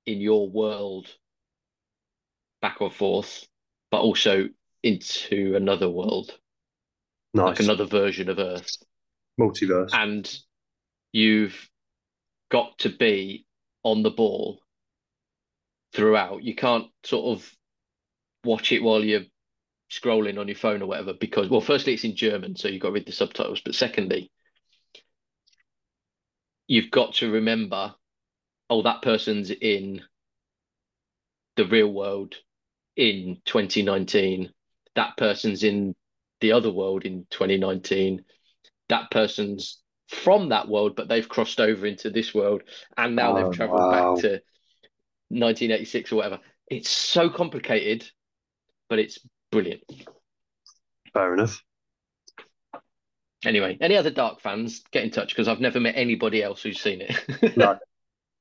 in 0.05 0.19
your 0.19 0.49
world 0.49 1.07
back 2.61 2.81
or 2.81 2.91
forth 2.91 3.47
but 3.91 4.01
also 4.01 4.49
into 4.81 5.55
another 5.55 5.89
world 5.89 6.37
Nice. 7.33 7.45
like 7.45 7.59
another 7.61 7.85
version 7.85 8.29
of 8.29 8.39
earth 8.39 8.77
Multiverse. 9.39 9.89
and 9.93 10.31
you've 11.11 11.69
got 12.49 12.77
to 12.79 12.89
be 12.89 13.45
on 13.83 14.03
the 14.03 14.11
ball 14.11 14.59
throughout. 15.93 16.43
You 16.43 16.55
can't 16.55 16.87
sort 17.03 17.37
of 17.37 17.51
watch 18.43 18.71
it 18.71 18.83
while 18.83 19.03
you're 19.03 19.25
scrolling 20.01 20.39
on 20.39 20.47
your 20.47 20.57
phone 20.57 20.81
or 20.81 20.87
whatever 20.87 21.13
because, 21.13 21.49
well, 21.49 21.61
firstly, 21.61 21.93
it's 21.93 22.03
in 22.03 22.15
German, 22.15 22.55
so 22.55 22.67
you've 22.67 22.81
got 22.81 22.89
to 22.89 22.93
read 22.93 23.05
the 23.05 23.11
subtitles. 23.11 23.61
But 23.63 23.75
secondly, 23.75 24.31
you've 26.67 26.91
got 26.91 27.15
to 27.15 27.31
remember, 27.31 27.95
oh, 28.69 28.81
that 28.83 29.01
person's 29.01 29.51
in 29.51 30.01
the 31.55 31.65
real 31.65 31.91
world 31.91 32.35
in 32.95 33.37
2019. 33.45 34.51
That 34.95 35.17
person's 35.17 35.63
in 35.63 35.95
the 36.41 36.51
other 36.51 36.71
world 36.71 37.05
in 37.05 37.25
2019. 37.29 38.23
That 38.89 39.11
person's 39.11 39.79
from 40.09 40.49
that 40.49 40.67
world, 40.67 40.95
but 40.95 41.07
they've 41.07 41.27
crossed 41.27 41.59
over 41.59 41.85
into 41.85 42.09
this 42.09 42.33
world 42.33 42.63
and 42.97 43.15
now 43.15 43.31
Oh, 43.31 43.33
they've 43.33 43.49
traveled 43.49 43.89
wow. 43.89 43.89
back 43.89 44.21
to 44.21 44.41
1986 45.29 46.11
or 46.11 46.17
whatever. 46.17 46.39
It's 46.69 46.89
so 46.89 47.29
complicated, 47.29 48.09
but 48.89 48.99
it's 48.99 49.19
brilliant. 49.53 49.83
Fair 51.13 51.35
enough. 51.35 51.61
Anyway, 53.45 53.77
any 53.79 53.95
other 53.95 54.09
Dark 54.09 54.41
fans, 54.41 54.81
get 54.91 55.03
in 55.03 55.11
touch 55.11 55.29
because 55.29 55.47
I've 55.47 55.59
never 55.59 55.79
met 55.79 55.95
anybody 55.95 56.41
else 56.41 56.63
who's 56.63 56.81
seen 56.81 57.01
it. 57.01 57.55
No. 57.57 57.77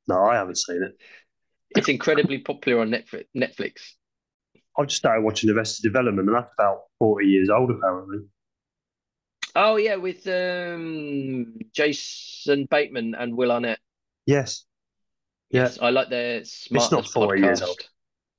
No, 0.08 0.24
I 0.24 0.34
haven't 0.34 0.58
seen 0.58 0.82
it. 0.82 0.96
It's 1.76 1.88
incredibly 1.88 2.38
popular 2.38 2.80
on 2.80 2.90
Netflix. 2.90 3.24
Netflix. 3.36 3.92
I've 4.76 4.88
just 4.88 4.98
started 4.98 5.22
watching 5.22 5.48
the 5.48 5.54
rest 5.54 5.74
Arrested 5.74 5.92
Development, 5.92 6.28
and 6.28 6.36
that's 6.36 6.52
about 6.58 6.80
40 6.98 7.26
years 7.26 7.50
old, 7.50 7.70
apparently. 7.70 8.18
Oh 9.54 9.76
yeah, 9.76 9.96
with 9.96 10.26
um, 10.26 11.54
Jason 11.72 12.66
Bateman 12.70 13.14
and 13.14 13.36
Will 13.36 13.52
Arnett. 13.52 13.78
Yes. 14.26 14.64
Yeah. 15.50 15.64
Yes, 15.64 15.78
I 15.80 15.90
like 15.90 16.08
their 16.08 16.40
SmartLess 16.40 16.92
not 16.92 17.08
40 17.08 17.42
years 17.42 17.62
old. 17.62 17.78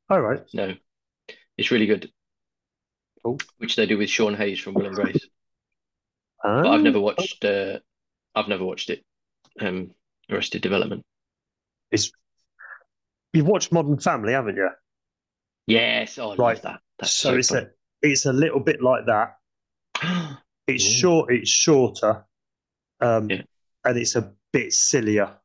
All 0.10 0.22
right. 0.22 0.42
No, 0.54 0.74
it's 1.58 1.72
really 1.72 1.86
good. 1.86 2.12
Cool. 3.24 3.40
Which 3.58 3.76
they 3.76 3.86
do 3.86 3.98
with 3.98 4.10
Sean 4.10 4.36
Hayes 4.36 4.60
from 4.60 4.74
Will 4.74 4.86
and 4.86 4.96
Grace. 4.96 5.26
Ah, 6.44 6.62
But 6.64 6.70
I've 6.72 6.82
never 6.84 7.00
watched. 7.00 7.44
Uh, 7.46 7.80
I've 8.36 8.48
never 8.48 8.66
watched 8.66 8.90
it. 8.90 9.04
Um, 9.60 9.92
Arrested 10.30 10.62
Development. 10.62 11.04
You've 13.34 13.48
watched 13.48 13.72
Modern 13.72 13.98
Family, 14.00 14.34
haven't 14.34 14.58
you? 14.58 14.70
Yes, 15.68 16.18
oh, 16.20 16.32
I 16.32 16.36
Right. 16.36 16.64
love 16.64 16.80
that. 17.00 17.08
So 17.08 17.30
so 17.32 17.36
it's 17.38 17.50
fun. 17.50 17.58
a 17.64 17.68
it's 18.08 18.26
a 18.26 18.34
little 18.34 18.60
bit 18.60 18.82
like 18.82 19.06
that. 19.08 19.38
It's 20.66 20.86
Ooh. 20.86 20.92
short. 20.92 21.34
It's 21.34 21.50
shorter, 21.50 22.26
um, 23.02 23.30
Yeah. 23.30 23.42
and 23.84 23.98
it's 23.98 24.16
a 24.16 24.34
bit 24.54 24.72
sillier. 24.74 25.38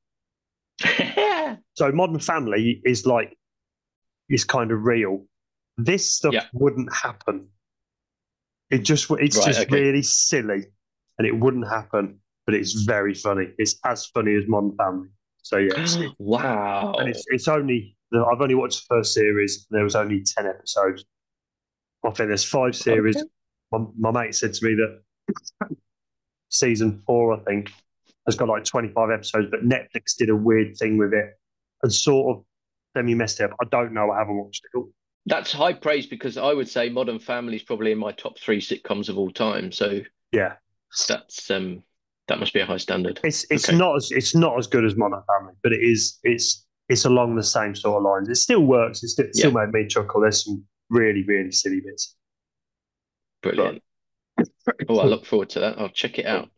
So 1.74 1.92
Modern 1.92 2.18
Family 2.20 2.80
is 2.84 3.06
like 3.06 3.36
is 4.28 4.44
kind 4.44 4.70
of 4.72 4.84
real. 4.84 5.24
This 5.76 6.08
stuff 6.10 6.34
Yeah. 6.34 6.46
wouldn't 6.52 6.92
happen. 6.94 7.48
It 8.70 8.78
just 8.78 9.10
it's 9.12 9.36
Right, 9.36 9.46
just 9.46 9.60
okay. 9.60 9.74
really 9.82 10.02
silly, 10.02 10.66
and 11.18 11.26
it 11.26 11.32
wouldn't 11.38 11.68
happen. 11.68 12.20
But 12.46 12.54
it's 12.54 12.72
very 12.72 13.14
funny. 13.14 13.48
It's 13.58 13.78
as 13.84 14.06
funny 14.06 14.34
as 14.34 14.44
Modern 14.46 14.74
Family. 14.76 15.08
So 15.42 15.58
yeah, 15.58 15.72
it's, 15.76 15.98
wow. 16.18 16.94
and 16.98 17.08
it's 17.08 17.24
it's 17.28 17.48
only 17.48 17.96
I've 18.12 18.40
only 18.40 18.54
watched 18.54 18.88
the 18.88 18.96
first 18.96 19.14
series. 19.14 19.66
There 19.70 19.84
was 19.84 19.96
only 19.96 20.22
ten 20.22 20.46
episodes. 20.46 21.04
I 22.04 22.10
think 22.10 22.28
there's 22.28 22.44
five 22.44 22.76
series. 22.76 23.16
Okay. 23.16 23.26
My, 23.72 23.78
my 23.98 24.22
mate 24.22 24.34
said 24.34 24.54
to 24.54 24.64
me 24.64 24.74
that 24.76 25.76
season 26.48 27.02
four, 27.06 27.34
I 27.34 27.40
think, 27.40 27.70
has 28.26 28.36
got 28.36 28.48
like 28.48 28.64
25 28.64 29.10
episodes, 29.10 29.48
but 29.50 29.64
Netflix 29.68 30.16
did 30.16 30.30
a 30.30 30.36
weird 30.36 30.76
thing 30.76 30.96
with 30.96 31.12
it 31.12 31.38
and 31.82 31.92
sort 31.92 32.36
of 32.36 32.44
semi 32.96 33.14
messed 33.14 33.40
it 33.40 33.44
up. 33.44 33.56
I 33.60 33.64
don't 33.70 33.92
know. 33.92 34.10
I 34.10 34.18
haven't 34.18 34.36
watched 34.36 34.62
it 34.64 34.76
all. 34.76 34.90
That's 35.28 35.52
high 35.52 35.74
praise 35.74 36.06
because 36.06 36.36
I 36.36 36.52
would 36.52 36.68
say 36.68 36.88
Modern 36.88 37.18
Family 37.18 37.56
is 37.56 37.62
probably 37.62 37.92
in 37.92 37.98
my 37.98 38.12
top 38.12 38.38
three 38.38 38.60
sitcoms 38.60 39.08
of 39.08 39.18
all 39.18 39.30
time. 39.30 39.70
So 39.72 40.00
Yeah, 40.32 40.54
that's 41.06 41.50
um 41.50 41.82
that 42.28 42.40
must 42.40 42.52
be 42.52 42.60
a 42.60 42.66
high 42.66 42.78
standard. 42.78 43.20
it's 43.22 43.46
it's 43.50 43.68
Okay. 43.68 43.76
not 43.78 43.96
as 43.96 44.10
it's 44.10 44.34
not 44.34 44.58
as 44.58 44.66
good 44.66 44.84
as 44.84 44.96
Modern 44.96 45.22
Family, 45.38 45.54
but 45.62 45.72
it 45.72 45.80
is 45.82 46.18
it's 46.24 46.66
it's 46.88 47.04
along 47.04 47.36
the 47.36 47.42
same 47.42 47.74
sort 47.74 47.98
of 47.98 48.02
lines. 48.04 48.28
It 48.28 48.36
still 48.36 48.64
works. 48.64 49.02
It 49.02 49.08
still, 49.08 49.26
still 49.32 49.52
made 49.52 49.70
me 49.70 49.86
chuckle. 49.86 50.22
There's 50.22 50.44
some 50.44 50.64
really 50.90 51.22
really 51.24 51.52
silly 51.52 51.80
bits. 51.80 52.16
Brilliant. 53.42 53.82
Oh, 54.88 54.98
I 54.98 55.04
look 55.04 55.26
forward 55.26 55.50
to 55.50 55.60
that. 55.60 55.78
I'll 55.78 55.90
check 55.90 56.18
it 56.18 56.26
out. 56.26 56.48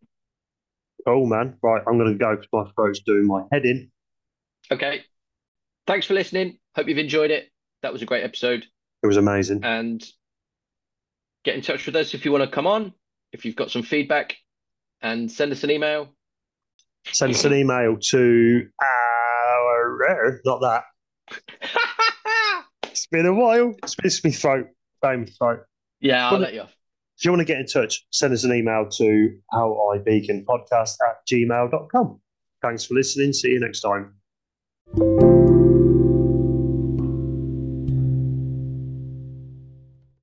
Oh 1.06 1.26
man, 1.26 1.56
right, 1.62 1.82
I'm 1.88 1.98
gonna 1.98 2.14
go 2.14 2.36
because 2.36 2.48
my 2.52 2.70
throat's 2.76 3.00
doing 3.00 3.26
my 3.26 3.44
head 3.50 3.64
in. 3.64 3.90
Okay. 4.70 5.02
Thanks 5.86 6.06
for 6.06 6.14
listening. 6.14 6.58
Hope 6.76 6.88
you've 6.88 6.98
enjoyed 6.98 7.30
it. 7.30 7.50
That 7.82 7.92
was 7.92 8.02
a 8.02 8.06
great 8.06 8.24
episode. 8.24 8.64
It 9.02 9.06
was 9.06 9.16
amazing. 9.16 9.64
And 9.64 10.04
get 11.44 11.54
in 11.54 11.62
touch 11.62 11.86
with 11.86 11.96
us 11.96 12.12
if 12.14 12.24
you 12.24 12.32
want 12.32 12.44
to 12.44 12.50
come 12.50 12.66
on, 12.66 12.92
if 13.32 13.44
you've 13.44 13.56
got 13.56 13.70
some 13.70 13.82
feedback. 13.82 14.36
and 15.02 15.30
send 15.32 15.50
us 15.52 15.64
an 15.64 15.70
email. 15.70 16.08
Send 17.06 17.32
us 17.34 17.44
an 17.46 17.54
email 17.54 17.96
to 17.98 18.68
our 18.82 20.38
not 20.44 20.60
that. 20.60 20.84
It's 22.84 23.06
been 23.06 23.24
a 23.24 23.32
while. 23.32 23.74
It's 23.82 23.94
been 23.94 24.10
my 24.30 24.30
throat. 24.36 24.66
Bang 25.00 25.24
throat. 25.24 25.60
yeah, 26.00 26.26
I'll 26.26 26.32
Well, 26.32 26.40
let 26.42 26.52
you 26.54 26.62
off. 26.62 26.74
If 27.16 27.24
you 27.24 27.30
want 27.30 27.40
to 27.40 27.44
get 27.46 27.58
in 27.60 27.66
touch, 27.66 28.04
send 28.10 28.32
us 28.34 28.44
an 28.44 28.52
email 28.52 28.88
to 28.88 29.38
howIveganpodcast 29.54 30.96
at 31.08 31.26
gmail.com. 31.30 32.20
Thanks 32.60 32.84
for 32.84 32.94
listening. 32.94 33.32
See 33.32 33.50
you 33.50 33.60
next 33.60 33.80
time. 33.80 35.29